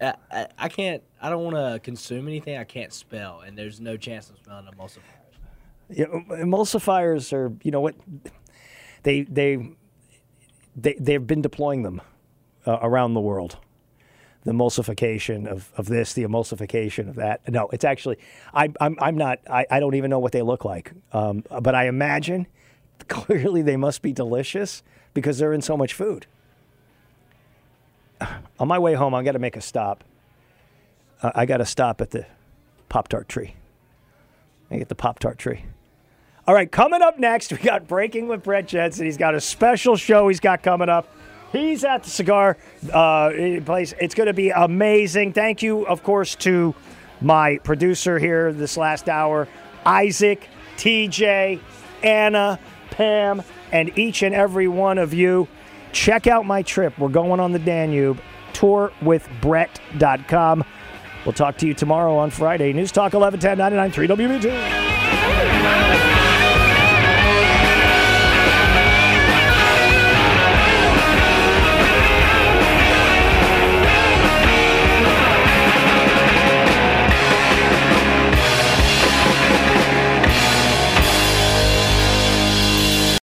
I, 0.00 0.14
I, 0.30 0.46
I 0.56 0.68
can't. 0.68 1.02
I 1.20 1.30
don't 1.30 1.42
want 1.42 1.56
to 1.56 1.80
consume 1.80 2.28
anything 2.28 2.56
I 2.56 2.64
can't 2.64 2.92
spell, 2.92 3.40
and 3.40 3.58
there's 3.58 3.80
no 3.80 3.96
chance 3.96 4.30
of 4.30 4.36
smelling 4.44 4.66
emulsifiers. 4.66 5.00
Yeah, 5.90 6.06
emulsifiers 6.06 7.32
are, 7.32 7.52
you 7.62 7.70
know 7.70 7.80
what, 7.80 7.96
they 9.02 9.22
they 9.22 9.74
they 10.76 10.94
they've 11.00 11.26
been 11.26 11.42
deploying 11.42 11.82
them 11.82 12.00
uh, 12.66 12.78
around 12.80 13.14
the 13.14 13.20
world. 13.20 13.56
The 14.44 14.52
emulsification 14.52 15.48
of, 15.48 15.72
of 15.76 15.86
this, 15.86 16.12
the 16.12 16.22
emulsification 16.22 17.08
of 17.08 17.16
that. 17.16 17.46
No, 17.48 17.68
it's 17.72 17.84
actually 17.84 18.18
I, 18.54 18.72
I'm 18.80 18.96
I'm 19.00 19.16
not. 19.16 19.40
I, 19.50 19.66
I 19.68 19.80
don't 19.80 19.96
even 19.96 20.10
know 20.10 20.20
what 20.20 20.32
they 20.32 20.42
look 20.42 20.64
like. 20.64 20.92
Um, 21.12 21.42
but 21.60 21.74
I 21.74 21.88
imagine 21.88 22.46
clearly 23.08 23.62
they 23.62 23.76
must 23.76 24.02
be 24.02 24.12
delicious 24.12 24.82
because 25.14 25.38
they're 25.38 25.52
in 25.52 25.62
so 25.62 25.76
much 25.76 25.94
food. 25.94 26.26
On 28.58 28.68
my 28.68 28.78
way 28.78 28.94
home, 28.94 29.14
I 29.14 29.22
got 29.22 29.32
to 29.32 29.38
make 29.38 29.56
a 29.56 29.60
stop. 29.60 30.04
Uh, 31.22 31.32
I 31.34 31.46
got 31.46 31.58
to 31.58 31.66
stop 31.66 32.00
at 32.00 32.10
the 32.10 32.26
Pop 32.88 33.08
Tart 33.08 33.28
tree. 33.28 33.54
I 34.70 34.76
get 34.78 34.88
the 34.88 34.94
Pop 34.94 35.18
Tart 35.18 35.38
tree. 35.38 35.64
All 36.46 36.54
right, 36.54 36.70
coming 36.70 37.02
up 37.02 37.18
next, 37.18 37.52
we 37.52 37.58
got 37.58 37.86
Breaking 37.86 38.28
with 38.28 38.42
Brett 38.42 38.66
Jensen. 38.66 39.04
He's 39.04 39.16
got 39.16 39.34
a 39.34 39.40
special 39.40 39.96
show 39.96 40.28
he's 40.28 40.40
got 40.40 40.62
coming 40.62 40.88
up. 40.88 41.08
He's 41.52 41.82
at 41.84 42.02
the 42.02 42.10
cigar 42.10 42.58
uh, 42.92 43.30
place. 43.64 43.94
It's 43.98 44.14
going 44.14 44.26
to 44.26 44.34
be 44.34 44.50
amazing. 44.50 45.32
Thank 45.32 45.62
you, 45.62 45.86
of 45.86 46.02
course, 46.02 46.34
to 46.36 46.74
my 47.20 47.58
producer 47.58 48.18
here 48.18 48.52
this 48.52 48.76
last 48.76 49.08
hour, 49.08 49.48
Isaac, 49.84 50.46
TJ, 50.76 51.60
Anna, 52.02 52.60
Pam, 52.98 53.42
and 53.70 53.96
each 53.96 54.22
and 54.24 54.34
every 54.34 54.66
one 54.66 54.98
of 54.98 55.14
you. 55.14 55.46
Check 55.92 56.26
out 56.26 56.44
my 56.44 56.62
trip. 56.62 56.98
We're 56.98 57.08
going 57.08 57.38
on 57.38 57.52
the 57.52 57.60
Danube. 57.60 58.20
tour 58.52 58.92
with 59.00 59.26
Tourwithbrett.com. 59.40 60.64
We'll 61.24 61.32
talk 61.32 61.58
to 61.58 61.66
you 61.66 61.74
tomorrow 61.74 62.16
on 62.16 62.30
Friday. 62.30 62.72
News 62.72 62.90
Talk 62.90 63.12
1110 63.14 63.56
99.3 63.92 64.42
WBT. 64.42 65.87